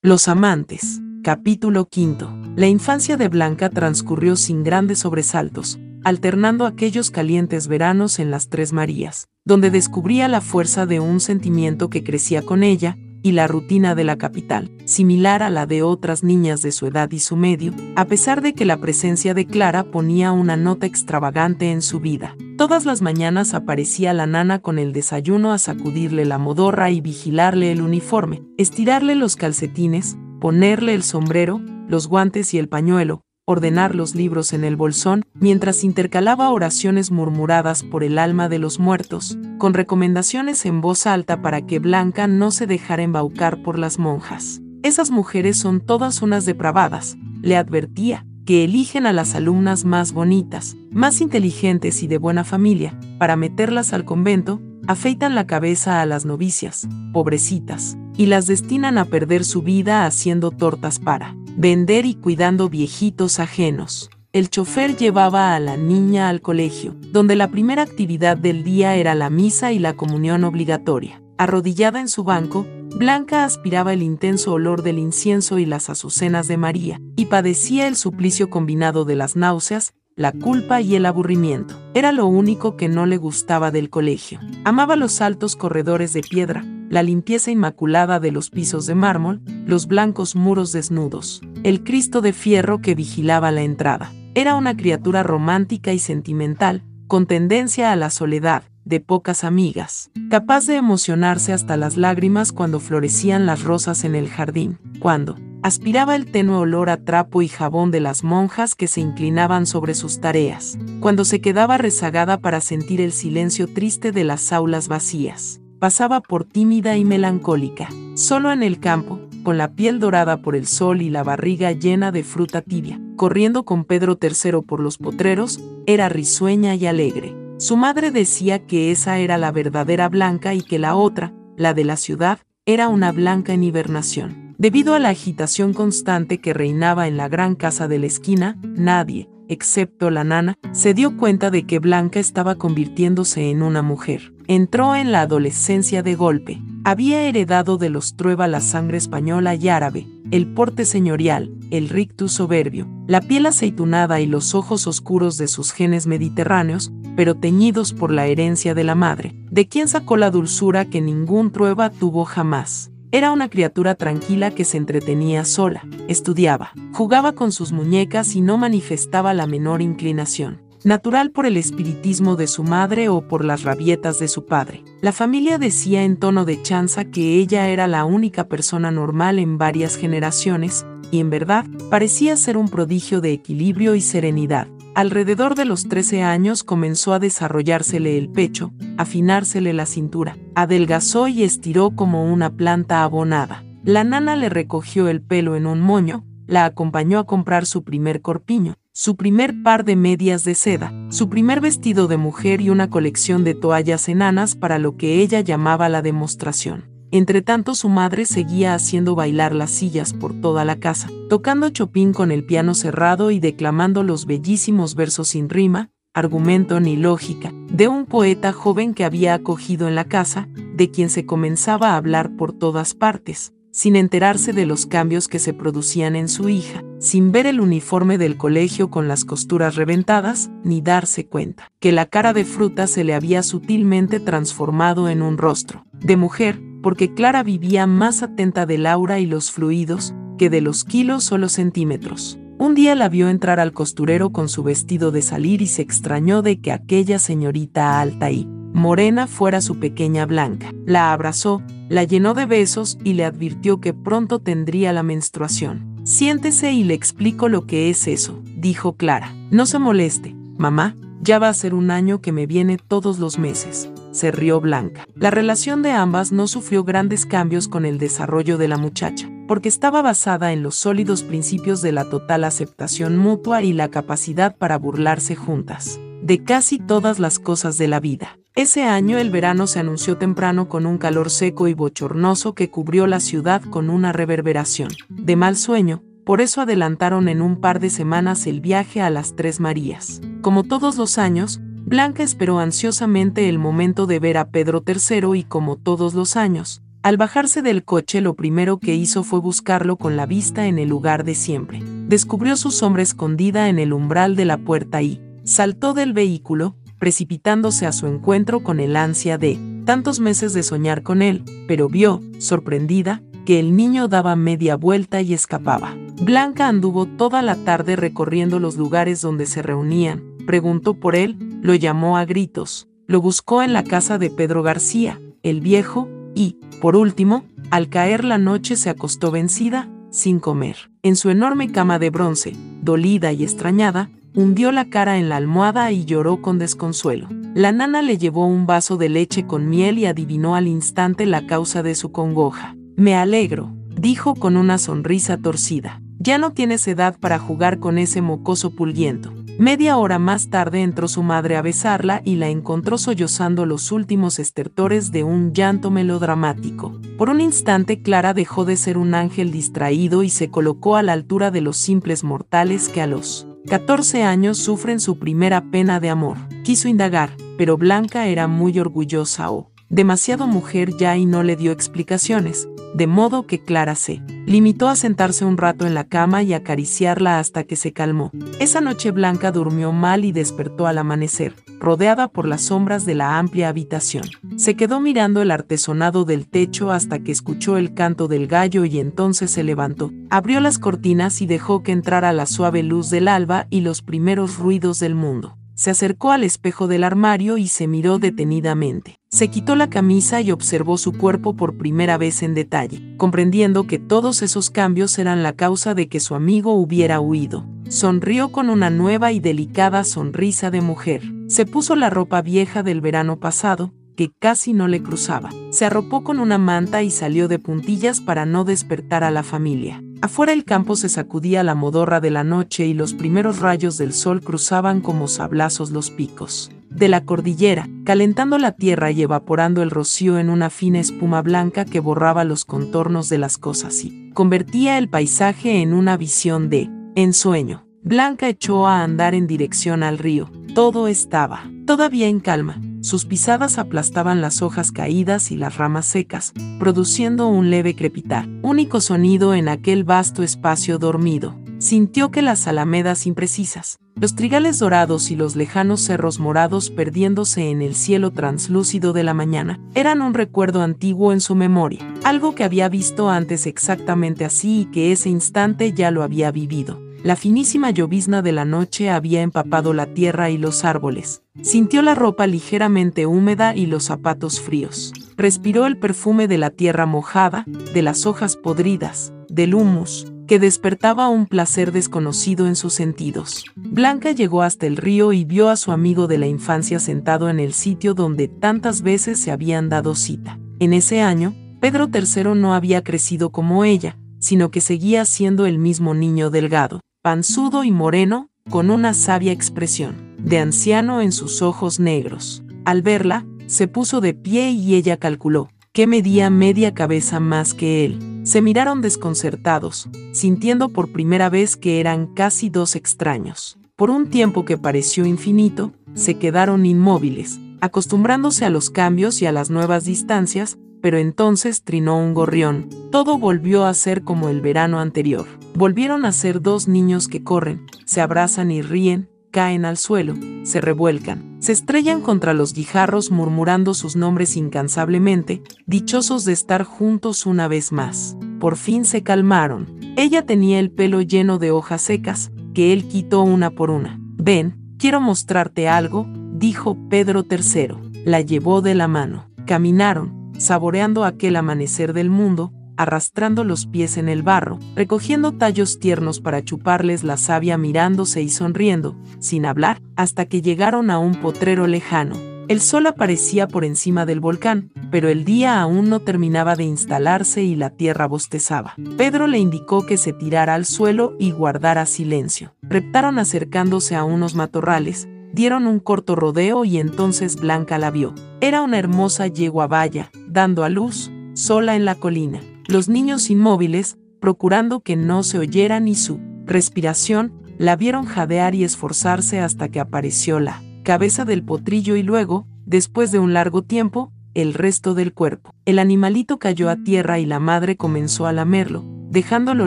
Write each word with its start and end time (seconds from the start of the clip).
Los 0.00 0.28
amantes. 0.28 1.00
Capítulo 1.24 1.88
quinto. 1.88 2.32
La 2.54 2.68
infancia 2.68 3.16
de 3.16 3.26
Blanca 3.26 3.68
transcurrió 3.68 4.36
sin 4.36 4.62
grandes 4.62 5.00
sobresaltos, 5.00 5.80
alternando 6.04 6.66
aquellos 6.66 7.10
calientes 7.10 7.66
veranos 7.66 8.20
en 8.20 8.30
las 8.30 8.48
Tres 8.48 8.72
Marías, 8.72 9.26
donde 9.44 9.72
descubría 9.72 10.28
la 10.28 10.40
fuerza 10.40 10.86
de 10.86 11.00
un 11.00 11.18
sentimiento 11.18 11.90
que 11.90 12.04
crecía 12.04 12.42
con 12.42 12.62
ella, 12.62 12.96
y 13.22 13.32
la 13.32 13.46
rutina 13.46 13.94
de 13.94 14.04
la 14.04 14.16
capital, 14.16 14.70
similar 14.84 15.42
a 15.42 15.50
la 15.50 15.66
de 15.66 15.82
otras 15.82 16.22
niñas 16.22 16.62
de 16.62 16.72
su 16.72 16.86
edad 16.86 17.10
y 17.10 17.18
su 17.18 17.36
medio, 17.36 17.72
a 17.96 18.04
pesar 18.06 18.42
de 18.42 18.54
que 18.54 18.64
la 18.64 18.76
presencia 18.76 19.34
de 19.34 19.46
Clara 19.46 19.84
ponía 19.84 20.32
una 20.32 20.56
nota 20.56 20.86
extravagante 20.86 21.70
en 21.70 21.82
su 21.82 22.00
vida. 22.00 22.36
Todas 22.56 22.86
las 22.86 23.02
mañanas 23.02 23.54
aparecía 23.54 24.12
la 24.12 24.26
nana 24.26 24.58
con 24.60 24.78
el 24.78 24.92
desayuno 24.92 25.52
a 25.52 25.58
sacudirle 25.58 26.24
la 26.24 26.38
modorra 26.38 26.90
y 26.90 27.00
vigilarle 27.00 27.70
el 27.72 27.82
uniforme, 27.82 28.42
estirarle 28.56 29.14
los 29.14 29.36
calcetines, 29.36 30.16
ponerle 30.40 30.94
el 30.94 31.02
sombrero, 31.02 31.60
los 31.88 32.08
guantes 32.08 32.52
y 32.54 32.58
el 32.58 32.68
pañuelo, 32.68 33.22
ordenar 33.48 33.94
los 33.94 34.14
libros 34.14 34.52
en 34.52 34.62
el 34.62 34.76
bolsón, 34.76 35.24
mientras 35.32 35.82
intercalaba 35.82 36.50
oraciones 36.50 37.10
murmuradas 37.10 37.82
por 37.82 38.04
el 38.04 38.18
alma 38.18 38.50
de 38.50 38.58
los 38.58 38.78
muertos, 38.78 39.38
con 39.56 39.72
recomendaciones 39.72 40.66
en 40.66 40.82
voz 40.82 41.06
alta 41.06 41.40
para 41.40 41.62
que 41.62 41.78
Blanca 41.78 42.26
no 42.26 42.50
se 42.50 42.66
dejara 42.66 43.04
embaucar 43.04 43.62
por 43.62 43.78
las 43.78 43.98
monjas. 43.98 44.60
Esas 44.82 45.10
mujeres 45.10 45.56
son 45.56 45.80
todas 45.80 46.20
unas 46.20 46.44
depravadas, 46.44 47.16
le 47.40 47.56
advertía, 47.56 48.26
que 48.44 48.64
eligen 48.64 49.06
a 49.06 49.14
las 49.14 49.34
alumnas 49.34 49.86
más 49.86 50.12
bonitas, 50.12 50.76
más 50.90 51.22
inteligentes 51.22 52.02
y 52.02 52.06
de 52.06 52.18
buena 52.18 52.44
familia, 52.44 53.00
para 53.18 53.36
meterlas 53.36 53.94
al 53.94 54.04
convento, 54.04 54.60
afeitan 54.86 55.34
la 55.34 55.46
cabeza 55.46 56.02
a 56.02 56.06
las 56.06 56.26
novicias, 56.26 56.86
pobrecitas, 57.14 57.96
y 58.14 58.26
las 58.26 58.46
destinan 58.46 58.98
a 58.98 59.06
perder 59.06 59.42
su 59.46 59.62
vida 59.62 60.04
haciendo 60.04 60.50
tortas 60.50 60.98
para 60.98 61.34
vender 61.58 62.06
y 62.06 62.14
cuidando 62.14 62.68
viejitos 62.68 63.40
ajenos. 63.40 64.10
El 64.32 64.48
chofer 64.48 64.96
llevaba 64.96 65.56
a 65.56 65.60
la 65.60 65.76
niña 65.76 66.28
al 66.28 66.40
colegio, 66.40 66.94
donde 67.12 67.34
la 67.34 67.48
primera 67.50 67.82
actividad 67.82 68.36
del 68.36 68.62
día 68.62 68.94
era 68.94 69.16
la 69.16 69.28
misa 69.28 69.72
y 69.72 69.80
la 69.80 69.94
comunión 69.94 70.44
obligatoria. 70.44 71.20
Arrodillada 71.36 72.00
en 72.00 72.08
su 72.08 72.22
banco, 72.22 72.64
Blanca 72.94 73.44
aspiraba 73.44 73.92
el 73.92 74.02
intenso 74.02 74.52
olor 74.52 74.82
del 74.82 75.00
incienso 75.00 75.58
y 75.58 75.66
las 75.66 75.90
azucenas 75.90 76.46
de 76.46 76.58
María, 76.58 77.00
y 77.16 77.26
padecía 77.26 77.88
el 77.88 77.96
suplicio 77.96 78.50
combinado 78.50 79.04
de 79.04 79.16
las 79.16 79.34
náuseas, 79.34 79.94
la 80.14 80.30
culpa 80.30 80.80
y 80.80 80.94
el 80.94 81.06
aburrimiento. 81.06 81.74
Era 81.92 82.12
lo 82.12 82.26
único 82.26 82.76
que 82.76 82.88
no 82.88 83.04
le 83.04 83.16
gustaba 83.16 83.72
del 83.72 83.90
colegio. 83.90 84.38
Amaba 84.64 84.94
los 84.94 85.20
altos 85.20 85.56
corredores 85.56 86.12
de 86.12 86.20
piedra, 86.20 86.64
la 86.88 87.02
limpieza 87.02 87.50
inmaculada 87.50 88.20
de 88.20 88.32
los 88.32 88.50
pisos 88.50 88.86
de 88.86 88.94
mármol, 88.94 89.42
los 89.66 89.86
blancos 89.86 90.36
muros 90.36 90.72
desnudos, 90.72 91.42
el 91.62 91.84
Cristo 91.84 92.20
de 92.20 92.32
fierro 92.32 92.80
que 92.80 92.94
vigilaba 92.94 93.50
la 93.50 93.62
entrada. 93.62 94.12
Era 94.34 94.54
una 94.54 94.76
criatura 94.76 95.22
romántica 95.22 95.92
y 95.92 95.98
sentimental, 95.98 96.82
con 97.06 97.26
tendencia 97.26 97.92
a 97.92 97.96
la 97.96 98.10
soledad, 98.10 98.64
de 98.84 99.00
pocas 99.00 99.44
amigas, 99.44 100.10
capaz 100.30 100.66
de 100.66 100.76
emocionarse 100.76 101.52
hasta 101.52 101.76
las 101.76 101.98
lágrimas 101.98 102.52
cuando 102.52 102.80
florecían 102.80 103.44
las 103.44 103.62
rosas 103.62 104.04
en 104.04 104.14
el 104.14 104.30
jardín, 104.30 104.78
cuando 104.98 105.36
aspiraba 105.62 106.16
el 106.16 106.30
tenue 106.30 106.56
olor 106.56 106.88
a 106.88 106.96
trapo 106.96 107.42
y 107.42 107.48
jabón 107.48 107.90
de 107.90 108.00
las 108.00 108.24
monjas 108.24 108.74
que 108.74 108.86
se 108.86 109.02
inclinaban 109.02 109.66
sobre 109.66 109.92
sus 109.92 110.20
tareas, 110.20 110.78
cuando 111.00 111.26
se 111.26 111.42
quedaba 111.42 111.76
rezagada 111.76 112.38
para 112.38 112.62
sentir 112.62 113.02
el 113.02 113.12
silencio 113.12 113.66
triste 113.66 114.10
de 114.10 114.24
las 114.24 114.52
aulas 114.54 114.88
vacías 114.88 115.60
pasaba 115.78 116.20
por 116.20 116.44
tímida 116.44 116.96
y 116.96 117.04
melancólica. 117.04 117.88
Solo 118.14 118.52
en 118.52 118.62
el 118.62 118.80
campo, 118.80 119.20
con 119.42 119.58
la 119.58 119.72
piel 119.74 120.00
dorada 120.00 120.42
por 120.42 120.56
el 120.56 120.66
sol 120.66 121.02
y 121.02 121.10
la 121.10 121.22
barriga 121.22 121.72
llena 121.72 122.12
de 122.12 122.22
fruta 122.22 122.62
tibia, 122.62 123.00
corriendo 123.16 123.64
con 123.64 123.84
Pedro 123.84 124.18
III 124.20 124.62
por 124.66 124.80
los 124.80 124.98
potreros, 124.98 125.60
era 125.86 126.08
risueña 126.08 126.74
y 126.74 126.86
alegre. 126.86 127.34
Su 127.58 127.76
madre 127.76 128.10
decía 128.10 128.66
que 128.66 128.90
esa 128.90 129.18
era 129.18 129.38
la 129.38 129.50
verdadera 129.50 130.08
blanca 130.08 130.54
y 130.54 130.62
que 130.62 130.78
la 130.78 130.94
otra, 130.94 131.32
la 131.56 131.74
de 131.74 131.84
la 131.84 131.96
ciudad, 131.96 132.38
era 132.66 132.88
una 132.88 133.10
blanca 133.12 133.52
en 133.52 133.64
hibernación. 133.64 134.54
Debido 134.58 134.94
a 134.94 134.98
la 134.98 135.08
agitación 135.08 135.72
constante 135.72 136.38
que 136.38 136.52
reinaba 136.52 137.08
en 137.08 137.16
la 137.16 137.28
gran 137.28 137.54
casa 137.54 137.88
de 137.88 137.98
la 137.98 138.06
esquina, 138.06 138.58
nadie, 138.62 139.28
excepto 139.48 140.10
la 140.10 140.24
nana, 140.24 140.58
se 140.72 140.94
dio 140.94 141.16
cuenta 141.16 141.50
de 141.50 141.64
que 141.64 141.78
Blanca 141.78 142.20
estaba 142.20 142.56
convirtiéndose 142.56 143.50
en 143.50 143.62
una 143.62 143.82
mujer. 143.82 144.32
Entró 144.50 144.94
en 144.94 145.12
la 145.12 145.20
adolescencia 145.20 146.02
de 146.02 146.14
golpe. 146.14 146.62
Había 146.82 147.20
heredado 147.20 147.76
de 147.76 147.90
los 147.90 148.16
Trueba 148.16 148.48
la 148.48 148.62
sangre 148.62 148.96
española 148.96 149.54
y 149.54 149.68
árabe, 149.68 150.06
el 150.30 150.46
porte 150.54 150.86
señorial, 150.86 151.52
el 151.70 151.90
rictus 151.90 152.32
soberbio, 152.32 152.88
la 153.06 153.20
piel 153.20 153.44
aceitunada 153.44 154.22
y 154.22 154.26
los 154.26 154.54
ojos 154.54 154.86
oscuros 154.86 155.36
de 155.36 155.48
sus 155.48 155.72
genes 155.72 156.06
mediterráneos, 156.06 156.90
pero 157.14 157.34
teñidos 157.34 157.92
por 157.92 158.10
la 158.10 158.26
herencia 158.26 158.74
de 158.74 158.84
la 158.84 158.94
madre, 158.94 159.34
de 159.50 159.68
quien 159.68 159.86
sacó 159.86 160.16
la 160.16 160.30
dulzura 160.30 160.86
que 160.86 161.02
ningún 161.02 161.52
Trueba 161.52 161.90
tuvo 161.90 162.24
jamás. 162.24 162.90
Era 163.12 163.32
una 163.32 163.50
criatura 163.50 163.96
tranquila 163.96 164.50
que 164.50 164.64
se 164.64 164.78
entretenía 164.78 165.44
sola, 165.44 165.86
estudiaba, 166.08 166.72
jugaba 166.94 167.32
con 167.32 167.52
sus 167.52 167.72
muñecas 167.72 168.34
y 168.34 168.40
no 168.40 168.56
manifestaba 168.56 169.34
la 169.34 169.46
menor 169.46 169.82
inclinación, 169.82 170.62
natural 170.84 171.30
por 171.30 171.46
el 171.46 171.56
espiritismo 171.56 172.36
de 172.36 172.46
su 172.46 172.64
madre 172.64 173.08
o 173.08 173.26
por 173.26 173.44
las 173.44 173.62
rabietas 173.62 174.18
de 174.18 174.28
su 174.28 174.46
padre. 174.46 174.84
La 175.00 175.12
familia 175.12 175.58
decía 175.58 176.02
en 176.02 176.16
tono 176.16 176.44
de 176.44 176.62
chanza 176.62 177.04
que 177.04 177.36
ella 177.36 177.68
era 177.68 177.86
la 177.86 178.04
única 178.04 178.48
persona 178.48 178.90
normal 178.90 179.38
en 179.38 179.58
varias 179.58 179.96
generaciones, 179.96 180.86
y 181.10 181.20
en 181.20 181.30
verdad 181.30 181.64
parecía 181.90 182.36
ser 182.36 182.56
un 182.56 182.68
prodigio 182.68 183.20
de 183.20 183.32
equilibrio 183.32 183.94
y 183.94 184.00
serenidad. 184.00 184.68
Alrededor 184.94 185.54
de 185.54 185.64
los 185.64 185.88
13 185.88 186.22
años 186.22 186.64
comenzó 186.64 187.12
a 187.12 187.18
desarrollársele 187.18 188.18
el 188.18 188.28
pecho, 188.28 188.72
afinársele 188.96 189.72
la 189.72 189.86
cintura, 189.86 190.36
adelgazó 190.54 191.28
y 191.28 191.44
estiró 191.44 191.92
como 191.92 192.24
una 192.24 192.50
planta 192.50 193.04
abonada. 193.04 193.62
La 193.84 194.02
nana 194.02 194.34
le 194.34 194.48
recogió 194.48 195.08
el 195.08 195.22
pelo 195.22 195.54
en 195.54 195.66
un 195.66 195.80
moño, 195.80 196.24
la 196.48 196.64
acompañó 196.64 197.20
a 197.20 197.26
comprar 197.26 197.64
su 197.64 197.84
primer 197.84 198.22
corpiño, 198.22 198.74
su 198.98 199.14
primer 199.14 199.62
par 199.62 199.84
de 199.84 199.94
medias 199.94 200.42
de 200.42 200.56
seda, 200.56 200.92
su 201.10 201.28
primer 201.28 201.60
vestido 201.60 202.08
de 202.08 202.16
mujer 202.16 202.60
y 202.60 202.68
una 202.68 202.90
colección 202.90 203.44
de 203.44 203.54
toallas 203.54 204.08
enanas 204.08 204.56
para 204.56 204.80
lo 204.80 204.96
que 204.96 205.22
ella 205.22 205.40
llamaba 205.40 205.88
la 205.88 206.02
demostración. 206.02 206.90
Entretanto 207.12 207.76
su 207.76 207.88
madre 207.88 208.24
seguía 208.24 208.74
haciendo 208.74 209.14
bailar 209.14 209.54
las 209.54 209.70
sillas 209.70 210.14
por 210.14 210.40
toda 210.40 210.64
la 210.64 210.80
casa, 210.80 211.08
tocando 211.28 211.70
Chopin 211.70 212.12
con 212.12 212.32
el 212.32 212.44
piano 212.44 212.74
cerrado 212.74 213.30
y 213.30 213.38
declamando 213.38 214.02
los 214.02 214.26
bellísimos 214.26 214.96
versos 214.96 215.28
sin 215.28 215.48
rima, 215.48 215.92
argumento 216.12 216.80
ni 216.80 216.96
lógica, 216.96 217.52
de 217.70 217.86
un 217.86 218.04
poeta 218.04 218.52
joven 218.52 218.94
que 218.94 219.04
había 219.04 219.32
acogido 219.32 219.86
en 219.86 219.94
la 219.94 220.06
casa, 220.06 220.48
de 220.74 220.90
quien 220.90 221.08
se 221.08 221.24
comenzaba 221.24 221.90
a 221.90 221.96
hablar 221.98 222.34
por 222.34 222.52
todas 222.52 222.94
partes, 222.94 223.52
sin 223.78 223.94
enterarse 223.94 224.52
de 224.52 224.66
los 224.66 224.86
cambios 224.86 225.28
que 225.28 225.38
se 225.38 225.52
producían 225.52 226.16
en 226.16 226.28
su 226.28 226.48
hija, 226.48 226.82
sin 226.98 227.30
ver 227.30 227.46
el 227.46 227.60
uniforme 227.60 228.18
del 228.18 228.36
colegio 228.36 228.90
con 228.90 229.06
las 229.06 229.24
costuras 229.24 229.76
reventadas, 229.76 230.50
ni 230.64 230.80
darse 230.80 231.28
cuenta 231.28 231.70
que 231.78 231.92
la 231.92 232.06
cara 232.06 232.32
de 232.32 232.44
fruta 232.44 232.88
se 232.88 233.04
le 233.04 233.14
había 233.14 233.44
sutilmente 233.44 234.18
transformado 234.18 235.08
en 235.08 235.22
un 235.22 235.38
rostro 235.38 235.86
de 235.92 236.16
mujer, 236.16 236.60
porque 236.82 237.14
Clara 237.14 237.44
vivía 237.44 237.86
más 237.86 238.24
atenta 238.24 238.66
de 238.66 238.78
Laura 238.78 239.20
y 239.20 239.26
los 239.26 239.52
fluidos 239.52 240.12
que 240.38 240.50
de 240.50 240.60
los 240.60 240.82
kilos 240.82 241.30
o 241.30 241.38
los 241.38 241.52
centímetros. 241.52 242.36
Un 242.58 242.74
día 242.74 242.96
la 242.96 243.08
vio 243.08 243.28
entrar 243.28 243.60
al 243.60 243.72
costurero 243.72 244.30
con 244.30 244.48
su 244.48 244.64
vestido 244.64 245.12
de 245.12 245.22
salir 245.22 245.62
y 245.62 245.68
se 245.68 245.82
extrañó 245.82 246.42
de 246.42 246.60
que 246.60 246.72
aquella 246.72 247.20
señorita 247.20 248.00
alta 248.00 248.32
y 248.32 248.48
morena 248.72 249.26
fuera 249.26 249.60
su 249.60 249.78
pequeña 249.78 250.26
Blanca. 250.26 250.70
La 250.86 251.12
abrazó, 251.12 251.62
la 251.88 252.04
llenó 252.04 252.34
de 252.34 252.46
besos 252.46 252.98
y 253.04 253.14
le 253.14 253.24
advirtió 253.24 253.80
que 253.80 253.94
pronto 253.94 254.38
tendría 254.38 254.92
la 254.92 255.02
menstruación. 255.02 255.96
Siéntese 256.04 256.72
y 256.72 256.84
le 256.84 256.94
explico 256.94 257.48
lo 257.48 257.66
que 257.66 257.90
es 257.90 258.06
eso, 258.08 258.42
dijo 258.56 258.94
Clara. 258.94 259.34
No 259.50 259.66
se 259.66 259.78
moleste, 259.78 260.34
mamá, 260.56 260.96
ya 261.20 261.38
va 261.38 261.48
a 261.48 261.54
ser 261.54 261.74
un 261.74 261.90
año 261.90 262.20
que 262.20 262.32
me 262.32 262.46
viene 262.46 262.78
todos 262.78 263.18
los 263.18 263.38
meses 263.38 263.90
se 264.18 264.30
rió 264.30 264.60
Blanca. 264.60 265.06
La 265.14 265.30
relación 265.30 265.82
de 265.82 265.92
ambas 265.92 266.32
no 266.32 266.48
sufrió 266.48 266.84
grandes 266.84 267.24
cambios 267.24 267.68
con 267.68 267.84
el 267.84 267.98
desarrollo 267.98 268.58
de 268.58 268.68
la 268.68 268.76
muchacha, 268.76 269.30
porque 269.46 269.68
estaba 269.68 270.02
basada 270.02 270.52
en 270.52 270.62
los 270.62 270.74
sólidos 270.74 271.22
principios 271.22 271.80
de 271.82 271.92
la 271.92 272.10
total 272.10 272.44
aceptación 272.44 273.16
mutua 273.16 273.62
y 273.62 273.72
la 273.72 273.88
capacidad 273.88 274.56
para 274.56 274.76
burlarse 274.76 275.36
juntas 275.36 276.00
de 276.20 276.42
casi 276.42 276.78
todas 276.78 277.20
las 277.20 277.38
cosas 277.38 277.78
de 277.78 277.88
la 277.88 278.00
vida. 278.00 278.38
Ese 278.58 278.82
año 278.82 279.18
el 279.18 279.30
verano 279.30 279.68
se 279.68 279.78
anunció 279.78 280.18
temprano 280.18 280.68
con 280.68 280.84
un 280.84 280.98
calor 280.98 281.30
seco 281.30 281.68
y 281.68 281.74
bochornoso 281.74 282.56
que 282.56 282.70
cubrió 282.70 283.06
la 283.06 283.20
ciudad 283.20 283.62
con 283.62 283.88
una 283.88 284.12
reverberación 284.12 284.88
de 285.08 285.36
mal 285.36 285.56
sueño, 285.56 286.02
por 286.24 286.40
eso 286.40 286.62
adelantaron 286.62 287.28
en 287.28 287.40
un 287.40 287.60
par 287.60 287.78
de 287.78 287.88
semanas 287.88 288.48
el 288.48 288.60
viaje 288.60 289.00
a 289.00 289.10
las 289.10 289.36
Tres 289.36 289.60
Marías. 289.60 290.20
Como 290.40 290.64
todos 290.64 290.96
los 290.96 291.18
años, 291.18 291.60
Blanca 291.62 292.24
esperó 292.24 292.58
ansiosamente 292.58 293.48
el 293.48 293.60
momento 293.60 294.08
de 294.08 294.18
ver 294.18 294.36
a 294.36 294.50
Pedro 294.50 294.82
III 294.84 295.38
y 295.38 295.44
como 295.44 295.76
todos 295.76 296.14
los 296.14 296.36
años, 296.36 296.82
Al 297.04 297.16
bajarse 297.16 297.62
del 297.62 297.84
coche 297.84 298.20
lo 298.20 298.34
primero 298.34 298.80
que 298.80 298.96
hizo 298.96 299.22
fue 299.22 299.38
buscarlo 299.38 299.96
con 299.98 300.16
la 300.16 300.26
vista 300.26 300.66
en 300.66 300.80
el 300.80 300.88
lugar 300.88 301.22
de 301.22 301.36
siempre. 301.36 301.80
Descubrió 302.08 302.56
su 302.56 302.72
sombra 302.72 303.04
escondida 303.04 303.68
en 303.68 303.78
el 303.78 303.92
umbral 303.92 304.34
de 304.34 304.44
la 304.46 304.58
puerta 304.58 305.00
y 305.00 305.22
saltó 305.44 305.94
del 305.94 306.12
vehículo, 306.12 306.74
precipitándose 306.98 307.86
a 307.86 307.92
su 307.92 308.06
encuentro 308.06 308.62
con 308.62 308.80
el 308.80 308.96
ansia 308.96 309.38
de 309.38 309.58
tantos 309.84 310.20
meses 310.20 310.52
de 310.52 310.62
soñar 310.62 311.02
con 311.02 311.22
él, 311.22 311.44
pero 311.66 311.88
vio, 311.88 312.20
sorprendida, 312.38 313.22
que 313.46 313.58
el 313.58 313.76
niño 313.76 314.08
daba 314.08 314.36
media 314.36 314.76
vuelta 314.76 315.22
y 315.22 315.32
escapaba. 315.32 315.96
Blanca 316.20 316.68
anduvo 316.68 317.06
toda 317.06 317.40
la 317.40 317.56
tarde 317.56 317.96
recorriendo 317.96 318.58
los 318.58 318.76
lugares 318.76 319.22
donde 319.22 319.46
se 319.46 319.62
reunían, 319.62 320.22
preguntó 320.46 320.94
por 320.94 321.16
él, 321.16 321.38
lo 321.62 321.74
llamó 321.74 322.18
a 322.18 322.24
gritos, 322.24 322.88
lo 323.06 323.22
buscó 323.22 323.62
en 323.62 323.72
la 323.72 323.84
casa 323.84 324.18
de 324.18 324.28
Pedro 324.28 324.62
García, 324.62 325.18
el 325.42 325.60
viejo, 325.60 326.08
y, 326.34 326.58
por 326.80 326.94
último, 326.96 327.44
al 327.70 327.88
caer 327.88 328.24
la 328.24 328.38
noche 328.38 328.76
se 328.76 328.90
acostó 328.90 329.30
vencida, 329.30 329.88
sin 330.10 330.40
comer. 330.40 330.90
En 331.02 331.16
su 331.16 331.30
enorme 331.30 331.72
cama 331.72 331.98
de 331.98 332.10
bronce, 332.10 332.54
dolida 332.82 333.32
y 333.32 333.44
extrañada, 333.44 334.10
hundió 334.34 334.72
la 334.72 334.90
cara 334.90 335.18
en 335.18 335.28
la 335.28 335.36
almohada 335.36 335.90
y 335.92 336.04
lloró 336.04 336.40
con 336.42 336.58
desconsuelo. 336.58 337.28
La 337.54 337.72
nana 337.72 338.02
le 338.02 338.18
llevó 338.18 338.46
un 338.46 338.66
vaso 338.66 338.96
de 338.96 339.08
leche 339.08 339.46
con 339.46 339.68
miel 339.68 339.98
y 339.98 340.06
adivinó 340.06 340.54
al 340.54 340.66
instante 340.66 341.26
la 341.26 341.46
causa 341.46 341.82
de 341.82 341.94
su 341.94 342.12
congoja. 342.12 342.76
Me 342.96 343.14
alegro, 343.14 343.72
dijo 343.88 344.34
con 344.34 344.56
una 344.56 344.78
sonrisa 344.78 345.38
torcida. 345.38 346.00
Ya 346.18 346.38
no 346.38 346.52
tienes 346.52 346.86
edad 346.88 347.16
para 347.18 347.38
jugar 347.38 347.78
con 347.78 347.96
ese 347.96 348.22
mocoso 348.22 348.74
pulguiento. 348.74 349.32
Media 349.58 349.96
hora 349.96 350.20
más 350.20 350.50
tarde 350.50 350.82
entró 350.82 351.08
su 351.08 351.24
madre 351.24 351.56
a 351.56 351.62
besarla 351.62 352.22
y 352.24 352.36
la 352.36 352.48
encontró 352.48 352.96
sollozando 352.96 353.66
los 353.66 353.90
últimos 353.90 354.38
estertores 354.38 355.10
de 355.10 355.24
un 355.24 355.52
llanto 355.52 355.90
melodramático. 355.90 357.00
Por 357.16 357.28
un 357.28 357.40
instante 357.40 358.00
Clara 358.00 358.34
dejó 358.34 358.64
de 358.64 358.76
ser 358.76 358.98
un 358.98 359.14
ángel 359.14 359.50
distraído 359.50 360.22
y 360.22 360.30
se 360.30 360.48
colocó 360.48 360.94
a 360.94 361.02
la 361.02 361.12
altura 361.12 361.50
de 361.50 361.60
los 361.60 361.76
simples 361.76 362.22
mortales 362.22 362.88
que 362.88 363.02
a 363.02 363.08
los 363.08 363.48
14 363.66 364.22
años 364.22 364.58
sufren 364.58 365.00
su 365.00 365.18
primera 365.18 365.70
pena 365.70 366.00
de 366.00 366.08
amor. 366.08 366.38
Quiso 366.64 366.88
indagar, 366.88 367.36
pero 367.56 367.76
Blanca 367.76 368.26
era 368.26 368.46
muy 368.46 368.78
orgullosa 368.78 369.50
o 369.50 369.70
demasiado 369.90 370.46
mujer 370.46 370.96
ya 370.96 371.16
y 371.16 371.26
no 371.26 371.42
le 371.42 371.56
dio 371.56 371.72
explicaciones, 371.72 372.68
de 372.94 373.06
modo 373.06 373.46
que 373.46 373.62
Clara 373.62 373.94
se 373.94 374.22
limitó 374.46 374.88
a 374.88 374.96
sentarse 374.96 375.44
un 375.44 375.58
rato 375.58 375.86
en 375.86 375.94
la 375.94 376.04
cama 376.04 376.42
y 376.42 376.54
acariciarla 376.54 377.38
hasta 377.38 377.64
que 377.64 377.76
se 377.76 377.92
calmó. 377.92 378.30
Esa 378.60 378.80
noche 378.80 379.10
Blanca 379.10 379.52
durmió 379.52 379.92
mal 379.92 380.24
y 380.24 380.32
despertó 380.32 380.86
al 380.86 380.98
amanecer, 380.98 381.54
rodeada 381.80 382.28
por 382.28 382.48
las 382.48 382.62
sombras 382.62 383.04
de 383.04 383.14
la 383.14 383.38
amplia 383.38 383.68
habitación. 383.68 384.24
Se 384.56 384.74
quedó 384.74 385.00
mirando 385.00 385.42
el 385.42 385.50
artesonado 385.50 386.24
del 386.24 386.48
techo 386.48 386.90
hasta 386.90 387.18
que 387.18 387.32
escuchó 387.32 387.76
el 387.76 387.92
canto 387.92 388.26
del 388.26 388.46
gallo 388.46 388.86
y 388.86 388.98
entonces 389.00 389.50
se 389.50 389.64
levantó, 389.64 390.10
abrió 390.30 390.60
las 390.60 390.78
cortinas 390.78 391.42
y 391.42 391.46
dejó 391.46 391.82
que 391.82 391.92
entrara 391.92 392.32
la 392.32 392.46
suave 392.46 392.82
luz 392.82 393.10
del 393.10 393.28
alba 393.28 393.66
y 393.68 393.82
los 393.82 394.00
primeros 394.00 394.58
ruidos 394.58 394.98
del 394.98 395.14
mundo 395.14 395.57
se 395.78 395.90
acercó 395.90 396.32
al 396.32 396.42
espejo 396.42 396.88
del 396.88 397.04
armario 397.04 397.56
y 397.56 397.68
se 397.68 397.86
miró 397.86 398.18
detenidamente. 398.18 399.20
Se 399.30 399.46
quitó 399.46 399.76
la 399.76 399.88
camisa 399.88 400.40
y 400.40 400.50
observó 400.50 400.98
su 400.98 401.12
cuerpo 401.12 401.54
por 401.54 401.78
primera 401.78 402.18
vez 402.18 402.42
en 402.42 402.52
detalle, 402.52 403.14
comprendiendo 403.16 403.86
que 403.86 404.00
todos 404.00 404.42
esos 404.42 404.70
cambios 404.70 405.16
eran 405.20 405.44
la 405.44 405.52
causa 405.52 405.94
de 405.94 406.08
que 406.08 406.18
su 406.18 406.34
amigo 406.34 406.72
hubiera 406.72 407.20
huido. 407.20 407.64
Sonrió 407.88 408.50
con 408.50 408.70
una 408.70 408.90
nueva 408.90 409.30
y 409.30 409.38
delicada 409.38 410.02
sonrisa 410.02 410.72
de 410.72 410.80
mujer. 410.80 411.22
Se 411.46 411.64
puso 411.64 411.94
la 411.94 412.10
ropa 412.10 412.42
vieja 412.42 412.82
del 412.82 413.00
verano 413.00 413.38
pasado, 413.38 413.92
que 414.16 414.32
casi 414.36 414.72
no 414.72 414.88
le 414.88 415.00
cruzaba. 415.00 415.50
Se 415.70 415.84
arropó 415.84 416.24
con 416.24 416.40
una 416.40 416.58
manta 416.58 417.04
y 417.04 417.12
salió 417.12 417.46
de 417.46 417.60
puntillas 417.60 418.20
para 418.20 418.46
no 418.46 418.64
despertar 418.64 419.22
a 419.22 419.30
la 419.30 419.44
familia. 419.44 420.02
Afuera 420.20 420.52
el 420.52 420.64
campo 420.64 420.96
se 420.96 421.08
sacudía 421.08 421.62
la 421.62 421.74
modorra 421.74 422.20
de 422.20 422.30
la 422.30 422.42
noche 422.42 422.86
y 422.86 422.94
los 422.94 423.14
primeros 423.14 423.60
rayos 423.60 423.98
del 423.98 424.12
sol 424.12 424.40
cruzaban 424.40 425.00
como 425.00 425.28
sablazos 425.28 425.90
los 425.90 426.10
picos 426.10 426.72
de 426.90 427.08
la 427.08 427.24
cordillera, 427.24 427.88
calentando 428.04 428.58
la 428.58 428.72
tierra 428.72 429.10
y 429.10 429.22
evaporando 429.22 429.82
el 429.82 429.90
rocío 429.90 430.38
en 430.38 430.50
una 430.50 430.70
fina 430.70 430.98
espuma 430.98 431.42
blanca 431.42 431.84
que 431.84 432.00
borraba 432.00 432.44
los 432.44 432.64
contornos 432.64 433.28
de 433.28 433.38
las 433.38 433.58
cosas 433.58 434.04
y 434.04 434.30
convertía 434.34 434.98
el 434.98 435.08
paisaje 435.08 435.80
en 435.80 435.94
una 435.94 436.16
visión 436.16 436.68
de 436.68 436.90
ensueño. 437.14 437.86
Blanca 438.02 438.48
echó 438.48 438.86
a 438.86 439.02
andar 439.04 439.34
en 439.34 439.46
dirección 439.46 440.02
al 440.02 440.18
río. 440.18 440.50
Todo 440.74 441.08
estaba 441.08 441.70
todavía 441.88 442.28
en 442.28 442.38
calma, 442.38 442.82
sus 443.00 443.24
pisadas 443.24 443.78
aplastaban 443.78 444.42
las 444.42 444.60
hojas 444.60 444.92
caídas 444.92 445.50
y 445.50 445.56
las 445.56 445.78
ramas 445.78 446.04
secas, 446.04 446.52
produciendo 446.78 447.48
un 447.48 447.70
leve 447.70 447.96
crepitar, 447.96 448.46
único 448.60 449.00
sonido 449.00 449.54
en 449.54 449.70
aquel 449.70 450.04
vasto 450.04 450.42
espacio 450.42 450.98
dormido. 450.98 451.58
Sintió 451.78 452.30
que 452.30 452.42
las 452.42 452.68
alamedas 452.68 453.26
imprecisas, 453.26 453.96
los 454.16 454.34
trigales 454.34 454.78
dorados 454.78 455.30
y 455.30 455.36
los 455.36 455.56
lejanos 455.56 456.02
cerros 456.02 456.40
morados 456.40 456.90
perdiéndose 456.90 457.70
en 457.70 457.80
el 457.80 457.94
cielo 457.94 458.32
translúcido 458.32 459.14
de 459.14 459.24
la 459.24 459.32
mañana, 459.32 459.80
eran 459.94 460.20
un 460.20 460.34
recuerdo 460.34 460.82
antiguo 460.82 461.32
en 461.32 461.40
su 461.40 461.54
memoria, 461.54 462.00
algo 462.22 462.54
que 462.54 462.64
había 462.64 462.90
visto 462.90 463.30
antes 463.30 463.66
exactamente 463.66 464.44
así 464.44 464.80
y 464.80 464.84
que 464.90 465.10
ese 465.10 465.30
instante 465.30 465.94
ya 465.94 466.10
lo 466.10 466.22
había 466.22 466.50
vivido. 466.50 467.07
La 467.24 467.34
finísima 467.34 467.90
llovizna 467.90 468.42
de 468.42 468.52
la 468.52 468.64
noche 468.64 469.10
había 469.10 469.42
empapado 469.42 469.92
la 469.92 470.06
tierra 470.06 470.50
y 470.50 470.58
los 470.58 470.84
árboles. 470.84 471.42
Sintió 471.62 472.00
la 472.02 472.14
ropa 472.14 472.46
ligeramente 472.46 473.26
húmeda 473.26 473.74
y 473.74 473.86
los 473.86 474.04
zapatos 474.04 474.60
fríos. 474.60 475.12
Respiró 475.36 475.86
el 475.86 475.98
perfume 475.98 476.46
de 476.46 476.58
la 476.58 476.70
tierra 476.70 477.06
mojada, 477.06 477.64
de 477.92 478.02
las 478.02 478.24
hojas 478.24 478.56
podridas, 478.56 479.32
del 479.48 479.74
humus, 479.74 480.32
que 480.46 480.60
despertaba 480.60 481.28
un 481.28 481.46
placer 481.46 481.90
desconocido 481.90 482.68
en 482.68 482.76
sus 482.76 482.94
sentidos. 482.94 483.64
Blanca 483.74 484.30
llegó 484.30 484.62
hasta 484.62 484.86
el 484.86 484.96
río 484.96 485.32
y 485.32 485.44
vio 485.44 485.68
a 485.70 485.76
su 485.76 485.90
amigo 485.90 486.28
de 486.28 486.38
la 486.38 486.46
infancia 486.46 487.00
sentado 487.00 487.50
en 487.50 487.58
el 487.58 487.72
sitio 487.72 488.14
donde 488.14 488.46
tantas 488.46 489.02
veces 489.02 489.40
se 489.40 489.50
habían 489.50 489.88
dado 489.88 490.14
cita. 490.14 490.58
En 490.78 490.92
ese 490.92 491.20
año, 491.20 491.52
Pedro 491.80 492.08
III 492.12 492.54
no 492.54 492.74
había 492.74 493.02
crecido 493.02 493.50
como 493.50 493.84
ella, 493.84 494.16
sino 494.38 494.70
que 494.70 494.80
seguía 494.80 495.24
siendo 495.24 495.66
el 495.66 495.78
mismo 495.78 496.14
niño 496.14 496.50
delgado, 496.50 497.00
panzudo 497.22 497.84
y 497.84 497.90
moreno, 497.90 498.50
con 498.70 498.90
una 498.90 499.14
sabia 499.14 499.52
expresión, 499.52 500.34
de 500.38 500.58
anciano 500.58 501.20
en 501.20 501.32
sus 501.32 501.62
ojos 501.62 502.00
negros. 502.00 502.62
Al 502.84 503.02
verla, 503.02 503.44
se 503.66 503.88
puso 503.88 504.20
de 504.20 504.34
pie 504.34 504.70
y 504.70 504.94
ella 504.94 505.16
calculó 505.16 505.68
que 505.92 506.06
medía 506.06 506.48
media 506.48 506.94
cabeza 506.94 507.40
más 507.40 507.74
que 507.74 508.04
él. 508.04 508.42
Se 508.44 508.62
miraron 508.62 509.00
desconcertados, 509.02 510.08
sintiendo 510.32 510.90
por 510.90 511.10
primera 511.10 511.50
vez 511.50 511.76
que 511.76 511.98
eran 511.98 512.32
casi 512.34 512.70
dos 512.70 512.94
extraños. 512.94 513.78
Por 513.96 514.10
un 514.10 514.30
tiempo 514.30 514.64
que 514.64 514.78
pareció 514.78 515.26
infinito, 515.26 515.92
se 516.14 516.38
quedaron 516.38 516.86
inmóviles, 516.86 517.58
acostumbrándose 517.80 518.64
a 518.64 518.70
los 518.70 518.90
cambios 518.90 519.42
y 519.42 519.46
a 519.46 519.52
las 519.52 519.70
nuevas 519.70 520.04
distancias, 520.04 520.78
pero 521.00 521.18
entonces 521.18 521.82
trinó 521.82 522.18
un 522.18 522.34
gorrión. 522.34 522.88
Todo 523.10 523.38
volvió 523.38 523.84
a 523.84 523.94
ser 523.94 524.22
como 524.22 524.48
el 524.48 524.60
verano 524.60 525.00
anterior. 525.00 525.46
Volvieron 525.74 526.24
a 526.24 526.32
ser 526.32 526.60
dos 526.60 526.88
niños 526.88 527.28
que 527.28 527.42
corren, 527.44 527.86
se 528.04 528.20
abrazan 528.20 528.70
y 528.70 528.82
ríen, 528.82 529.28
caen 529.50 529.84
al 529.84 529.96
suelo, 529.96 530.34
se 530.62 530.80
revuelcan, 530.80 531.56
se 531.60 531.72
estrellan 531.72 532.20
contra 532.20 532.54
los 532.54 532.74
guijarros 532.74 533.30
murmurando 533.30 533.94
sus 533.94 534.16
nombres 534.16 534.56
incansablemente, 534.56 535.62
dichosos 535.86 536.44
de 536.44 536.52
estar 536.52 536.84
juntos 536.84 537.46
una 537.46 537.68
vez 537.68 537.92
más. 537.92 538.36
Por 538.60 538.76
fin 538.76 539.04
se 539.04 539.22
calmaron. 539.22 539.98
Ella 540.16 540.44
tenía 540.44 540.78
el 540.80 540.90
pelo 540.90 541.22
lleno 541.22 541.58
de 541.58 541.70
hojas 541.70 542.02
secas, 542.02 542.50
que 542.74 542.92
él 542.92 543.08
quitó 543.08 543.42
una 543.42 543.70
por 543.70 543.90
una. 543.90 544.18
Ven, 544.36 544.94
quiero 544.98 545.20
mostrarte 545.20 545.88
algo, 545.88 546.26
dijo 546.52 546.96
Pedro 547.08 547.44
III. 547.48 548.24
La 548.24 548.40
llevó 548.40 548.82
de 548.82 548.94
la 548.94 549.08
mano. 549.08 549.48
Caminaron, 549.66 550.37
saboreando 550.58 551.24
aquel 551.24 551.56
amanecer 551.56 552.12
del 552.12 552.30
mundo, 552.30 552.72
arrastrando 552.98 553.62
los 553.62 553.86
pies 553.86 554.16
en 554.16 554.28
el 554.28 554.42
barro, 554.42 554.78
recogiendo 554.96 555.52
tallos 555.52 556.00
tiernos 556.00 556.40
para 556.40 556.64
chuparles 556.64 557.22
la 557.22 557.36
savia 557.36 557.78
mirándose 557.78 558.42
y 558.42 558.48
sonriendo, 558.48 559.16
sin 559.38 559.64
hablar, 559.66 560.02
hasta 560.16 560.46
que 560.46 560.60
llegaron 560.60 561.10
a 561.10 561.18
un 561.18 561.36
potrero 561.36 561.86
lejano. 561.86 562.36
El 562.66 562.82
sol 562.82 563.06
aparecía 563.06 563.66
por 563.66 563.84
encima 563.84 564.26
del 564.26 564.40
volcán, 564.40 564.90
pero 565.10 565.28
el 565.30 565.46
día 565.46 565.80
aún 565.80 566.10
no 566.10 566.20
terminaba 566.20 566.76
de 566.76 566.84
instalarse 566.84 567.62
y 567.62 567.76
la 567.76 567.88
tierra 567.88 568.26
bostezaba. 568.26 568.94
Pedro 569.16 569.46
le 569.46 569.58
indicó 569.58 570.04
que 570.04 570.18
se 570.18 570.34
tirara 570.34 570.74
al 570.74 570.84
suelo 570.84 571.34
y 571.38 571.52
guardara 571.52 572.04
silencio. 572.04 572.74
Reptaron 572.82 573.38
acercándose 573.38 574.16
a 574.16 574.24
unos 574.24 574.54
matorrales, 574.54 575.28
dieron 575.54 575.86
un 575.86 575.98
corto 575.98 576.34
rodeo 576.34 576.84
y 576.84 576.98
entonces 576.98 577.56
Blanca 577.56 577.96
la 577.96 578.10
vio. 578.10 578.34
Era 578.60 578.82
una 578.82 578.98
hermosa 578.98 579.46
yegua 579.46 579.86
valla, 579.86 580.30
dando 580.48 580.84
a 580.84 580.88
luz, 580.88 581.30
sola 581.54 581.96
en 581.96 582.04
la 582.04 582.14
colina. 582.14 582.60
Los 582.86 583.08
niños 583.08 583.50
inmóviles, 583.50 584.18
procurando 584.40 585.00
que 585.00 585.16
no 585.16 585.42
se 585.42 585.58
oyera 585.58 586.00
ni 586.00 586.14
su 586.14 586.40
respiración, 586.64 587.52
la 587.78 587.96
vieron 587.96 588.24
jadear 588.24 588.74
y 588.74 588.84
esforzarse 588.84 589.60
hasta 589.60 589.88
que 589.88 590.00
apareció 590.00 590.60
la 590.60 590.82
cabeza 591.04 591.44
del 591.44 591.62
potrillo 591.62 592.16
y 592.16 592.22
luego, 592.22 592.66
después 592.84 593.30
de 593.32 593.38
un 593.38 593.52
largo 593.52 593.82
tiempo, 593.82 594.32
el 594.54 594.74
resto 594.74 595.14
del 595.14 595.32
cuerpo. 595.32 595.74
El 595.84 595.98
animalito 595.98 596.58
cayó 596.58 596.90
a 596.90 596.96
tierra 596.96 597.38
y 597.38 597.46
la 597.46 597.60
madre 597.60 597.96
comenzó 597.96 598.46
a 598.46 598.52
lamerlo, 598.52 599.04
dejándolo 599.30 599.86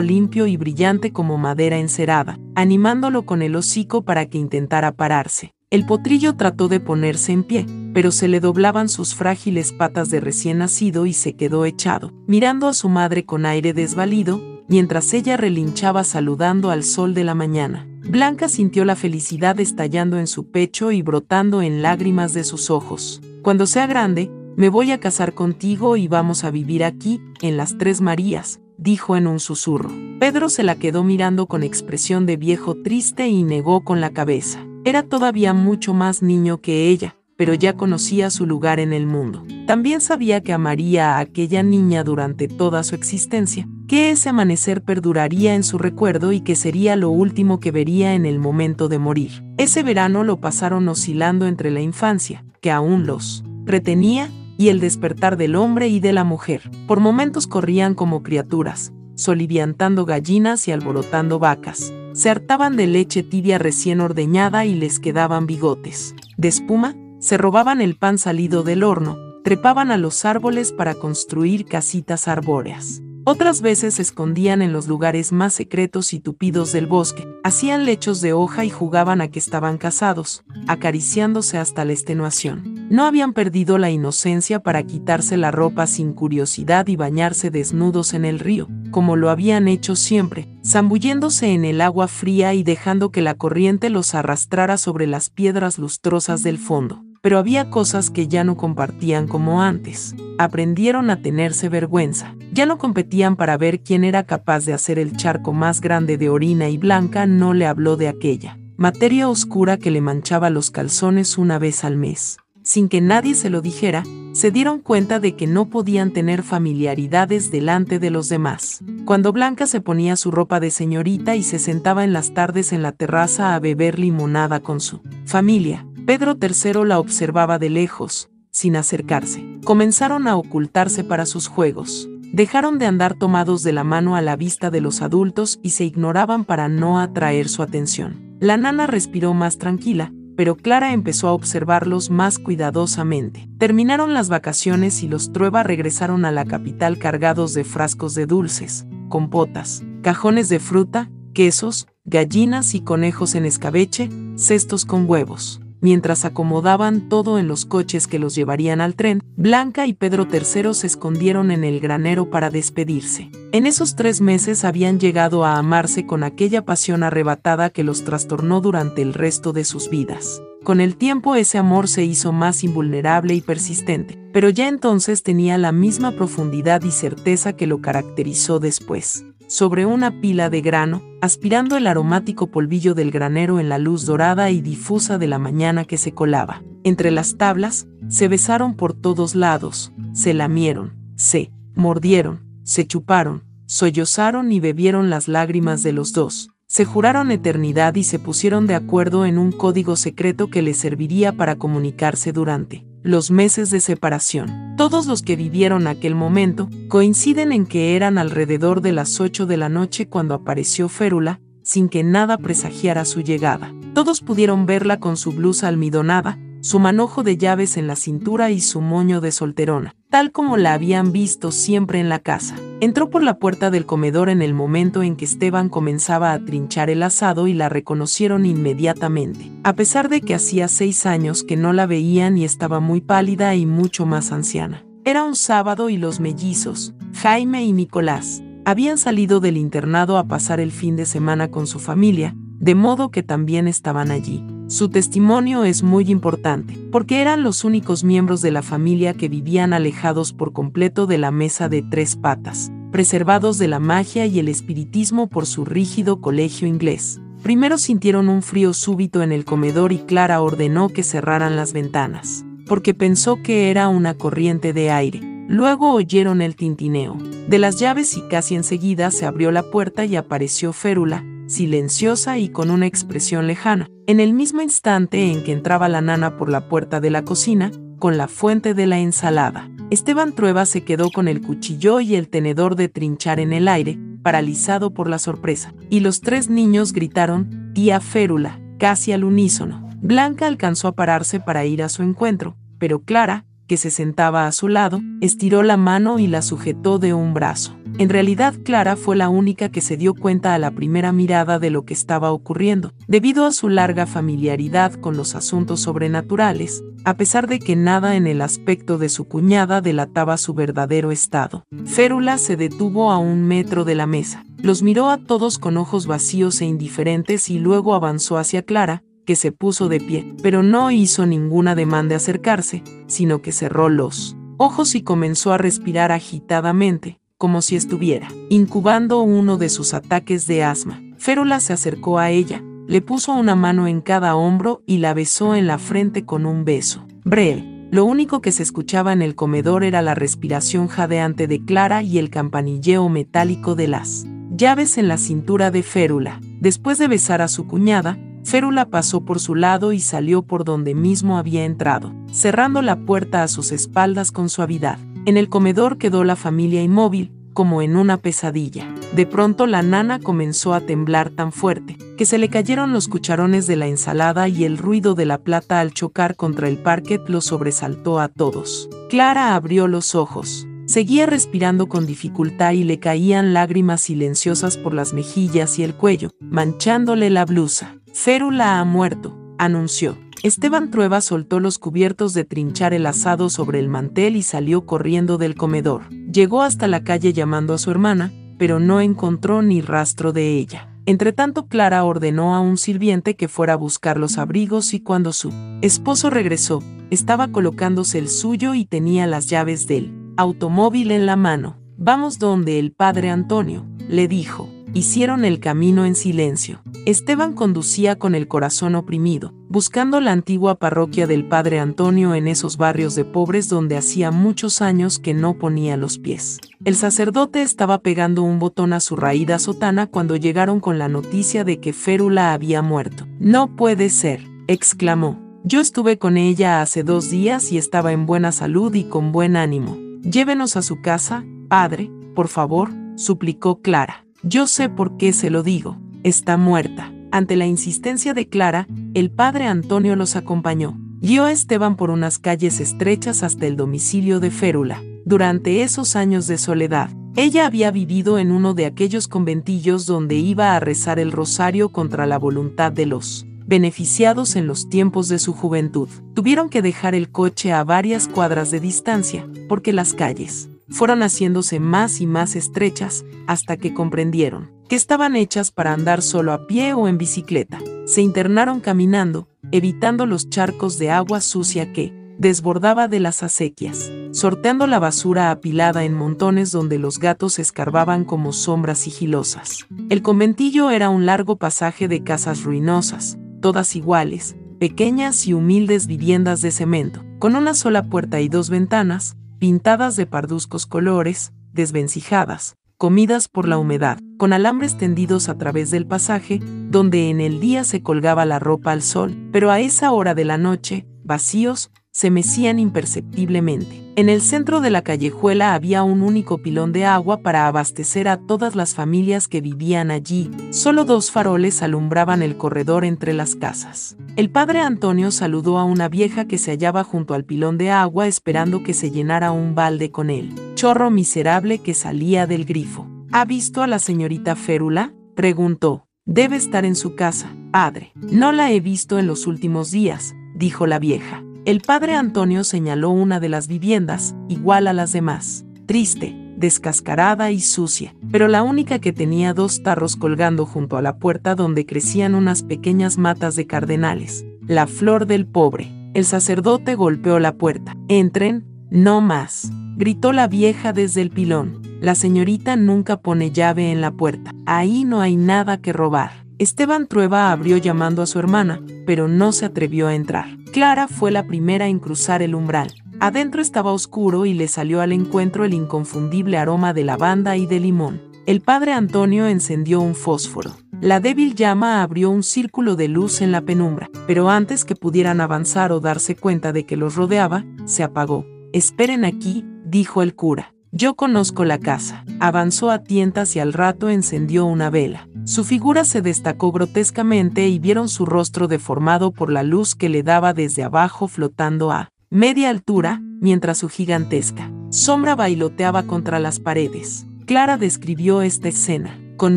limpio 0.00 0.46
y 0.46 0.56
brillante 0.56 1.12
como 1.12 1.38
madera 1.38 1.78
encerada, 1.78 2.38
animándolo 2.54 3.26
con 3.26 3.42
el 3.42 3.56
hocico 3.56 4.02
para 4.02 4.26
que 4.26 4.38
intentara 4.38 4.92
pararse. 4.92 5.52
El 5.72 5.86
potrillo 5.86 6.36
trató 6.36 6.68
de 6.68 6.80
ponerse 6.80 7.32
en 7.32 7.44
pie, 7.44 7.64
pero 7.94 8.12
se 8.12 8.28
le 8.28 8.40
doblaban 8.40 8.90
sus 8.90 9.14
frágiles 9.14 9.72
patas 9.72 10.10
de 10.10 10.20
recién 10.20 10.58
nacido 10.58 11.06
y 11.06 11.14
se 11.14 11.34
quedó 11.34 11.64
echado, 11.64 12.12
mirando 12.26 12.68
a 12.68 12.74
su 12.74 12.90
madre 12.90 13.24
con 13.24 13.46
aire 13.46 13.72
desvalido, 13.72 14.38
mientras 14.68 15.14
ella 15.14 15.38
relinchaba 15.38 16.04
saludando 16.04 16.70
al 16.70 16.84
sol 16.84 17.14
de 17.14 17.24
la 17.24 17.34
mañana. 17.34 17.88
Blanca 18.02 18.50
sintió 18.50 18.84
la 18.84 18.96
felicidad 18.96 19.58
estallando 19.60 20.18
en 20.18 20.26
su 20.26 20.50
pecho 20.50 20.92
y 20.92 21.00
brotando 21.00 21.62
en 21.62 21.80
lágrimas 21.80 22.34
de 22.34 22.44
sus 22.44 22.68
ojos. 22.68 23.22
Cuando 23.40 23.66
sea 23.66 23.86
grande, 23.86 24.30
me 24.56 24.68
voy 24.68 24.90
a 24.90 25.00
casar 25.00 25.32
contigo 25.32 25.96
y 25.96 26.06
vamos 26.06 26.44
a 26.44 26.50
vivir 26.50 26.84
aquí, 26.84 27.18
en 27.40 27.56
las 27.56 27.78
Tres 27.78 28.02
Marías, 28.02 28.60
dijo 28.76 29.16
en 29.16 29.26
un 29.26 29.40
susurro. 29.40 29.90
Pedro 30.20 30.50
se 30.50 30.64
la 30.64 30.74
quedó 30.74 31.02
mirando 31.02 31.46
con 31.46 31.62
expresión 31.62 32.26
de 32.26 32.36
viejo 32.36 32.74
triste 32.74 33.28
y 33.28 33.42
negó 33.42 33.84
con 33.84 34.02
la 34.02 34.10
cabeza. 34.10 34.66
Era 34.84 35.04
todavía 35.04 35.54
mucho 35.54 35.94
más 35.94 36.22
niño 36.22 36.60
que 36.60 36.88
ella, 36.88 37.16
pero 37.36 37.54
ya 37.54 37.76
conocía 37.76 38.30
su 38.30 38.46
lugar 38.46 38.80
en 38.80 38.92
el 38.92 39.06
mundo. 39.06 39.44
También 39.66 40.00
sabía 40.00 40.40
que 40.40 40.52
amaría 40.52 41.16
a 41.16 41.18
aquella 41.20 41.62
niña 41.62 42.02
durante 42.02 42.48
toda 42.48 42.82
su 42.82 42.96
existencia, 42.96 43.68
que 43.86 44.10
ese 44.10 44.30
amanecer 44.30 44.82
perduraría 44.82 45.54
en 45.54 45.62
su 45.62 45.78
recuerdo 45.78 46.32
y 46.32 46.40
que 46.40 46.56
sería 46.56 46.96
lo 46.96 47.10
último 47.10 47.60
que 47.60 47.70
vería 47.70 48.14
en 48.14 48.26
el 48.26 48.40
momento 48.40 48.88
de 48.88 48.98
morir. 48.98 49.44
Ese 49.56 49.84
verano 49.84 50.24
lo 50.24 50.40
pasaron 50.40 50.88
oscilando 50.88 51.46
entre 51.46 51.70
la 51.70 51.80
infancia, 51.80 52.44
que 52.60 52.72
aún 52.72 53.06
los 53.06 53.44
retenía, 53.64 54.30
y 54.58 54.68
el 54.68 54.80
despertar 54.80 55.36
del 55.36 55.54
hombre 55.54 55.88
y 55.88 56.00
de 56.00 56.12
la 56.12 56.24
mujer. 56.24 56.70
Por 56.86 57.00
momentos 57.00 57.46
corrían 57.46 57.94
como 57.94 58.22
criaturas, 58.22 58.92
soliviantando 59.14 60.04
gallinas 60.04 60.68
y 60.68 60.72
alborotando 60.72 61.38
vacas. 61.38 61.92
Se 62.14 62.28
hartaban 62.28 62.76
de 62.76 62.86
leche 62.86 63.22
tibia 63.22 63.58
recién 63.58 64.00
ordeñada 64.00 64.64
y 64.64 64.74
les 64.74 65.00
quedaban 65.00 65.46
bigotes. 65.46 66.14
De 66.36 66.48
espuma, 66.48 66.94
se 67.20 67.38
robaban 67.38 67.80
el 67.80 67.96
pan 67.96 68.18
salido 68.18 68.62
del 68.62 68.82
horno, 68.82 69.16
trepaban 69.44 69.90
a 69.90 69.96
los 69.96 70.24
árboles 70.24 70.72
para 70.72 70.94
construir 70.94 71.64
casitas 71.64 72.28
arbóreas. 72.28 73.00
Otras 73.24 73.62
veces 73.62 73.94
se 73.94 74.02
escondían 74.02 74.62
en 74.62 74.72
los 74.72 74.88
lugares 74.88 75.30
más 75.30 75.54
secretos 75.54 76.12
y 76.12 76.18
tupidos 76.18 76.72
del 76.72 76.86
bosque, 76.86 77.28
hacían 77.44 77.84
lechos 77.84 78.20
de 78.20 78.32
hoja 78.32 78.64
y 78.64 78.70
jugaban 78.70 79.20
a 79.20 79.28
que 79.28 79.38
estaban 79.38 79.78
casados, 79.78 80.42
acariciándose 80.66 81.56
hasta 81.56 81.84
la 81.84 81.92
extenuación. 81.92 82.88
No 82.90 83.04
habían 83.04 83.32
perdido 83.32 83.78
la 83.78 83.90
inocencia 83.90 84.60
para 84.60 84.82
quitarse 84.82 85.36
la 85.36 85.52
ropa 85.52 85.86
sin 85.86 86.14
curiosidad 86.14 86.88
y 86.88 86.96
bañarse 86.96 87.50
desnudos 87.50 88.12
en 88.12 88.24
el 88.24 88.40
río, 88.40 88.68
como 88.90 89.14
lo 89.14 89.30
habían 89.30 89.68
hecho 89.68 89.94
siempre, 89.94 90.48
zambulléndose 90.66 91.52
en 91.54 91.64
el 91.64 91.80
agua 91.80 92.08
fría 92.08 92.54
y 92.54 92.64
dejando 92.64 93.12
que 93.12 93.22
la 93.22 93.34
corriente 93.34 93.88
los 93.88 94.16
arrastrara 94.16 94.78
sobre 94.78 95.06
las 95.06 95.30
piedras 95.30 95.78
lustrosas 95.78 96.42
del 96.42 96.58
fondo 96.58 97.04
pero 97.22 97.38
había 97.38 97.70
cosas 97.70 98.10
que 98.10 98.28
ya 98.28 98.44
no 98.44 98.58
compartían 98.58 99.26
como 99.26 99.62
antes. 99.62 100.14
Aprendieron 100.36 101.08
a 101.08 101.22
tenerse 101.22 101.70
vergüenza. 101.70 102.34
Ya 102.52 102.66
no 102.66 102.76
competían 102.76 103.36
para 103.36 103.56
ver 103.56 103.80
quién 103.80 104.04
era 104.04 104.24
capaz 104.24 104.66
de 104.66 104.74
hacer 104.74 104.98
el 104.98 105.16
charco 105.16 105.54
más 105.54 105.80
grande 105.80 106.18
de 106.18 106.28
orina 106.28 106.68
y 106.68 106.76
Blanca 106.76 107.24
no 107.24 107.54
le 107.54 107.64
habló 107.64 107.96
de 107.96 108.08
aquella 108.08 108.58
materia 108.82 109.28
oscura 109.28 109.76
que 109.76 109.92
le 109.92 110.00
manchaba 110.00 110.50
los 110.50 110.72
calzones 110.72 111.38
una 111.38 111.60
vez 111.60 111.84
al 111.84 111.96
mes. 111.96 112.38
Sin 112.64 112.88
que 112.88 113.00
nadie 113.00 113.34
se 113.34 113.48
lo 113.48 113.60
dijera, 113.60 114.02
se 114.32 114.50
dieron 114.50 114.80
cuenta 114.80 115.20
de 115.20 115.36
que 115.36 115.46
no 115.46 115.68
podían 115.68 116.10
tener 116.10 116.42
familiaridades 116.42 117.52
delante 117.52 118.00
de 118.00 118.10
los 118.10 118.28
demás. 118.28 118.80
Cuando 119.04 119.32
Blanca 119.32 119.68
se 119.68 119.80
ponía 119.80 120.16
su 120.16 120.32
ropa 120.32 120.58
de 120.58 120.72
señorita 120.72 121.36
y 121.36 121.44
se 121.44 121.60
sentaba 121.60 122.02
en 122.02 122.12
las 122.12 122.34
tardes 122.34 122.72
en 122.72 122.82
la 122.82 122.90
terraza 122.90 123.54
a 123.54 123.60
beber 123.60 124.00
limonada 124.00 124.58
con 124.58 124.80
su 124.80 125.00
familia, 125.26 125.86
Pedro 126.12 126.36
III 126.38 126.84
la 126.84 126.98
observaba 126.98 127.58
de 127.58 127.70
lejos, 127.70 128.28
sin 128.50 128.76
acercarse. 128.76 129.42
Comenzaron 129.64 130.28
a 130.28 130.36
ocultarse 130.36 131.04
para 131.04 131.24
sus 131.24 131.48
juegos. 131.48 132.06
Dejaron 132.34 132.78
de 132.78 132.84
andar 132.84 133.14
tomados 133.14 133.62
de 133.62 133.72
la 133.72 133.82
mano 133.82 134.14
a 134.14 134.20
la 134.20 134.36
vista 134.36 134.70
de 134.70 134.82
los 134.82 135.00
adultos 135.00 135.58
y 135.62 135.70
se 135.70 135.86
ignoraban 135.86 136.44
para 136.44 136.68
no 136.68 137.00
atraer 137.00 137.48
su 137.48 137.62
atención. 137.62 138.36
La 138.40 138.58
nana 138.58 138.86
respiró 138.86 139.32
más 139.32 139.56
tranquila, 139.56 140.12
pero 140.36 140.54
Clara 140.54 140.92
empezó 140.92 141.28
a 141.28 141.32
observarlos 141.32 142.10
más 142.10 142.38
cuidadosamente. 142.38 143.48
Terminaron 143.56 144.12
las 144.12 144.28
vacaciones 144.28 145.02
y 145.02 145.08
los 145.08 145.32
Trueba 145.32 145.62
regresaron 145.62 146.26
a 146.26 146.30
la 146.30 146.44
capital 146.44 146.98
cargados 146.98 147.54
de 147.54 147.64
frascos 147.64 148.14
de 148.14 148.26
dulces, 148.26 148.86
compotas, 149.08 149.82
cajones 150.02 150.50
de 150.50 150.60
fruta, 150.60 151.10
quesos, 151.32 151.86
gallinas 152.04 152.74
y 152.74 152.82
conejos 152.82 153.34
en 153.34 153.46
escabeche, 153.46 154.10
cestos 154.36 154.84
con 154.84 155.08
huevos. 155.08 155.61
Mientras 155.82 156.24
acomodaban 156.24 157.08
todo 157.08 157.40
en 157.40 157.48
los 157.48 157.66
coches 157.66 158.06
que 158.06 158.20
los 158.20 158.36
llevarían 158.36 158.80
al 158.80 158.94
tren, 158.94 159.20
Blanca 159.36 159.88
y 159.88 159.94
Pedro 159.94 160.28
III 160.32 160.74
se 160.74 160.86
escondieron 160.86 161.50
en 161.50 161.64
el 161.64 161.80
granero 161.80 162.30
para 162.30 162.50
despedirse. 162.50 163.32
En 163.50 163.66
esos 163.66 163.96
tres 163.96 164.20
meses 164.20 164.64
habían 164.64 165.00
llegado 165.00 165.44
a 165.44 165.58
amarse 165.58 166.06
con 166.06 166.22
aquella 166.22 166.64
pasión 166.64 167.02
arrebatada 167.02 167.68
que 167.70 167.82
los 167.82 168.04
trastornó 168.04 168.60
durante 168.60 169.02
el 169.02 169.12
resto 169.12 169.52
de 169.52 169.64
sus 169.64 169.90
vidas. 169.90 170.40
Con 170.62 170.80
el 170.80 170.94
tiempo 170.94 171.34
ese 171.34 171.58
amor 171.58 171.88
se 171.88 172.04
hizo 172.04 172.30
más 172.30 172.62
invulnerable 172.62 173.34
y 173.34 173.40
persistente, 173.40 174.16
pero 174.32 174.50
ya 174.50 174.68
entonces 174.68 175.24
tenía 175.24 175.58
la 175.58 175.72
misma 175.72 176.12
profundidad 176.12 176.82
y 176.84 176.92
certeza 176.92 177.54
que 177.54 177.66
lo 177.66 177.80
caracterizó 177.80 178.60
después 178.60 179.24
sobre 179.52 179.84
una 179.84 180.22
pila 180.22 180.48
de 180.48 180.62
grano, 180.62 181.02
aspirando 181.20 181.76
el 181.76 181.86
aromático 181.86 182.46
polvillo 182.46 182.94
del 182.94 183.10
granero 183.10 183.60
en 183.60 183.68
la 183.68 183.76
luz 183.76 184.06
dorada 184.06 184.50
y 184.50 184.62
difusa 184.62 185.18
de 185.18 185.26
la 185.26 185.38
mañana 185.38 185.84
que 185.84 185.98
se 185.98 186.14
colaba. 186.14 186.62
Entre 186.84 187.10
las 187.10 187.36
tablas, 187.36 187.86
se 188.08 188.28
besaron 188.28 188.76
por 188.76 188.94
todos 188.94 189.34
lados, 189.34 189.92
se 190.14 190.32
lamieron, 190.32 190.94
se 191.16 191.52
mordieron, 191.74 192.40
se 192.62 192.86
chuparon, 192.86 193.44
sollozaron 193.66 194.52
y 194.52 194.58
bebieron 194.58 195.10
las 195.10 195.28
lágrimas 195.28 195.82
de 195.82 195.92
los 195.92 196.14
dos. 196.14 196.48
Se 196.66 196.86
juraron 196.86 197.30
eternidad 197.30 197.94
y 197.96 198.04
se 198.04 198.18
pusieron 198.18 198.66
de 198.66 198.74
acuerdo 198.74 199.26
en 199.26 199.36
un 199.36 199.52
código 199.52 199.96
secreto 199.96 200.48
que 200.48 200.62
les 200.62 200.78
serviría 200.78 201.32
para 201.32 201.56
comunicarse 201.56 202.32
durante 202.32 202.86
los 203.02 203.30
meses 203.30 203.70
de 203.70 203.80
separación. 203.80 204.74
Todos 204.76 205.06
los 205.06 205.22
que 205.22 205.36
vivieron 205.36 205.86
aquel 205.86 206.14
momento 206.14 206.68
coinciden 206.88 207.52
en 207.52 207.66
que 207.66 207.96
eran 207.96 208.18
alrededor 208.18 208.80
de 208.80 208.92
las 208.92 209.20
8 209.20 209.46
de 209.46 209.56
la 209.56 209.68
noche 209.68 210.08
cuando 210.08 210.34
apareció 210.34 210.88
Férula, 210.88 211.40
sin 211.62 211.88
que 211.88 212.02
nada 212.04 212.38
presagiara 212.38 213.04
su 213.04 213.20
llegada. 213.20 213.72
Todos 213.94 214.20
pudieron 214.20 214.66
verla 214.66 214.98
con 214.98 215.16
su 215.16 215.32
blusa 215.32 215.68
almidonada, 215.68 216.38
su 216.62 216.78
manojo 216.78 217.24
de 217.24 217.36
llaves 217.36 217.76
en 217.76 217.88
la 217.88 217.96
cintura 217.96 218.52
y 218.52 218.60
su 218.60 218.80
moño 218.80 219.20
de 219.20 219.32
solterona, 219.32 219.96
tal 220.10 220.30
como 220.30 220.56
la 220.56 220.74
habían 220.74 221.10
visto 221.10 221.50
siempre 221.50 221.98
en 221.98 222.08
la 222.08 222.20
casa. 222.20 222.54
Entró 222.80 223.10
por 223.10 223.24
la 223.24 223.38
puerta 223.38 223.70
del 223.70 223.84
comedor 223.84 224.28
en 224.28 224.42
el 224.42 224.54
momento 224.54 225.02
en 225.02 225.16
que 225.16 225.24
Esteban 225.24 225.68
comenzaba 225.68 226.32
a 226.32 226.38
trinchar 226.44 226.88
el 226.88 227.02
asado 227.02 227.48
y 227.48 227.52
la 227.52 227.68
reconocieron 227.68 228.46
inmediatamente, 228.46 229.50
a 229.64 229.72
pesar 229.74 230.08
de 230.08 230.20
que 230.20 230.36
hacía 230.36 230.68
seis 230.68 231.04
años 231.04 231.42
que 231.42 231.56
no 231.56 231.72
la 231.72 231.86
veían 231.86 232.38
y 232.38 232.44
estaba 232.44 232.78
muy 232.78 233.00
pálida 233.00 233.56
y 233.56 233.66
mucho 233.66 234.06
más 234.06 234.30
anciana. 234.30 234.84
Era 235.04 235.24
un 235.24 235.34
sábado 235.34 235.90
y 235.90 235.96
los 235.96 236.20
mellizos, 236.20 236.94
Jaime 237.14 237.64
y 237.64 237.72
Nicolás, 237.72 238.40
habían 238.64 238.98
salido 238.98 239.40
del 239.40 239.56
internado 239.56 240.16
a 240.16 240.28
pasar 240.28 240.60
el 240.60 240.70
fin 240.70 240.94
de 240.94 241.06
semana 241.06 241.50
con 241.50 241.66
su 241.66 241.80
familia, 241.80 242.36
de 242.60 242.76
modo 242.76 243.10
que 243.10 243.24
también 243.24 243.66
estaban 243.66 244.12
allí. 244.12 244.44
Su 244.68 244.88
testimonio 244.88 245.64
es 245.64 245.82
muy 245.82 246.10
importante, 246.10 246.78
porque 246.90 247.20
eran 247.20 247.42
los 247.42 247.64
únicos 247.64 248.04
miembros 248.04 248.40
de 248.40 248.50
la 248.50 248.62
familia 248.62 249.14
que 249.14 249.28
vivían 249.28 249.72
alejados 249.72 250.32
por 250.32 250.52
completo 250.52 251.06
de 251.06 251.18
la 251.18 251.30
mesa 251.30 251.68
de 251.68 251.82
tres 251.82 252.16
patas, 252.16 252.72
preservados 252.90 253.58
de 253.58 253.68
la 253.68 253.78
magia 253.78 254.26
y 254.26 254.38
el 254.38 254.48
espiritismo 254.48 255.28
por 255.28 255.46
su 255.46 255.64
rígido 255.64 256.20
colegio 256.20 256.66
inglés. 256.66 257.20
Primero 257.42 257.76
sintieron 257.76 258.28
un 258.28 258.42
frío 258.42 258.72
súbito 258.72 259.22
en 259.22 259.32
el 259.32 259.44
comedor 259.44 259.92
y 259.92 259.98
Clara 259.98 260.40
ordenó 260.40 260.88
que 260.88 261.02
cerraran 261.02 261.56
las 261.56 261.72
ventanas, 261.72 262.44
porque 262.66 262.94
pensó 262.94 263.42
que 263.42 263.70
era 263.70 263.88
una 263.88 264.14
corriente 264.14 264.72
de 264.72 264.90
aire. 264.90 265.20
Luego 265.48 265.92
oyeron 265.92 266.40
el 266.40 266.56
tintineo 266.56 267.18
de 267.48 267.58
las 267.58 267.78
llaves 267.78 268.16
y 268.16 268.22
casi 268.28 268.54
enseguida 268.54 269.10
se 269.10 269.26
abrió 269.26 269.50
la 269.50 269.62
puerta 269.64 270.04
y 270.04 270.16
apareció 270.16 270.72
Férula, 270.72 271.24
silenciosa 271.52 272.38
y 272.38 272.48
con 272.48 272.70
una 272.70 272.86
expresión 272.86 273.46
lejana. 273.46 273.88
En 274.06 274.18
el 274.18 274.32
mismo 274.32 274.62
instante 274.62 275.30
en 275.30 275.44
que 275.44 275.52
entraba 275.52 275.88
la 275.88 276.00
nana 276.00 276.36
por 276.36 276.48
la 276.48 276.68
puerta 276.68 277.00
de 277.00 277.10
la 277.10 277.24
cocina, 277.24 277.70
con 277.98 278.16
la 278.16 278.26
fuente 278.26 278.74
de 278.74 278.86
la 278.86 278.98
ensalada, 278.98 279.70
Esteban 279.90 280.32
Trueba 280.32 280.64
se 280.66 280.82
quedó 280.82 281.10
con 281.10 281.28
el 281.28 281.40
cuchillo 281.40 282.00
y 282.00 282.16
el 282.16 282.28
tenedor 282.28 282.74
de 282.74 282.88
trinchar 282.88 283.38
en 283.38 283.52
el 283.52 283.68
aire, 283.68 283.98
paralizado 284.22 284.92
por 284.92 285.08
la 285.08 285.18
sorpresa, 285.18 285.74
y 285.90 286.00
los 286.00 286.20
tres 286.20 286.48
niños 286.48 286.92
gritaron, 286.92 287.72
tía 287.74 288.00
Férula, 288.00 288.60
casi 288.78 289.12
al 289.12 289.22
unísono. 289.22 289.88
Blanca 290.00 290.46
alcanzó 290.46 290.88
a 290.88 290.92
pararse 290.92 291.38
para 291.38 291.64
ir 291.64 291.82
a 291.82 291.88
su 291.88 292.02
encuentro, 292.02 292.56
pero 292.78 293.02
Clara, 293.02 293.44
que 293.68 293.76
se 293.76 293.90
sentaba 293.90 294.46
a 294.46 294.52
su 294.52 294.68
lado, 294.68 295.00
estiró 295.20 295.62
la 295.62 295.76
mano 295.76 296.18
y 296.18 296.26
la 296.26 296.42
sujetó 296.42 296.98
de 296.98 297.14
un 297.14 297.34
brazo. 297.34 297.76
En 297.98 298.08
realidad 298.08 298.54
Clara 298.64 298.96
fue 298.96 299.16
la 299.16 299.28
única 299.28 299.68
que 299.68 299.80
se 299.80 299.96
dio 299.96 300.14
cuenta 300.14 300.54
a 300.54 300.58
la 300.58 300.70
primera 300.70 301.12
mirada 301.12 301.58
de 301.58 301.70
lo 301.70 301.84
que 301.84 301.94
estaba 301.94 302.32
ocurriendo, 302.32 302.92
debido 303.06 303.44
a 303.44 303.52
su 303.52 303.68
larga 303.68 304.06
familiaridad 304.06 304.94
con 304.94 305.16
los 305.16 305.34
asuntos 305.34 305.80
sobrenaturales, 305.80 306.82
a 307.04 307.16
pesar 307.16 307.46
de 307.48 307.58
que 307.58 307.76
nada 307.76 308.16
en 308.16 308.26
el 308.26 308.40
aspecto 308.40 308.98
de 308.98 309.08
su 309.08 309.28
cuñada 309.28 309.80
delataba 309.80 310.36
su 310.36 310.54
verdadero 310.54 311.10
estado. 311.12 311.64
Férula 311.84 312.38
se 312.38 312.56
detuvo 312.56 313.12
a 313.12 313.18
un 313.18 313.46
metro 313.46 313.84
de 313.84 313.94
la 313.94 314.06
mesa, 314.06 314.44
los 314.58 314.82
miró 314.82 315.10
a 315.10 315.18
todos 315.18 315.58
con 315.58 315.76
ojos 315.76 316.06
vacíos 316.06 316.60
e 316.60 316.64
indiferentes 316.64 317.50
y 317.50 317.58
luego 317.58 317.94
avanzó 317.94 318.38
hacia 318.38 318.62
Clara, 318.62 319.02
que 319.26 319.36
se 319.36 319.52
puso 319.52 319.88
de 319.88 320.00
pie, 320.00 320.34
pero 320.42 320.62
no 320.62 320.90
hizo 320.90 321.26
ninguna 321.26 321.74
demanda 321.74 322.10
de 322.10 322.16
acercarse, 322.16 322.82
sino 323.06 323.42
que 323.42 323.52
cerró 323.52 323.88
los 323.88 324.36
ojos 324.58 324.94
y 324.94 325.02
comenzó 325.02 325.52
a 325.52 325.58
respirar 325.58 326.12
agitadamente, 326.12 327.18
como 327.42 327.60
si 327.60 327.74
estuviera 327.74 328.28
incubando 328.50 329.20
uno 329.22 329.58
de 329.58 329.68
sus 329.68 329.94
ataques 329.94 330.46
de 330.46 330.62
asma. 330.62 331.02
Férula 331.16 331.58
se 331.58 331.72
acercó 331.72 332.20
a 332.20 332.30
ella, 332.30 332.62
le 332.86 333.00
puso 333.00 333.32
una 333.32 333.56
mano 333.56 333.88
en 333.88 334.00
cada 334.00 334.36
hombro 334.36 334.84
y 334.86 334.98
la 334.98 335.12
besó 335.12 335.56
en 335.56 335.66
la 335.66 335.78
frente 335.78 336.24
con 336.24 336.46
un 336.46 336.64
beso. 336.64 337.04
Breve. 337.24 337.88
Lo 337.90 338.04
único 338.04 338.40
que 338.42 338.52
se 338.52 338.62
escuchaba 338.62 339.12
en 339.12 339.22
el 339.22 339.34
comedor 339.34 339.82
era 339.82 340.02
la 340.02 340.14
respiración 340.14 340.86
jadeante 340.86 341.48
de 341.48 341.64
Clara 341.64 342.04
y 342.04 342.18
el 342.18 342.30
campanilleo 342.30 343.08
metálico 343.08 343.74
de 343.74 343.88
las 343.88 344.24
llaves 344.52 344.96
en 344.96 345.08
la 345.08 345.18
cintura 345.18 345.72
de 345.72 345.82
Férula. 345.82 346.38
Después 346.60 346.98
de 346.98 347.08
besar 347.08 347.42
a 347.42 347.48
su 347.48 347.66
cuñada, 347.66 348.18
Férula 348.44 348.86
pasó 348.86 349.24
por 349.24 349.40
su 349.40 349.54
lado 349.54 349.92
y 349.92 350.00
salió 350.00 350.42
por 350.42 350.64
donde 350.64 350.94
mismo 350.94 351.38
había 351.38 351.64
entrado, 351.64 352.12
cerrando 352.30 352.82
la 352.82 352.96
puerta 352.96 353.42
a 353.42 353.48
sus 353.48 353.72
espaldas 353.72 354.32
con 354.32 354.48
suavidad. 354.48 354.98
En 355.24 355.36
el 355.36 355.48
comedor 355.48 355.98
quedó 355.98 356.24
la 356.24 356.36
familia 356.36 356.82
inmóvil, 356.82 357.32
como 357.52 357.82
en 357.82 357.96
una 357.96 358.16
pesadilla. 358.16 358.92
De 359.14 359.26
pronto 359.26 359.66
la 359.66 359.82
nana 359.82 360.18
comenzó 360.18 360.74
a 360.74 360.80
temblar 360.80 361.30
tan 361.30 361.52
fuerte, 361.52 361.96
que 362.16 362.26
se 362.26 362.38
le 362.38 362.48
cayeron 362.48 362.92
los 362.92 363.08
cucharones 363.08 363.66
de 363.66 363.76
la 363.76 363.86
ensalada 363.86 364.48
y 364.48 364.64
el 364.64 364.78
ruido 364.78 365.14
de 365.14 365.26
la 365.26 365.38
plata 365.38 365.80
al 365.80 365.92
chocar 365.92 366.34
contra 366.34 366.68
el 366.68 366.78
parquet 366.78 367.28
lo 367.28 367.40
sobresaltó 367.40 368.20
a 368.20 368.28
todos. 368.28 368.88
Clara 369.10 369.54
abrió 369.54 369.86
los 369.86 370.14
ojos. 370.14 370.66
Seguía 370.92 371.24
respirando 371.24 371.88
con 371.88 372.04
dificultad 372.04 372.72
y 372.72 372.84
le 372.84 373.00
caían 373.00 373.54
lágrimas 373.54 374.02
silenciosas 374.02 374.76
por 374.76 374.92
las 374.92 375.14
mejillas 375.14 375.78
y 375.78 375.84
el 375.84 375.94
cuello, 375.94 376.32
manchándole 376.38 377.30
la 377.30 377.46
blusa. 377.46 377.96
Férula 378.12 378.78
ha 378.78 378.84
muerto, 378.84 379.34
anunció. 379.56 380.18
Esteban 380.42 380.90
Trueba 380.90 381.22
soltó 381.22 381.60
los 381.60 381.78
cubiertos 381.78 382.34
de 382.34 382.44
trinchar 382.44 382.92
el 382.92 383.06
asado 383.06 383.48
sobre 383.48 383.78
el 383.78 383.88
mantel 383.88 384.36
y 384.36 384.42
salió 384.42 384.84
corriendo 384.84 385.38
del 385.38 385.54
comedor. 385.54 386.10
Llegó 386.30 386.60
hasta 386.60 386.86
la 386.88 387.02
calle 387.02 387.32
llamando 387.32 387.72
a 387.72 387.78
su 387.78 387.90
hermana, 387.90 388.30
pero 388.58 388.78
no 388.78 389.00
encontró 389.00 389.62
ni 389.62 389.80
rastro 389.80 390.34
de 390.34 390.58
ella. 390.58 390.90
Entretanto, 391.06 391.68
Clara 391.68 392.04
ordenó 392.04 392.54
a 392.54 392.60
un 392.60 392.76
sirviente 392.76 393.34
que 393.34 393.48
fuera 393.48 393.72
a 393.72 393.76
buscar 393.76 394.18
los 394.18 394.36
abrigos 394.36 394.92
y 394.92 395.00
cuando 395.00 395.32
su 395.32 395.54
esposo 395.80 396.28
regresó, 396.28 396.82
estaba 397.08 397.48
colocándose 397.48 398.18
el 398.18 398.28
suyo 398.28 398.74
y 398.74 398.84
tenía 398.84 399.26
las 399.26 399.46
llaves 399.46 399.86
del 399.86 400.21
automóvil 400.36 401.10
en 401.10 401.26
la 401.26 401.36
mano. 401.36 401.76
Vamos 401.96 402.38
donde 402.38 402.78
el 402.78 402.92
padre 402.92 403.30
Antonio, 403.30 403.86
le 404.08 404.28
dijo. 404.28 404.68
Hicieron 404.94 405.46
el 405.46 405.58
camino 405.58 406.04
en 406.04 406.14
silencio. 406.14 406.82
Esteban 407.06 407.54
conducía 407.54 408.18
con 408.18 408.34
el 408.34 408.46
corazón 408.46 408.94
oprimido, 408.94 409.54
buscando 409.70 410.20
la 410.20 410.32
antigua 410.32 410.74
parroquia 410.74 411.26
del 411.26 411.48
Padre 411.48 411.80
Antonio 411.80 412.34
en 412.34 412.46
esos 412.46 412.76
barrios 412.76 413.14
de 413.14 413.24
pobres 413.24 413.70
donde 413.70 413.96
hacía 413.96 414.30
muchos 414.30 414.82
años 414.82 415.18
que 415.18 415.32
no 415.32 415.54
ponía 415.54 415.96
los 415.96 416.18
pies. 416.18 416.58
El 416.84 416.94
sacerdote 416.94 417.62
estaba 417.62 418.02
pegando 418.02 418.42
un 418.42 418.58
botón 418.58 418.92
a 418.92 419.00
su 419.00 419.16
raída 419.16 419.58
sotana 419.58 420.08
cuando 420.08 420.36
llegaron 420.36 420.78
con 420.78 420.98
la 420.98 421.08
noticia 421.08 421.64
de 421.64 421.80
que 421.80 421.94
Férula 421.94 422.52
había 422.52 422.82
muerto. 422.82 423.26
No 423.40 423.74
puede 423.74 424.10
ser, 424.10 424.46
exclamó. 424.66 425.40
Yo 425.64 425.80
estuve 425.80 426.18
con 426.18 426.36
ella 426.36 426.82
hace 426.82 427.02
dos 427.02 427.30
días 427.30 427.72
y 427.72 427.78
estaba 427.78 428.12
en 428.12 428.26
buena 428.26 428.52
salud 428.52 428.94
y 428.94 429.04
con 429.04 429.32
buen 429.32 429.56
ánimo. 429.56 429.96
Llévenos 430.22 430.76
a 430.76 430.82
su 430.82 431.00
casa, 431.00 431.44
padre, 431.68 432.10
por 432.34 432.48
favor, 432.48 432.90
suplicó 433.16 433.82
Clara. 433.82 434.24
Yo 434.44 434.66
sé 434.66 434.88
por 434.88 435.16
qué 435.16 435.32
se 435.32 435.50
lo 435.50 435.62
digo. 435.62 435.98
Está 436.22 436.56
muerta. 436.56 437.12
Ante 437.32 437.56
la 437.56 437.66
insistencia 437.66 438.32
de 438.32 438.48
Clara, 438.48 438.86
el 439.14 439.30
padre 439.30 439.66
Antonio 439.66 440.14
los 440.14 440.36
acompañó. 440.36 440.96
Guió 441.20 441.44
a 441.44 441.52
Esteban 441.52 441.96
por 441.96 442.10
unas 442.10 442.38
calles 442.38 442.78
estrechas 442.78 443.42
hasta 443.42 443.66
el 443.66 443.76
domicilio 443.76 444.38
de 444.38 444.50
Férula. 444.50 445.02
Durante 445.24 445.82
esos 445.82 446.14
años 446.14 446.46
de 446.46 446.58
soledad, 446.58 447.10
ella 447.34 447.66
había 447.66 447.90
vivido 447.90 448.38
en 448.38 448.52
uno 448.52 448.74
de 448.74 448.86
aquellos 448.86 449.26
conventillos 449.26 450.06
donde 450.06 450.36
iba 450.36 450.76
a 450.76 450.80
rezar 450.80 451.18
el 451.18 451.32
rosario 451.32 451.88
contra 451.88 452.26
la 452.26 452.38
voluntad 452.38 452.92
de 452.92 453.06
los 453.06 453.46
beneficiados 453.72 454.54
en 454.56 454.66
los 454.66 454.90
tiempos 454.90 455.30
de 455.30 455.38
su 455.38 455.54
juventud. 455.54 456.06
Tuvieron 456.34 456.68
que 456.68 456.82
dejar 456.82 457.14
el 457.14 457.30
coche 457.30 457.72
a 457.72 457.82
varias 457.84 458.28
cuadras 458.28 458.70
de 458.70 458.80
distancia, 458.80 459.48
porque 459.66 459.94
las 459.94 460.12
calles 460.12 460.68
fueron 460.90 461.22
haciéndose 461.22 461.80
más 461.80 462.20
y 462.20 462.26
más 462.26 462.54
estrechas 462.54 463.24
hasta 463.46 463.78
que 463.78 463.94
comprendieron 463.94 464.70
que 464.90 464.96
estaban 464.96 465.36
hechas 465.36 465.70
para 465.70 465.94
andar 465.94 466.20
solo 466.20 466.52
a 466.52 466.66
pie 466.66 466.92
o 466.92 467.08
en 467.08 467.16
bicicleta. 467.16 467.78
Se 468.04 468.20
internaron 468.20 468.80
caminando, 468.80 469.48
evitando 469.70 470.26
los 470.26 470.50
charcos 470.50 470.98
de 470.98 471.10
agua 471.10 471.40
sucia 471.40 471.94
que 471.94 472.12
desbordaba 472.36 473.08
de 473.08 473.20
las 473.20 473.42
acequias, 473.42 474.12
sorteando 474.32 474.86
la 474.86 474.98
basura 474.98 475.50
apilada 475.50 476.04
en 476.04 476.12
montones 476.12 476.72
donde 476.72 476.98
los 476.98 477.18
gatos 477.18 477.58
escarbaban 477.58 478.26
como 478.26 478.52
sombras 478.52 478.98
sigilosas. 478.98 479.86
El 480.10 480.20
conventillo 480.20 480.90
era 480.90 481.08
un 481.08 481.24
largo 481.24 481.56
pasaje 481.56 482.06
de 482.06 482.22
casas 482.22 482.64
ruinosas, 482.64 483.38
todas 483.62 483.96
iguales, 483.96 484.56
pequeñas 484.78 485.46
y 485.46 485.54
humildes 485.54 486.06
viviendas 486.06 486.60
de 486.60 486.70
cemento, 486.70 487.24
con 487.38 487.56
una 487.56 487.72
sola 487.72 488.02
puerta 488.10 488.42
y 488.42 488.48
dos 488.50 488.68
ventanas, 488.68 489.38
pintadas 489.58 490.16
de 490.16 490.26
parduzcos 490.26 490.84
colores, 490.84 491.54
desvencijadas, 491.72 492.76
comidas 492.98 493.48
por 493.48 493.66
la 493.66 493.78
humedad, 493.78 494.18
con 494.36 494.52
alambres 494.52 494.98
tendidos 494.98 495.48
a 495.48 495.56
través 495.56 495.90
del 495.90 496.06
pasaje, 496.06 496.60
donde 496.90 497.30
en 497.30 497.40
el 497.40 497.60
día 497.60 497.84
se 497.84 498.02
colgaba 498.02 498.44
la 498.44 498.58
ropa 498.58 498.92
al 498.92 499.00
sol, 499.00 499.34
pero 499.52 499.70
a 499.70 499.80
esa 499.80 500.12
hora 500.12 500.34
de 500.34 500.44
la 500.44 500.58
noche, 500.58 501.06
vacíos, 501.24 501.90
se 502.12 502.30
mecían 502.30 502.78
imperceptiblemente. 502.78 504.02
En 504.16 504.28
el 504.28 504.42
centro 504.42 504.82
de 504.82 504.90
la 504.90 505.00
callejuela 505.00 505.72
había 505.72 506.02
un 506.02 506.20
único 506.20 506.58
pilón 506.58 506.92
de 506.92 507.06
agua 507.06 507.38
para 507.38 507.66
abastecer 507.66 508.28
a 508.28 508.36
todas 508.36 508.76
las 508.76 508.94
familias 508.94 509.48
que 509.48 509.62
vivían 509.62 510.10
allí. 510.10 510.50
Solo 510.70 511.06
dos 511.06 511.30
faroles 511.30 511.82
alumbraban 511.82 512.42
el 512.42 512.58
corredor 512.58 513.06
entre 513.06 513.32
las 513.32 513.56
casas. 513.56 514.16
El 514.36 514.50
padre 514.50 514.80
Antonio 514.80 515.30
saludó 515.30 515.78
a 515.78 515.84
una 515.84 516.10
vieja 516.10 516.46
que 516.46 516.58
se 516.58 516.72
hallaba 516.72 517.04
junto 517.04 517.32
al 517.32 517.46
pilón 517.46 517.78
de 517.78 517.90
agua 517.90 518.26
esperando 518.26 518.82
que 518.82 518.92
se 518.92 519.10
llenara 519.10 519.50
un 519.50 519.74
balde 519.74 520.10
con 520.10 520.28
él. 520.28 520.54
Chorro 520.74 521.10
miserable 521.10 521.78
que 521.78 521.94
salía 521.94 522.46
del 522.46 522.66
grifo. 522.66 523.06
¿Ha 523.32 523.46
visto 523.46 523.82
a 523.82 523.86
la 523.86 523.98
señorita 523.98 524.54
Férula? 524.56 525.14
preguntó. 525.34 526.06
Debe 526.26 526.56
estar 526.56 526.84
en 526.84 526.94
su 526.94 527.14
casa, 527.16 527.50
padre. 527.70 528.12
No 528.14 528.52
la 528.52 528.70
he 528.70 528.80
visto 528.80 529.18
en 529.18 529.26
los 529.26 529.46
últimos 529.46 529.90
días, 529.90 530.34
dijo 530.54 530.86
la 530.86 530.98
vieja. 530.98 531.42
El 531.64 531.80
padre 531.80 532.16
Antonio 532.16 532.64
señaló 532.64 533.10
una 533.10 533.38
de 533.38 533.48
las 533.48 533.68
viviendas, 533.68 534.34
igual 534.48 534.88
a 534.88 534.92
las 534.92 535.12
demás, 535.12 535.64
triste, 535.86 536.34
descascarada 536.56 537.52
y 537.52 537.60
sucia, 537.60 538.16
pero 538.32 538.48
la 538.48 538.64
única 538.64 538.98
que 538.98 539.12
tenía 539.12 539.54
dos 539.54 539.84
tarros 539.84 540.16
colgando 540.16 540.66
junto 540.66 540.96
a 540.96 541.02
la 541.02 541.18
puerta 541.18 541.54
donde 541.54 541.86
crecían 541.86 542.34
unas 542.34 542.64
pequeñas 542.64 543.16
matas 543.16 543.54
de 543.54 543.68
cardenales, 543.68 544.44
la 544.66 544.88
flor 544.88 545.26
del 545.26 545.46
pobre. 545.46 545.88
El 546.14 546.24
sacerdote 546.24 546.96
golpeó 546.96 547.38
la 547.38 547.54
puerta. 547.54 547.96
Entren, 548.08 548.66
no 548.90 549.20
más, 549.20 549.70
gritó 549.96 550.32
la 550.32 550.48
vieja 550.48 550.92
desde 550.92 551.22
el 551.22 551.30
pilón. 551.30 551.80
La 552.00 552.16
señorita 552.16 552.74
nunca 552.74 553.20
pone 553.20 553.52
llave 553.52 553.92
en 553.92 554.00
la 554.00 554.10
puerta. 554.10 554.50
Ahí 554.66 555.04
no 555.04 555.20
hay 555.20 555.36
nada 555.36 555.80
que 555.80 555.92
robar. 555.92 556.41
Esteban 556.62 557.08
Trueba 557.08 557.50
abrió 557.50 557.76
llamando 557.76 558.22
a 558.22 558.26
su 558.26 558.38
hermana, 558.38 558.80
pero 559.04 559.26
no 559.26 559.50
se 559.50 559.64
atrevió 559.64 560.06
a 560.06 560.14
entrar. 560.14 560.46
Clara 560.72 561.08
fue 561.08 561.32
la 561.32 561.44
primera 561.44 561.88
en 561.88 561.98
cruzar 561.98 562.40
el 562.40 562.54
umbral. 562.54 562.94
Adentro 563.18 563.60
estaba 563.60 563.90
oscuro 563.90 564.46
y 564.46 564.54
le 564.54 564.68
salió 564.68 565.00
al 565.00 565.10
encuentro 565.10 565.64
el 565.64 565.74
inconfundible 565.74 566.58
aroma 566.58 566.94
de 566.94 567.02
lavanda 567.02 567.56
y 567.56 567.66
de 567.66 567.80
limón. 567.80 568.22
El 568.46 568.60
padre 568.60 568.92
Antonio 568.92 569.48
encendió 569.48 570.00
un 570.00 570.14
fósforo. 570.14 570.70
La 571.00 571.18
débil 571.18 571.56
llama 571.56 572.00
abrió 572.00 572.30
un 572.30 572.44
círculo 572.44 572.94
de 572.94 573.08
luz 573.08 573.40
en 573.40 573.50
la 573.50 573.62
penumbra, 573.62 574.08
pero 574.28 574.48
antes 574.48 574.84
que 574.84 574.94
pudieran 574.94 575.40
avanzar 575.40 575.90
o 575.90 575.98
darse 575.98 576.36
cuenta 576.36 576.72
de 576.72 576.86
que 576.86 576.96
los 576.96 577.16
rodeaba, 577.16 577.64
se 577.86 578.04
apagó. 578.04 578.46
Esperen 578.72 579.24
aquí, 579.24 579.64
dijo 579.84 580.22
el 580.22 580.36
cura. 580.36 580.72
Yo 580.94 581.14
conozco 581.14 581.64
la 581.64 581.78
casa. 581.78 582.22
Avanzó 582.38 582.90
a 582.90 583.02
tientas 583.02 583.56
y 583.56 583.60
al 583.60 583.72
rato 583.72 584.10
encendió 584.10 584.66
una 584.66 584.90
vela. 584.90 585.26
Su 585.44 585.64
figura 585.64 586.04
se 586.04 586.20
destacó 586.20 586.70
grotescamente 586.70 587.66
y 587.66 587.78
vieron 587.78 588.10
su 588.10 588.26
rostro 588.26 588.68
deformado 588.68 589.32
por 589.32 589.50
la 589.50 589.62
luz 589.62 589.94
que 589.94 590.10
le 590.10 590.22
daba 590.22 590.52
desde 590.52 590.82
abajo 590.82 591.28
flotando 591.28 591.90
a 591.90 592.10
media 592.28 592.68
altura, 592.68 593.22
mientras 593.40 593.78
su 593.78 593.88
gigantesca 593.88 594.70
sombra 594.90 595.34
bailoteaba 595.34 596.02
contra 596.02 596.38
las 596.38 596.60
paredes. 596.60 597.24
Clara 597.46 597.78
describió 597.78 598.42
esta 598.42 598.68
escena 598.68 599.18
con 599.38 599.56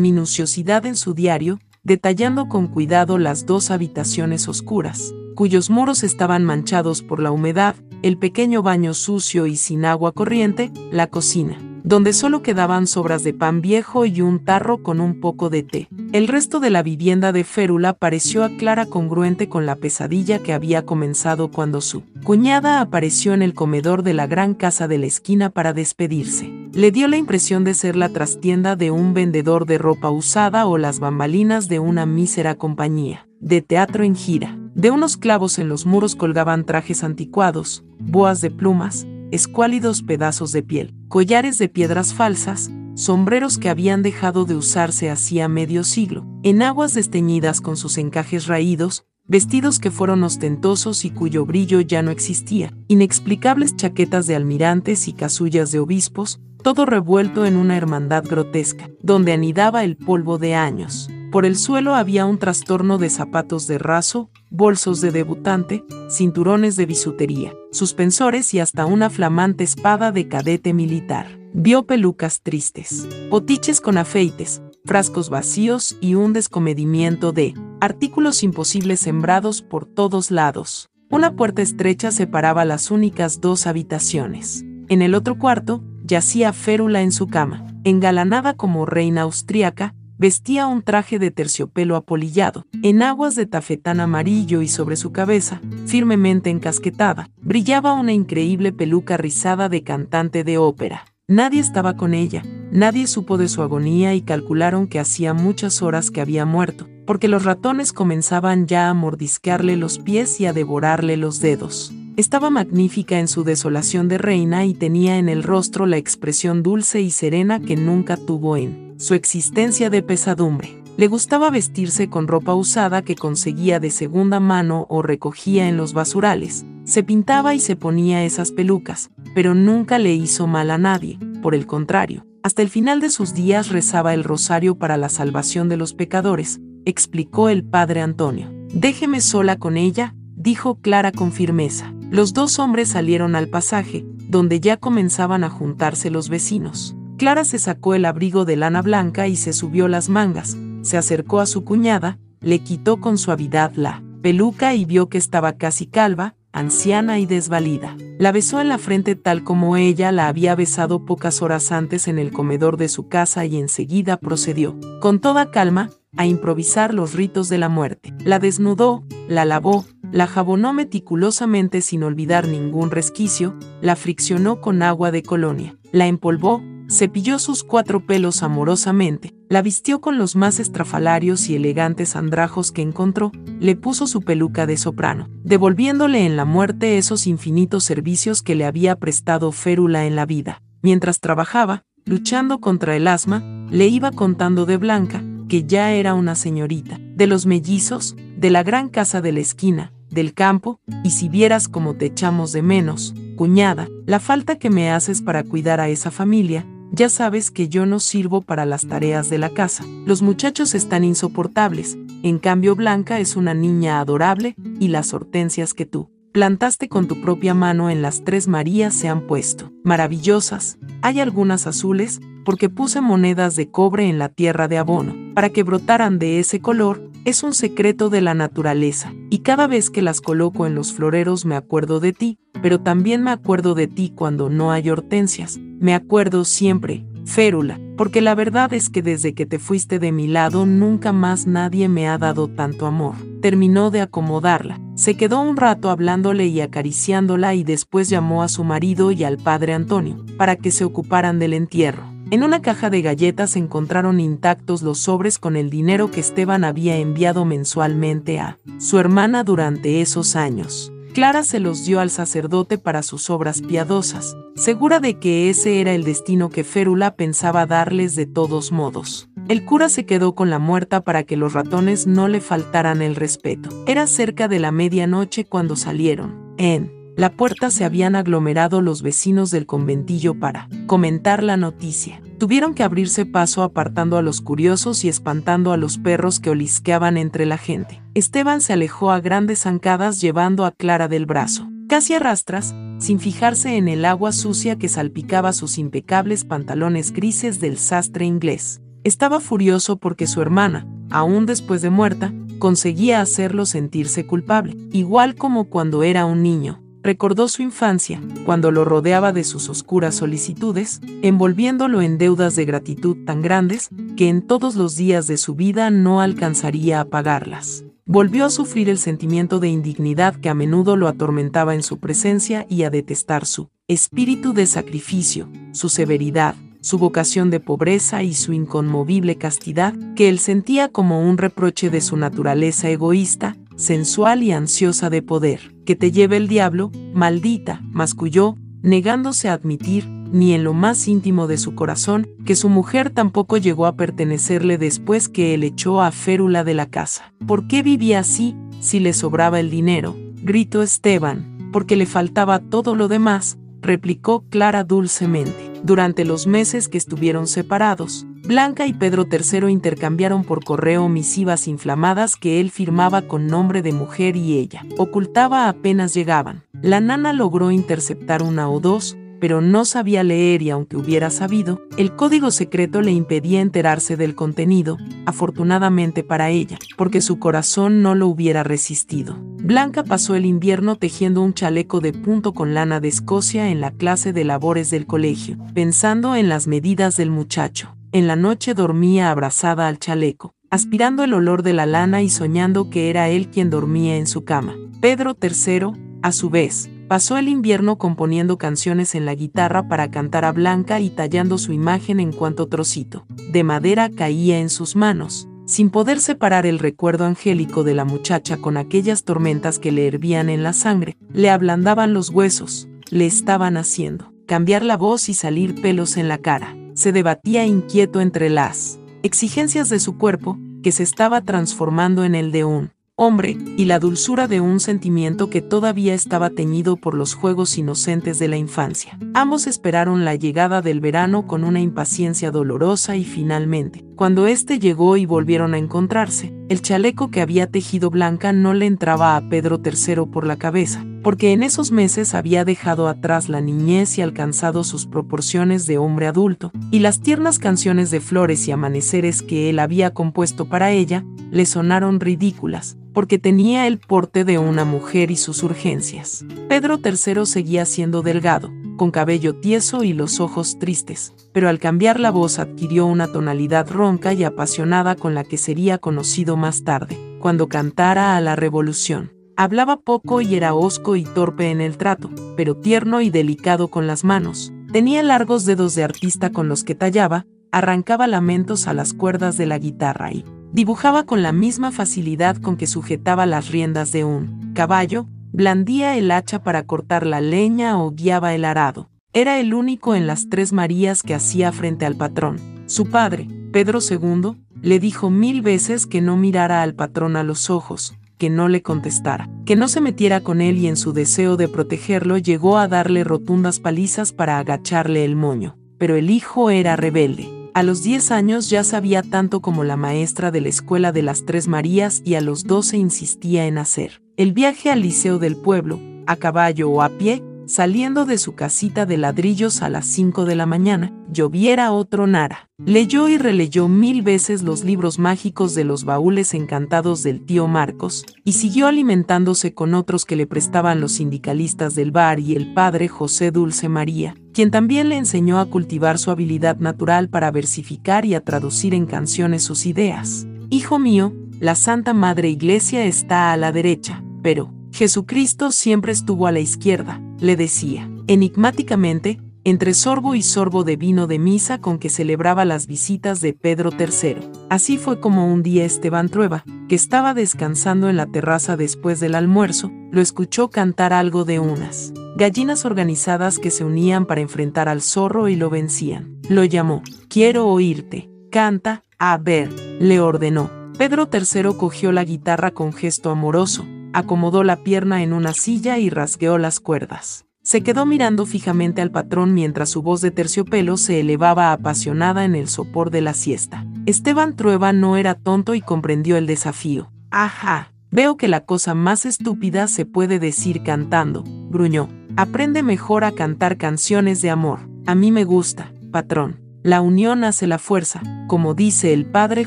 minuciosidad 0.00 0.86
en 0.86 0.96
su 0.96 1.12
diario, 1.12 1.58
detallando 1.82 2.48
con 2.48 2.66
cuidado 2.66 3.18
las 3.18 3.44
dos 3.44 3.70
habitaciones 3.70 4.48
oscuras, 4.48 5.12
cuyos 5.36 5.70
muros 5.70 6.02
estaban 6.02 6.42
manchados 6.44 7.02
por 7.02 7.20
la 7.20 7.30
humedad, 7.30 7.76
el 8.02 8.18
pequeño 8.18 8.62
baño 8.62 8.94
sucio 8.94 9.46
y 9.46 9.56
sin 9.56 9.84
agua 9.84 10.10
corriente, 10.10 10.72
la 10.90 11.06
cocina, 11.06 11.58
donde 11.84 12.12
solo 12.12 12.42
quedaban 12.42 12.86
sobras 12.86 13.22
de 13.22 13.34
pan 13.34 13.60
viejo 13.60 14.06
y 14.06 14.22
un 14.22 14.44
tarro 14.44 14.82
con 14.82 14.98
un 14.98 15.20
poco 15.20 15.50
de 15.50 15.62
té. 15.62 15.88
El 16.12 16.26
resto 16.26 16.58
de 16.58 16.70
la 16.70 16.82
vivienda 16.82 17.32
de 17.32 17.44
Férula 17.44 17.92
pareció 17.92 18.44
a 18.44 18.48
Clara 18.48 18.86
congruente 18.86 19.48
con 19.48 19.66
la 19.66 19.76
pesadilla 19.76 20.40
que 20.40 20.54
había 20.54 20.86
comenzado 20.86 21.50
cuando 21.50 21.80
su 21.80 22.02
cuñada 22.24 22.80
apareció 22.80 23.34
en 23.34 23.42
el 23.42 23.54
comedor 23.54 24.02
de 24.02 24.14
la 24.14 24.26
gran 24.26 24.54
casa 24.54 24.88
de 24.88 24.98
la 24.98 25.06
esquina 25.06 25.50
para 25.50 25.74
despedirse. 25.74 26.50
Le 26.72 26.90
dio 26.90 27.08
la 27.08 27.18
impresión 27.18 27.62
de 27.62 27.74
ser 27.74 27.94
la 27.94 28.08
trastienda 28.08 28.74
de 28.74 28.90
un 28.90 29.12
vendedor 29.12 29.66
de 29.66 29.78
ropa 29.78 30.10
usada 30.10 30.66
o 30.66 30.78
las 30.78 30.98
bambalinas 30.98 31.68
de 31.68 31.78
una 31.78 32.06
mísera 32.06 32.54
compañía 32.54 33.28
de 33.40 33.60
teatro 33.60 34.02
en 34.02 34.14
gira. 34.16 34.56
De 34.76 34.90
unos 34.90 35.16
clavos 35.16 35.58
en 35.58 35.70
los 35.70 35.86
muros 35.86 36.14
colgaban 36.16 36.66
trajes 36.66 37.02
anticuados, 37.02 37.82
boas 37.98 38.42
de 38.42 38.50
plumas, 38.50 39.06
escuálidos 39.30 40.02
pedazos 40.02 40.52
de 40.52 40.62
piel, 40.62 40.94
collares 41.08 41.56
de 41.56 41.70
piedras 41.70 42.12
falsas, 42.12 42.70
sombreros 42.92 43.56
que 43.56 43.70
habían 43.70 44.02
dejado 44.02 44.44
de 44.44 44.54
usarse 44.54 45.08
hacía 45.08 45.48
medio 45.48 45.82
siglo, 45.82 46.26
enaguas 46.42 46.92
desteñidas 46.92 47.62
con 47.62 47.78
sus 47.78 47.96
encajes 47.96 48.48
raídos, 48.48 49.06
vestidos 49.26 49.78
que 49.78 49.90
fueron 49.90 50.22
ostentosos 50.22 51.06
y 51.06 51.10
cuyo 51.10 51.46
brillo 51.46 51.80
ya 51.80 52.02
no 52.02 52.10
existía, 52.10 52.76
inexplicables 52.86 53.76
chaquetas 53.76 54.26
de 54.26 54.36
almirantes 54.36 55.08
y 55.08 55.14
casullas 55.14 55.72
de 55.72 55.78
obispos, 55.78 56.38
todo 56.62 56.84
revuelto 56.84 57.46
en 57.46 57.56
una 57.56 57.78
hermandad 57.78 58.24
grotesca, 58.28 58.90
donde 59.00 59.32
anidaba 59.32 59.84
el 59.84 59.96
polvo 59.96 60.36
de 60.36 60.54
años. 60.54 61.08
Por 61.32 61.44
el 61.44 61.56
suelo 61.56 61.94
había 61.94 62.24
un 62.24 62.38
trastorno 62.38 62.98
de 62.98 63.10
zapatos 63.10 63.66
de 63.66 63.78
raso, 63.78 64.30
bolsos 64.50 65.00
de 65.00 65.10
debutante, 65.10 65.84
cinturones 66.08 66.76
de 66.76 66.86
bisutería, 66.86 67.52
suspensores 67.72 68.54
y 68.54 68.60
hasta 68.60 68.86
una 68.86 69.10
flamante 69.10 69.64
espada 69.64 70.12
de 70.12 70.28
cadete 70.28 70.72
militar. 70.72 71.26
Vio 71.52 71.86
pelucas 71.86 72.42
tristes, 72.42 73.08
potiches 73.28 73.80
con 73.80 73.98
afeites, 73.98 74.62
frascos 74.84 75.28
vacíos 75.30 75.96
y 76.00 76.14
un 76.14 76.32
descomedimiento 76.32 77.32
de 77.32 77.54
artículos 77.80 78.42
imposibles 78.42 79.00
sembrados 79.00 79.62
por 79.62 79.84
todos 79.84 80.30
lados. 80.30 80.88
Una 81.10 81.34
puerta 81.34 81.62
estrecha 81.62 82.12
separaba 82.12 82.64
las 82.64 82.90
únicas 82.90 83.40
dos 83.40 83.66
habitaciones. 83.66 84.64
En 84.88 85.02
el 85.02 85.14
otro 85.14 85.38
cuarto, 85.38 85.82
yacía 86.04 86.52
Férula 86.52 87.02
en 87.02 87.10
su 87.10 87.26
cama, 87.26 87.66
engalanada 87.84 88.54
como 88.54 88.86
reina 88.86 89.22
austríaca, 89.22 89.94
Vestía 90.18 90.66
un 90.66 90.80
traje 90.80 91.18
de 91.18 91.30
terciopelo 91.30 91.94
apolillado, 91.94 92.64
en 92.82 93.02
aguas 93.02 93.34
de 93.34 93.44
tafetán 93.44 94.00
amarillo 94.00 94.62
y 94.62 94.68
sobre 94.68 94.96
su 94.96 95.12
cabeza, 95.12 95.60
firmemente 95.86 96.48
encasquetada, 96.48 97.28
brillaba 97.36 97.92
una 97.92 98.14
increíble 98.14 98.72
peluca 98.72 99.18
rizada 99.18 99.68
de 99.68 99.82
cantante 99.82 100.42
de 100.42 100.56
ópera. 100.56 101.04
Nadie 101.28 101.60
estaba 101.60 101.96
con 101.98 102.14
ella, 102.14 102.42
nadie 102.70 103.06
supo 103.06 103.36
de 103.36 103.48
su 103.48 103.60
agonía 103.60 104.14
y 104.14 104.22
calcularon 104.22 104.86
que 104.86 105.00
hacía 105.00 105.34
muchas 105.34 105.82
horas 105.82 106.10
que 106.10 106.22
había 106.22 106.46
muerto, 106.46 106.88
porque 107.04 107.28
los 107.28 107.44
ratones 107.44 107.92
comenzaban 107.92 108.66
ya 108.66 108.88
a 108.88 108.94
mordisquearle 108.94 109.76
los 109.76 109.98
pies 109.98 110.40
y 110.40 110.46
a 110.46 110.54
devorarle 110.54 111.18
los 111.18 111.40
dedos. 111.40 111.92
Estaba 112.16 112.48
magnífica 112.48 113.18
en 113.18 113.28
su 113.28 113.44
desolación 113.44 114.08
de 114.08 114.16
reina 114.16 114.64
y 114.64 114.72
tenía 114.72 115.18
en 115.18 115.28
el 115.28 115.42
rostro 115.42 115.84
la 115.84 115.98
expresión 115.98 116.62
dulce 116.62 117.02
y 117.02 117.10
serena 117.10 117.60
que 117.60 117.76
nunca 117.76 118.16
tuvo 118.16 118.56
en 118.56 118.94
su 118.96 119.12
existencia 119.12 119.90
de 119.90 120.02
pesadumbre. 120.02 120.82
Le 120.96 121.08
gustaba 121.08 121.50
vestirse 121.50 122.08
con 122.08 122.26
ropa 122.26 122.54
usada 122.54 123.02
que 123.02 123.16
conseguía 123.16 123.80
de 123.80 123.90
segunda 123.90 124.40
mano 124.40 124.86
o 124.88 125.02
recogía 125.02 125.68
en 125.68 125.76
los 125.76 125.92
basurales. 125.92 126.64
Se 126.84 127.02
pintaba 127.02 127.54
y 127.54 127.60
se 127.60 127.76
ponía 127.76 128.24
esas 128.24 128.50
pelucas, 128.50 129.10
pero 129.34 129.54
nunca 129.54 129.98
le 129.98 130.14
hizo 130.14 130.46
mal 130.46 130.70
a 130.70 130.78
nadie, 130.78 131.18
por 131.42 131.54
el 131.54 131.66
contrario. 131.66 132.24
Hasta 132.42 132.62
el 132.62 132.70
final 132.70 133.00
de 133.00 133.10
sus 133.10 133.34
días 133.34 133.68
rezaba 133.68 134.14
el 134.14 134.24
rosario 134.24 134.78
para 134.78 134.96
la 134.96 135.10
salvación 135.10 135.68
de 135.68 135.76
los 135.76 135.92
pecadores, 135.92 136.60
explicó 136.86 137.50
el 137.50 137.62
padre 137.62 138.00
Antonio. 138.00 138.50
Déjeme 138.72 139.20
sola 139.20 139.58
con 139.58 139.76
ella, 139.76 140.14
dijo 140.34 140.76
Clara 140.80 141.12
con 141.12 141.30
firmeza. 141.30 141.92
Los 142.10 142.32
dos 142.32 142.58
hombres 142.58 142.90
salieron 142.90 143.34
al 143.34 143.48
pasaje, 143.48 144.04
donde 144.28 144.60
ya 144.60 144.76
comenzaban 144.76 145.42
a 145.42 145.50
juntarse 145.50 146.10
los 146.10 146.28
vecinos. 146.28 146.96
Clara 147.16 147.44
se 147.44 147.58
sacó 147.58 147.94
el 147.94 148.04
abrigo 148.04 148.44
de 148.44 148.56
lana 148.56 148.82
blanca 148.82 149.26
y 149.26 149.36
se 149.36 149.52
subió 149.52 149.88
las 149.88 150.08
mangas, 150.08 150.56
se 150.82 150.96
acercó 150.96 151.40
a 151.40 151.46
su 151.46 151.64
cuñada, 151.64 152.18
le 152.40 152.60
quitó 152.60 153.00
con 153.00 153.18
suavidad 153.18 153.72
la 153.74 154.02
peluca 154.22 154.74
y 154.74 154.84
vio 154.84 155.08
que 155.08 155.18
estaba 155.18 155.54
casi 155.54 155.86
calva, 155.86 156.34
anciana 156.52 157.18
y 157.18 157.26
desvalida. 157.26 157.96
La 158.18 158.32
besó 158.32 158.60
en 158.60 158.68
la 158.68 158.78
frente 158.78 159.14
tal 159.14 159.44
como 159.44 159.76
ella 159.76 160.10
la 160.10 160.28
había 160.28 160.54
besado 160.54 161.04
pocas 161.04 161.42
horas 161.42 161.70
antes 161.70 162.08
en 162.08 162.18
el 162.18 162.32
comedor 162.32 162.76
de 162.76 162.88
su 162.88 163.08
casa 163.08 163.44
y 163.44 163.56
enseguida 163.56 164.16
procedió, 164.16 164.78
con 165.00 165.20
toda 165.20 165.50
calma, 165.50 165.90
a 166.16 166.26
improvisar 166.26 166.94
los 166.94 167.14
ritos 167.14 167.48
de 167.48 167.58
la 167.58 167.68
muerte. 167.68 168.14
La 168.24 168.38
desnudó, 168.38 169.04
la 169.28 169.44
lavó, 169.44 169.84
la 170.12 170.26
jabonó 170.26 170.72
meticulosamente 170.72 171.82
sin 171.82 172.02
olvidar 172.02 172.48
ningún 172.48 172.90
resquicio, 172.90 173.56
la 173.80 173.96
friccionó 173.96 174.60
con 174.60 174.82
agua 174.82 175.10
de 175.10 175.22
colonia, 175.22 175.76
la 175.92 176.06
empolvó, 176.06 176.62
cepilló 176.88 177.38
sus 177.38 177.64
cuatro 177.64 178.06
pelos 178.06 178.42
amorosamente, 178.42 179.34
la 179.48 179.62
vistió 179.62 180.00
con 180.00 180.18
los 180.18 180.36
más 180.36 180.60
estrafalarios 180.60 181.48
y 181.48 181.56
elegantes 181.56 182.16
andrajos 182.16 182.72
que 182.72 182.82
encontró, 182.82 183.32
le 183.60 183.76
puso 183.76 184.06
su 184.06 184.22
peluca 184.22 184.66
de 184.66 184.76
soprano, 184.76 185.28
devolviéndole 185.44 186.24
en 186.24 186.36
la 186.36 186.44
muerte 186.44 186.98
esos 186.98 187.26
infinitos 187.26 187.84
servicios 187.84 188.42
que 188.42 188.54
le 188.54 188.64
había 188.64 188.96
prestado 188.96 189.52
Férula 189.52 190.06
en 190.06 190.16
la 190.16 190.26
vida. 190.26 190.62
Mientras 190.82 191.20
trabajaba, 191.20 191.82
luchando 192.04 192.60
contra 192.60 192.96
el 192.96 193.08
asma, 193.08 193.42
le 193.70 193.88
iba 193.88 194.12
contando 194.12 194.66
de 194.66 194.76
Blanca, 194.76 195.22
que 195.48 195.64
ya 195.64 195.92
era 195.92 196.14
una 196.14 196.34
señorita, 196.34 196.98
de 197.00 197.26
los 197.26 197.46
mellizos, 197.46 198.16
de 198.36 198.50
la 198.50 198.62
gran 198.62 198.88
casa 198.88 199.20
de 199.20 199.32
la 199.32 199.40
esquina, 199.40 199.92
del 200.16 200.34
campo, 200.34 200.80
y 201.04 201.10
si 201.10 201.28
vieras 201.28 201.68
cómo 201.68 201.94
te 201.94 202.06
echamos 202.06 202.50
de 202.50 202.62
menos, 202.62 203.14
cuñada, 203.36 203.86
la 204.06 204.18
falta 204.18 204.58
que 204.58 204.70
me 204.70 204.90
haces 204.90 205.22
para 205.22 205.44
cuidar 205.44 205.78
a 205.78 205.88
esa 205.88 206.10
familia, 206.10 206.66
ya 206.90 207.08
sabes 207.08 207.52
que 207.52 207.68
yo 207.68 207.86
no 207.86 208.00
sirvo 208.00 208.40
para 208.40 208.64
las 208.64 208.88
tareas 208.88 209.28
de 209.30 209.38
la 209.38 209.50
casa. 209.50 209.84
Los 210.06 210.22
muchachos 210.22 210.74
están 210.74 211.04
insoportables, 211.04 211.96
en 212.22 212.38
cambio 212.38 212.74
Blanca 212.74 213.20
es 213.20 213.36
una 213.36 213.54
niña 213.54 214.00
adorable 214.00 214.56
y 214.80 214.88
las 214.88 215.14
hortensias 215.14 215.74
que 215.74 215.86
tú 215.86 216.15
plantaste 216.36 216.90
con 216.90 217.08
tu 217.08 217.18
propia 217.22 217.54
mano 217.54 217.88
en 217.88 218.02
las 218.02 218.22
tres 218.22 218.46
Marías 218.46 218.92
se 218.92 219.08
han 219.08 219.26
puesto. 219.26 219.72
Maravillosas, 219.84 220.76
hay 221.00 221.20
algunas 221.20 221.66
azules, 221.66 222.20
porque 222.44 222.68
puse 222.68 223.00
monedas 223.00 223.56
de 223.56 223.70
cobre 223.70 224.10
en 224.10 224.18
la 224.18 224.28
tierra 224.28 224.68
de 224.68 224.76
abono, 224.76 225.16
para 225.34 225.48
que 225.48 225.62
brotaran 225.62 226.18
de 226.18 226.38
ese 226.38 226.60
color, 226.60 227.10
es 227.24 227.42
un 227.42 227.54
secreto 227.54 228.10
de 228.10 228.20
la 228.20 228.34
naturaleza, 228.34 229.14
y 229.30 229.38
cada 229.38 229.66
vez 229.66 229.88
que 229.88 230.02
las 230.02 230.20
coloco 230.20 230.66
en 230.66 230.74
los 230.74 230.92
floreros 230.92 231.46
me 231.46 231.56
acuerdo 231.56 232.00
de 232.00 232.12
ti, 232.12 232.38
pero 232.60 232.82
también 232.82 233.22
me 233.22 233.30
acuerdo 233.30 233.74
de 233.74 233.86
ti 233.86 234.12
cuando 234.14 234.50
no 234.50 234.72
hay 234.72 234.90
hortensias, 234.90 235.58
me 235.58 235.94
acuerdo 235.94 236.44
siempre, 236.44 237.06
Férula, 237.26 237.78
porque 237.96 238.20
la 238.20 238.34
verdad 238.34 238.72
es 238.72 238.88
que 238.88 239.02
desde 239.02 239.34
que 239.34 239.46
te 239.46 239.58
fuiste 239.58 239.98
de 239.98 240.12
mi 240.12 240.28
lado 240.28 240.64
nunca 240.64 241.12
más 241.12 241.46
nadie 241.46 241.88
me 241.88 242.08
ha 242.08 242.16
dado 242.16 242.48
tanto 242.48 242.86
amor. 242.86 243.16
Terminó 243.42 243.90
de 243.90 244.00
acomodarla. 244.00 244.80
Se 244.94 245.16
quedó 245.16 245.40
un 245.40 245.56
rato 245.56 245.90
hablándole 245.90 246.46
y 246.46 246.60
acariciándola 246.60 247.54
y 247.54 247.64
después 247.64 248.08
llamó 248.08 248.42
a 248.42 248.48
su 248.48 248.64
marido 248.64 249.10
y 249.10 249.24
al 249.24 249.38
padre 249.38 249.74
Antonio, 249.74 250.24
para 250.38 250.56
que 250.56 250.70
se 250.70 250.84
ocuparan 250.84 251.38
del 251.38 251.52
entierro. 251.52 252.04
En 252.30 252.42
una 252.42 252.62
caja 252.62 252.90
de 252.90 253.02
galletas 253.02 253.54
encontraron 253.56 254.18
intactos 254.18 254.82
los 254.82 254.98
sobres 254.98 255.38
con 255.38 255.56
el 255.56 255.68
dinero 255.68 256.10
que 256.10 256.20
Esteban 256.20 256.64
había 256.64 256.96
enviado 256.96 257.44
mensualmente 257.44 258.40
a 258.40 258.58
su 258.78 258.98
hermana 258.98 259.44
durante 259.44 260.00
esos 260.00 260.34
años. 260.34 260.92
Clara 261.16 261.44
se 261.44 261.60
los 261.60 261.86
dio 261.86 262.00
al 262.00 262.10
sacerdote 262.10 262.76
para 262.76 263.02
sus 263.02 263.30
obras 263.30 263.62
piadosas, 263.62 264.36
segura 264.54 265.00
de 265.00 265.18
que 265.18 265.48
ese 265.48 265.80
era 265.80 265.94
el 265.94 266.04
destino 266.04 266.50
que 266.50 266.62
Férula 266.62 267.16
pensaba 267.16 267.64
darles 267.64 268.16
de 268.16 268.26
todos 268.26 268.70
modos. 268.70 269.26
El 269.48 269.64
cura 269.64 269.88
se 269.88 270.04
quedó 270.04 270.34
con 270.34 270.50
la 270.50 270.58
muerta 270.58 271.00
para 271.04 271.22
que 271.22 271.38
los 271.38 271.54
ratones 271.54 272.06
no 272.06 272.28
le 272.28 272.42
faltaran 272.42 273.00
el 273.00 273.16
respeto. 273.16 273.70
Era 273.86 274.06
cerca 274.06 274.46
de 274.46 274.58
la 274.58 274.72
medianoche 274.72 275.46
cuando 275.46 275.74
salieron. 275.74 276.52
En 276.58 276.92
la 277.16 277.32
puerta 277.32 277.70
se 277.70 277.86
habían 277.86 278.14
aglomerado 278.14 278.82
los 278.82 279.00
vecinos 279.00 279.50
del 279.50 279.64
conventillo 279.64 280.38
para 280.38 280.68
comentar 280.86 281.42
la 281.42 281.56
noticia. 281.56 282.20
Tuvieron 282.38 282.74
que 282.74 282.82
abrirse 282.82 283.24
paso 283.24 283.62
apartando 283.62 284.18
a 284.18 284.22
los 284.22 284.42
curiosos 284.42 285.04
y 285.04 285.08
espantando 285.08 285.72
a 285.72 285.78
los 285.78 285.96
perros 285.96 286.38
que 286.38 286.50
olisqueaban 286.50 287.16
entre 287.16 287.46
la 287.46 287.56
gente. 287.56 288.02
Esteban 288.14 288.60
se 288.60 288.74
alejó 288.74 289.10
a 289.10 289.20
grandes 289.20 289.60
zancadas 289.60 290.20
llevando 290.20 290.66
a 290.66 290.72
Clara 290.72 291.08
del 291.08 291.24
brazo. 291.24 291.66
Casi 291.88 292.12
a 292.12 292.18
rastras, 292.18 292.74
sin 292.98 293.20
fijarse 293.20 293.76
en 293.76 293.88
el 293.88 294.04
agua 294.04 294.32
sucia 294.32 294.76
que 294.76 294.88
salpicaba 294.88 295.54
sus 295.54 295.78
impecables 295.78 296.44
pantalones 296.44 297.12
grises 297.12 297.58
del 297.58 297.78
sastre 297.78 298.26
inglés. 298.26 298.82
Estaba 299.02 299.40
furioso 299.40 299.96
porque 299.96 300.26
su 300.26 300.42
hermana, 300.42 300.86
aún 301.10 301.46
después 301.46 301.80
de 301.80 301.90
muerta, 301.90 302.34
conseguía 302.58 303.20
hacerlo 303.20 303.64
sentirse 303.64 304.26
culpable, 304.26 304.76
igual 304.92 305.36
como 305.36 305.70
cuando 305.70 306.02
era 306.02 306.26
un 306.26 306.42
niño. 306.42 306.82
Recordó 307.06 307.46
su 307.46 307.62
infancia, 307.62 308.20
cuando 308.44 308.72
lo 308.72 308.84
rodeaba 308.84 309.32
de 309.32 309.44
sus 309.44 309.68
oscuras 309.68 310.16
solicitudes, 310.16 311.00
envolviéndolo 311.22 312.02
en 312.02 312.18
deudas 312.18 312.56
de 312.56 312.64
gratitud 312.64 313.18
tan 313.24 313.42
grandes 313.42 313.90
que 314.16 314.28
en 314.28 314.42
todos 314.42 314.74
los 314.74 314.96
días 314.96 315.28
de 315.28 315.36
su 315.36 315.54
vida 315.54 315.90
no 315.90 316.20
alcanzaría 316.20 317.00
a 317.00 317.04
pagarlas. 317.04 317.84
Volvió 318.06 318.44
a 318.44 318.50
sufrir 318.50 318.88
el 318.88 318.98
sentimiento 318.98 319.60
de 319.60 319.68
indignidad 319.68 320.34
que 320.34 320.48
a 320.48 320.54
menudo 320.54 320.96
lo 320.96 321.06
atormentaba 321.06 321.76
en 321.76 321.84
su 321.84 322.00
presencia 322.00 322.66
y 322.68 322.82
a 322.82 322.90
detestar 322.90 323.46
su 323.46 323.70
espíritu 323.86 324.52
de 324.52 324.66
sacrificio, 324.66 325.48
su 325.70 325.88
severidad, 325.88 326.56
su 326.80 326.98
vocación 326.98 327.50
de 327.50 327.60
pobreza 327.60 328.24
y 328.24 328.34
su 328.34 328.52
inconmovible 328.52 329.36
castidad, 329.36 329.94
que 330.16 330.28
él 330.28 330.40
sentía 330.40 330.88
como 330.88 331.20
un 331.20 331.38
reproche 331.38 331.88
de 331.88 332.00
su 332.00 332.16
naturaleza 332.16 332.90
egoísta, 332.90 333.56
sensual 333.76 334.42
y 334.42 334.52
ansiosa 334.52 335.10
de 335.10 335.22
poder. 335.22 335.74
Que 335.84 335.96
te 335.96 336.10
lleve 336.10 336.36
el 336.36 336.48
diablo, 336.48 336.90
maldita, 337.14 337.80
masculló, 337.84 338.56
negándose 338.82 339.48
a 339.48 339.52
admitir, 339.52 340.08
ni 340.08 340.52
en 340.52 340.64
lo 340.64 340.72
más 340.72 341.06
íntimo 341.08 341.46
de 341.46 341.58
su 341.58 341.74
corazón, 341.74 342.28
que 342.44 342.56
su 342.56 342.68
mujer 342.68 343.10
tampoco 343.10 343.56
llegó 343.56 343.86
a 343.86 343.96
pertenecerle 343.96 344.78
después 344.78 345.28
que 345.28 345.54
él 345.54 345.64
echó 345.64 346.02
a 346.02 346.10
Férula 346.10 346.64
de 346.64 346.74
la 346.74 346.86
casa. 346.86 347.32
¿Por 347.46 347.68
qué 347.68 347.82
vivía 347.82 348.20
así, 348.20 348.56
si 348.80 349.00
le 349.00 349.12
sobraba 349.12 349.60
el 349.60 349.70
dinero? 349.70 350.16
gritó 350.42 350.82
Esteban, 350.82 351.70
porque 351.72 351.96
le 351.96 352.06
faltaba 352.06 352.60
todo 352.60 352.94
lo 352.94 353.08
demás, 353.08 353.58
replicó 353.80 354.44
Clara 354.50 354.84
dulcemente. 354.84 355.72
Durante 355.82 356.24
los 356.24 356.46
meses 356.46 356.88
que 356.88 356.98
estuvieron 356.98 357.46
separados, 357.46 358.26
Blanca 358.46 358.86
y 358.86 358.92
Pedro 358.92 359.26
III 359.30 359.70
intercambiaron 359.70 360.44
por 360.44 360.64
correo 360.64 361.08
misivas 361.08 361.66
inflamadas 361.68 362.36
que 362.36 362.60
él 362.60 362.70
firmaba 362.70 363.22
con 363.22 363.46
nombre 363.46 363.82
de 363.82 363.92
mujer 363.92 364.36
y 364.36 364.58
ella 364.58 364.84
ocultaba 364.98 365.68
apenas 365.68 366.14
llegaban. 366.14 366.62
La 366.80 367.00
nana 367.00 367.32
logró 367.32 367.70
interceptar 367.70 368.42
una 368.42 368.68
o 368.68 368.80
dos, 368.80 369.16
pero 369.40 369.60
no 369.60 369.84
sabía 369.84 370.22
leer 370.22 370.62
y 370.62 370.70
aunque 370.70 370.96
hubiera 370.96 371.30
sabido, 371.30 371.80
el 371.96 372.14
código 372.14 372.50
secreto 372.50 373.02
le 373.02 373.12
impedía 373.12 373.60
enterarse 373.60 374.16
del 374.16 374.34
contenido, 374.34 374.96
afortunadamente 375.24 376.22
para 376.22 376.50
ella, 376.50 376.78
porque 376.96 377.20
su 377.20 377.38
corazón 377.38 378.02
no 378.02 378.14
lo 378.14 378.28
hubiera 378.28 378.62
resistido. 378.62 379.36
Blanca 379.40 380.04
pasó 380.04 380.34
el 380.34 380.46
invierno 380.46 380.96
tejiendo 380.96 381.42
un 381.42 381.54
chaleco 381.54 382.00
de 382.00 382.12
punto 382.12 382.52
con 382.52 382.74
lana 382.74 383.00
de 383.00 383.08
Escocia 383.08 383.68
en 383.70 383.80
la 383.80 383.90
clase 383.90 384.32
de 384.32 384.44
labores 384.44 384.90
del 384.90 385.06
colegio, 385.06 385.56
pensando 385.74 386.36
en 386.36 386.48
las 386.48 386.66
medidas 386.66 387.16
del 387.16 387.30
muchacho. 387.30 387.96
En 388.12 388.26
la 388.26 388.36
noche 388.36 388.74
dormía 388.74 389.30
abrazada 389.30 389.88
al 389.88 389.98
chaleco, 389.98 390.54
aspirando 390.70 391.24
el 391.24 391.34
olor 391.34 391.62
de 391.62 391.72
la 391.72 391.86
lana 391.86 392.22
y 392.22 392.30
soñando 392.30 392.90
que 392.90 393.10
era 393.10 393.28
él 393.28 393.48
quien 393.48 393.70
dormía 393.70 394.16
en 394.16 394.26
su 394.26 394.44
cama. 394.44 394.76
Pedro 395.00 395.36
III, 395.40 396.20
a 396.22 396.32
su 396.32 396.48
vez, 396.48 396.88
Pasó 397.08 397.38
el 397.38 397.48
invierno 397.48 397.98
componiendo 397.98 398.58
canciones 398.58 399.14
en 399.14 399.26
la 399.26 399.34
guitarra 399.36 399.86
para 399.86 400.10
cantar 400.10 400.44
a 400.44 400.50
Blanca 400.50 400.98
y 400.98 401.10
tallando 401.10 401.56
su 401.56 401.72
imagen 401.72 402.18
en 402.18 402.32
cuanto 402.32 402.66
trocito 402.66 403.26
de 403.52 403.62
madera 403.62 404.10
caía 404.10 404.58
en 404.58 404.68
sus 404.68 404.96
manos, 404.96 405.48
sin 405.66 405.90
poder 405.90 406.20
separar 406.20 406.66
el 406.66 406.80
recuerdo 406.80 407.24
angélico 407.24 407.84
de 407.84 407.94
la 407.94 408.04
muchacha 408.04 408.56
con 408.56 408.76
aquellas 408.76 409.22
tormentas 409.22 409.78
que 409.78 409.92
le 409.92 410.08
hervían 410.08 410.48
en 410.48 410.64
la 410.64 410.72
sangre, 410.72 411.16
le 411.32 411.48
ablandaban 411.48 412.12
los 412.12 412.30
huesos, 412.30 412.88
le 413.10 413.26
estaban 413.26 413.76
haciendo 413.76 414.32
cambiar 414.46 414.84
la 414.84 414.96
voz 414.96 415.28
y 415.28 415.34
salir 415.34 415.80
pelos 415.80 416.16
en 416.16 416.26
la 416.28 416.38
cara. 416.38 416.76
Se 416.94 417.12
debatía 417.12 417.64
inquieto 417.66 418.20
entre 418.20 418.50
las 418.50 418.98
exigencias 419.22 419.88
de 419.90 420.00
su 420.00 420.18
cuerpo, 420.18 420.58
que 420.82 420.92
se 420.92 421.02
estaba 421.02 421.40
transformando 421.40 422.24
en 422.24 422.34
el 422.34 422.52
de 422.52 422.64
un 422.64 422.90
hombre, 423.18 423.56
y 423.78 423.86
la 423.86 423.98
dulzura 423.98 424.46
de 424.46 424.60
un 424.60 424.78
sentimiento 424.78 425.48
que 425.48 425.62
todavía 425.62 426.12
estaba 426.12 426.50
teñido 426.50 426.96
por 426.96 427.14
los 427.14 427.34
juegos 427.34 427.78
inocentes 427.78 428.38
de 428.38 428.46
la 428.46 428.58
infancia. 428.58 429.18
Ambos 429.32 429.66
esperaron 429.66 430.26
la 430.26 430.34
llegada 430.34 430.82
del 430.82 431.00
verano 431.00 431.46
con 431.46 431.64
una 431.64 431.80
impaciencia 431.80 432.50
dolorosa 432.50 433.16
y 433.16 433.24
finalmente, 433.24 434.04
cuando 434.16 434.46
éste 434.46 434.78
llegó 434.78 435.16
y 435.16 435.24
volvieron 435.24 435.72
a 435.72 435.78
encontrarse, 435.78 436.54
el 436.68 436.82
chaleco 436.82 437.30
que 437.30 437.40
había 437.40 437.70
tejido 437.70 438.10
Blanca 438.10 438.52
no 438.52 438.74
le 438.74 438.84
entraba 438.84 439.34
a 439.36 439.48
Pedro 439.48 439.80
III 439.82 440.26
por 440.30 440.46
la 440.46 440.56
cabeza, 440.56 441.02
porque 441.22 441.52
en 441.52 441.62
esos 441.62 441.92
meses 441.92 442.34
había 442.34 442.66
dejado 442.66 443.08
atrás 443.08 443.48
la 443.48 443.62
niñez 443.62 444.18
y 444.18 444.22
alcanzado 444.22 444.84
sus 444.84 445.06
proporciones 445.06 445.86
de 445.86 445.96
hombre 445.96 446.26
adulto, 446.26 446.70
y 446.90 446.98
las 446.98 447.20
tiernas 447.20 447.58
canciones 447.58 448.10
de 448.10 448.20
flores 448.20 448.68
y 448.68 448.72
amaneceres 448.72 449.40
que 449.40 449.70
él 449.70 449.78
había 449.78 450.12
compuesto 450.12 450.66
para 450.66 450.92
ella, 450.92 451.24
le 451.50 451.64
sonaron 451.64 452.20
ridículas, 452.20 452.98
porque 453.16 453.38
tenía 453.38 453.86
el 453.86 453.96
porte 453.96 454.44
de 454.44 454.58
una 454.58 454.84
mujer 454.84 455.30
y 455.30 455.36
sus 455.36 455.62
urgencias. 455.62 456.44
Pedro 456.68 457.00
III 457.02 457.46
seguía 457.46 457.86
siendo 457.86 458.20
delgado, 458.20 458.70
con 458.98 459.10
cabello 459.10 459.56
tieso 459.56 460.02
y 460.02 460.12
los 460.12 460.38
ojos 460.38 460.78
tristes, 460.78 461.32
pero 461.54 461.70
al 461.70 461.78
cambiar 461.78 462.20
la 462.20 462.30
voz 462.30 462.58
adquirió 462.58 463.06
una 463.06 463.26
tonalidad 463.28 463.90
ronca 463.90 464.34
y 464.34 464.44
apasionada 464.44 465.16
con 465.16 465.34
la 465.34 465.44
que 465.44 465.56
sería 465.56 465.96
conocido 465.96 466.58
más 466.58 466.84
tarde, 466.84 467.16
cuando 467.40 467.68
cantara 467.68 468.36
a 468.36 468.40
la 468.42 468.54
revolución. 468.54 469.32
Hablaba 469.56 469.96
poco 469.96 470.42
y 470.42 470.54
era 470.54 470.74
hosco 470.74 471.16
y 471.16 471.24
torpe 471.24 471.70
en 471.70 471.80
el 471.80 471.96
trato, 471.96 472.28
pero 472.54 472.76
tierno 472.76 473.22
y 473.22 473.30
delicado 473.30 473.88
con 473.88 474.06
las 474.06 474.24
manos. 474.24 474.74
Tenía 474.92 475.22
largos 475.22 475.64
dedos 475.64 475.94
de 475.94 476.04
artista 476.04 476.50
con 476.50 476.68
los 476.68 476.84
que 476.84 476.94
tallaba, 476.94 477.46
arrancaba 477.72 478.26
lamentos 478.26 478.86
a 478.86 478.92
las 478.92 479.14
cuerdas 479.14 479.56
de 479.56 479.64
la 479.64 479.78
guitarra 479.78 480.32
y, 480.32 480.44
Dibujaba 480.76 481.24
con 481.24 481.42
la 481.42 481.52
misma 481.52 481.90
facilidad 481.90 482.58
con 482.58 482.76
que 482.76 482.86
sujetaba 482.86 483.46
las 483.46 483.70
riendas 483.70 484.12
de 484.12 484.24
un 484.24 484.74
caballo, 484.74 485.26
blandía 485.50 486.18
el 486.18 486.30
hacha 486.30 486.62
para 486.62 486.82
cortar 486.82 487.24
la 487.24 487.40
leña 487.40 487.98
o 487.98 488.10
guiaba 488.10 488.52
el 488.52 488.62
arado. 488.62 489.08
Era 489.32 489.58
el 489.58 489.72
único 489.72 490.14
en 490.14 490.26
las 490.26 490.50
tres 490.50 490.74
Marías 490.74 491.22
que 491.22 491.32
hacía 491.32 491.72
frente 491.72 492.04
al 492.04 492.14
patrón. 492.14 492.58
Su 492.84 493.06
padre, 493.06 493.48
Pedro 493.72 494.00
II, 494.00 494.62
le 494.82 495.00
dijo 495.00 495.30
mil 495.30 495.62
veces 495.62 496.06
que 496.06 496.20
no 496.20 496.36
mirara 496.36 496.82
al 496.82 496.94
patrón 496.94 497.36
a 497.36 497.42
los 497.42 497.70
ojos, 497.70 498.14
que 498.36 498.50
no 498.50 498.68
le 498.68 498.82
contestara, 498.82 499.48
que 499.64 499.76
no 499.76 499.88
se 499.88 500.02
metiera 500.02 500.42
con 500.42 500.60
él 500.60 500.76
y 500.76 500.88
en 500.88 500.98
su 500.98 501.14
deseo 501.14 501.56
de 501.56 501.68
protegerlo 501.68 502.36
llegó 502.36 502.76
a 502.76 502.86
darle 502.86 503.24
rotundas 503.24 503.80
palizas 503.80 504.34
para 504.34 504.58
agacharle 504.58 505.24
el 505.24 505.36
moño. 505.36 505.78
Pero 505.96 506.16
el 506.16 506.28
hijo 506.28 506.68
era 506.68 506.96
rebelde. 506.96 507.55
A 507.76 507.82
los 507.82 508.02
10 508.02 508.30
años 508.30 508.70
ya 508.70 508.82
sabía 508.84 509.20
tanto 509.20 509.60
como 509.60 509.84
la 509.84 509.98
maestra 509.98 510.50
de 510.50 510.62
la 510.62 510.70
escuela 510.70 511.12
de 511.12 511.20
las 511.20 511.44
Tres 511.44 511.68
Marías 511.68 512.22
y 512.24 512.36
a 512.36 512.40
los 512.40 512.64
12 512.64 512.96
insistía 512.96 513.66
en 513.66 513.76
hacer 513.76 514.22
el 514.38 514.54
viaje 514.54 514.90
al 514.90 515.02
liceo 515.02 515.38
del 515.38 515.56
pueblo, 515.56 516.00
a 516.26 516.36
caballo 516.36 516.88
o 516.88 517.02
a 517.02 517.10
pie, 517.10 517.42
saliendo 517.66 518.24
de 518.24 518.38
su 518.38 518.54
casita 518.54 519.06
de 519.06 519.16
ladrillos 519.18 519.82
a 519.82 519.88
las 519.88 520.06
5 520.06 520.44
de 520.44 520.54
la 520.54 520.66
mañana, 520.66 521.12
lloviera 521.30 521.92
o 521.92 522.04
tronara. 522.04 522.70
Leyó 522.84 523.28
y 523.28 523.38
releyó 523.38 523.88
mil 523.88 524.22
veces 524.22 524.62
los 524.62 524.84
libros 524.84 525.18
mágicos 525.18 525.74
de 525.74 525.84
los 525.84 526.04
baúles 526.04 526.54
encantados 526.54 527.22
del 527.22 527.44
tío 527.44 527.66
Marcos, 527.66 528.24
y 528.44 528.52
siguió 528.52 528.86
alimentándose 528.86 529.74
con 529.74 529.94
otros 529.94 530.24
que 530.24 530.36
le 530.36 530.46
prestaban 530.46 531.00
los 531.00 531.12
sindicalistas 531.12 531.94
del 531.94 532.12
bar 532.12 532.38
y 532.38 532.54
el 532.54 532.72
padre 532.72 533.08
José 533.08 533.50
Dulce 533.50 533.88
María, 533.88 534.36
quien 534.52 534.70
también 534.70 535.08
le 535.08 535.16
enseñó 535.16 535.58
a 535.58 535.66
cultivar 535.66 536.18
su 536.18 536.30
habilidad 536.30 536.78
natural 536.78 537.28
para 537.28 537.50
versificar 537.50 538.24
y 538.24 538.34
a 538.34 538.44
traducir 538.44 538.94
en 538.94 539.06
canciones 539.06 539.62
sus 539.62 539.86
ideas. 539.86 540.46
Hijo 540.70 540.98
mío, 540.98 541.32
la 541.58 541.74
Santa 541.74 542.12
Madre 542.12 542.50
Iglesia 542.50 543.06
está 543.06 543.52
a 543.52 543.56
la 543.56 543.72
derecha, 543.72 544.22
pero 544.42 544.75
Jesucristo 544.96 545.72
siempre 545.72 546.10
estuvo 546.10 546.46
a 546.46 546.52
la 546.52 546.60
izquierda, 546.60 547.20
le 547.38 547.54
decía, 547.54 548.10
enigmáticamente, 548.28 549.38
entre 549.62 549.92
sorbo 549.92 550.34
y 550.34 550.40
sorbo 550.40 550.84
de 550.84 550.96
vino 550.96 551.26
de 551.26 551.38
misa 551.38 551.82
con 551.82 551.98
que 551.98 552.08
celebraba 552.08 552.64
las 552.64 552.86
visitas 552.86 553.42
de 553.42 553.52
Pedro 553.52 553.90
III. 553.90 554.36
Así 554.70 554.96
fue 554.96 555.20
como 555.20 555.52
un 555.52 555.62
día 555.62 555.84
Esteban 555.84 556.30
Trueba, 556.30 556.64
que 556.88 556.94
estaba 556.94 557.34
descansando 557.34 558.08
en 558.08 558.16
la 558.16 558.24
terraza 558.24 558.78
después 558.78 559.20
del 559.20 559.34
almuerzo, 559.34 559.92
lo 560.12 560.22
escuchó 560.22 560.70
cantar 560.70 561.12
algo 561.12 561.44
de 561.44 561.58
unas 561.58 562.14
gallinas 562.38 562.86
organizadas 562.86 563.58
que 563.58 563.70
se 563.70 563.84
unían 563.84 564.24
para 564.24 564.40
enfrentar 564.40 564.88
al 564.88 565.02
zorro 565.02 565.48
y 565.48 565.56
lo 565.56 565.68
vencían. 565.68 566.40
Lo 566.48 566.64
llamó, 566.64 567.02
quiero 567.28 567.66
oírte, 567.66 568.30
canta, 568.50 569.02
a 569.18 569.36
ver, 569.36 569.70
le 570.00 570.20
ordenó. 570.20 570.70
Pedro 570.96 571.28
III 571.30 571.76
cogió 571.76 572.12
la 572.12 572.24
guitarra 572.24 572.70
con 572.70 572.94
gesto 572.94 573.28
amoroso, 573.28 573.84
acomodó 574.16 574.64
la 574.64 574.76
pierna 574.76 575.22
en 575.22 575.34
una 575.34 575.52
silla 575.52 575.98
y 575.98 576.08
rasgueó 576.08 576.56
las 576.56 576.80
cuerdas. 576.80 577.44
Se 577.62 577.82
quedó 577.82 578.06
mirando 578.06 578.46
fijamente 578.46 579.02
al 579.02 579.10
patrón 579.10 579.52
mientras 579.52 579.90
su 579.90 580.00
voz 580.00 580.22
de 580.22 580.30
terciopelo 580.30 580.96
se 580.96 581.20
elevaba 581.20 581.70
apasionada 581.72 582.46
en 582.46 582.54
el 582.54 582.66
sopor 582.66 583.10
de 583.10 583.20
la 583.20 583.34
siesta. 583.34 583.84
Esteban 584.06 584.56
Trueba 584.56 584.94
no 584.94 585.18
era 585.18 585.34
tonto 585.34 585.74
y 585.74 585.82
comprendió 585.82 586.38
el 586.38 586.46
desafío. 586.46 587.12
Ajá, 587.30 587.92
veo 588.10 588.38
que 588.38 588.48
la 588.48 588.64
cosa 588.64 588.94
más 588.94 589.26
estúpida 589.26 589.86
se 589.86 590.06
puede 590.06 590.38
decir 590.38 590.82
cantando, 590.82 591.44
gruñó. 591.68 592.08
Aprende 592.38 592.82
mejor 592.82 593.22
a 593.22 593.32
cantar 593.32 593.76
canciones 593.76 594.40
de 594.40 594.48
amor. 594.48 594.88
A 595.06 595.14
mí 595.14 595.30
me 595.30 595.44
gusta, 595.44 595.92
patrón. 596.10 596.62
La 596.82 597.02
unión 597.02 597.44
hace 597.44 597.66
la 597.66 597.78
fuerza, 597.78 598.22
como 598.46 598.72
dice 598.72 599.12
el 599.12 599.26
padre 599.26 599.66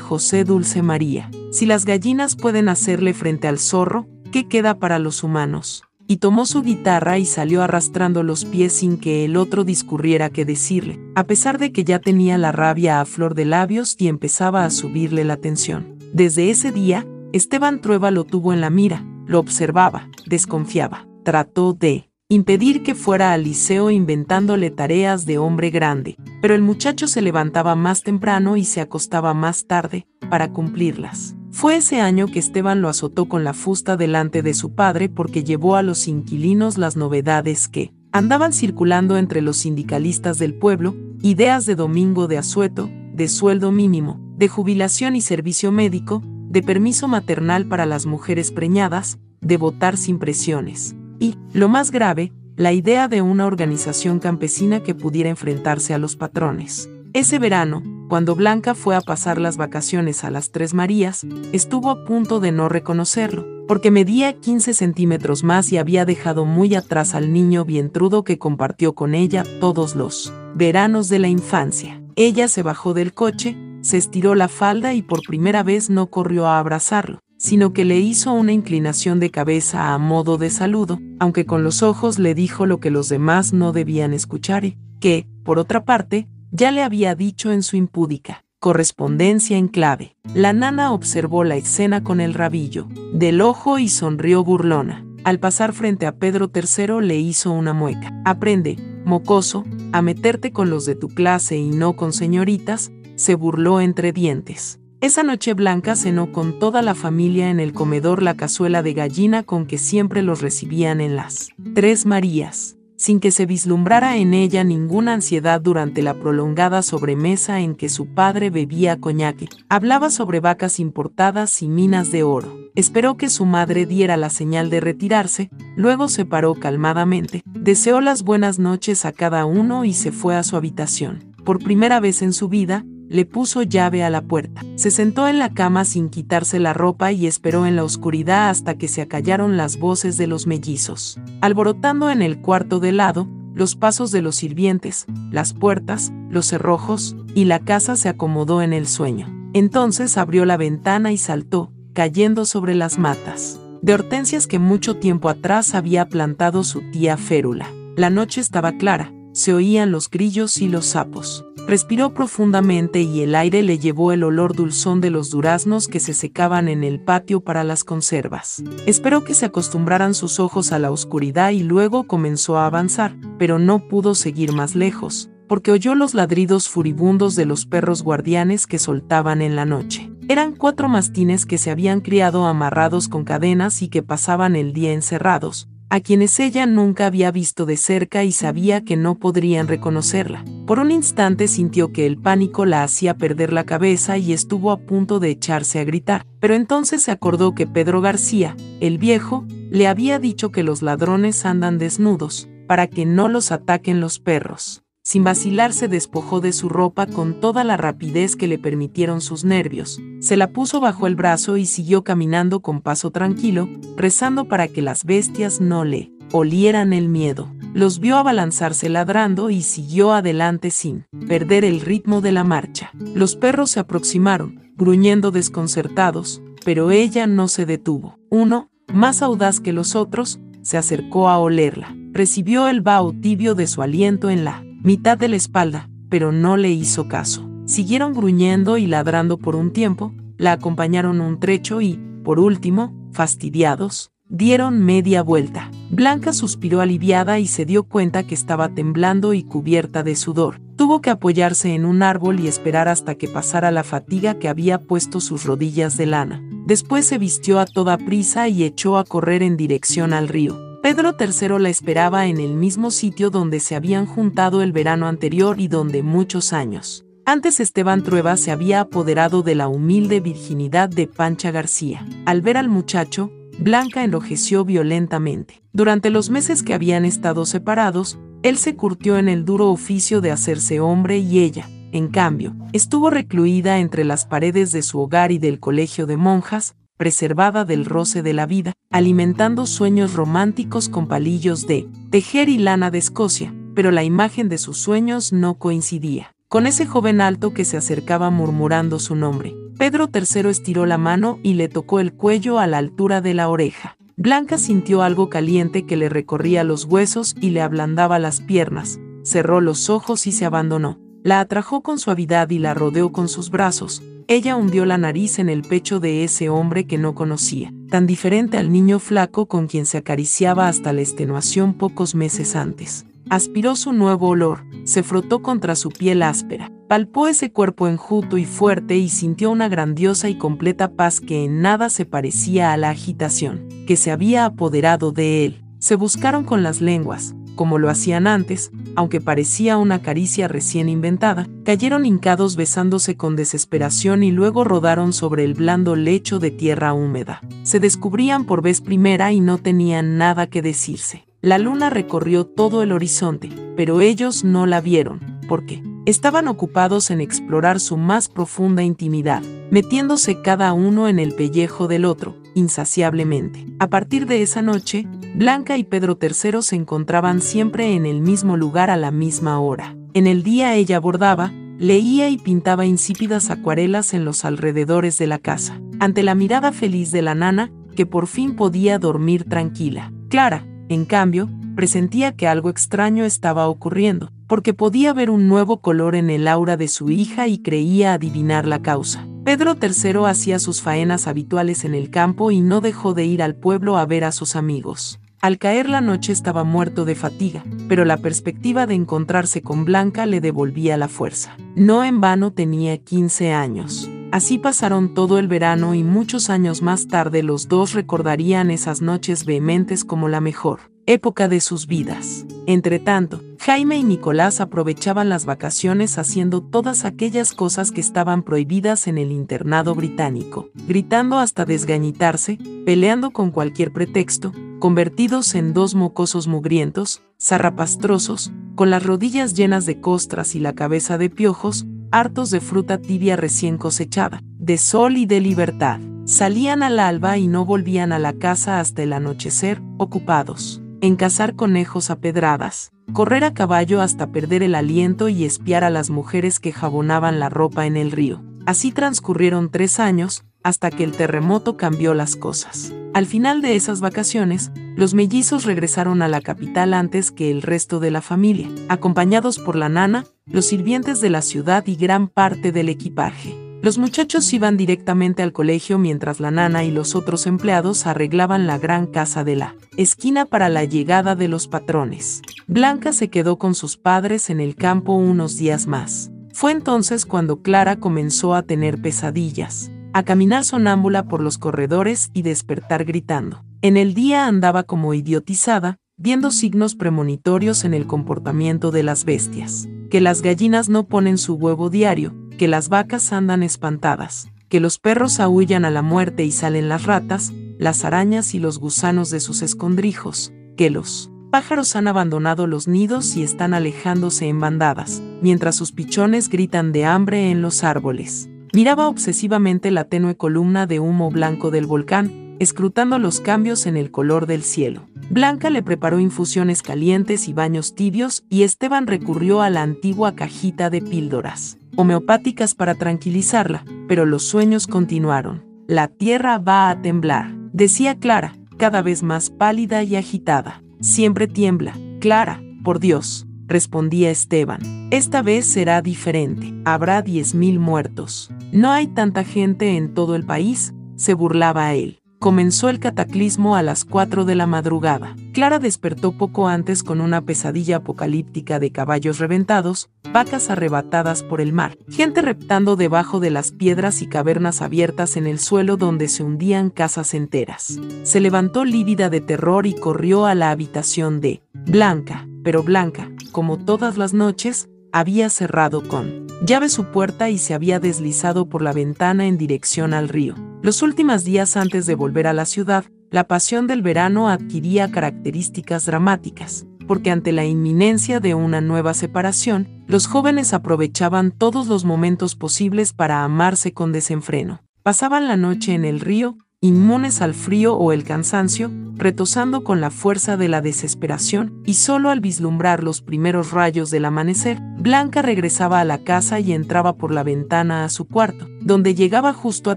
José 0.00 0.42
Dulce 0.42 0.82
María. 0.82 1.30
Si 1.52 1.66
las 1.66 1.84
gallinas 1.84 2.34
pueden 2.34 2.68
hacerle 2.68 3.14
frente 3.14 3.46
al 3.46 3.58
zorro, 3.58 4.08
¿qué 4.30 4.46
queda 4.46 4.78
para 4.78 4.98
los 4.98 5.22
humanos? 5.22 5.84
Y 6.06 6.16
tomó 6.16 6.44
su 6.44 6.62
guitarra 6.62 7.18
y 7.18 7.24
salió 7.24 7.62
arrastrando 7.62 8.22
los 8.22 8.44
pies 8.44 8.72
sin 8.72 8.98
que 8.98 9.24
el 9.24 9.36
otro 9.36 9.62
discurriera 9.64 10.30
qué 10.30 10.44
decirle, 10.44 10.98
a 11.14 11.24
pesar 11.24 11.58
de 11.58 11.72
que 11.72 11.84
ya 11.84 12.00
tenía 12.00 12.36
la 12.38 12.50
rabia 12.50 13.00
a 13.00 13.04
flor 13.04 13.34
de 13.34 13.44
labios 13.44 13.94
y 13.98 14.08
empezaba 14.08 14.64
a 14.64 14.70
subirle 14.70 15.24
la 15.24 15.36
tensión. 15.36 15.98
Desde 16.12 16.50
ese 16.50 16.72
día, 16.72 17.06
Esteban 17.32 17.80
Trueba 17.80 18.10
lo 18.10 18.24
tuvo 18.24 18.52
en 18.52 18.60
la 18.60 18.70
mira, 18.70 19.04
lo 19.26 19.38
observaba, 19.38 20.08
desconfiaba, 20.26 21.06
trató 21.24 21.74
de 21.74 22.10
impedir 22.28 22.82
que 22.82 22.96
fuera 22.96 23.32
al 23.32 23.44
liceo 23.44 23.90
inventándole 23.90 24.70
tareas 24.70 25.26
de 25.26 25.38
hombre 25.38 25.70
grande, 25.70 26.16
pero 26.42 26.54
el 26.54 26.62
muchacho 26.62 27.06
se 27.06 27.22
levantaba 27.22 27.76
más 27.76 28.02
temprano 28.02 28.56
y 28.56 28.64
se 28.64 28.80
acostaba 28.80 29.34
más 29.34 29.66
tarde 29.66 30.06
para 30.28 30.52
cumplirlas. 30.52 31.36
Fue 31.50 31.76
ese 31.76 32.00
año 32.00 32.26
que 32.28 32.38
Esteban 32.38 32.80
lo 32.80 32.88
azotó 32.88 33.26
con 33.26 33.42
la 33.42 33.54
fusta 33.54 33.96
delante 33.96 34.42
de 34.42 34.54
su 34.54 34.74
padre 34.74 35.08
porque 35.08 35.42
llevó 35.42 35.76
a 35.76 35.82
los 35.82 36.06
inquilinos 36.06 36.78
las 36.78 36.96
novedades 36.96 37.66
que 37.66 37.92
andaban 38.12 38.52
circulando 38.52 39.16
entre 39.16 39.42
los 39.42 39.58
sindicalistas 39.58 40.38
del 40.38 40.54
pueblo, 40.54 40.96
ideas 41.22 41.66
de 41.66 41.74
domingo 41.74 42.28
de 42.28 42.38
asueto, 42.38 42.88
de 43.14 43.28
sueldo 43.28 43.72
mínimo, 43.72 44.20
de 44.36 44.48
jubilación 44.48 45.16
y 45.16 45.20
servicio 45.20 45.72
médico, 45.72 46.22
de 46.24 46.62
permiso 46.62 47.08
maternal 47.08 47.66
para 47.66 47.84
las 47.84 48.06
mujeres 48.06 48.52
preñadas, 48.52 49.18
de 49.40 49.56
votar 49.56 49.96
sin 49.96 50.18
presiones, 50.18 50.96
y, 51.18 51.36
lo 51.52 51.68
más 51.68 51.90
grave, 51.90 52.32
la 52.56 52.72
idea 52.72 53.08
de 53.08 53.22
una 53.22 53.46
organización 53.46 54.18
campesina 54.18 54.82
que 54.82 54.94
pudiera 54.94 55.30
enfrentarse 55.30 55.94
a 55.94 55.98
los 55.98 56.16
patrones. 56.16 56.90
Ese 57.12 57.40
verano, 57.40 57.82
cuando 58.08 58.36
Blanca 58.36 58.76
fue 58.76 58.94
a 58.94 59.00
pasar 59.00 59.40
las 59.40 59.56
vacaciones 59.56 60.22
a 60.22 60.30
las 60.30 60.52
Tres 60.52 60.74
Marías, 60.74 61.26
estuvo 61.52 61.90
a 61.90 62.04
punto 62.04 62.38
de 62.38 62.52
no 62.52 62.68
reconocerlo, 62.68 63.66
porque 63.66 63.90
medía 63.90 64.38
15 64.38 64.74
centímetros 64.74 65.42
más 65.42 65.72
y 65.72 65.78
había 65.78 66.04
dejado 66.04 66.44
muy 66.44 66.76
atrás 66.76 67.16
al 67.16 67.32
niño 67.32 67.64
vientrudo 67.64 68.22
que 68.22 68.38
compartió 68.38 68.94
con 68.94 69.16
ella 69.16 69.44
todos 69.58 69.96
los 69.96 70.32
veranos 70.54 71.08
de 71.08 71.18
la 71.18 71.26
infancia. 71.26 72.00
Ella 72.14 72.46
se 72.46 72.62
bajó 72.62 72.94
del 72.94 73.12
coche, 73.12 73.56
se 73.80 73.96
estiró 73.96 74.36
la 74.36 74.46
falda 74.46 74.94
y 74.94 75.02
por 75.02 75.22
primera 75.22 75.64
vez 75.64 75.90
no 75.90 76.10
corrió 76.10 76.46
a 76.46 76.60
abrazarlo, 76.60 77.18
sino 77.38 77.72
que 77.72 77.84
le 77.84 77.98
hizo 77.98 78.32
una 78.32 78.52
inclinación 78.52 79.18
de 79.18 79.32
cabeza 79.32 79.94
a 79.94 79.98
modo 79.98 80.38
de 80.38 80.50
saludo, 80.50 81.00
aunque 81.18 81.44
con 81.44 81.64
los 81.64 81.82
ojos 81.82 82.20
le 82.20 82.36
dijo 82.36 82.66
lo 82.66 82.78
que 82.78 82.90
los 82.90 83.08
demás 83.08 83.52
no 83.52 83.72
debían 83.72 84.14
escuchar 84.14 84.64
y 84.64 84.78
que, 85.00 85.26
por 85.42 85.58
otra 85.58 85.84
parte, 85.84 86.28
ya 86.50 86.70
le 86.70 86.82
había 86.82 87.14
dicho 87.14 87.52
en 87.52 87.62
su 87.62 87.76
impúdica 87.76 88.44
correspondencia 88.60 89.56
en 89.56 89.68
clave. 89.68 90.16
La 90.34 90.52
nana 90.52 90.92
observó 90.92 91.44
la 91.44 91.56
escena 91.56 92.04
con 92.04 92.20
el 92.20 92.34
rabillo 92.34 92.88
del 93.14 93.40
ojo 93.40 93.78
y 93.78 93.88
sonrió 93.88 94.44
burlona. 94.44 95.04
Al 95.24 95.40
pasar 95.40 95.72
frente 95.72 96.06
a 96.06 96.16
Pedro 96.16 96.50
III 96.54 97.00
le 97.00 97.18
hizo 97.18 97.52
una 97.52 97.72
mueca. 97.72 98.12
Aprende, 98.24 98.76
mocoso, 99.04 99.64
a 99.92 100.02
meterte 100.02 100.52
con 100.52 100.70
los 100.70 100.84
de 100.84 100.94
tu 100.94 101.08
clase 101.08 101.56
y 101.56 101.70
no 101.70 101.96
con 101.96 102.12
señoritas, 102.12 102.92
se 103.16 103.34
burló 103.34 103.80
entre 103.80 104.12
dientes. 104.12 104.78
Esa 105.00 105.22
noche 105.22 105.54
Blanca 105.54 105.96
cenó 105.96 106.30
con 106.30 106.58
toda 106.58 106.82
la 106.82 106.94
familia 106.94 107.48
en 107.48 107.60
el 107.60 107.72
comedor 107.72 108.22
la 108.22 108.36
cazuela 108.36 108.82
de 108.82 108.92
gallina 108.92 109.42
con 109.42 109.66
que 109.66 109.78
siempre 109.78 110.20
los 110.20 110.42
recibían 110.42 111.00
en 111.00 111.16
las 111.16 111.48
Tres 111.74 112.04
Marías, 112.04 112.76
sin 113.00 113.18
que 113.18 113.30
se 113.30 113.46
vislumbrara 113.46 114.18
en 114.18 114.34
ella 114.34 114.62
ninguna 114.62 115.14
ansiedad 115.14 115.58
durante 115.58 116.02
la 116.02 116.12
prolongada 116.12 116.82
sobremesa 116.82 117.60
en 117.60 117.74
que 117.74 117.88
su 117.88 118.08
padre 118.08 118.50
bebía 118.50 119.00
coñaque. 119.00 119.48
Hablaba 119.70 120.10
sobre 120.10 120.40
vacas 120.40 120.78
importadas 120.78 121.62
y 121.62 121.68
minas 121.68 122.12
de 122.12 122.24
oro. 122.24 122.54
Esperó 122.74 123.16
que 123.16 123.30
su 123.30 123.46
madre 123.46 123.86
diera 123.86 124.18
la 124.18 124.28
señal 124.28 124.68
de 124.68 124.80
retirarse, 124.80 125.48
luego 125.76 126.08
se 126.08 126.26
paró 126.26 126.54
calmadamente, 126.54 127.40
deseó 127.46 128.02
las 128.02 128.22
buenas 128.22 128.58
noches 128.58 129.06
a 129.06 129.12
cada 129.12 129.46
uno 129.46 129.86
y 129.86 129.94
se 129.94 130.12
fue 130.12 130.36
a 130.36 130.42
su 130.42 130.56
habitación. 130.56 131.32
Por 131.42 131.58
primera 131.58 132.00
vez 132.00 132.20
en 132.20 132.34
su 132.34 132.50
vida, 132.50 132.84
le 133.10 133.26
puso 133.26 133.62
llave 133.62 134.02
a 134.04 134.08
la 134.08 134.22
puerta. 134.22 134.62
Se 134.76 134.90
sentó 134.90 135.28
en 135.28 135.38
la 135.38 135.52
cama 135.52 135.84
sin 135.84 136.08
quitarse 136.08 136.58
la 136.60 136.72
ropa 136.72 137.12
y 137.12 137.26
esperó 137.26 137.66
en 137.66 137.76
la 137.76 137.84
oscuridad 137.84 138.48
hasta 138.48 138.78
que 138.78 138.88
se 138.88 139.02
acallaron 139.02 139.56
las 139.58 139.78
voces 139.78 140.16
de 140.16 140.26
los 140.26 140.46
mellizos. 140.46 141.20
Alborotando 141.42 142.08
en 142.08 142.22
el 142.22 142.40
cuarto 142.40 142.80
de 142.80 142.92
lado, 142.92 143.28
los 143.52 143.76
pasos 143.76 144.12
de 144.12 144.22
los 144.22 144.36
sirvientes, 144.36 145.04
las 145.30 145.52
puertas, 145.52 146.12
los 146.30 146.46
cerrojos, 146.46 147.16
y 147.34 147.44
la 147.44 147.58
casa 147.58 147.96
se 147.96 148.08
acomodó 148.08 148.62
en 148.62 148.72
el 148.72 148.86
sueño. 148.86 149.28
Entonces 149.52 150.16
abrió 150.16 150.44
la 150.44 150.56
ventana 150.56 151.12
y 151.12 151.18
saltó, 151.18 151.72
cayendo 151.92 152.46
sobre 152.46 152.74
las 152.74 152.98
matas 152.98 153.60
de 153.82 153.94
hortensias 153.94 154.46
que 154.46 154.58
mucho 154.58 154.96
tiempo 154.96 155.28
atrás 155.28 155.74
había 155.74 156.08
plantado 156.08 156.64
su 156.64 156.82
tía 156.90 157.16
Férula. 157.16 157.68
La 157.96 158.10
noche 158.10 158.40
estaba 158.40 158.72
clara, 158.72 159.12
se 159.32 159.54
oían 159.54 159.90
los 159.90 160.10
grillos 160.10 160.58
y 160.58 160.68
los 160.68 160.86
sapos. 160.86 161.44
Respiró 161.66 162.12
profundamente 162.14 163.02
y 163.02 163.20
el 163.22 163.34
aire 163.34 163.62
le 163.62 163.78
llevó 163.78 164.12
el 164.12 164.24
olor 164.24 164.56
dulzón 164.56 165.00
de 165.00 165.10
los 165.10 165.30
duraznos 165.30 165.86
que 165.86 166.00
se 166.00 166.14
secaban 166.14 166.68
en 166.68 166.82
el 166.82 167.00
patio 167.00 167.40
para 167.40 167.62
las 167.64 167.84
conservas. 167.84 168.62
Esperó 168.86 169.22
que 169.22 169.34
se 169.34 169.46
acostumbraran 169.46 170.14
sus 170.14 170.40
ojos 170.40 170.72
a 170.72 170.78
la 170.78 170.90
oscuridad 170.90 171.50
y 171.50 171.62
luego 171.62 172.06
comenzó 172.06 172.58
a 172.58 172.66
avanzar, 172.66 173.16
pero 173.38 173.58
no 173.58 173.88
pudo 173.88 174.14
seguir 174.14 174.52
más 174.52 174.74
lejos, 174.74 175.30
porque 175.48 175.70
oyó 175.70 175.94
los 175.94 176.14
ladridos 176.14 176.68
furibundos 176.68 177.36
de 177.36 177.46
los 177.46 177.66
perros 177.66 178.02
guardianes 178.02 178.66
que 178.66 178.78
soltaban 178.78 179.42
en 179.42 179.54
la 179.54 179.64
noche. 179.64 180.10
Eran 180.28 180.54
cuatro 180.54 180.88
mastines 180.88 181.44
que 181.44 181.58
se 181.58 181.70
habían 181.70 182.00
criado 182.00 182.46
amarrados 182.46 183.08
con 183.08 183.24
cadenas 183.24 183.82
y 183.82 183.88
que 183.88 184.02
pasaban 184.02 184.54
el 184.54 184.72
día 184.72 184.92
encerrados, 184.92 185.68
a 185.90 186.00
quienes 186.00 186.38
ella 186.38 186.66
nunca 186.66 187.06
había 187.06 187.32
visto 187.32 187.66
de 187.66 187.76
cerca 187.76 188.22
y 188.22 188.30
sabía 188.32 188.84
que 188.84 188.96
no 188.96 189.18
podrían 189.18 189.66
reconocerla. 189.66 190.44
Por 190.66 190.78
un 190.78 190.92
instante 190.92 191.48
sintió 191.48 191.92
que 191.92 192.06
el 192.06 192.16
pánico 192.16 192.64
la 192.64 192.84
hacía 192.84 193.18
perder 193.18 193.52
la 193.52 193.64
cabeza 193.64 194.16
y 194.16 194.32
estuvo 194.32 194.70
a 194.70 194.78
punto 194.78 195.18
de 195.18 195.30
echarse 195.30 195.80
a 195.80 195.84
gritar, 195.84 196.24
pero 196.38 196.54
entonces 196.54 197.02
se 197.02 197.10
acordó 197.10 197.54
que 197.54 197.66
Pedro 197.66 198.00
García, 198.00 198.56
el 198.80 198.98
viejo, 198.98 199.44
le 199.70 199.88
había 199.88 200.20
dicho 200.20 200.52
que 200.52 200.62
los 200.62 200.80
ladrones 200.80 201.44
andan 201.44 201.78
desnudos, 201.78 202.48
para 202.68 202.86
que 202.86 203.04
no 203.04 203.28
los 203.28 203.50
ataquen 203.50 204.00
los 204.00 204.20
perros. 204.20 204.84
Sin 205.10 205.24
vacilar 205.24 205.72
se 205.72 205.88
despojó 205.88 206.40
de 206.40 206.52
su 206.52 206.68
ropa 206.68 207.04
con 207.04 207.40
toda 207.40 207.64
la 207.64 207.76
rapidez 207.76 208.36
que 208.36 208.46
le 208.46 208.60
permitieron 208.60 209.20
sus 209.20 209.42
nervios, 209.44 210.00
se 210.20 210.36
la 210.36 210.52
puso 210.52 210.78
bajo 210.78 211.08
el 211.08 211.16
brazo 211.16 211.56
y 211.56 211.66
siguió 211.66 212.04
caminando 212.04 212.60
con 212.60 212.80
paso 212.80 213.10
tranquilo, 213.10 213.68
rezando 213.96 214.44
para 214.44 214.68
que 214.68 214.82
las 214.82 215.04
bestias 215.04 215.60
no 215.60 215.84
le 215.84 216.12
olieran 216.30 216.92
el 216.92 217.08
miedo. 217.08 217.52
Los 217.74 217.98
vio 217.98 218.18
abalanzarse 218.18 218.88
ladrando 218.88 219.50
y 219.50 219.62
siguió 219.62 220.12
adelante 220.12 220.70
sin 220.70 221.06
perder 221.26 221.64
el 221.64 221.80
ritmo 221.80 222.20
de 222.20 222.30
la 222.30 222.44
marcha. 222.44 222.92
Los 223.12 223.34
perros 223.34 223.72
se 223.72 223.80
aproximaron, 223.80 224.70
gruñendo 224.76 225.32
desconcertados, 225.32 226.40
pero 226.64 226.92
ella 226.92 227.26
no 227.26 227.48
se 227.48 227.66
detuvo. 227.66 228.16
Uno, 228.30 228.70
más 228.86 229.22
audaz 229.22 229.58
que 229.58 229.72
los 229.72 229.96
otros, 229.96 230.38
se 230.62 230.78
acercó 230.78 231.28
a 231.28 231.38
olerla. 231.38 231.96
Recibió 232.12 232.68
el 232.68 232.80
vaho 232.80 233.12
tibio 233.12 233.56
de 233.56 233.66
su 233.66 233.82
aliento 233.82 234.30
en 234.30 234.44
la 234.44 234.69
mitad 234.82 235.18
de 235.18 235.28
la 235.28 235.36
espalda, 235.36 235.88
pero 236.08 236.32
no 236.32 236.56
le 236.56 236.70
hizo 236.70 237.08
caso. 237.08 237.48
Siguieron 237.66 238.14
gruñendo 238.14 238.78
y 238.78 238.86
ladrando 238.86 239.38
por 239.38 239.56
un 239.56 239.72
tiempo, 239.72 240.12
la 240.38 240.52
acompañaron 240.52 241.20
un 241.20 241.38
trecho 241.38 241.80
y, 241.80 242.00
por 242.24 242.40
último, 242.40 242.92
fastidiados, 243.12 244.10
dieron 244.28 244.84
media 244.84 245.22
vuelta. 245.22 245.70
Blanca 245.90 246.32
suspiró 246.32 246.80
aliviada 246.80 247.38
y 247.38 247.46
se 247.46 247.64
dio 247.66 247.82
cuenta 247.82 248.22
que 248.22 248.34
estaba 248.34 248.70
temblando 248.70 249.34
y 249.34 249.42
cubierta 249.42 250.02
de 250.02 250.16
sudor. 250.16 250.60
Tuvo 250.76 251.00
que 251.00 251.10
apoyarse 251.10 251.74
en 251.74 251.84
un 251.84 252.02
árbol 252.02 252.40
y 252.40 252.48
esperar 252.48 252.88
hasta 252.88 253.16
que 253.16 253.28
pasara 253.28 253.70
la 253.70 253.84
fatiga 253.84 254.38
que 254.38 254.48
había 254.48 254.78
puesto 254.80 255.20
sus 255.20 255.44
rodillas 255.44 255.96
de 255.96 256.06
lana. 256.06 256.42
Después 256.64 257.04
se 257.04 257.18
vistió 257.18 257.58
a 257.58 257.66
toda 257.66 257.98
prisa 257.98 258.48
y 258.48 258.64
echó 258.64 258.96
a 258.96 259.04
correr 259.04 259.42
en 259.42 259.56
dirección 259.56 260.12
al 260.12 260.28
río. 260.28 260.69
Pedro 260.82 261.14
III 261.20 261.58
la 261.58 261.68
esperaba 261.68 262.26
en 262.26 262.40
el 262.40 262.54
mismo 262.54 262.90
sitio 262.90 263.28
donde 263.28 263.60
se 263.60 263.76
habían 263.76 264.06
juntado 264.06 264.62
el 264.62 264.72
verano 264.72 265.08
anterior 265.08 265.60
y 265.60 265.68
donde 265.68 266.02
muchos 266.02 266.54
años. 266.54 267.04
Antes 267.26 267.60
Esteban 267.60 268.02
Trueba 268.02 268.38
se 268.38 268.50
había 268.50 268.80
apoderado 268.80 269.42
de 269.42 269.54
la 269.54 269.68
humilde 269.68 270.20
virginidad 270.20 270.88
de 270.88 271.06
Pancha 271.06 271.50
García. 271.50 272.06
Al 272.24 272.40
ver 272.40 272.56
al 272.56 272.70
muchacho, 272.70 273.30
Blanca 273.58 274.04
enrojeció 274.04 274.64
violentamente. 274.64 275.62
Durante 275.74 276.08
los 276.08 276.30
meses 276.30 276.62
que 276.62 276.72
habían 276.72 277.04
estado 277.04 277.44
separados, 277.44 278.18
él 278.42 278.56
se 278.56 278.74
curtió 278.74 279.18
en 279.18 279.28
el 279.28 279.44
duro 279.44 279.68
oficio 279.68 280.22
de 280.22 280.30
hacerse 280.30 280.80
hombre 280.80 281.18
y 281.18 281.40
ella, 281.40 281.68
en 281.92 282.08
cambio, 282.08 282.56
estuvo 282.72 283.10
recluida 283.10 283.80
entre 283.80 284.04
las 284.04 284.24
paredes 284.24 284.72
de 284.72 284.82
su 284.82 284.98
hogar 284.98 285.30
y 285.30 285.38
del 285.38 285.60
colegio 285.60 286.06
de 286.06 286.16
monjas, 286.16 286.74
preservada 287.00 287.64
del 287.64 287.86
roce 287.86 288.22
de 288.22 288.34
la 288.34 288.44
vida, 288.44 288.74
alimentando 288.90 289.64
sueños 289.64 290.12
románticos 290.12 290.90
con 290.90 291.08
palillos 291.08 291.66
de 291.66 291.88
tejer 292.10 292.50
y 292.50 292.58
lana 292.58 292.90
de 292.90 292.98
Escocia, 292.98 293.54
pero 293.74 293.90
la 293.90 294.04
imagen 294.04 294.50
de 294.50 294.58
sus 294.58 294.76
sueños 294.76 295.32
no 295.32 295.54
coincidía 295.54 296.34
con 296.48 296.66
ese 296.66 296.84
joven 296.84 297.22
alto 297.22 297.54
que 297.54 297.64
se 297.64 297.78
acercaba 297.78 298.28
murmurando 298.28 298.98
su 298.98 299.14
nombre. 299.14 299.54
Pedro 299.78 300.10
III 300.12 300.50
estiró 300.50 300.84
la 300.84 300.98
mano 300.98 301.38
y 301.42 301.54
le 301.54 301.68
tocó 301.68 302.00
el 302.00 302.12
cuello 302.12 302.58
a 302.58 302.66
la 302.66 302.76
altura 302.76 303.22
de 303.22 303.32
la 303.32 303.48
oreja. 303.48 303.96
Blanca 304.16 304.58
sintió 304.58 305.02
algo 305.02 305.30
caliente 305.30 305.86
que 305.86 305.96
le 305.96 306.10
recorría 306.10 306.64
los 306.64 306.84
huesos 306.84 307.34
y 307.40 307.50
le 307.50 307.62
ablandaba 307.62 308.18
las 308.18 308.42
piernas. 308.42 308.98
Cerró 309.22 309.62
los 309.62 309.88
ojos 309.88 310.26
y 310.26 310.32
se 310.32 310.44
abandonó. 310.44 310.98
La 311.22 311.40
atrajo 311.40 311.82
con 311.82 311.98
suavidad 311.98 312.48
y 312.48 312.58
la 312.58 312.72
rodeó 312.72 313.12
con 313.12 313.28
sus 313.28 313.50
brazos. 313.50 314.02
Ella 314.26 314.56
hundió 314.56 314.86
la 314.86 314.96
nariz 314.96 315.38
en 315.38 315.50
el 315.50 315.60
pecho 315.60 316.00
de 316.00 316.24
ese 316.24 316.48
hombre 316.48 316.86
que 316.86 316.96
no 316.96 317.14
conocía, 317.14 317.74
tan 317.90 318.06
diferente 318.06 318.56
al 318.56 318.72
niño 318.72 318.98
flaco 318.98 319.46
con 319.46 319.66
quien 319.66 319.84
se 319.84 319.98
acariciaba 319.98 320.66
hasta 320.66 320.94
la 320.94 321.02
extenuación 321.02 321.74
pocos 321.74 322.14
meses 322.14 322.56
antes. 322.56 323.04
Aspiró 323.28 323.76
su 323.76 323.92
nuevo 323.92 324.28
olor, 324.28 324.64
se 324.84 325.02
frotó 325.02 325.42
contra 325.42 325.76
su 325.76 325.90
piel 325.90 326.22
áspera, 326.22 326.72
palpó 326.88 327.28
ese 327.28 327.52
cuerpo 327.52 327.86
enjuto 327.86 328.38
y 328.38 328.46
fuerte 328.46 328.96
y 328.96 329.10
sintió 329.10 329.50
una 329.50 329.68
grandiosa 329.68 330.30
y 330.30 330.36
completa 330.36 330.92
paz 330.92 331.20
que 331.20 331.44
en 331.44 331.60
nada 331.60 331.90
se 331.90 332.06
parecía 332.06 332.72
a 332.72 332.78
la 332.78 332.90
agitación 332.90 333.68
que 333.86 333.96
se 333.96 334.10
había 334.10 334.46
apoderado 334.46 335.12
de 335.12 335.44
él. 335.44 335.64
Se 335.80 335.96
buscaron 335.96 336.44
con 336.44 336.62
las 336.62 336.80
lenguas, 336.80 337.34
como 337.54 337.78
lo 337.78 337.90
hacían 337.90 338.26
antes, 338.26 338.70
aunque 338.96 339.20
parecía 339.20 339.76
una 339.76 340.02
caricia 340.02 340.48
recién 340.48 340.88
inventada, 340.88 341.48
cayeron 341.64 342.06
hincados 342.06 342.56
besándose 342.56 343.16
con 343.16 343.36
desesperación 343.36 344.22
y 344.22 344.30
luego 344.30 344.64
rodaron 344.64 345.12
sobre 345.12 345.44
el 345.44 345.54
blando 345.54 345.96
lecho 345.96 346.38
de 346.38 346.50
tierra 346.50 346.92
húmeda. 346.92 347.40
Se 347.62 347.80
descubrían 347.80 348.44
por 348.44 348.62
vez 348.62 348.80
primera 348.80 349.32
y 349.32 349.40
no 349.40 349.58
tenían 349.58 350.16
nada 350.18 350.46
que 350.46 350.62
decirse. 350.62 351.26
La 351.42 351.58
luna 351.58 351.88
recorrió 351.88 352.44
todo 352.44 352.82
el 352.82 352.92
horizonte, 352.92 353.48
pero 353.76 354.02
ellos 354.02 354.44
no 354.44 354.66
la 354.66 354.80
vieron, 354.80 355.20
porque 355.48 355.82
estaban 356.04 356.48
ocupados 356.48 357.10
en 357.10 357.20
explorar 357.20 357.80
su 357.80 357.96
más 357.96 358.28
profunda 358.28 358.82
intimidad, 358.82 359.42
metiéndose 359.70 360.42
cada 360.42 360.72
uno 360.72 361.08
en 361.08 361.18
el 361.18 361.34
pellejo 361.34 361.88
del 361.88 362.04
otro, 362.04 362.36
insaciablemente. 362.54 363.66
A 363.78 363.88
partir 363.88 364.26
de 364.26 364.42
esa 364.42 364.62
noche, 364.62 365.06
Blanca 365.34 365.76
y 365.76 365.84
Pedro 365.84 366.18
III 366.20 366.62
se 366.62 366.76
encontraban 366.76 367.40
siempre 367.40 367.94
en 367.94 368.06
el 368.06 368.20
mismo 368.20 368.56
lugar 368.56 368.90
a 368.90 368.96
la 368.96 369.10
misma 369.10 369.60
hora. 369.60 369.96
En 370.14 370.26
el 370.26 370.42
día 370.42 370.74
ella 370.74 370.98
bordaba, 370.98 371.52
leía 371.78 372.28
y 372.28 372.36
pintaba 372.36 372.84
insípidas 372.86 373.50
acuarelas 373.50 374.12
en 374.12 374.24
los 374.24 374.44
alrededores 374.44 375.18
de 375.18 375.26
la 375.26 375.38
casa, 375.38 375.80
ante 375.98 376.22
la 376.22 376.34
mirada 376.34 376.72
feliz 376.72 377.12
de 377.12 377.22
la 377.22 377.34
nana, 377.34 377.70
que 377.94 378.06
por 378.06 378.26
fin 378.26 378.56
podía 378.56 378.98
dormir 378.98 379.44
tranquila. 379.44 380.12
Clara, 380.28 380.66
en 380.88 381.04
cambio, 381.04 381.48
presentía 381.80 382.32
que 382.32 382.46
algo 382.46 382.68
extraño 382.68 383.24
estaba 383.24 383.66
ocurriendo, 383.66 384.30
porque 384.46 384.74
podía 384.74 385.14
ver 385.14 385.30
un 385.30 385.48
nuevo 385.48 385.80
color 385.80 386.14
en 386.14 386.28
el 386.28 386.46
aura 386.46 386.76
de 386.76 386.88
su 386.88 387.08
hija 387.08 387.48
y 387.48 387.62
creía 387.62 388.12
adivinar 388.12 388.66
la 388.66 388.82
causa. 388.82 389.26
Pedro 389.46 389.78
III 389.80 390.26
hacía 390.26 390.58
sus 390.58 390.82
faenas 390.82 391.26
habituales 391.26 391.86
en 391.86 391.94
el 391.94 392.10
campo 392.10 392.50
y 392.50 392.60
no 392.60 392.82
dejó 392.82 393.14
de 393.14 393.24
ir 393.24 393.42
al 393.42 393.54
pueblo 393.54 393.96
a 393.96 394.04
ver 394.04 394.24
a 394.24 394.32
sus 394.32 394.56
amigos. 394.56 395.20
Al 395.40 395.56
caer 395.56 395.88
la 395.88 396.02
noche 396.02 396.32
estaba 396.32 396.64
muerto 396.64 397.06
de 397.06 397.14
fatiga, 397.14 397.64
pero 397.88 398.04
la 398.04 398.18
perspectiva 398.18 398.86
de 398.86 398.96
encontrarse 398.96 399.62
con 399.62 399.86
Blanca 399.86 400.26
le 400.26 400.42
devolvía 400.42 400.98
la 400.98 401.08
fuerza. 401.08 401.56
No 401.76 402.04
en 402.04 402.20
vano 402.20 402.52
tenía 402.52 402.98
15 402.98 403.54
años. 403.54 404.10
Así 404.32 404.58
pasaron 404.58 405.14
todo 405.14 405.38
el 405.38 405.48
verano 405.48 405.94
y 405.94 406.04
muchos 406.04 406.50
años 406.50 406.82
más 406.82 407.08
tarde 407.08 407.42
los 407.42 407.68
dos 407.68 407.94
recordarían 407.94 408.70
esas 408.70 409.00
noches 409.00 409.46
vehementes 409.46 410.04
como 410.04 410.28
la 410.28 410.42
mejor 410.42 410.89
época 411.06 411.48
de 411.48 411.60
sus 411.60 411.86
vidas. 411.86 412.46
Entretanto, 412.66 413.42
Jaime 413.58 413.98
y 413.98 414.04
Nicolás 414.04 414.60
aprovechaban 414.60 415.28
las 415.28 415.44
vacaciones 415.44 416.18
haciendo 416.18 416.62
todas 416.62 417.04
aquellas 417.04 417.52
cosas 417.52 417.90
que 417.90 418.00
estaban 418.00 418.42
prohibidas 418.42 419.06
en 419.06 419.18
el 419.18 419.32
internado 419.32 419.94
británico, 419.94 420.70
gritando 420.86 421.38
hasta 421.38 421.64
desgañitarse, 421.64 422.58
peleando 422.86 423.32
con 423.32 423.50
cualquier 423.50 423.92
pretexto, 423.92 424.52
convertidos 424.78 425.54
en 425.54 425.74
dos 425.74 425.94
mocosos 425.94 426.46
mugrientos, 426.46 427.22
zarrapastrosos, 427.40 428.52
con 428.76 428.90
las 428.90 429.02
rodillas 429.02 429.54
llenas 429.54 429.86
de 429.86 430.00
costras 430.00 430.54
y 430.54 430.60
la 430.60 430.74
cabeza 430.74 431.18
de 431.18 431.28
piojos, 431.28 431.86
hartos 432.12 432.50
de 432.50 432.60
fruta 432.60 432.98
tibia 432.98 433.36
recién 433.36 433.78
cosechada, 433.78 434.42
de 434.58 434.78
sol 434.78 435.16
y 435.16 435.26
de 435.26 435.40
libertad. 435.40 436.00
Salían 436.24 436.82
al 436.82 436.98
alba 436.98 437.36
y 437.36 437.48
no 437.48 437.64
volvían 437.64 438.12
a 438.12 438.18
la 438.18 438.32
casa 438.32 438.80
hasta 438.80 439.02
el 439.02 439.12
anochecer, 439.12 439.82
ocupados 439.98 440.80
en 441.00 441.16
cazar 441.16 441.56
conejos 441.56 442.10
a 442.10 442.20
pedradas, 442.20 442.92
correr 443.12 443.44
a 443.44 443.54
caballo 443.54 444.00
hasta 444.00 444.32
perder 444.32 444.62
el 444.62 444.74
aliento 444.74 445.28
y 445.28 445.44
espiar 445.44 445.84
a 445.84 445.90
las 445.90 446.10
mujeres 446.10 446.60
que 446.60 446.72
jabonaban 446.72 447.40
la 447.40 447.48
ropa 447.48 447.86
en 447.86 447.96
el 447.96 448.10
río. 448.10 448.42
Así 448.66 448.92
transcurrieron 448.92 449.70
tres 449.70 449.98
años, 449.98 450.44
hasta 450.62 450.90
que 450.90 451.04
el 451.04 451.12
terremoto 451.12 451.76
cambió 451.76 452.14
las 452.14 452.36
cosas. 452.36 452.92
Al 453.14 453.26
final 453.26 453.62
de 453.62 453.76
esas 453.76 454.00
vacaciones, 454.00 454.70
los 454.96 455.14
mellizos 455.14 455.64
regresaron 455.64 456.22
a 456.22 456.28
la 456.28 456.40
capital 456.40 456.94
antes 456.94 457.30
que 457.30 457.50
el 457.50 457.62
resto 457.62 457.98
de 457.98 458.10
la 458.10 458.20
familia, 458.20 458.68
acompañados 458.88 459.58
por 459.58 459.74
la 459.74 459.88
nana, 459.88 460.26
los 460.46 460.66
sirvientes 460.66 461.20
de 461.20 461.30
la 461.30 461.42
ciudad 461.42 461.86
y 461.86 461.96
gran 461.96 462.28
parte 462.28 462.72
del 462.72 462.88
equipaje. 462.88 463.69
Los 463.82 463.96
muchachos 463.96 464.52
iban 464.52 464.76
directamente 464.76 465.42
al 465.42 465.54
colegio 465.54 465.98
mientras 465.98 466.38
la 466.38 466.50
nana 466.50 466.84
y 466.84 466.90
los 466.90 467.14
otros 467.14 467.46
empleados 467.46 468.06
arreglaban 468.06 468.66
la 468.66 468.76
gran 468.76 469.06
casa 469.06 469.42
de 469.42 469.56
la 469.56 469.74
esquina 469.96 470.44
para 470.44 470.68
la 470.68 470.84
llegada 470.84 471.34
de 471.34 471.48
los 471.48 471.66
patrones. 471.66 472.42
Blanca 472.66 473.14
se 473.14 473.28
quedó 473.28 473.56
con 473.58 473.74
sus 473.74 473.96
padres 473.96 474.50
en 474.50 474.60
el 474.60 474.76
campo 474.76 475.14
unos 475.14 475.56
días 475.56 475.86
más. 475.86 476.30
Fue 476.52 476.72
entonces 476.72 477.24
cuando 477.24 477.62
Clara 477.62 477.96
comenzó 477.96 478.54
a 478.54 478.62
tener 478.62 479.00
pesadillas, 479.00 479.90
a 480.12 480.24
caminar 480.24 480.64
sonámbula 480.64 481.26
por 481.26 481.40
los 481.40 481.56
corredores 481.56 482.28
y 482.34 482.42
despertar 482.42 483.06
gritando. 483.06 483.64
En 483.80 483.96
el 483.96 484.12
día 484.12 484.46
andaba 484.46 484.82
como 484.82 485.14
idiotizada, 485.14 485.96
viendo 486.18 486.50
signos 486.50 486.96
premonitorios 486.96 487.84
en 487.84 487.94
el 487.94 488.06
comportamiento 488.06 488.90
de 488.90 489.04
las 489.04 489.24
bestias, 489.24 489.88
que 490.10 490.20
las 490.20 490.42
gallinas 490.42 490.90
no 490.90 491.08
ponen 491.08 491.38
su 491.38 491.54
huevo 491.54 491.88
diario, 491.88 492.34
que 492.60 492.68
las 492.68 492.90
vacas 492.90 493.32
andan 493.32 493.62
espantadas, 493.62 494.50
que 494.68 494.80
los 494.80 494.98
perros 494.98 495.40
aullan 495.40 495.86
a 495.86 495.90
la 495.90 496.02
muerte 496.02 496.44
y 496.44 496.50
salen 496.50 496.90
las 496.90 497.04
ratas, 497.04 497.54
las 497.78 498.04
arañas 498.04 498.54
y 498.54 498.58
los 498.58 498.78
gusanos 498.78 499.30
de 499.30 499.40
sus 499.40 499.62
escondrijos, 499.62 500.52
que 500.76 500.90
los 500.90 501.30
pájaros 501.50 501.96
han 501.96 502.06
abandonado 502.06 502.66
los 502.66 502.86
nidos 502.86 503.34
y 503.34 503.44
están 503.44 503.72
alejándose 503.72 504.46
en 504.48 504.60
bandadas, 504.60 505.22
mientras 505.40 505.74
sus 505.74 505.92
pichones 505.92 506.50
gritan 506.50 506.92
de 506.92 507.06
hambre 507.06 507.50
en 507.50 507.62
los 507.62 507.82
árboles. 507.82 508.50
Miraba 508.74 509.08
obsesivamente 509.08 509.90
la 509.90 510.04
tenue 510.04 510.36
columna 510.36 510.86
de 510.86 511.00
humo 511.00 511.30
blanco 511.30 511.70
del 511.70 511.86
volcán, 511.86 512.56
escrutando 512.58 513.18
los 513.18 513.40
cambios 513.40 513.86
en 513.86 513.96
el 513.96 514.10
color 514.10 514.44
del 514.44 514.64
cielo. 514.64 515.08
Blanca 515.30 515.70
le 515.70 515.82
preparó 515.82 516.20
infusiones 516.20 516.82
calientes 516.82 517.48
y 517.48 517.54
baños 517.54 517.94
tibios 517.94 518.44
y 518.50 518.64
Esteban 518.64 519.06
recurrió 519.06 519.62
a 519.62 519.70
la 519.70 519.80
antigua 519.80 520.34
cajita 520.34 520.90
de 520.90 521.00
píldoras 521.00 521.78
homeopáticas 522.00 522.74
para 522.74 522.94
tranquilizarla, 522.94 523.84
pero 524.08 524.26
los 524.26 524.42
sueños 524.42 524.86
continuaron. 524.86 525.64
La 525.86 526.08
tierra 526.08 526.58
va 526.58 526.90
a 526.90 527.02
temblar, 527.02 527.54
decía 527.72 528.18
Clara, 528.18 528.54
cada 528.78 529.02
vez 529.02 529.22
más 529.22 529.50
pálida 529.50 530.02
y 530.02 530.16
agitada. 530.16 530.82
Siempre 531.00 531.46
tiembla. 531.46 531.94
Clara, 532.20 532.62
por 532.82 533.00
Dios, 533.00 533.46
respondía 533.66 534.30
Esteban. 534.30 535.08
Esta 535.10 535.42
vez 535.42 535.66
será 535.66 536.02
diferente. 536.02 536.74
Habrá 536.84 537.22
diez 537.22 537.54
mil 537.54 537.78
muertos. 537.78 538.50
No 538.72 538.90
hay 538.90 539.06
tanta 539.06 539.44
gente 539.44 539.96
en 539.96 540.14
todo 540.14 540.34
el 540.34 540.44
país, 540.44 540.94
se 541.16 541.34
burlaba 541.34 541.94
él. 541.94 542.19
Comenzó 542.40 542.88
el 542.88 543.00
cataclismo 543.00 543.76
a 543.76 543.82
las 543.82 544.06
4 544.06 544.46
de 544.46 544.54
la 544.54 544.66
madrugada. 544.66 545.36
Clara 545.52 545.78
despertó 545.78 546.32
poco 546.32 546.68
antes 546.68 547.02
con 547.02 547.20
una 547.20 547.42
pesadilla 547.42 547.96
apocalíptica 547.96 548.78
de 548.78 548.90
caballos 548.90 549.38
reventados, 549.38 550.08
vacas 550.32 550.70
arrebatadas 550.70 551.42
por 551.42 551.60
el 551.60 551.74
mar, 551.74 551.98
gente 552.08 552.40
reptando 552.40 552.96
debajo 552.96 553.40
de 553.40 553.50
las 553.50 553.72
piedras 553.72 554.22
y 554.22 554.26
cavernas 554.26 554.80
abiertas 554.80 555.36
en 555.36 555.46
el 555.46 555.58
suelo 555.58 555.98
donde 555.98 556.28
se 556.28 556.42
hundían 556.42 556.88
casas 556.88 557.34
enteras. 557.34 558.00
Se 558.22 558.40
levantó 558.40 558.86
lívida 558.86 559.28
de 559.28 559.42
terror 559.42 559.86
y 559.86 559.92
corrió 559.92 560.46
a 560.46 560.54
la 560.54 560.70
habitación 560.70 561.42
de 561.42 561.62
Blanca, 561.74 562.48
pero 562.64 562.82
Blanca, 562.82 563.30
como 563.52 563.76
todas 563.76 564.16
las 564.16 564.32
noches, 564.32 564.88
había 565.12 565.50
cerrado 565.50 566.08
con 566.08 566.46
llave 566.64 566.88
su 566.88 567.04
puerta 567.04 567.50
y 567.50 567.58
se 567.58 567.74
había 567.74 568.00
deslizado 568.00 568.66
por 568.66 568.80
la 568.80 568.94
ventana 568.94 569.46
en 569.46 569.58
dirección 569.58 570.14
al 570.14 570.30
río. 570.30 570.69
Los 570.82 571.02
últimos 571.02 571.44
días 571.44 571.76
antes 571.76 572.06
de 572.06 572.14
volver 572.14 572.46
a 572.46 572.54
la 572.54 572.64
ciudad, 572.64 573.04
la 573.30 573.46
pasión 573.46 573.86
del 573.86 574.00
verano 574.00 574.48
adquiría 574.48 575.10
características 575.10 576.06
dramáticas, 576.06 576.86
porque 577.06 577.30
ante 577.30 577.52
la 577.52 577.66
inminencia 577.66 578.40
de 578.40 578.54
una 578.54 578.80
nueva 578.80 579.12
separación, 579.12 580.04
los 580.06 580.26
jóvenes 580.26 580.72
aprovechaban 580.72 581.50
todos 581.50 581.86
los 581.86 582.06
momentos 582.06 582.56
posibles 582.56 583.12
para 583.12 583.44
amarse 583.44 583.92
con 583.92 584.10
desenfreno. 584.10 584.80
Pasaban 585.02 585.48
la 585.48 585.58
noche 585.58 585.92
en 585.92 586.06
el 586.06 586.18
río, 586.18 586.56
inmunes 586.82 587.42
al 587.42 587.52
frío 587.52 587.94
o 587.94 588.12
el 588.12 588.24
cansancio, 588.24 588.90
retosando 589.16 589.84
con 589.84 590.00
la 590.00 590.10
fuerza 590.10 590.56
de 590.56 590.68
la 590.68 590.80
desesperación, 590.80 591.82
y 591.84 591.94
solo 591.94 592.30
al 592.30 592.40
vislumbrar 592.40 593.04
los 593.04 593.20
primeros 593.20 593.72
rayos 593.72 594.10
del 594.10 594.24
amanecer, 594.24 594.78
Blanca 594.98 595.42
regresaba 595.42 596.00
a 596.00 596.06
la 596.06 596.24
casa 596.24 596.58
y 596.58 596.72
entraba 596.72 597.16
por 597.16 597.32
la 597.32 597.42
ventana 597.42 598.04
a 598.04 598.08
su 598.08 598.26
cuarto, 598.26 598.66
donde 598.80 599.14
llegaba 599.14 599.52
justo 599.52 599.90
a 599.90 599.96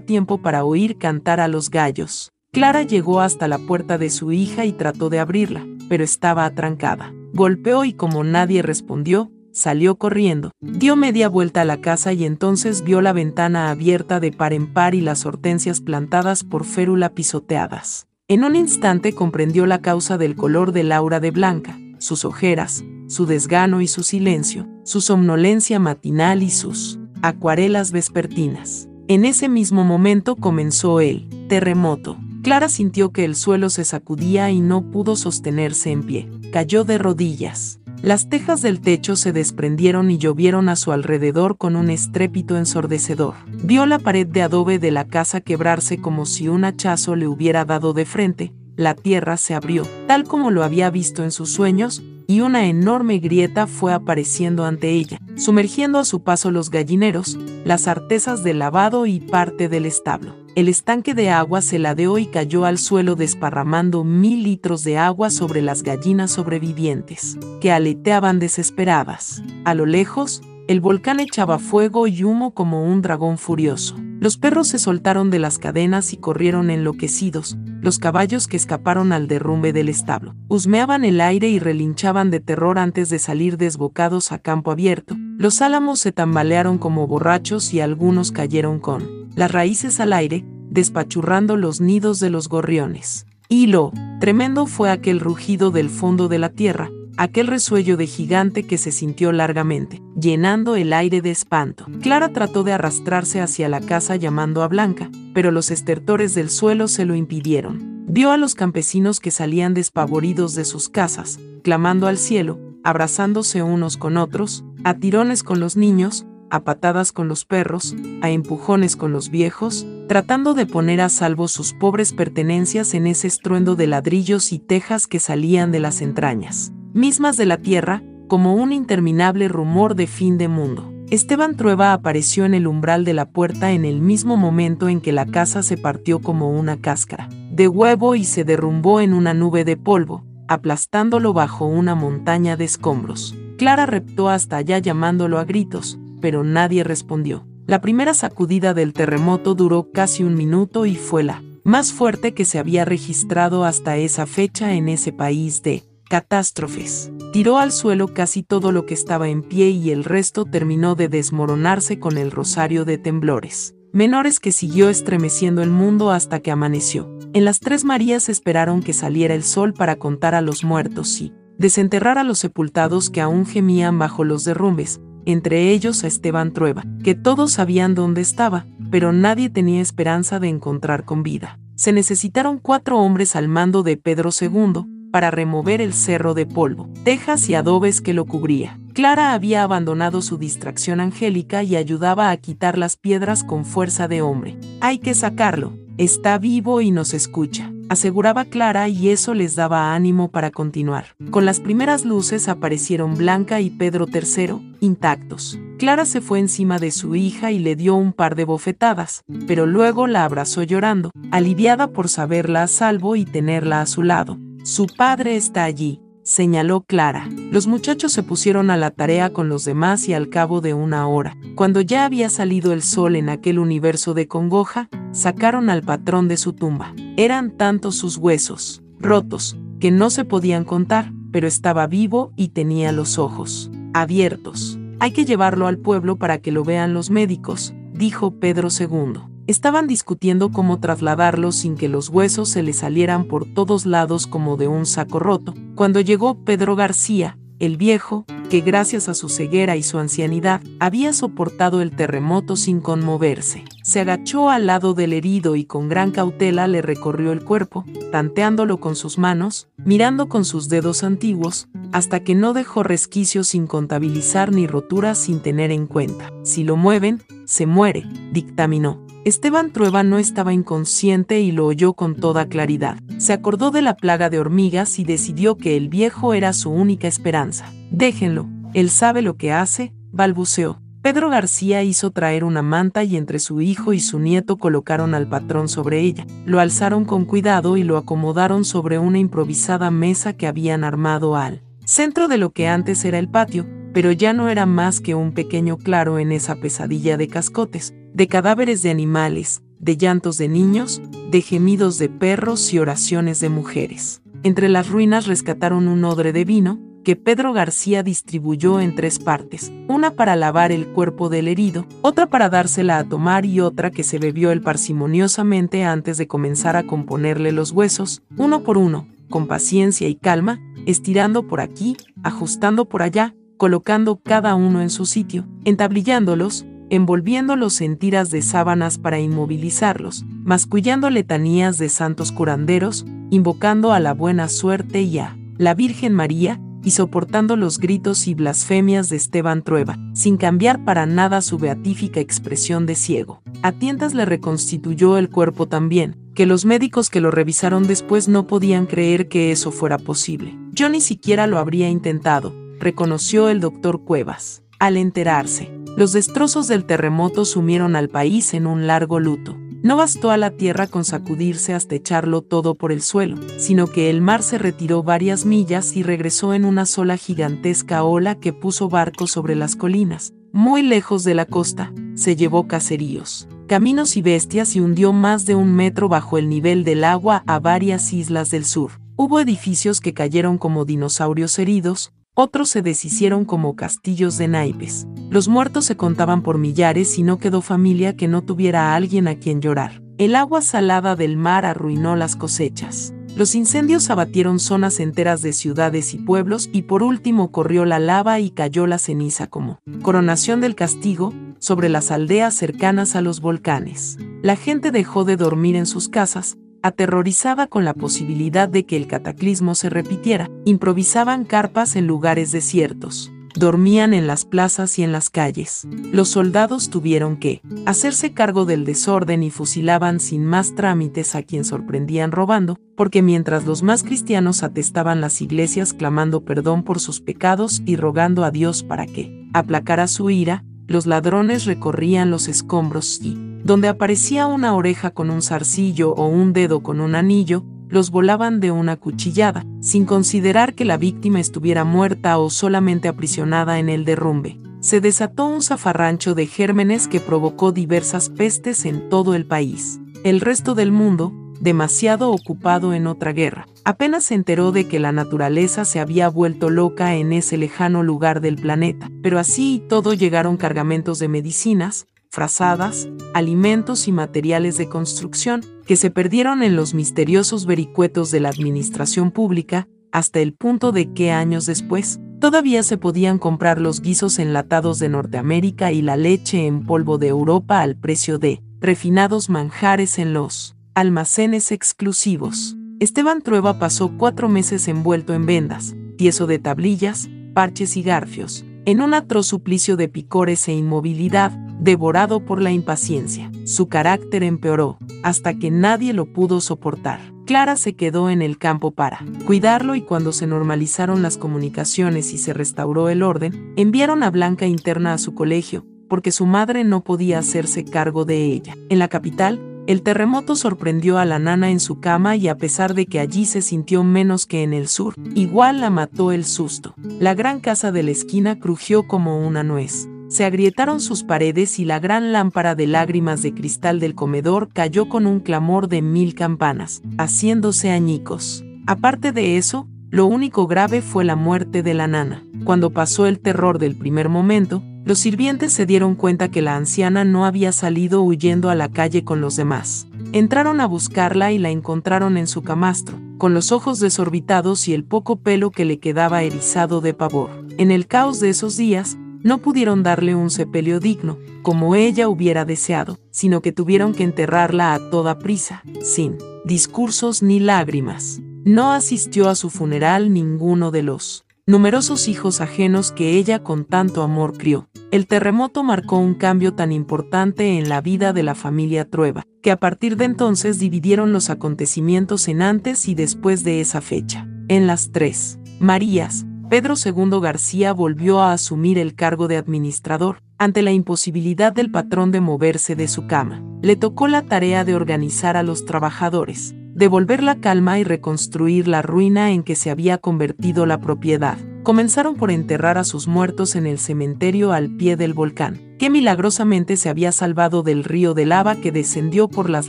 tiempo 0.00 0.42
para 0.42 0.64
oír 0.64 0.98
cantar 0.98 1.40
a 1.40 1.48
los 1.48 1.70
gallos. 1.70 2.32
Clara 2.52 2.82
llegó 2.82 3.20
hasta 3.20 3.48
la 3.48 3.58
puerta 3.58 3.96
de 3.96 4.10
su 4.10 4.30
hija 4.32 4.66
y 4.66 4.72
trató 4.72 5.08
de 5.08 5.20
abrirla, 5.20 5.66
pero 5.88 6.04
estaba 6.04 6.44
atrancada. 6.44 7.14
Golpeó 7.32 7.84
y 7.84 7.94
como 7.94 8.22
nadie 8.24 8.62
respondió, 8.62 9.32
salió 9.54 9.94
corriendo, 9.94 10.50
dio 10.60 10.96
media 10.96 11.28
vuelta 11.28 11.62
a 11.62 11.64
la 11.64 11.80
casa 11.80 12.12
y 12.12 12.24
entonces 12.24 12.82
vio 12.82 13.00
la 13.00 13.14
ventana 13.14 13.70
abierta 13.70 14.20
de 14.20 14.32
par 14.32 14.52
en 14.52 14.72
par 14.72 14.94
y 14.94 15.00
las 15.00 15.24
hortensias 15.24 15.80
plantadas 15.80 16.44
por 16.44 16.64
férula 16.64 17.10
pisoteadas. 17.10 18.06
En 18.28 18.44
un 18.44 18.56
instante 18.56 19.14
comprendió 19.14 19.64
la 19.64 19.80
causa 19.80 20.18
del 20.18 20.34
color 20.34 20.72
de 20.72 20.82
Laura 20.82 21.20
de 21.20 21.30
Blanca, 21.30 21.78
sus 21.98 22.24
ojeras, 22.24 22.84
su 23.06 23.26
desgano 23.26 23.80
y 23.80 23.86
su 23.86 24.02
silencio, 24.02 24.66
su 24.82 25.00
somnolencia 25.00 25.78
matinal 25.78 26.42
y 26.42 26.50
sus 26.50 26.98
acuarelas 27.22 27.92
vespertinas. 27.92 28.88
En 29.06 29.24
ese 29.24 29.48
mismo 29.48 29.84
momento 29.84 30.36
comenzó 30.36 31.00
el 31.00 31.28
terremoto. 31.48 32.18
Clara 32.42 32.68
sintió 32.68 33.10
que 33.10 33.24
el 33.24 33.36
suelo 33.36 33.70
se 33.70 33.84
sacudía 33.84 34.50
y 34.50 34.60
no 34.60 34.90
pudo 34.90 35.16
sostenerse 35.16 35.92
en 35.92 36.02
pie. 36.02 36.30
Cayó 36.52 36.84
de 36.84 36.98
rodillas. 36.98 37.80
Las 38.04 38.28
tejas 38.28 38.60
del 38.60 38.82
techo 38.82 39.16
se 39.16 39.32
desprendieron 39.32 40.10
y 40.10 40.18
llovieron 40.18 40.68
a 40.68 40.76
su 40.76 40.92
alrededor 40.92 41.56
con 41.56 41.74
un 41.74 41.88
estrépito 41.88 42.58
ensordecedor. 42.58 43.32
Vio 43.46 43.86
la 43.86 43.98
pared 43.98 44.26
de 44.26 44.42
adobe 44.42 44.78
de 44.78 44.90
la 44.90 45.06
casa 45.06 45.40
quebrarse 45.40 45.96
como 45.96 46.26
si 46.26 46.46
un 46.46 46.66
hachazo 46.66 47.16
le 47.16 47.26
hubiera 47.26 47.64
dado 47.64 47.94
de 47.94 48.04
frente, 48.04 48.52
la 48.76 48.94
tierra 48.94 49.38
se 49.38 49.54
abrió, 49.54 49.86
tal 50.06 50.24
como 50.24 50.50
lo 50.50 50.64
había 50.64 50.90
visto 50.90 51.24
en 51.24 51.30
sus 51.30 51.50
sueños, 51.50 52.02
y 52.26 52.40
una 52.40 52.66
enorme 52.66 53.18
grieta 53.18 53.66
fue 53.66 53.92
apareciendo 53.92 54.64
ante 54.64 54.90
ella, 54.90 55.20
sumergiendo 55.36 55.98
a 55.98 56.04
su 56.04 56.22
paso 56.22 56.50
los 56.50 56.70
gallineros, 56.70 57.38
las 57.64 57.88
artesas 57.88 58.42
de 58.42 58.54
lavado 58.54 59.06
y 59.06 59.20
parte 59.20 59.68
del 59.68 59.86
establo 59.86 60.44
el 60.54 60.68
estanque 60.68 61.14
de 61.14 61.30
agua 61.30 61.62
se 61.62 61.80
ladeó 61.80 62.16
y 62.18 62.26
cayó 62.26 62.64
al 62.64 62.78
suelo 62.78 63.16
desparramando 63.16 64.04
mil 64.04 64.44
litros 64.44 64.84
de 64.84 64.98
agua 64.98 65.30
sobre 65.30 65.62
las 65.62 65.82
gallinas 65.82 66.30
sobrevivientes, 66.30 67.36
que 67.60 67.72
aleteaban 67.72 68.38
desesperadas. 68.38 69.42
A 69.64 69.74
lo 69.74 69.84
lejos, 69.84 70.42
el 70.68 70.80
volcán 70.80 71.18
echaba 71.18 71.58
fuego 71.58 72.06
y 72.06 72.22
humo 72.22 72.54
como 72.54 72.84
un 72.84 73.02
dragón 73.02 73.36
furioso. 73.36 73.96
Los 74.20 74.38
perros 74.38 74.68
se 74.68 74.78
soltaron 74.78 75.30
de 75.30 75.38
las 75.38 75.58
cadenas 75.58 76.12
y 76.12 76.16
corrieron 76.16 76.70
enloquecidos, 76.70 77.58
los 77.80 77.98
caballos 77.98 78.48
que 78.48 78.56
escaparon 78.56 79.12
al 79.12 79.28
derrumbe 79.28 79.72
del 79.72 79.88
establo. 79.88 80.34
Husmeaban 80.48 81.04
el 81.04 81.20
aire 81.20 81.48
y 81.48 81.58
relinchaban 81.58 82.30
de 82.30 82.40
terror 82.40 82.78
antes 82.78 83.10
de 83.10 83.18
salir 83.18 83.58
desbocados 83.58 84.32
a 84.32 84.38
campo 84.38 84.70
abierto. 84.70 85.16
Los 85.36 85.60
álamos 85.60 86.00
se 86.00 86.12
tambalearon 86.12 86.78
como 86.78 87.06
borrachos 87.06 87.74
y 87.74 87.80
algunos 87.80 88.32
cayeron 88.32 88.78
con 88.78 89.28
las 89.34 89.50
raíces 89.50 90.00
al 90.00 90.12
aire, 90.12 90.44
despachurrando 90.70 91.56
los 91.56 91.80
nidos 91.80 92.20
de 92.20 92.30
los 92.30 92.48
gorriones. 92.48 93.26
Y 93.48 93.66
lo 93.66 93.92
tremendo 94.20 94.66
fue 94.66 94.90
aquel 94.90 95.20
rugido 95.20 95.70
del 95.70 95.90
fondo 95.90 96.28
de 96.28 96.38
la 96.38 96.48
tierra, 96.48 96.90
aquel 97.16 97.46
resuello 97.46 97.96
de 97.96 98.06
gigante 98.06 98.64
que 98.64 98.78
se 98.78 98.92
sintió 98.92 99.32
largamente, 99.32 100.02
llenando 100.18 100.76
el 100.76 100.92
aire 100.92 101.20
de 101.20 101.30
espanto. 101.30 101.86
Clara 102.00 102.30
trató 102.30 102.62
de 102.62 102.72
arrastrarse 102.72 103.40
hacia 103.40 103.68
la 103.68 103.80
casa 103.80 104.16
llamando 104.16 104.62
a 104.62 104.68
Blanca, 104.68 105.10
pero 105.32 105.50
los 105.50 105.70
estertores 105.70 106.34
del 106.34 106.50
suelo 106.50 106.88
se 106.88 107.04
lo 107.04 107.14
impidieron. 107.14 108.04
Vio 108.06 108.30
a 108.30 108.36
los 108.36 108.54
campesinos 108.54 109.20
que 109.20 109.30
salían 109.30 109.74
despavoridos 109.74 110.54
de 110.54 110.64
sus 110.64 110.88
casas, 110.88 111.40
clamando 111.62 112.06
al 112.06 112.18
cielo, 112.18 112.58
abrazándose 112.84 113.62
unos 113.62 113.96
con 113.96 114.16
otros, 114.16 114.64
a 114.84 114.94
tirones 114.94 115.42
con 115.42 115.58
los 115.58 115.76
niños, 115.76 116.26
a 116.50 116.62
patadas 116.62 117.10
con 117.10 117.26
los 117.26 117.44
perros, 117.44 117.96
a 118.20 118.30
empujones 118.30 118.94
con 118.94 119.12
los 119.12 119.30
viejos, 119.30 119.86
tratando 120.06 120.54
de 120.54 120.66
poner 120.66 121.00
a 121.00 121.08
salvo 121.08 121.48
sus 121.48 121.72
pobres 121.72 122.12
pertenencias 122.12 122.94
en 122.94 123.06
ese 123.06 123.26
estruendo 123.26 123.74
de 123.74 123.86
ladrillos 123.86 124.52
y 124.52 124.58
tejas 124.58 125.06
que 125.06 125.18
salían 125.18 125.72
de 125.72 125.80
las 125.80 126.00
entrañas, 126.00 126.72
mismas 126.94 127.36
de 127.36 127.44
la 127.44 127.58
tierra, 127.58 128.02
como 128.28 128.54
un 128.54 128.72
interminable 128.72 129.48
rumor 129.48 129.94
de 129.94 130.06
fin 130.06 130.38
de 130.38 130.48
mundo. 130.48 130.90
Esteban 131.10 131.56
Trueba 131.56 131.92
apareció 131.92 132.46
en 132.46 132.54
el 132.54 132.66
umbral 132.66 133.04
de 133.04 133.12
la 133.12 133.26
puerta 133.28 133.72
en 133.72 133.84
el 133.84 134.00
mismo 134.00 134.36
momento 134.36 134.88
en 134.88 135.00
que 135.00 135.12
la 135.12 135.26
casa 135.26 135.62
se 135.62 135.76
partió 135.76 136.20
como 136.20 136.50
una 136.50 136.78
cáscara 136.78 137.28
de 137.50 137.68
huevo 137.68 138.16
y 138.16 138.24
se 138.24 138.42
derrumbó 138.42 139.00
en 139.00 139.12
una 139.12 139.32
nube 139.34 139.64
de 139.64 139.76
polvo, 139.76 140.24
aplastándolo 140.48 141.32
bajo 141.32 141.66
una 141.66 141.94
montaña 141.94 142.56
de 142.56 142.64
escombros. 142.64 143.36
Clara 143.58 143.86
reptó 143.86 144.28
hasta 144.28 144.56
allá 144.56 144.78
llamándolo 144.78 145.38
a 145.38 145.44
gritos, 145.44 145.98
pero 146.20 146.42
nadie 146.42 146.82
respondió. 146.82 147.46
La 147.66 147.80
primera 147.80 148.12
sacudida 148.12 148.74
del 148.74 148.92
terremoto 148.92 149.54
duró 149.54 149.90
casi 149.92 150.24
un 150.24 150.34
minuto 150.34 150.84
y 150.84 150.96
fue 150.96 151.22
la 151.22 151.42
más 151.62 151.92
fuerte 151.92 152.34
que 152.34 152.44
se 152.44 152.58
había 152.58 152.84
registrado 152.84 153.64
hasta 153.64 153.96
esa 153.96 154.26
fecha 154.26 154.74
en 154.74 154.88
ese 154.88 155.12
país 155.12 155.62
de 155.62 155.84
catástrofes. 156.08 157.10
Tiró 157.32 157.58
al 157.58 157.72
suelo 157.72 158.14
casi 158.14 158.42
todo 158.42 158.72
lo 158.72 158.86
que 158.86 158.94
estaba 158.94 159.28
en 159.28 159.42
pie 159.42 159.70
y 159.70 159.90
el 159.90 160.04
resto 160.04 160.44
terminó 160.44 160.94
de 160.94 161.08
desmoronarse 161.08 161.98
con 161.98 162.18
el 162.18 162.30
rosario 162.30 162.84
de 162.84 162.98
temblores 162.98 163.74
menores 163.94 164.40
que 164.40 164.50
siguió 164.50 164.88
estremeciendo 164.90 165.62
el 165.62 165.70
mundo 165.70 166.10
hasta 166.10 166.40
que 166.40 166.50
amaneció. 166.50 167.16
En 167.32 167.44
las 167.44 167.60
Tres 167.60 167.84
Marías 167.84 168.28
esperaron 168.28 168.82
que 168.82 168.92
saliera 168.92 169.34
el 169.34 169.44
sol 169.44 169.72
para 169.72 169.96
contar 169.96 170.34
a 170.34 170.40
los 170.40 170.64
muertos 170.64 171.20
y 171.20 171.32
desenterrar 171.58 172.18
a 172.18 172.24
los 172.24 172.40
sepultados 172.40 173.08
que 173.08 173.20
aún 173.20 173.46
gemían 173.46 173.96
bajo 173.96 174.24
los 174.24 174.44
derrumbes, 174.44 175.00
entre 175.26 175.70
ellos 175.70 176.02
a 176.02 176.08
Esteban 176.08 176.52
Trueba, 176.52 176.82
que 177.04 177.14
todos 177.14 177.52
sabían 177.52 177.94
dónde 177.94 178.20
estaba, 178.20 178.66
pero 178.90 179.12
nadie 179.12 179.48
tenía 179.48 179.80
esperanza 179.80 180.40
de 180.40 180.48
encontrar 180.48 181.04
con 181.04 181.22
vida. 181.22 181.60
Se 181.76 181.92
necesitaron 181.92 182.58
cuatro 182.58 182.98
hombres 182.98 183.36
al 183.36 183.46
mando 183.46 183.84
de 183.84 183.96
Pedro 183.96 184.30
II 184.38 184.93
para 185.14 185.30
remover 185.30 185.80
el 185.80 185.92
cerro 185.92 186.34
de 186.34 186.44
polvo, 186.44 186.88
tejas 187.04 187.48
y 187.48 187.54
adobes 187.54 188.00
que 188.00 188.14
lo 188.14 188.24
cubría. 188.24 188.80
Clara 188.94 189.32
había 189.32 189.62
abandonado 189.62 190.20
su 190.22 190.38
distracción 190.38 190.98
angélica 190.98 191.62
y 191.62 191.76
ayudaba 191.76 192.32
a 192.32 192.36
quitar 192.36 192.76
las 192.76 192.96
piedras 192.96 193.44
con 193.44 193.64
fuerza 193.64 194.08
de 194.08 194.22
hombre. 194.22 194.58
Hay 194.80 194.98
que 194.98 195.14
sacarlo, 195.14 195.74
está 195.98 196.36
vivo 196.38 196.80
y 196.80 196.90
nos 196.90 197.14
escucha 197.14 197.70
aseguraba 197.88 198.46
Clara 198.46 198.88
y 198.88 199.10
eso 199.10 199.34
les 199.34 199.54
daba 199.54 199.94
ánimo 199.94 200.30
para 200.30 200.50
continuar. 200.50 201.14
Con 201.30 201.44
las 201.44 201.60
primeras 201.60 202.04
luces 202.04 202.48
aparecieron 202.48 203.14
Blanca 203.14 203.60
y 203.60 203.70
Pedro 203.70 204.06
III, 204.12 204.74
intactos. 204.80 205.60
Clara 205.78 206.06
se 206.06 206.22
fue 206.22 206.38
encima 206.40 206.78
de 206.78 206.90
su 206.90 207.14
hija 207.14 207.52
y 207.52 207.58
le 207.58 207.76
dio 207.76 207.94
un 207.94 208.14
par 208.14 208.34
de 208.34 208.44
bofetadas, 208.44 209.22
pero 209.46 209.66
luego 209.66 210.06
la 210.06 210.24
abrazó 210.24 210.62
llorando, 210.62 211.10
aliviada 211.30 211.88
por 211.88 212.08
saberla 212.08 212.64
a 212.64 212.68
salvo 212.68 213.16
y 213.16 213.26
tenerla 213.26 213.82
a 213.82 213.86
su 213.86 214.02
lado. 214.02 214.38
Su 214.64 214.86
padre 214.86 215.36
está 215.36 215.64
allí, 215.64 216.00
señaló 216.22 216.84
Clara. 216.84 217.28
Los 217.50 217.66
muchachos 217.66 218.14
se 218.14 218.22
pusieron 218.22 218.70
a 218.70 218.78
la 218.78 218.90
tarea 218.90 219.30
con 219.30 219.50
los 219.50 219.66
demás 219.66 220.08
y 220.08 220.14
al 220.14 220.30
cabo 220.30 220.62
de 220.62 220.72
una 220.72 221.06
hora, 221.06 221.36
cuando 221.54 221.82
ya 221.82 222.06
había 222.06 222.30
salido 222.30 222.72
el 222.72 222.80
sol 222.80 223.16
en 223.16 223.28
aquel 223.28 223.58
universo 223.58 224.14
de 224.14 224.26
congoja, 224.26 224.88
sacaron 225.12 225.68
al 225.68 225.82
patrón 225.82 226.28
de 226.28 226.38
su 226.38 226.54
tumba. 226.54 226.94
Eran 227.18 227.50
tantos 227.50 227.96
sus 227.96 228.16
huesos, 228.16 228.82
rotos, 228.98 229.58
que 229.80 229.90
no 229.90 230.08
se 230.08 230.24
podían 230.24 230.64
contar, 230.64 231.12
pero 231.30 231.46
estaba 231.46 231.86
vivo 231.86 232.32
y 232.34 232.48
tenía 232.48 232.90
los 232.90 233.18
ojos 233.18 233.70
abiertos. 233.92 234.78
Hay 234.98 235.10
que 235.10 235.26
llevarlo 235.26 235.66
al 235.66 235.76
pueblo 235.76 236.16
para 236.16 236.38
que 236.38 236.52
lo 236.52 236.64
vean 236.64 236.94
los 236.94 237.10
médicos, 237.10 237.74
dijo 237.92 238.40
Pedro 238.40 238.68
II. 238.70 239.33
Estaban 239.46 239.86
discutiendo 239.86 240.50
cómo 240.52 240.80
trasladarlo 240.80 241.52
sin 241.52 241.76
que 241.76 241.88
los 241.88 242.08
huesos 242.08 242.48
se 242.48 242.62
le 242.62 242.72
salieran 242.72 243.24
por 243.24 243.44
todos 243.44 243.84
lados 243.84 244.26
como 244.26 244.56
de 244.56 244.68
un 244.68 244.86
saco 244.86 245.18
roto, 245.18 245.52
cuando 245.74 246.00
llegó 246.00 246.42
Pedro 246.44 246.76
García, 246.76 247.36
el 247.58 247.76
viejo, 247.76 248.24
que 248.48 248.62
gracias 248.62 249.08
a 249.08 249.14
su 249.14 249.28
ceguera 249.28 249.76
y 249.76 249.82
su 249.82 249.98
ancianidad 249.98 250.62
había 250.80 251.12
soportado 251.12 251.82
el 251.82 251.94
terremoto 251.94 252.56
sin 252.56 252.80
conmoverse. 252.80 253.64
Se 253.82 254.00
agachó 254.00 254.48
al 254.48 254.66
lado 254.66 254.94
del 254.94 255.12
herido 255.12 255.56
y 255.56 255.64
con 255.64 255.88
gran 255.88 256.10
cautela 256.10 256.66
le 256.66 256.80
recorrió 256.80 257.32
el 257.32 257.44
cuerpo, 257.44 257.84
tanteándolo 258.12 258.80
con 258.80 258.96
sus 258.96 259.18
manos, 259.18 259.68
mirando 259.76 260.28
con 260.28 260.44
sus 260.44 260.70
dedos 260.70 261.04
antiguos, 261.04 261.68
hasta 261.92 262.20
que 262.20 262.34
no 262.34 262.54
dejó 262.54 262.82
resquicios 262.82 263.48
sin 263.48 263.66
contabilizar 263.66 264.52
ni 264.52 264.66
roturas 264.66 265.18
sin 265.18 265.40
tener 265.40 265.70
en 265.70 265.86
cuenta. 265.86 266.30
Si 266.44 266.64
lo 266.64 266.76
mueven, 266.76 267.22
se 267.44 267.66
muere, 267.66 268.04
dictaminó. 268.32 269.03
Esteban 269.24 269.72
Trueba 269.72 270.02
no 270.02 270.18
estaba 270.18 270.52
inconsciente 270.52 271.40
y 271.40 271.50
lo 271.50 271.64
oyó 271.64 271.94
con 271.94 272.14
toda 272.14 272.46
claridad. 272.46 272.98
Se 273.16 273.32
acordó 273.32 273.70
de 273.70 273.80
la 273.80 273.96
plaga 273.96 274.28
de 274.28 274.38
hormigas 274.38 274.98
y 274.98 275.04
decidió 275.04 275.56
que 275.56 275.78
el 275.78 275.88
viejo 275.88 276.34
era 276.34 276.52
su 276.52 276.70
única 276.70 277.08
esperanza. 277.08 277.72
Déjenlo, 277.90 278.46
él 278.74 278.90
sabe 278.90 279.22
lo 279.22 279.38
que 279.38 279.50
hace, 279.50 279.94
balbuceó. 280.12 280.78
Pedro 281.00 281.30
García 281.30 281.82
hizo 281.82 282.10
traer 282.10 282.44
una 282.44 282.60
manta 282.60 283.02
y 283.02 283.16
entre 283.16 283.38
su 283.38 283.62
hijo 283.62 283.94
y 283.94 284.00
su 284.00 284.18
nieto 284.18 284.58
colocaron 284.58 285.14
al 285.14 285.26
patrón 285.26 285.68
sobre 285.68 286.00
ella, 286.00 286.26
lo 286.44 286.60
alzaron 286.60 287.06
con 287.06 287.24
cuidado 287.24 287.78
y 287.78 287.82
lo 287.82 287.96
acomodaron 287.96 288.66
sobre 288.66 288.98
una 288.98 289.18
improvisada 289.18 289.90
mesa 289.90 290.34
que 290.34 290.46
habían 290.46 290.84
armado 290.84 291.34
al 291.34 291.62
centro 291.86 292.28
de 292.28 292.36
lo 292.36 292.50
que 292.50 292.68
antes 292.68 293.04
era 293.06 293.18
el 293.18 293.28
patio, 293.28 293.66
pero 293.94 294.12
ya 294.12 294.34
no 294.34 294.50
era 294.50 294.66
más 294.66 295.00
que 295.00 295.14
un 295.14 295.32
pequeño 295.32 295.78
claro 295.78 296.18
en 296.18 296.32
esa 296.32 296.56
pesadilla 296.56 297.16
de 297.16 297.28
cascotes, 297.28 297.94
de 298.14 298.28
cadáveres 298.28 298.82
de 298.82 298.90
animales, 298.90 299.62
de 299.80 299.96
llantos 299.96 300.38
de 300.38 300.48
niños, 300.48 301.02
de 301.30 301.42
gemidos 301.42 301.98
de 301.98 302.08
perros 302.08 302.72
y 302.72 302.78
oraciones 302.78 303.40
de 303.40 303.48
mujeres. 303.48 304.22
Entre 304.44 304.68
las 304.68 304.88
ruinas 304.88 305.26
rescataron 305.26 305.88
un 305.88 306.04
odre 306.04 306.32
de 306.32 306.44
vino, 306.44 306.78
que 307.02 307.16
Pedro 307.16 307.52
García 307.52 308.02
distribuyó 308.02 308.80
en 308.80 308.94
tres 308.94 309.18
partes, 309.18 309.72
una 309.88 310.12
para 310.12 310.36
lavar 310.36 310.70
el 310.70 310.86
cuerpo 310.86 311.28
del 311.28 311.48
herido, 311.48 311.86
otra 312.02 312.26
para 312.26 312.48
dársela 312.48 312.98
a 312.98 313.04
tomar 313.04 313.44
y 313.44 313.60
otra 313.60 313.90
que 313.90 314.04
se 314.04 314.18
bebió 314.18 314.52
él 314.52 314.62
parsimoniosamente 314.62 315.84
antes 315.84 316.16
de 316.16 316.28
comenzar 316.28 316.76
a 316.76 316.86
componerle 316.86 317.52
los 317.52 317.72
huesos, 317.72 318.22
uno 318.36 318.62
por 318.62 318.78
uno, 318.78 319.08
con 319.28 319.48
paciencia 319.48 320.08
y 320.08 320.14
calma, 320.14 320.60
estirando 320.86 321.46
por 321.46 321.60
aquí, 321.60 321.96
ajustando 322.22 322.86
por 322.86 323.02
allá, 323.02 323.34
colocando 323.56 324.16
cada 324.16 324.54
uno 324.54 324.80
en 324.80 324.90
su 324.90 325.04
sitio, 325.04 325.46
entablillándolos, 325.64 326.64
envolviéndolos 326.94 327.80
en 327.80 327.96
tiras 327.96 328.30
de 328.30 328.42
sábanas 328.42 328.98
para 328.98 329.20
inmovilizarlos, 329.20 330.24
mascullando 330.44 331.10
letanías 331.10 331.78
de 331.78 331.88
santos 331.88 332.32
curanderos, 332.32 333.04
invocando 333.30 333.92
a 333.92 334.00
la 334.00 334.14
buena 334.14 334.48
suerte 334.48 335.02
y 335.02 335.18
a 335.18 335.36
la 335.58 335.74
Virgen 335.74 336.12
María, 336.12 336.60
y 336.84 336.90
soportando 336.90 337.56
los 337.56 337.78
gritos 337.78 338.28
y 338.28 338.34
blasfemias 338.34 339.08
de 339.08 339.16
Esteban 339.16 339.62
Trueba, 339.62 339.96
sin 340.12 340.36
cambiar 340.36 340.84
para 340.84 341.06
nada 341.06 341.40
su 341.40 341.58
beatífica 341.58 342.20
expresión 342.20 342.84
de 342.86 342.94
ciego. 342.94 343.42
A 343.62 343.72
tientas 343.72 344.14
le 344.14 344.26
reconstituyó 344.26 345.16
el 345.16 345.30
cuerpo 345.30 345.66
también, 345.66 346.16
que 346.34 346.46
los 346.46 346.64
médicos 346.64 347.08
que 347.08 347.20
lo 347.20 347.30
revisaron 347.30 347.86
después 347.86 348.28
no 348.28 348.46
podían 348.46 348.86
creer 348.86 349.28
que 349.28 349.50
eso 349.50 349.70
fuera 349.70 349.98
posible. 349.98 350.58
Yo 350.72 350.88
ni 350.88 351.00
siquiera 351.00 351.46
lo 351.46 351.58
habría 351.58 351.88
intentado, 351.88 352.52
reconoció 352.78 353.48
el 353.48 353.60
doctor 353.60 354.04
Cuevas. 354.04 354.62
Al 354.78 354.96
enterarse, 354.98 355.70
los 355.96 356.12
destrozos 356.12 356.66
del 356.66 356.84
terremoto 356.84 357.44
sumieron 357.44 357.94
al 357.94 358.08
país 358.08 358.54
en 358.54 358.66
un 358.66 358.86
largo 358.86 359.20
luto. 359.20 359.56
No 359.82 359.96
bastó 359.96 360.30
a 360.30 360.38
la 360.38 360.50
tierra 360.50 360.86
con 360.86 361.04
sacudirse 361.04 361.74
hasta 361.74 361.94
echarlo 361.94 362.40
todo 362.40 362.74
por 362.74 362.90
el 362.90 363.02
suelo, 363.02 363.36
sino 363.58 363.86
que 363.86 364.08
el 364.08 364.22
mar 364.22 364.42
se 364.42 364.56
retiró 364.56 365.02
varias 365.02 365.44
millas 365.44 365.94
y 365.94 366.02
regresó 366.02 366.54
en 366.54 366.64
una 366.64 366.86
sola 366.86 367.18
gigantesca 367.18 368.02
ola 368.02 368.34
que 368.34 368.54
puso 368.54 368.88
barcos 368.88 369.30
sobre 369.32 369.54
las 369.54 369.76
colinas. 369.76 370.32
Muy 370.52 370.82
lejos 370.82 371.22
de 371.22 371.34
la 371.34 371.44
costa, 371.44 371.92
se 372.14 372.34
llevó 372.34 372.66
caseríos, 372.66 373.46
caminos 373.68 374.16
y 374.16 374.22
bestias 374.22 374.74
y 374.74 374.80
hundió 374.80 375.12
más 375.12 375.44
de 375.44 375.54
un 375.54 375.74
metro 375.74 376.08
bajo 376.08 376.38
el 376.38 376.48
nivel 376.48 376.84
del 376.84 377.04
agua 377.04 377.44
a 377.46 377.58
varias 377.58 378.12
islas 378.14 378.50
del 378.50 378.64
sur. 378.64 378.92
Hubo 379.16 379.38
edificios 379.38 380.00
que 380.00 380.14
cayeron 380.14 380.56
como 380.56 380.86
dinosaurios 380.86 381.58
heridos, 381.58 382.13
otros 382.34 382.68
se 382.68 382.82
deshicieron 382.82 383.44
como 383.44 383.76
castillos 383.76 384.36
de 384.38 384.48
naipes. 384.48 385.06
Los 385.30 385.48
muertos 385.48 385.84
se 385.84 385.96
contaban 385.96 386.42
por 386.42 386.58
millares 386.58 387.18
y 387.18 387.22
no 387.22 387.38
quedó 387.38 387.62
familia 387.62 388.16
que 388.16 388.28
no 388.28 388.42
tuviera 388.42 388.92
a 388.92 388.96
alguien 388.96 389.28
a 389.28 389.36
quien 389.36 389.60
llorar. 389.60 390.02
El 390.18 390.34
agua 390.34 390.60
salada 390.60 391.16
del 391.16 391.36
mar 391.36 391.64
arruinó 391.64 392.16
las 392.16 392.36
cosechas. 392.36 393.14
Los 393.36 393.56
incendios 393.56 394.10
abatieron 394.10 394.60
zonas 394.60 395.00
enteras 395.00 395.42
de 395.42 395.52
ciudades 395.52 396.14
y 396.14 396.18
pueblos 396.18 396.70
y 396.72 396.82
por 396.82 397.02
último 397.02 397.50
corrió 397.50 397.84
la 397.84 397.98
lava 397.98 398.38
y 398.38 398.50
cayó 398.50 398.86
la 398.86 398.98
ceniza 398.98 399.48
como 399.48 399.80
coronación 400.02 400.60
del 400.60 400.76
castigo 400.76 401.32
sobre 401.58 401.88
las 401.88 402.12
aldeas 402.12 402.54
cercanas 402.54 403.16
a 403.16 403.22
los 403.22 403.40
volcanes. 403.40 404.18
La 404.42 404.54
gente 404.54 404.92
dejó 404.92 405.24
de 405.24 405.36
dormir 405.36 405.74
en 405.74 405.86
sus 405.86 406.08
casas, 406.08 406.58
aterrorizada 406.84 407.66
con 407.66 407.86
la 407.86 407.94
posibilidad 407.94 408.68
de 408.68 408.84
que 408.84 408.98
el 408.98 409.06
cataclismo 409.06 409.74
se 409.74 409.88
repitiera, 409.88 410.50
improvisaban 410.66 411.46
carpas 411.46 411.96
en 411.96 412.06
lugares 412.06 412.52
desiertos. 412.52 413.32
Dormían 413.56 414.12
en 414.12 414.26
las 414.26 414.44
plazas 414.44 414.98
y 414.98 415.02
en 415.02 415.10
las 415.10 415.30
calles. 415.30 415.88
Los 416.12 416.28
soldados 416.28 416.90
tuvieron 416.90 417.38
que 417.38 417.62
hacerse 417.86 418.34
cargo 418.34 418.66
del 418.66 418.84
desorden 418.84 419.42
y 419.42 419.50
fusilaban 419.50 420.20
sin 420.20 420.44
más 420.44 420.74
trámites 420.74 421.34
a 421.34 421.42
quien 421.42 421.64
sorprendían 421.64 422.32
robando, 422.32 422.78
porque 422.96 423.22
mientras 423.22 423.64
los 423.64 423.82
más 423.82 424.02
cristianos 424.02 424.62
atestaban 424.62 425.22
las 425.22 425.40
iglesias 425.40 425.94
clamando 425.94 426.44
perdón 426.44 426.82
por 426.82 427.00
sus 427.00 427.22
pecados 427.22 427.80
y 427.86 427.96
rogando 427.96 428.44
a 428.44 428.50
Dios 428.50 428.82
para 428.82 429.06
que 429.06 429.48
aplacara 429.54 430.06
su 430.06 430.28
ira, 430.28 430.64
los 430.86 431.06
ladrones 431.06 431.64
recorrían 431.64 432.30
los 432.30 432.46
escombros 432.46 433.20
y, 433.22 433.43
donde 433.64 433.88
aparecía 433.88 434.46
una 434.46 434.74
oreja 434.74 435.10
con 435.10 435.30
un 435.30 435.40
zarcillo 435.40 436.12
o 436.12 436.28
un 436.28 436.52
dedo 436.52 436.82
con 436.82 437.00
un 437.00 437.14
anillo, 437.14 437.64
los 437.88 438.10
volaban 438.10 438.60
de 438.60 438.70
una 438.70 438.96
cuchillada, 438.96 439.64
sin 439.80 440.04
considerar 440.04 440.74
que 440.74 440.84
la 440.84 440.98
víctima 440.98 441.40
estuviera 441.40 441.84
muerta 441.84 442.38
o 442.38 442.50
solamente 442.50 443.08
aprisionada 443.08 443.78
en 443.78 443.88
el 443.88 444.04
derrumbe. 444.04 444.60
Se 444.80 445.00
desató 445.00 445.46
un 445.46 445.62
zafarrancho 445.62 446.34
de 446.34 446.46
gérmenes 446.46 447.08
que 447.08 447.20
provocó 447.20 447.72
diversas 447.72 448.28
pestes 448.28 448.84
en 448.84 449.08
todo 449.08 449.34
el 449.34 449.46
país. 449.46 449.98
El 450.24 450.42
resto 450.42 450.74
del 450.74 450.92
mundo, 450.92 451.32
demasiado 451.60 452.30
ocupado 452.32 452.92
en 452.92 453.06
otra 453.06 453.32
guerra, 453.32 453.66
apenas 453.84 454.24
se 454.24 454.34
enteró 454.34 454.72
de 454.72 454.86
que 454.88 454.98
la 454.98 455.12
naturaleza 455.12 455.86
se 455.86 456.00
había 456.00 456.28
vuelto 456.28 456.68
loca 456.68 457.14
en 457.14 457.32
ese 457.32 457.56
lejano 457.56 458.02
lugar 458.02 458.42
del 458.42 458.56
planeta, 458.56 459.10
pero 459.22 459.38
así 459.38 459.76
y 459.76 459.78
todo 459.78 460.12
llegaron 460.12 460.58
cargamentos 460.58 461.18
de 461.18 461.28
medicinas, 461.28 462.06
frazadas, 462.34 463.08
alimentos 463.32 464.08
y 464.08 464.12
materiales 464.12 464.76
de 464.76 464.88
construcción, 464.88 465.64
que 465.86 465.96
se 465.96 466.10
perdieron 466.10 466.62
en 466.62 466.74
los 466.74 466.92
misteriosos 466.92 467.64
vericuetos 467.64 468.30
de 468.32 468.40
la 468.40 468.48
administración 468.48 469.30
pública, 469.30 469.86
hasta 470.10 470.40
el 470.40 470.52
punto 470.52 470.92
de 470.92 471.12
que 471.12 471.30
años 471.30 471.64
después, 471.66 472.20
todavía 472.40 472.82
se 472.82 472.98
podían 472.98 473.38
comprar 473.38 473.80
los 473.80 474.00
guisos 474.00 474.38
enlatados 474.38 474.98
de 474.98 475.08
Norteamérica 475.08 475.92
y 475.92 476.02
la 476.02 476.16
leche 476.16 476.66
en 476.66 476.84
polvo 476.84 477.18
de 477.18 477.28
Europa 477.28 477.80
al 477.80 477.96
precio 477.96 478.38
de 478.38 478.60
refinados 478.80 479.48
manjares 479.48 480.18
en 480.18 480.34
los 480.34 480.76
almacenes 480.94 481.72
exclusivos. 481.72 482.76
Esteban 483.00 483.42
Trueba 483.42 483.78
pasó 483.78 484.16
cuatro 484.18 484.48
meses 484.48 484.88
envuelto 484.88 485.34
en 485.34 485.46
vendas, 485.46 485.94
tieso 486.16 486.46
de 486.46 486.58
tablillas, 486.58 487.28
parches 487.54 487.96
y 487.96 488.02
garfios, 488.02 488.64
en 488.86 489.00
un 489.00 489.14
atroz 489.14 489.46
suplicio 489.46 489.96
de 489.96 490.08
picores 490.08 490.68
e 490.68 490.72
inmovilidad, 490.72 491.50
devorado 491.80 492.44
por 492.44 492.60
la 492.60 492.70
impaciencia. 492.70 493.50
Su 493.64 493.88
carácter 493.88 494.42
empeoró, 494.42 494.98
hasta 495.22 495.54
que 495.54 495.70
nadie 495.70 496.12
lo 496.12 496.32
pudo 496.32 496.60
soportar. 496.60 497.20
Clara 497.46 497.76
se 497.76 497.94
quedó 497.94 498.30
en 498.30 498.42
el 498.42 498.58
campo 498.58 498.90
para 498.90 499.24
cuidarlo 499.46 499.94
y 499.94 500.02
cuando 500.02 500.32
se 500.32 500.46
normalizaron 500.46 501.22
las 501.22 501.36
comunicaciones 501.36 502.32
y 502.32 502.38
se 502.38 502.54
restauró 502.54 503.08
el 503.08 503.22
orden, 503.22 503.72
enviaron 503.76 504.22
a 504.22 504.30
Blanca 504.30 504.66
interna 504.66 505.12
a 505.12 505.18
su 505.18 505.34
colegio, 505.34 505.84
porque 506.08 506.32
su 506.32 506.46
madre 506.46 506.84
no 506.84 507.04
podía 507.04 507.38
hacerse 507.38 507.84
cargo 507.84 508.24
de 508.24 508.44
ella. 508.44 508.76
En 508.88 508.98
la 508.98 509.08
capital, 509.08 509.60
el 509.86 510.02
terremoto 510.02 510.56
sorprendió 510.56 511.18
a 511.18 511.24
la 511.24 511.38
nana 511.38 511.70
en 511.70 511.78
su 511.78 512.00
cama 512.00 512.36
y 512.36 512.48
a 512.48 512.56
pesar 512.56 512.94
de 512.94 513.06
que 513.06 513.20
allí 513.20 513.44
se 513.44 513.60
sintió 513.60 514.02
menos 514.02 514.46
que 514.46 514.62
en 514.62 514.72
el 514.72 514.88
sur, 514.88 515.14
igual 515.34 515.80
la 515.80 515.90
mató 515.90 516.32
el 516.32 516.44
susto. 516.44 516.94
La 517.20 517.34
gran 517.34 517.60
casa 517.60 517.92
de 517.92 518.02
la 518.02 518.10
esquina 518.10 518.58
crujió 518.58 519.06
como 519.06 519.46
una 519.46 519.62
nuez. 519.62 520.08
Se 520.28 520.44
agrietaron 520.44 521.00
sus 521.00 521.22
paredes 521.22 521.78
y 521.78 521.84
la 521.84 522.00
gran 522.00 522.32
lámpara 522.32 522.74
de 522.74 522.86
lágrimas 522.86 523.42
de 523.42 523.52
cristal 523.52 524.00
del 524.00 524.14
comedor 524.14 524.70
cayó 524.72 525.08
con 525.08 525.26
un 525.26 525.40
clamor 525.40 525.88
de 525.88 526.02
mil 526.02 526.34
campanas, 526.34 527.02
haciéndose 527.18 527.90
añicos. 527.90 528.64
Aparte 528.86 529.32
de 529.32 529.58
eso, 529.58 529.86
lo 530.14 530.26
único 530.26 530.68
grave 530.68 531.02
fue 531.02 531.24
la 531.24 531.34
muerte 531.34 531.82
de 531.82 531.92
la 531.92 532.06
nana. 532.06 532.44
Cuando 532.62 532.90
pasó 532.90 533.26
el 533.26 533.40
terror 533.40 533.80
del 533.80 533.96
primer 533.96 534.28
momento, 534.28 534.80
los 535.04 535.18
sirvientes 535.18 535.72
se 535.72 535.86
dieron 535.86 536.14
cuenta 536.14 536.52
que 536.52 536.62
la 536.62 536.76
anciana 536.76 537.24
no 537.24 537.44
había 537.44 537.72
salido 537.72 538.22
huyendo 538.22 538.70
a 538.70 538.76
la 538.76 538.88
calle 538.88 539.24
con 539.24 539.40
los 539.40 539.56
demás. 539.56 540.06
Entraron 540.30 540.80
a 540.80 540.86
buscarla 540.86 541.50
y 541.50 541.58
la 541.58 541.70
encontraron 541.70 542.36
en 542.36 542.46
su 542.46 542.62
camastro, 542.62 543.18
con 543.38 543.54
los 543.54 543.72
ojos 543.72 543.98
desorbitados 543.98 544.86
y 544.86 544.94
el 544.94 545.02
poco 545.02 545.40
pelo 545.40 545.72
que 545.72 545.84
le 545.84 545.98
quedaba 545.98 546.44
erizado 546.44 547.00
de 547.00 547.12
pavor. 547.12 547.50
En 547.76 547.90
el 547.90 548.06
caos 548.06 548.38
de 548.38 548.50
esos 548.50 548.76
días, 548.76 549.18
no 549.42 549.58
pudieron 549.58 550.04
darle 550.04 550.36
un 550.36 550.50
sepelio 550.50 551.00
digno, 551.00 551.38
como 551.62 551.96
ella 551.96 552.28
hubiera 552.28 552.64
deseado, 552.64 553.18
sino 553.32 553.62
que 553.62 553.72
tuvieron 553.72 554.14
que 554.14 554.22
enterrarla 554.22 554.94
a 554.94 555.10
toda 555.10 555.40
prisa, 555.40 555.82
sin 556.02 556.38
discursos 556.64 557.42
ni 557.42 557.58
lágrimas. 557.58 558.40
No 558.64 558.92
asistió 558.92 559.50
a 559.50 559.54
su 559.54 559.68
funeral 559.68 560.32
ninguno 560.32 560.90
de 560.90 561.02
los 561.02 561.44
numerosos 561.66 562.28
hijos 562.28 562.62
ajenos 562.62 563.12
que 563.12 563.36
ella 563.36 563.62
con 563.62 563.84
tanto 563.84 564.22
amor 564.22 564.56
crió. 564.56 564.88
El 565.10 565.26
terremoto 565.26 565.82
marcó 565.82 566.16
un 566.16 566.34
cambio 566.34 566.74
tan 566.74 566.90
importante 566.90 567.78
en 567.78 567.90
la 567.90 568.00
vida 568.00 568.32
de 568.32 568.42
la 568.42 568.54
familia 568.54 569.08
Trueba, 569.08 569.42
que 569.62 569.70
a 569.70 569.76
partir 569.76 570.16
de 570.16 570.24
entonces 570.24 570.78
dividieron 570.78 571.32
los 571.32 571.50
acontecimientos 571.50 572.48
en 572.48 572.62
antes 572.62 573.06
y 573.06 573.14
después 573.14 573.64
de 573.64 573.82
esa 573.82 574.00
fecha. 574.00 574.48
En 574.68 574.86
las 574.86 575.12
tres 575.12 575.58
Marías, 575.78 576.46
Pedro 576.70 576.94
II 577.02 577.40
García 577.42 577.92
volvió 577.92 578.40
a 578.40 578.52
asumir 578.52 578.98
el 578.98 579.14
cargo 579.14 579.46
de 579.46 579.58
administrador, 579.58 580.38
Ante 580.56 580.82
la 580.82 580.92
imposibilidad 580.92 581.72
del 581.72 581.90
patrón 581.90 582.30
de 582.30 582.40
moverse 582.40 582.94
de 582.94 583.08
su 583.08 583.26
cama, 583.26 583.62
le 583.82 583.96
tocó 583.96 584.28
la 584.28 584.42
tarea 584.42 584.84
de 584.84 584.94
organizar 584.94 585.56
a 585.56 585.64
los 585.64 585.84
trabajadores, 585.84 586.76
devolver 586.94 587.42
la 587.42 587.56
calma 587.56 587.98
y 587.98 588.04
reconstruir 588.04 588.88
la 588.88 589.02
ruina 589.02 589.50
en 589.50 589.62
que 589.62 589.74
se 589.74 589.90
había 589.90 590.18
convertido 590.18 590.86
la 590.86 591.00
propiedad. 591.00 591.58
Comenzaron 591.82 592.36
por 592.36 592.50
enterrar 592.50 592.96
a 592.96 593.04
sus 593.04 593.28
muertos 593.28 593.74
en 593.76 593.86
el 593.86 593.98
cementerio 593.98 594.72
al 594.72 594.90
pie 594.90 595.16
del 595.16 595.34
volcán, 595.34 595.80
que 595.98 596.08
milagrosamente 596.08 596.96
se 596.96 597.08
había 597.08 597.32
salvado 597.32 597.82
del 597.82 598.04
río 598.04 598.32
de 598.32 598.46
lava 598.46 598.76
que 598.76 598.92
descendió 598.92 599.48
por 599.48 599.68
las 599.68 599.88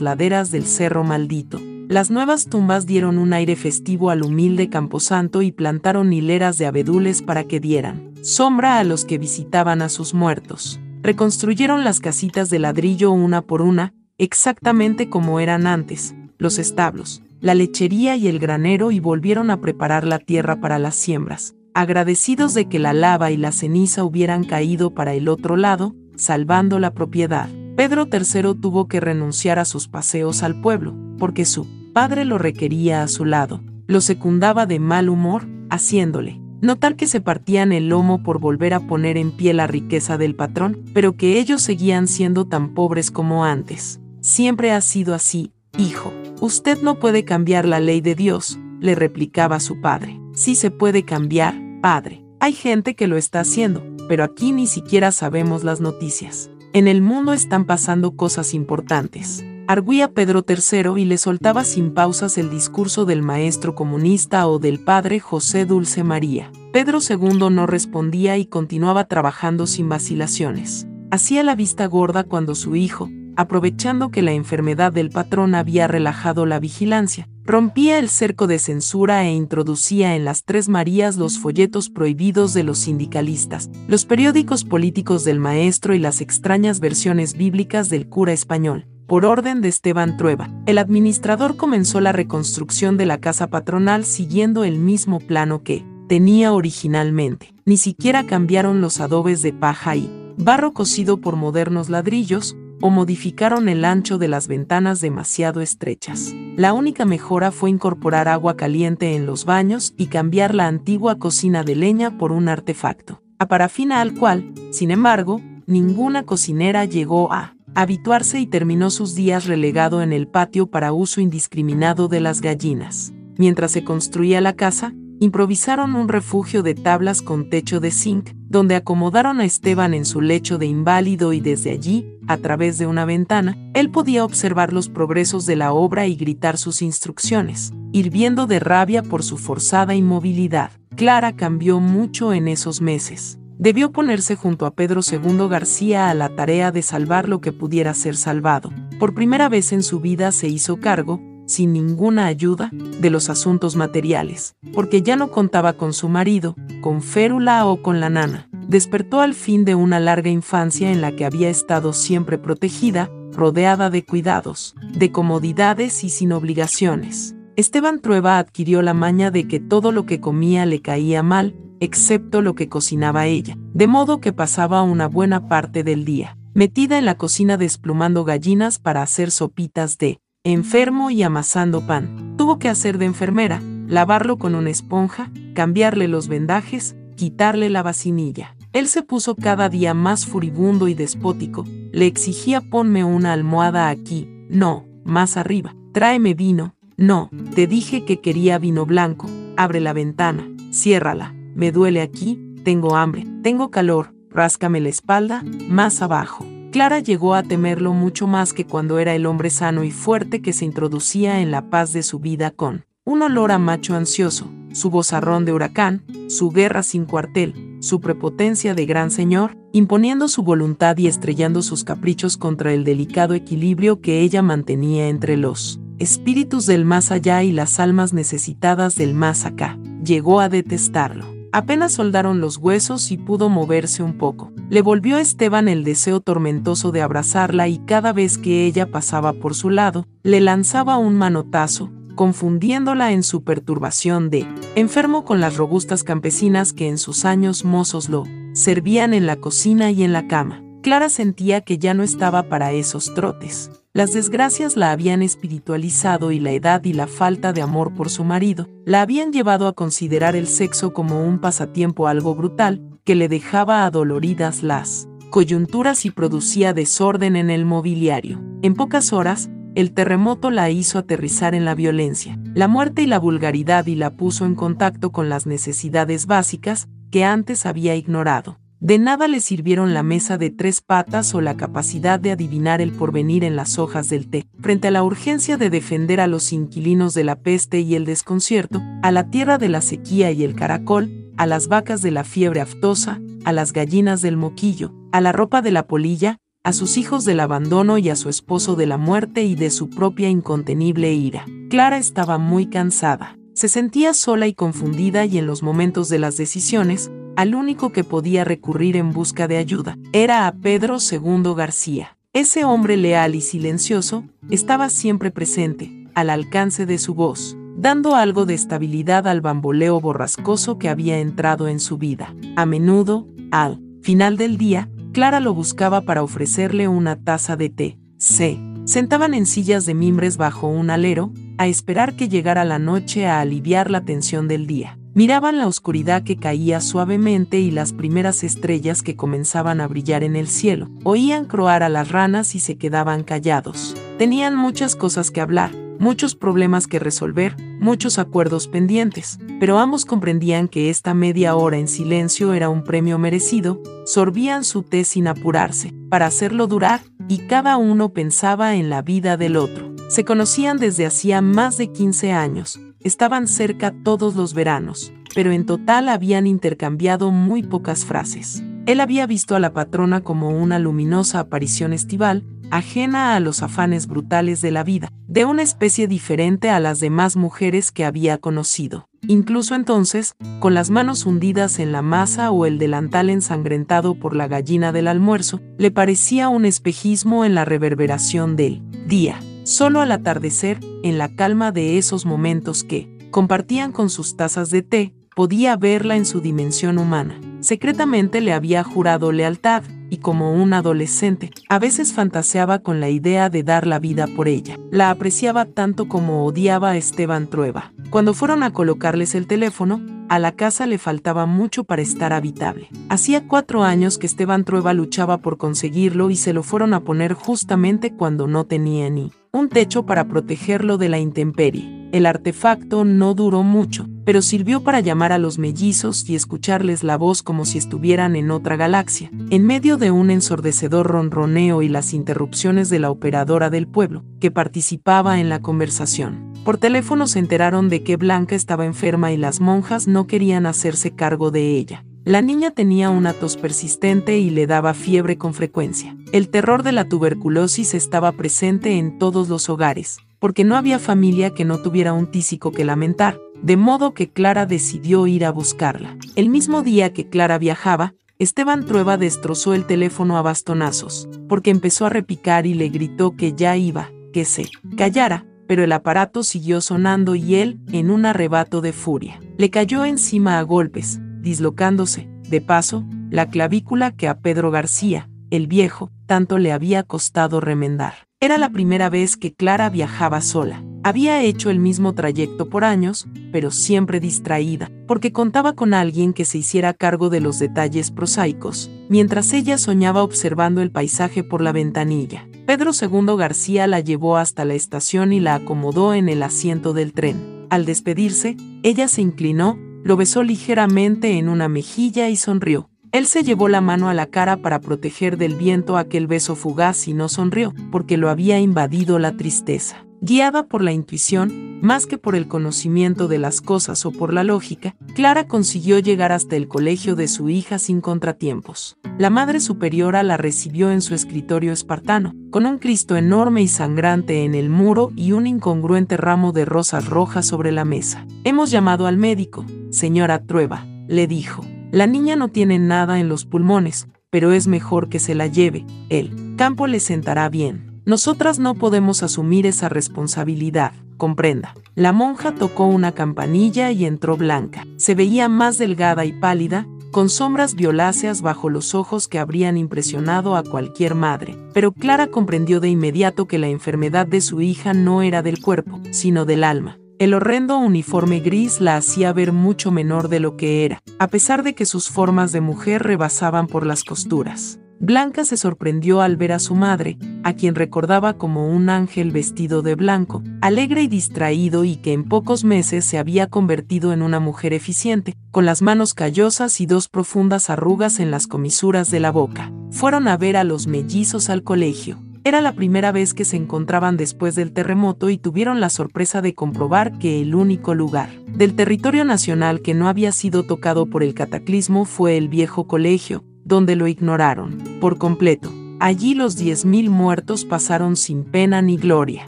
laderas 0.00 0.50
del 0.50 0.66
cerro 0.66 1.04
maldito. 1.04 1.60
Las 1.88 2.10
nuevas 2.10 2.46
tumbas 2.46 2.84
dieron 2.84 3.16
un 3.16 3.32
aire 3.32 3.54
festivo 3.54 4.10
al 4.10 4.24
humilde 4.24 4.68
camposanto 4.68 5.40
y 5.40 5.52
plantaron 5.52 6.12
hileras 6.12 6.58
de 6.58 6.66
abedules 6.66 7.22
para 7.22 7.44
que 7.44 7.60
dieran 7.60 8.12
sombra 8.26 8.80
a 8.80 8.84
los 8.84 9.04
que 9.04 9.18
visitaban 9.18 9.82
a 9.82 9.88
sus 9.88 10.12
muertos. 10.12 10.80
Reconstruyeron 11.00 11.84
las 11.84 12.00
casitas 12.00 12.50
de 12.50 12.58
ladrillo 12.58 13.12
una 13.12 13.40
por 13.40 13.62
una, 13.62 13.94
exactamente 14.18 15.08
como 15.08 15.38
eran 15.38 15.68
antes, 15.68 16.16
los 16.38 16.58
establos, 16.58 17.22
la 17.40 17.54
lechería 17.54 18.16
y 18.16 18.28
el 18.28 18.38
granero 18.38 18.90
y 18.90 19.00
volvieron 19.00 19.50
a 19.50 19.60
preparar 19.60 20.06
la 20.06 20.18
tierra 20.18 20.60
para 20.60 20.78
las 20.78 20.94
siembras, 20.96 21.54
agradecidos 21.74 22.54
de 22.54 22.68
que 22.68 22.78
la 22.78 22.92
lava 22.92 23.30
y 23.30 23.36
la 23.36 23.52
ceniza 23.52 24.04
hubieran 24.04 24.44
caído 24.44 24.94
para 24.94 25.14
el 25.14 25.28
otro 25.28 25.56
lado, 25.56 25.94
salvando 26.16 26.78
la 26.78 26.92
propiedad. 26.92 27.48
Pedro 27.76 28.08
III 28.10 28.54
tuvo 28.60 28.88
que 28.88 29.00
renunciar 29.00 29.58
a 29.58 29.64
sus 29.64 29.86
paseos 29.88 30.42
al 30.42 30.60
pueblo, 30.60 30.94
porque 31.18 31.44
su 31.44 31.66
padre 31.92 32.24
lo 32.24 32.38
requería 32.38 33.02
a 33.02 33.08
su 33.08 33.24
lado, 33.24 33.60
lo 33.86 34.00
secundaba 34.00 34.66
de 34.66 34.78
mal 34.78 35.08
humor, 35.08 35.46
haciéndole 35.68 36.40
notar 36.60 36.96
que 36.96 37.06
se 37.06 37.20
partían 37.20 37.72
el 37.72 37.88
lomo 37.88 38.22
por 38.22 38.40
volver 38.40 38.74
a 38.74 38.80
poner 38.80 39.16
en 39.16 39.30
pie 39.30 39.54
la 39.54 39.66
riqueza 39.66 40.18
del 40.18 40.34
patrón, 40.34 40.82
pero 40.92 41.16
que 41.16 41.38
ellos 41.38 41.62
seguían 41.62 42.08
siendo 42.08 42.46
tan 42.46 42.74
pobres 42.74 43.10
como 43.10 43.44
antes. 43.44 44.00
Siempre 44.20 44.72
ha 44.72 44.80
sido 44.80 45.14
así, 45.14 45.52
hijo. 45.78 46.12
Usted 46.40 46.80
no 46.82 46.98
puede 46.98 47.24
cambiar 47.24 47.66
la 47.66 47.80
ley 47.80 48.00
de 48.00 48.14
Dios, 48.14 48.58
le 48.80 48.94
replicaba 48.94 49.60
su 49.60 49.80
padre. 49.80 50.20
Sí 50.34 50.54
se 50.54 50.70
puede 50.70 51.04
cambiar, 51.04 51.54
padre. 51.80 52.24
Hay 52.40 52.52
gente 52.52 52.94
que 52.94 53.06
lo 53.06 53.16
está 53.16 53.40
haciendo, 53.40 53.82
pero 54.08 54.24
aquí 54.24 54.52
ni 54.52 54.66
siquiera 54.66 55.12
sabemos 55.12 55.64
las 55.64 55.80
noticias. 55.80 56.50
En 56.72 56.88
el 56.88 57.00
mundo 57.00 57.32
están 57.32 57.64
pasando 57.64 58.16
cosas 58.16 58.52
importantes. 58.52 59.44
Arguía 59.68 60.12
Pedro 60.12 60.44
III 60.46 61.00
y 61.00 61.06
le 61.06 61.18
soltaba 61.18 61.64
sin 61.64 61.92
pausas 61.92 62.38
el 62.38 62.50
discurso 62.50 63.04
del 63.04 63.22
maestro 63.22 63.74
comunista 63.74 64.46
o 64.46 64.58
del 64.58 64.78
padre 64.78 65.18
José 65.18 65.64
Dulce 65.64 66.04
María. 66.04 66.52
Pedro 66.72 66.98
II 67.00 67.50
no 67.50 67.66
respondía 67.66 68.36
y 68.36 68.46
continuaba 68.46 69.08
trabajando 69.08 69.66
sin 69.66 69.88
vacilaciones. 69.88 70.86
Hacía 71.10 71.42
la 71.42 71.56
vista 71.56 71.86
gorda 71.86 72.22
cuando 72.24 72.54
su 72.54 72.76
hijo, 72.76 73.08
aprovechando 73.36 74.10
que 74.10 74.22
la 74.22 74.32
enfermedad 74.32 74.92
del 74.92 75.10
patrón 75.10 75.54
había 75.54 75.86
relajado 75.86 76.46
la 76.46 76.58
vigilancia, 76.58 77.28
rompía 77.44 77.98
el 77.98 78.08
cerco 78.08 78.46
de 78.46 78.58
censura 78.58 79.24
e 79.24 79.32
introducía 79.32 80.16
en 80.16 80.24
las 80.24 80.44
Tres 80.44 80.68
Marías 80.68 81.16
los 81.16 81.38
folletos 81.38 81.90
prohibidos 81.90 82.54
de 82.54 82.64
los 82.64 82.78
sindicalistas, 82.78 83.70
los 83.86 84.04
periódicos 84.04 84.64
políticos 84.64 85.24
del 85.24 85.38
maestro 85.38 85.94
y 85.94 85.98
las 85.98 86.20
extrañas 86.20 86.80
versiones 86.80 87.36
bíblicas 87.36 87.88
del 87.88 88.08
cura 88.08 88.32
español. 88.32 88.86
Por 89.06 89.24
orden 89.24 89.60
de 89.60 89.68
Esteban 89.68 90.16
Trueba, 90.16 90.50
el 90.66 90.78
administrador 90.78 91.56
comenzó 91.56 92.00
la 92.00 92.10
reconstrucción 92.10 92.96
de 92.96 93.06
la 93.06 93.18
casa 93.18 93.46
patronal 93.46 94.04
siguiendo 94.04 94.64
el 94.64 94.78
mismo 94.78 95.20
plano 95.20 95.62
que 95.62 95.84
tenía 96.08 96.52
originalmente. 96.52 97.54
Ni 97.64 97.76
siquiera 97.76 98.26
cambiaron 98.26 98.80
los 98.80 99.00
adobes 99.00 99.42
de 99.42 99.52
paja 99.52 99.94
y 99.94 100.10
barro 100.36 100.72
cocido 100.72 101.18
por 101.18 101.36
modernos 101.36 101.88
ladrillos, 101.88 102.56
o 102.80 102.90
modificaron 102.90 103.68
el 103.68 103.84
ancho 103.84 104.18
de 104.18 104.28
las 104.28 104.48
ventanas 104.48 105.00
demasiado 105.00 105.60
estrechas. 105.60 106.34
La 106.56 106.72
única 106.72 107.04
mejora 107.04 107.50
fue 107.50 107.70
incorporar 107.70 108.28
agua 108.28 108.56
caliente 108.56 109.14
en 109.14 109.26
los 109.26 109.44
baños 109.44 109.94
y 109.96 110.06
cambiar 110.06 110.54
la 110.54 110.66
antigua 110.66 111.18
cocina 111.18 111.64
de 111.64 111.76
leña 111.76 112.18
por 112.18 112.32
un 112.32 112.48
artefacto, 112.48 113.22
a 113.38 113.46
parafina 113.46 114.00
al 114.00 114.14
cual, 114.14 114.52
sin 114.70 114.90
embargo, 114.90 115.40
ninguna 115.66 116.24
cocinera 116.24 116.84
llegó 116.84 117.32
a 117.32 117.56
habituarse 117.74 118.40
y 118.40 118.46
terminó 118.46 118.90
sus 118.90 119.14
días 119.14 119.46
relegado 119.46 120.00
en 120.02 120.12
el 120.12 120.28
patio 120.28 120.66
para 120.66 120.92
uso 120.92 121.20
indiscriminado 121.20 122.08
de 122.08 122.20
las 122.20 122.40
gallinas. 122.40 123.12
Mientras 123.36 123.72
se 123.72 123.84
construía 123.84 124.40
la 124.40 124.54
casa, 124.54 124.94
improvisaron 125.20 125.94
un 125.94 126.08
refugio 126.08 126.62
de 126.62 126.74
tablas 126.74 127.22
con 127.22 127.48
techo 127.48 127.80
de 127.80 127.90
zinc, 127.90 128.30
donde 128.48 128.76
acomodaron 128.76 129.40
a 129.40 129.44
Esteban 129.44 129.94
en 129.94 130.04
su 130.04 130.20
lecho 130.20 130.58
de 130.58 130.66
inválido 130.66 131.32
y 131.32 131.40
desde 131.40 131.70
allí, 131.70 132.06
a 132.28 132.36
través 132.36 132.78
de 132.78 132.86
una 132.86 133.04
ventana, 133.04 133.56
él 133.74 133.90
podía 133.90 134.24
observar 134.24 134.72
los 134.72 134.88
progresos 134.88 135.46
de 135.46 135.56
la 135.56 135.72
obra 135.72 136.06
y 136.06 136.16
gritar 136.16 136.58
sus 136.58 136.82
instrucciones, 136.82 137.72
hirviendo 137.92 138.46
de 138.46 138.60
rabia 138.60 139.02
por 139.02 139.22
su 139.22 139.38
forzada 139.38 139.94
inmovilidad. 139.94 140.70
Clara 140.96 141.36
cambió 141.36 141.80
mucho 141.80 142.32
en 142.32 142.48
esos 142.48 142.80
meses. 142.80 143.38
Debió 143.58 143.90
ponerse 143.90 144.36
junto 144.36 144.66
a 144.66 144.74
Pedro 144.74 145.00
II 145.10 145.48
García 145.48 146.10
a 146.10 146.14
la 146.14 146.28
tarea 146.28 146.72
de 146.72 146.82
salvar 146.82 147.28
lo 147.28 147.40
que 147.40 147.52
pudiera 147.52 147.94
ser 147.94 148.16
salvado. 148.16 148.70
Por 148.98 149.14
primera 149.14 149.48
vez 149.48 149.72
en 149.72 149.82
su 149.82 150.00
vida 150.00 150.30
se 150.30 150.48
hizo 150.48 150.76
cargo, 150.76 151.20
sin 151.46 151.72
ninguna 151.72 152.26
ayuda, 152.26 152.70
de 152.72 153.10
los 153.10 153.30
asuntos 153.30 153.76
materiales, 153.76 154.56
porque 154.74 155.02
ya 155.02 155.16
no 155.16 155.30
contaba 155.30 155.74
con 155.74 155.92
su 155.92 156.08
marido, 156.08 156.54
con 156.80 157.02
Férula 157.02 157.66
o 157.66 157.82
con 157.82 158.00
la 158.00 158.10
nana. 158.10 158.48
Despertó 158.68 159.20
al 159.20 159.34
fin 159.34 159.64
de 159.64 159.74
una 159.74 160.00
larga 160.00 160.30
infancia 160.30 160.90
en 160.90 161.00
la 161.00 161.12
que 161.12 161.24
había 161.24 161.48
estado 161.48 161.92
siempre 161.92 162.36
protegida, 162.36 163.10
rodeada 163.32 163.90
de 163.90 164.04
cuidados, 164.04 164.74
de 164.92 165.12
comodidades 165.12 166.02
y 166.04 166.10
sin 166.10 166.32
obligaciones. 166.32 167.36
Esteban 167.56 168.00
Trueba 168.00 168.38
adquirió 168.38 168.82
la 168.82 168.92
maña 168.92 169.30
de 169.30 169.46
que 169.46 169.60
todo 169.60 169.92
lo 169.92 170.04
que 170.04 170.20
comía 170.20 170.66
le 170.66 170.82
caía 170.82 171.22
mal, 171.22 171.54
excepto 171.80 172.42
lo 172.42 172.54
que 172.54 172.68
cocinaba 172.68 173.26
ella, 173.26 173.56
de 173.72 173.86
modo 173.86 174.20
que 174.20 174.32
pasaba 174.32 174.82
una 174.82 175.06
buena 175.06 175.48
parte 175.48 175.84
del 175.84 176.04
día, 176.04 176.36
metida 176.54 176.98
en 176.98 177.04
la 177.04 177.16
cocina 177.16 177.56
desplumando 177.56 178.24
gallinas 178.24 178.78
para 178.78 179.02
hacer 179.02 179.30
sopitas 179.30 179.98
de 179.98 180.18
enfermo 180.52 181.10
y 181.10 181.22
amasando 181.22 181.86
pan. 181.86 182.34
Tuvo 182.36 182.58
que 182.58 182.68
hacer 182.68 182.98
de 182.98 183.06
enfermera, 183.06 183.60
lavarlo 183.88 184.36
con 184.36 184.54
una 184.54 184.70
esponja, 184.70 185.30
cambiarle 185.54 186.06
los 186.08 186.28
vendajes, 186.28 186.96
quitarle 187.16 187.68
la 187.70 187.82
vacinilla. 187.82 188.56
Él 188.72 188.88
se 188.88 189.02
puso 189.02 189.34
cada 189.34 189.68
día 189.68 189.94
más 189.94 190.26
furibundo 190.26 190.86
y 190.86 190.94
despótico. 190.94 191.64
Le 191.92 192.06
exigía 192.06 192.60
ponme 192.60 193.04
una 193.04 193.32
almohada 193.32 193.88
aquí, 193.88 194.28
no, 194.48 194.86
más 195.04 195.36
arriba. 195.36 195.74
Tráeme 195.92 196.34
vino, 196.34 196.74
no, 196.96 197.30
te 197.54 197.66
dije 197.66 198.04
que 198.04 198.20
quería 198.20 198.58
vino 198.58 198.86
blanco. 198.86 199.28
Abre 199.56 199.80
la 199.80 199.92
ventana, 199.92 200.48
ciérrala. 200.72 201.34
Me 201.54 201.72
duele 201.72 202.02
aquí, 202.02 202.38
tengo 202.64 202.96
hambre, 202.96 203.26
tengo 203.42 203.70
calor, 203.70 204.14
ráscame 204.30 204.80
la 204.80 204.90
espalda, 204.90 205.42
más 205.68 206.02
abajo. 206.02 206.44
Clara 206.76 207.00
llegó 207.00 207.34
a 207.34 207.42
temerlo 207.42 207.94
mucho 207.94 208.26
más 208.26 208.52
que 208.52 208.66
cuando 208.66 208.98
era 208.98 209.14
el 209.14 209.24
hombre 209.24 209.48
sano 209.48 209.82
y 209.82 209.90
fuerte 209.90 210.42
que 210.42 210.52
se 210.52 210.66
introducía 210.66 211.40
en 211.40 211.50
la 211.50 211.70
paz 211.70 211.94
de 211.94 212.02
su 212.02 212.18
vida 212.18 212.50
con 212.50 212.84
un 213.06 213.22
olor 213.22 213.50
a 213.50 213.58
macho 213.58 213.94
ansioso, 213.94 214.46
su 214.74 214.90
vozarrón 214.90 215.46
de 215.46 215.54
huracán, 215.54 216.04
su 216.28 216.50
guerra 216.50 216.82
sin 216.82 217.06
cuartel, 217.06 217.78
su 217.80 218.02
prepotencia 218.02 218.74
de 218.74 218.84
gran 218.84 219.10
señor, 219.10 219.56
imponiendo 219.72 220.28
su 220.28 220.42
voluntad 220.42 220.98
y 220.98 221.06
estrellando 221.06 221.62
sus 221.62 221.82
caprichos 221.82 222.36
contra 222.36 222.74
el 222.74 222.84
delicado 222.84 223.32
equilibrio 223.32 224.02
que 224.02 224.20
ella 224.20 224.42
mantenía 224.42 225.08
entre 225.08 225.38
los 225.38 225.80
espíritus 225.98 226.66
del 226.66 226.84
más 226.84 227.10
allá 227.10 227.42
y 227.42 227.52
las 227.52 227.80
almas 227.80 228.12
necesitadas 228.12 228.96
del 228.96 229.14
más 229.14 229.46
acá. 229.46 229.78
Llegó 230.04 230.40
a 230.40 230.50
detestarlo. 230.50 231.35
Apenas 231.56 231.94
soldaron 231.94 232.42
los 232.42 232.58
huesos 232.58 233.10
y 233.10 233.16
pudo 233.16 233.48
moverse 233.48 234.02
un 234.02 234.18
poco. 234.18 234.52
Le 234.68 234.82
volvió 234.82 235.16
a 235.16 235.22
Esteban 235.22 235.68
el 235.68 235.84
deseo 235.84 236.20
tormentoso 236.20 236.92
de 236.92 237.00
abrazarla 237.00 237.66
y 237.66 237.78
cada 237.78 238.12
vez 238.12 238.36
que 238.36 238.66
ella 238.66 238.90
pasaba 238.90 239.32
por 239.32 239.54
su 239.54 239.70
lado, 239.70 240.06
le 240.22 240.42
lanzaba 240.42 240.98
un 240.98 241.14
manotazo, 241.14 241.90
confundiéndola 242.14 243.12
en 243.12 243.22
su 243.22 243.42
perturbación 243.42 244.28
de 244.28 244.46
enfermo 244.74 245.24
con 245.24 245.40
las 245.40 245.56
robustas 245.56 246.04
campesinas 246.04 246.74
que 246.74 246.88
en 246.88 246.98
sus 246.98 247.24
años 247.24 247.64
mozos 247.64 248.10
lo 248.10 248.24
servían 248.52 249.14
en 249.14 249.24
la 249.24 249.36
cocina 249.36 249.90
y 249.90 250.02
en 250.02 250.12
la 250.12 250.28
cama. 250.28 250.65
Clara 250.86 251.08
sentía 251.08 251.62
que 251.62 251.78
ya 251.78 251.94
no 251.94 252.04
estaba 252.04 252.44
para 252.44 252.70
esos 252.70 253.12
trotes. 253.12 253.72
Las 253.92 254.12
desgracias 254.12 254.76
la 254.76 254.92
habían 254.92 255.20
espiritualizado 255.20 256.30
y 256.30 256.38
la 256.38 256.52
edad 256.52 256.84
y 256.84 256.92
la 256.92 257.08
falta 257.08 257.52
de 257.52 257.60
amor 257.60 257.92
por 257.92 258.08
su 258.08 258.22
marido 258.22 258.68
la 258.84 259.00
habían 259.00 259.32
llevado 259.32 259.66
a 259.66 259.72
considerar 259.72 260.36
el 260.36 260.46
sexo 260.46 260.92
como 260.92 261.24
un 261.24 261.40
pasatiempo 261.40 262.06
algo 262.06 262.36
brutal 262.36 263.00
que 263.02 263.16
le 263.16 263.28
dejaba 263.28 263.84
adoloridas 263.84 264.62
las 264.62 265.08
coyunturas 265.30 266.06
y 266.06 266.12
producía 266.12 266.72
desorden 266.72 267.34
en 267.34 267.50
el 267.50 267.64
mobiliario. 267.64 268.40
En 268.62 268.74
pocas 268.74 269.12
horas, 269.12 269.50
el 269.74 269.92
terremoto 269.92 270.52
la 270.52 270.70
hizo 270.70 271.00
aterrizar 271.00 271.56
en 271.56 271.64
la 271.64 271.74
violencia, 271.74 272.38
la 272.54 272.68
muerte 272.68 273.02
y 273.02 273.06
la 273.06 273.18
vulgaridad 273.18 273.86
y 273.86 273.96
la 273.96 274.14
puso 274.14 274.46
en 274.46 274.54
contacto 274.54 275.10
con 275.10 275.28
las 275.28 275.46
necesidades 275.46 276.26
básicas 276.26 276.86
que 277.10 277.24
antes 277.24 277.66
había 277.66 277.96
ignorado. 277.96 278.60
De 278.80 278.98
nada 278.98 279.26
le 279.26 279.40
sirvieron 279.40 279.94
la 279.94 280.02
mesa 280.02 280.36
de 280.36 280.50
tres 280.50 280.82
patas 280.82 281.34
o 281.34 281.40
la 281.40 281.56
capacidad 281.56 282.20
de 282.20 282.30
adivinar 282.30 282.82
el 282.82 282.92
porvenir 282.92 283.42
en 283.42 283.56
las 283.56 283.78
hojas 283.78 284.10
del 284.10 284.28
té. 284.28 284.46
Frente 284.60 284.88
a 284.88 284.90
la 284.90 285.02
urgencia 285.02 285.56
de 285.56 285.70
defender 285.70 286.20
a 286.20 286.26
los 286.26 286.52
inquilinos 286.52 287.14
de 287.14 287.24
la 287.24 287.36
peste 287.36 287.80
y 287.80 287.94
el 287.94 288.04
desconcierto, 288.04 288.82
a 289.02 289.10
la 289.12 289.30
tierra 289.30 289.56
de 289.56 289.70
la 289.70 289.80
sequía 289.80 290.30
y 290.30 290.44
el 290.44 290.54
caracol, 290.54 291.32
a 291.38 291.46
las 291.46 291.68
vacas 291.68 292.02
de 292.02 292.10
la 292.10 292.22
fiebre 292.22 292.60
aftosa, 292.60 293.18
a 293.44 293.52
las 293.52 293.72
gallinas 293.72 294.20
del 294.20 294.36
moquillo, 294.36 294.92
a 295.10 295.22
la 295.22 295.32
ropa 295.32 295.62
de 295.62 295.70
la 295.70 295.86
polilla, 295.86 296.38
a 296.62 296.74
sus 296.74 296.98
hijos 296.98 297.24
del 297.24 297.40
abandono 297.40 297.96
y 297.96 298.10
a 298.10 298.16
su 298.16 298.28
esposo 298.28 298.76
de 298.76 298.86
la 298.86 298.98
muerte 298.98 299.44
y 299.44 299.54
de 299.54 299.70
su 299.70 299.88
propia 299.88 300.28
incontenible 300.28 301.14
ira. 301.14 301.46
Clara 301.70 301.96
estaba 301.96 302.36
muy 302.38 302.66
cansada. 302.66 303.38
Se 303.56 303.70
sentía 303.70 304.12
sola 304.12 304.46
y 304.46 304.52
confundida 304.52 305.24
y 305.24 305.38
en 305.38 305.46
los 305.46 305.62
momentos 305.62 306.10
de 306.10 306.18
las 306.18 306.36
decisiones, 306.36 307.10
al 307.36 307.54
único 307.54 307.90
que 307.90 308.04
podía 308.04 308.44
recurrir 308.44 308.98
en 308.98 309.14
busca 309.14 309.48
de 309.48 309.56
ayuda 309.56 309.96
era 310.12 310.46
a 310.46 310.52
Pedro 310.52 310.98
II 311.00 311.54
García. 311.56 312.18
Ese 312.34 312.66
hombre 312.66 312.98
leal 312.98 313.34
y 313.34 313.40
silencioso 313.40 314.24
estaba 314.50 314.90
siempre 314.90 315.30
presente, 315.30 316.06
al 316.14 316.28
alcance 316.28 316.84
de 316.84 316.98
su 316.98 317.14
voz, 317.14 317.56
dando 317.78 318.14
algo 318.14 318.44
de 318.44 318.52
estabilidad 318.52 319.26
al 319.26 319.40
bamboleo 319.40 320.02
borrascoso 320.02 320.78
que 320.78 320.90
había 320.90 321.18
entrado 321.18 321.66
en 321.66 321.80
su 321.80 321.96
vida. 321.96 322.34
A 322.56 322.66
menudo, 322.66 323.26
al 323.52 323.80
final 324.02 324.36
del 324.36 324.58
día, 324.58 324.90
Clara 325.14 325.40
lo 325.40 325.54
buscaba 325.54 326.02
para 326.02 326.22
ofrecerle 326.22 326.88
una 326.88 327.16
taza 327.16 327.56
de 327.56 327.70
té. 327.70 327.98
Se 328.18 328.58
sentaban 328.86 329.34
en 329.34 329.44
sillas 329.44 329.84
de 329.84 329.92
mimbres 329.92 330.38
bajo 330.38 330.68
un 330.68 330.88
alero, 330.88 331.32
a 331.58 331.66
esperar 331.66 332.16
que 332.16 332.28
llegara 332.28 332.64
la 332.64 332.78
noche 332.78 333.26
a 333.26 333.40
aliviar 333.40 333.90
la 333.90 334.00
tensión 334.00 334.48
del 334.48 334.66
día. 334.66 334.98
Miraban 335.14 335.58
la 335.58 335.66
oscuridad 335.66 336.22
que 336.22 336.36
caía 336.36 336.80
suavemente 336.80 337.58
y 337.58 337.70
las 337.70 337.92
primeras 337.92 338.44
estrellas 338.44 339.02
que 339.02 339.16
comenzaban 339.16 339.80
a 339.80 339.88
brillar 339.88 340.22
en 340.22 340.36
el 340.36 340.46
cielo. 340.46 340.90
Oían 341.04 341.46
croar 341.46 341.82
a 341.82 341.88
las 341.88 342.10
ranas 342.10 342.54
y 342.54 342.60
se 342.60 342.76
quedaban 342.76 343.24
callados. 343.24 343.96
Tenían 344.18 344.54
muchas 344.54 344.94
cosas 344.94 345.30
que 345.30 345.40
hablar, 345.40 345.74
muchos 345.98 346.34
problemas 346.34 346.86
que 346.86 346.98
resolver, 346.98 347.56
muchos 347.80 348.18
acuerdos 348.18 348.68
pendientes, 348.68 349.38
pero 349.58 349.78
ambos 349.78 350.04
comprendían 350.04 350.68
que 350.68 350.90
esta 350.90 351.14
media 351.14 351.56
hora 351.56 351.78
en 351.78 351.88
silencio 351.88 352.52
era 352.52 352.68
un 352.68 352.84
premio 352.84 353.18
merecido, 353.18 353.80
sorbían 354.04 354.64
su 354.64 354.82
té 354.82 355.04
sin 355.04 355.28
apurarse, 355.28 355.94
para 356.10 356.26
hacerlo 356.26 356.66
durar, 356.66 357.00
y 357.28 357.46
cada 357.46 357.76
uno 357.76 358.10
pensaba 358.10 358.76
en 358.76 358.90
la 358.90 359.02
vida 359.02 359.36
del 359.36 359.56
otro. 359.56 359.94
Se 360.08 360.24
conocían 360.24 360.78
desde 360.78 361.06
hacía 361.06 361.40
más 361.40 361.78
de 361.78 361.92
15 361.92 362.32
años, 362.32 362.80
estaban 363.00 363.48
cerca 363.48 363.92
todos 364.04 364.36
los 364.36 364.54
veranos, 364.54 365.12
pero 365.34 365.50
en 365.52 365.66
total 365.66 366.08
habían 366.08 366.46
intercambiado 366.46 367.30
muy 367.30 367.62
pocas 367.62 368.04
frases. 368.04 368.62
Él 368.86 369.00
había 369.00 369.26
visto 369.26 369.56
a 369.56 369.60
la 369.60 369.72
patrona 369.72 370.20
como 370.20 370.50
una 370.50 370.78
luminosa 370.78 371.40
aparición 371.40 371.92
estival, 371.92 372.44
ajena 372.70 373.34
a 373.34 373.40
los 373.40 373.62
afanes 373.62 374.06
brutales 374.06 374.60
de 374.60 374.70
la 374.70 374.84
vida, 374.84 375.08
de 375.26 375.44
una 375.44 375.62
especie 375.62 376.08
diferente 376.08 376.70
a 376.70 376.80
las 376.80 377.00
demás 377.00 377.36
mujeres 377.36 377.92
que 377.92 378.04
había 378.04 378.38
conocido. 378.38 379.08
Incluso 379.28 379.74
entonces, 379.74 380.34
con 380.60 380.74
las 380.74 380.90
manos 380.90 381.26
hundidas 381.26 381.78
en 381.78 381.90
la 381.92 382.02
masa 382.02 382.50
o 382.50 382.64
el 382.64 382.78
delantal 382.78 383.28
ensangrentado 383.30 384.14
por 384.14 384.36
la 384.36 384.46
gallina 384.46 384.92
del 384.92 385.08
almuerzo, 385.08 385.60
le 385.78 385.90
parecía 385.90 386.48
un 386.48 386.64
espejismo 386.64 387.44
en 387.44 387.54
la 387.54 387.64
reverberación 387.64 388.56
del 388.56 388.82
día. 389.06 389.40
Solo 389.64 390.00
al 390.00 390.12
atardecer, 390.12 390.78
en 391.02 391.18
la 391.18 391.34
calma 391.34 391.72
de 391.72 391.98
esos 391.98 392.24
momentos 392.24 392.84
que 392.84 393.28
compartían 393.32 393.90
con 393.90 394.10
sus 394.10 394.36
tazas 394.36 394.70
de 394.70 394.82
té, 394.82 395.12
podía 395.34 395.76
verla 395.76 396.16
en 396.16 396.24
su 396.24 396.40
dimensión 396.40 396.98
humana. 396.98 397.40
Secretamente 397.60 398.40
le 398.40 398.52
había 398.52 398.84
jurado 398.84 399.32
lealtad, 399.32 399.82
y 400.10 400.18
como 400.18 400.52
un 400.52 400.72
adolescente, 400.72 401.50
a 401.68 401.78
veces 401.78 402.12
fantaseaba 402.12 402.80
con 402.80 403.00
la 403.00 403.08
idea 403.08 403.50
de 403.50 403.62
dar 403.62 403.86
la 403.86 403.98
vida 403.98 404.26
por 404.26 404.48
ella. 404.48 404.78
La 404.90 405.10
apreciaba 405.10 405.64
tanto 405.64 406.08
como 406.08 406.44
odiaba 406.44 406.90
a 406.90 406.96
Esteban 406.96 407.48
Trueba. 407.48 407.92
Cuando 408.10 408.34
fueron 408.34 408.62
a 408.62 408.72
colocarles 408.72 409.34
el 409.34 409.46
teléfono, 409.46 410.00
a 410.28 410.38
la 410.38 410.52
casa 410.52 410.86
le 410.86 410.98
faltaba 410.98 411.46
mucho 411.46 411.84
para 411.84 412.02
estar 412.02 412.32
habitable. 412.32 412.88
Hacía 413.08 413.46
cuatro 413.46 413.84
años 413.84 414.18
que 414.18 414.26
Esteban 414.26 414.64
Trueba 414.64 414.92
luchaba 414.92 415.38
por 415.38 415.56
conseguirlo 415.56 416.30
y 416.30 416.36
se 416.36 416.52
lo 416.52 416.62
fueron 416.62 416.94
a 416.94 417.00
poner 417.00 417.32
justamente 417.32 418.12
cuando 418.12 418.46
no 418.46 418.64
tenía 418.64 419.08
ni 419.10 419.32
un 419.52 419.68
techo 419.68 420.04
para 420.04 420.28
protegerlo 420.28 420.98
de 420.98 421.08
la 421.08 421.18
intemperie. 421.18 422.08
El 422.12 422.26
artefacto 422.26 423.04
no 423.04 423.34
duró 423.34 423.62
mucho, 423.62 424.06
pero 424.26 424.42
sirvió 424.42 424.82
para 424.82 424.98
llamar 424.98 425.30
a 425.30 425.38
los 425.38 425.56
mellizos 425.56 426.28
y 426.28 426.34
escucharles 426.34 427.04
la 427.04 427.16
voz 427.16 427.44
como 427.44 427.64
si 427.64 427.78
estuvieran 427.78 428.34
en 428.34 428.50
otra 428.50 428.74
galaxia. 428.74 429.30
En 429.50 429.64
medio 429.64 429.98
de 429.98 430.10
un 430.10 430.30
ensordecedor 430.30 431.06
ronroneo 431.06 431.80
y 431.80 431.88
las 431.88 432.12
interrupciones 432.12 432.90
de 432.90 432.98
la 432.98 433.10
operadora 433.10 433.70
del 433.70 433.86
pueblo, 433.86 434.24
que 434.40 434.50
participaba 434.50 435.38
en 435.38 435.48
la 435.48 435.62
conversación. 435.62 436.52
Por 436.64 436.76
teléfono 436.76 437.28
se 437.28 437.38
enteraron 437.38 437.88
de 437.88 438.02
que 438.02 438.16
Blanca 438.16 438.56
estaba 438.56 438.84
enferma 438.84 439.30
y 439.30 439.36
las 439.36 439.60
monjas 439.60 440.08
no 440.08 440.26
querían 440.26 440.66
hacerse 440.66 441.12
cargo 441.12 441.52
de 441.52 441.76
ella. 441.76 442.04
La 442.24 442.42
niña 442.42 442.72
tenía 442.72 443.10
una 443.10 443.32
tos 443.32 443.56
persistente 443.56 444.38
y 444.38 444.50
le 444.50 444.66
daba 444.66 444.92
fiebre 444.92 445.38
con 445.38 445.54
frecuencia. 445.54 446.16
El 446.32 446.48
terror 446.48 446.82
de 446.82 446.90
la 446.90 447.08
tuberculosis 447.08 447.94
estaba 447.94 448.32
presente 448.32 448.98
en 448.98 449.20
todos 449.20 449.48
los 449.48 449.68
hogares, 449.68 450.18
porque 450.40 450.64
no 450.64 450.76
había 450.76 450.98
familia 450.98 451.50
que 451.50 451.64
no 451.64 451.78
tuviera 451.78 452.12
un 452.12 452.28
tísico 452.28 452.72
que 452.72 452.84
lamentar, 452.84 453.38
de 453.62 453.76
modo 453.76 454.14
que 454.14 454.30
Clara 454.30 454.66
decidió 454.66 455.26
ir 455.26 455.44
a 455.44 455.50
buscarla. 455.50 456.16
El 456.34 456.48
mismo 456.48 456.82
día 456.82 457.12
que 457.12 457.28
Clara 457.28 457.58
viajaba, 457.58 458.14
Esteban 458.38 458.84
Trueba 458.84 459.16
destrozó 459.16 459.72
el 459.72 459.86
teléfono 459.86 460.36
a 460.36 460.42
bastonazos, 460.42 461.28
porque 461.48 461.70
empezó 461.70 462.06
a 462.06 462.10
repicar 462.10 462.66
y 462.66 462.74
le 462.74 462.88
gritó 462.88 463.34
que 463.34 463.54
ya 463.54 463.76
iba, 463.76 464.10
que 464.32 464.44
se 464.44 464.66
callara, 464.96 465.46
pero 465.66 465.82
el 465.82 465.92
aparato 465.92 466.42
siguió 466.42 466.80
sonando 466.80 467.34
y 467.34 467.56
él, 467.56 467.80
en 467.92 468.10
un 468.10 468.26
arrebato 468.26 468.80
de 468.80 468.92
furia, 468.92 469.40
le 469.56 469.70
cayó 469.70 470.04
encima 470.04 470.58
a 470.58 470.62
golpes, 470.62 471.18
dislocándose, 471.40 472.28
de 472.48 472.60
paso, 472.60 473.04
la 473.30 473.48
clavícula 473.48 474.12
que 474.12 474.28
a 474.28 474.38
Pedro 474.38 474.70
García, 474.70 475.28
el 475.50 475.66
viejo, 475.66 476.10
tanto 476.26 476.58
le 476.58 476.72
había 476.72 477.02
costado 477.02 477.60
remendar. 477.60 478.26
Era 478.38 478.58
la 478.58 478.70
primera 478.70 479.08
vez 479.08 479.36
que 479.36 479.54
Clara 479.54 479.88
viajaba 479.88 480.40
sola. 480.40 480.82
Había 481.06 481.40
hecho 481.40 481.70
el 481.70 481.78
mismo 481.78 482.14
trayecto 482.14 482.68
por 482.68 482.82
años, 482.82 483.28
pero 483.52 483.70
siempre 483.70 484.18
distraída, 484.18 484.90
porque 485.06 485.30
contaba 485.30 485.74
con 485.74 485.94
alguien 485.94 486.32
que 486.32 486.44
se 486.44 486.58
hiciera 486.58 486.94
cargo 486.94 487.30
de 487.30 487.40
los 487.40 487.60
detalles 487.60 488.10
prosaicos, 488.10 488.90
mientras 489.08 489.52
ella 489.52 489.78
soñaba 489.78 490.24
observando 490.24 490.82
el 490.82 490.90
paisaje 490.90 491.44
por 491.44 491.60
la 491.60 491.70
ventanilla. 491.70 492.48
Pedro 492.66 492.90
II 492.90 493.36
García 493.38 493.86
la 493.86 494.00
llevó 494.00 494.36
hasta 494.36 494.64
la 494.64 494.74
estación 494.74 495.32
y 495.32 495.38
la 495.38 495.54
acomodó 495.54 496.12
en 496.12 496.28
el 496.28 496.42
asiento 496.42 496.92
del 496.92 497.12
tren. 497.12 497.68
Al 497.70 497.84
despedirse, 497.84 498.56
ella 498.82 499.06
se 499.06 499.22
inclinó, 499.22 499.78
lo 500.02 500.16
besó 500.16 500.42
ligeramente 500.42 501.38
en 501.38 501.48
una 501.48 501.68
mejilla 501.68 502.30
y 502.30 502.34
sonrió. 502.34 502.90
Él 503.12 503.26
se 503.26 503.44
llevó 503.44 503.68
la 503.68 503.80
mano 503.80 504.08
a 504.08 504.14
la 504.14 504.26
cara 504.26 504.56
para 504.56 504.80
proteger 504.80 505.38
del 505.38 505.54
viento 505.54 505.98
aquel 505.98 506.26
beso 506.26 506.56
fugaz 506.56 507.06
y 507.06 507.14
no 507.14 507.28
sonrió, 507.28 507.72
porque 507.92 508.16
lo 508.16 508.28
había 508.28 508.58
invadido 508.58 509.20
la 509.20 509.36
tristeza. 509.36 510.05
Guiada 510.28 510.64
por 510.64 510.82
la 510.82 510.90
intuición, 510.90 511.78
más 511.82 512.08
que 512.08 512.18
por 512.18 512.34
el 512.34 512.48
conocimiento 512.48 513.28
de 513.28 513.38
las 513.38 513.60
cosas 513.60 514.04
o 514.06 514.10
por 514.10 514.32
la 514.32 514.42
lógica, 514.42 514.96
Clara 515.14 515.46
consiguió 515.46 516.00
llegar 516.00 516.32
hasta 516.32 516.56
el 516.56 516.66
colegio 516.66 517.14
de 517.14 517.28
su 517.28 517.48
hija 517.48 517.78
sin 517.78 518.00
contratiempos. 518.00 518.98
La 519.18 519.30
Madre 519.30 519.60
Superiora 519.60 520.24
la 520.24 520.36
recibió 520.36 520.90
en 520.90 521.00
su 521.00 521.14
escritorio 521.14 521.72
espartano, 521.72 522.34
con 522.50 522.66
un 522.66 522.78
Cristo 522.78 523.16
enorme 523.16 523.62
y 523.62 523.68
sangrante 523.68 524.42
en 524.42 524.56
el 524.56 524.68
muro 524.68 525.12
y 525.14 525.30
un 525.30 525.46
incongruente 525.46 526.16
ramo 526.16 526.50
de 526.50 526.64
rosas 526.64 527.06
rojas 527.06 527.46
sobre 527.46 527.70
la 527.70 527.84
mesa. 527.84 528.26
Hemos 528.42 528.72
llamado 528.72 529.06
al 529.06 529.18
médico, 529.18 529.64
señora 529.90 530.42
Trueba, 530.42 530.84
le 531.06 531.28
dijo. 531.28 531.64
La 531.92 532.08
niña 532.08 532.34
no 532.34 532.48
tiene 532.48 532.80
nada 532.80 533.20
en 533.20 533.28
los 533.28 533.44
pulmones, 533.44 534.08
pero 534.30 534.50
es 534.50 534.66
mejor 534.66 535.08
que 535.08 535.20
se 535.20 535.36
la 535.36 535.46
lleve, 535.46 535.86
el 536.08 536.56
campo 536.56 536.88
le 536.88 536.98
sentará 536.98 537.48
bien. 537.48 537.85
Nosotras 538.06 538.60
no 538.60 538.76
podemos 538.76 539.24
asumir 539.24 539.66
esa 539.66 539.88
responsabilidad, 539.88 540.92
comprenda. 541.16 541.74
La 541.96 542.12
monja 542.12 542.54
tocó 542.54 542.86
una 542.86 543.10
campanilla 543.10 543.90
y 543.90 544.04
entró 544.04 544.36
Blanca. 544.36 544.86
Se 544.96 545.16
veía 545.16 545.48
más 545.48 545.76
delgada 545.76 546.24
y 546.24 546.32
pálida, 546.32 546.86
con 547.10 547.28
sombras 547.28 547.74
violáceas 547.74 548.42
bajo 548.42 548.70
los 548.70 548.94
ojos 548.94 549.26
que 549.26 549.40
habrían 549.40 549.76
impresionado 549.76 550.54
a 550.54 550.62
cualquier 550.62 551.16
madre. 551.16 551.58
Pero 551.74 551.90
Clara 551.90 552.28
comprendió 552.28 552.78
de 552.78 552.90
inmediato 552.90 553.48
que 553.48 553.58
la 553.58 553.66
enfermedad 553.66 554.28
de 554.28 554.40
su 554.40 554.60
hija 554.60 554.94
no 554.94 555.22
era 555.22 555.42
del 555.42 555.60
cuerpo, 555.60 556.00
sino 556.12 556.44
del 556.44 556.62
alma. 556.62 557.00
El 557.18 557.34
horrendo 557.34 557.76
uniforme 557.76 558.38
gris 558.38 558.80
la 558.80 558.96
hacía 558.96 559.32
ver 559.32 559.50
mucho 559.50 559.90
menor 559.90 560.28
de 560.28 560.38
lo 560.38 560.56
que 560.56 560.84
era, 560.84 561.02
a 561.18 561.26
pesar 561.26 561.64
de 561.64 561.74
que 561.74 561.86
sus 561.86 562.08
formas 562.08 562.52
de 562.52 562.60
mujer 562.60 563.02
rebasaban 563.02 563.66
por 563.66 563.84
las 563.84 564.04
costuras. 564.04 564.78
Blanca 564.98 565.44
se 565.44 565.58
sorprendió 565.58 566.22
al 566.22 566.38
ver 566.38 566.52
a 566.52 566.58
su 566.58 566.74
madre, 566.74 567.18
a 567.44 567.52
quien 567.52 567.74
recordaba 567.74 568.38
como 568.38 568.68
un 568.68 568.88
ángel 568.88 569.30
vestido 569.30 569.82
de 569.82 569.94
blanco, 569.94 570.42
alegre 570.62 571.02
y 571.02 571.06
distraído 571.06 571.84
y 571.84 571.96
que 571.96 572.14
en 572.14 572.24
pocos 572.24 572.64
meses 572.64 573.04
se 573.04 573.18
había 573.18 573.46
convertido 573.46 574.14
en 574.14 574.22
una 574.22 574.40
mujer 574.40 574.72
eficiente, 574.72 575.36
con 575.50 575.66
las 575.66 575.82
manos 575.82 576.14
callosas 576.14 576.80
y 576.80 576.86
dos 576.86 577.08
profundas 577.08 577.68
arrugas 577.68 578.20
en 578.20 578.30
las 578.30 578.46
comisuras 578.46 579.10
de 579.10 579.20
la 579.20 579.30
boca. 579.30 579.70
Fueron 579.90 580.28
a 580.28 580.38
ver 580.38 580.56
a 580.56 580.64
los 580.64 580.86
mellizos 580.86 581.50
al 581.50 581.62
colegio. 581.62 582.18
Era 582.42 582.62
la 582.62 582.72
primera 582.72 583.12
vez 583.12 583.34
que 583.34 583.44
se 583.44 583.56
encontraban 583.56 584.16
después 584.16 584.54
del 584.54 584.72
terremoto 584.72 585.28
y 585.28 585.36
tuvieron 585.36 585.78
la 585.78 585.90
sorpresa 585.90 586.40
de 586.40 586.54
comprobar 586.54 587.18
que 587.18 587.42
el 587.42 587.54
único 587.54 587.94
lugar 587.94 588.30
del 588.46 588.74
territorio 588.74 589.26
nacional 589.26 589.82
que 589.82 589.92
no 589.92 590.08
había 590.08 590.32
sido 590.32 590.62
tocado 590.62 591.04
por 591.04 591.22
el 591.22 591.34
cataclismo 591.34 592.06
fue 592.06 592.38
el 592.38 592.48
viejo 592.48 592.86
colegio, 592.86 593.44
donde 593.66 593.96
lo 593.96 594.06
ignoraron 594.06 594.78
por 595.00 595.18
completo. 595.18 595.72
Allí 595.98 596.34
los 596.34 596.58
10.000 596.58 597.08
muertos 597.10 597.64
pasaron 597.64 598.16
sin 598.16 598.44
pena 598.44 598.80
ni 598.82 598.96
gloria, 598.96 599.46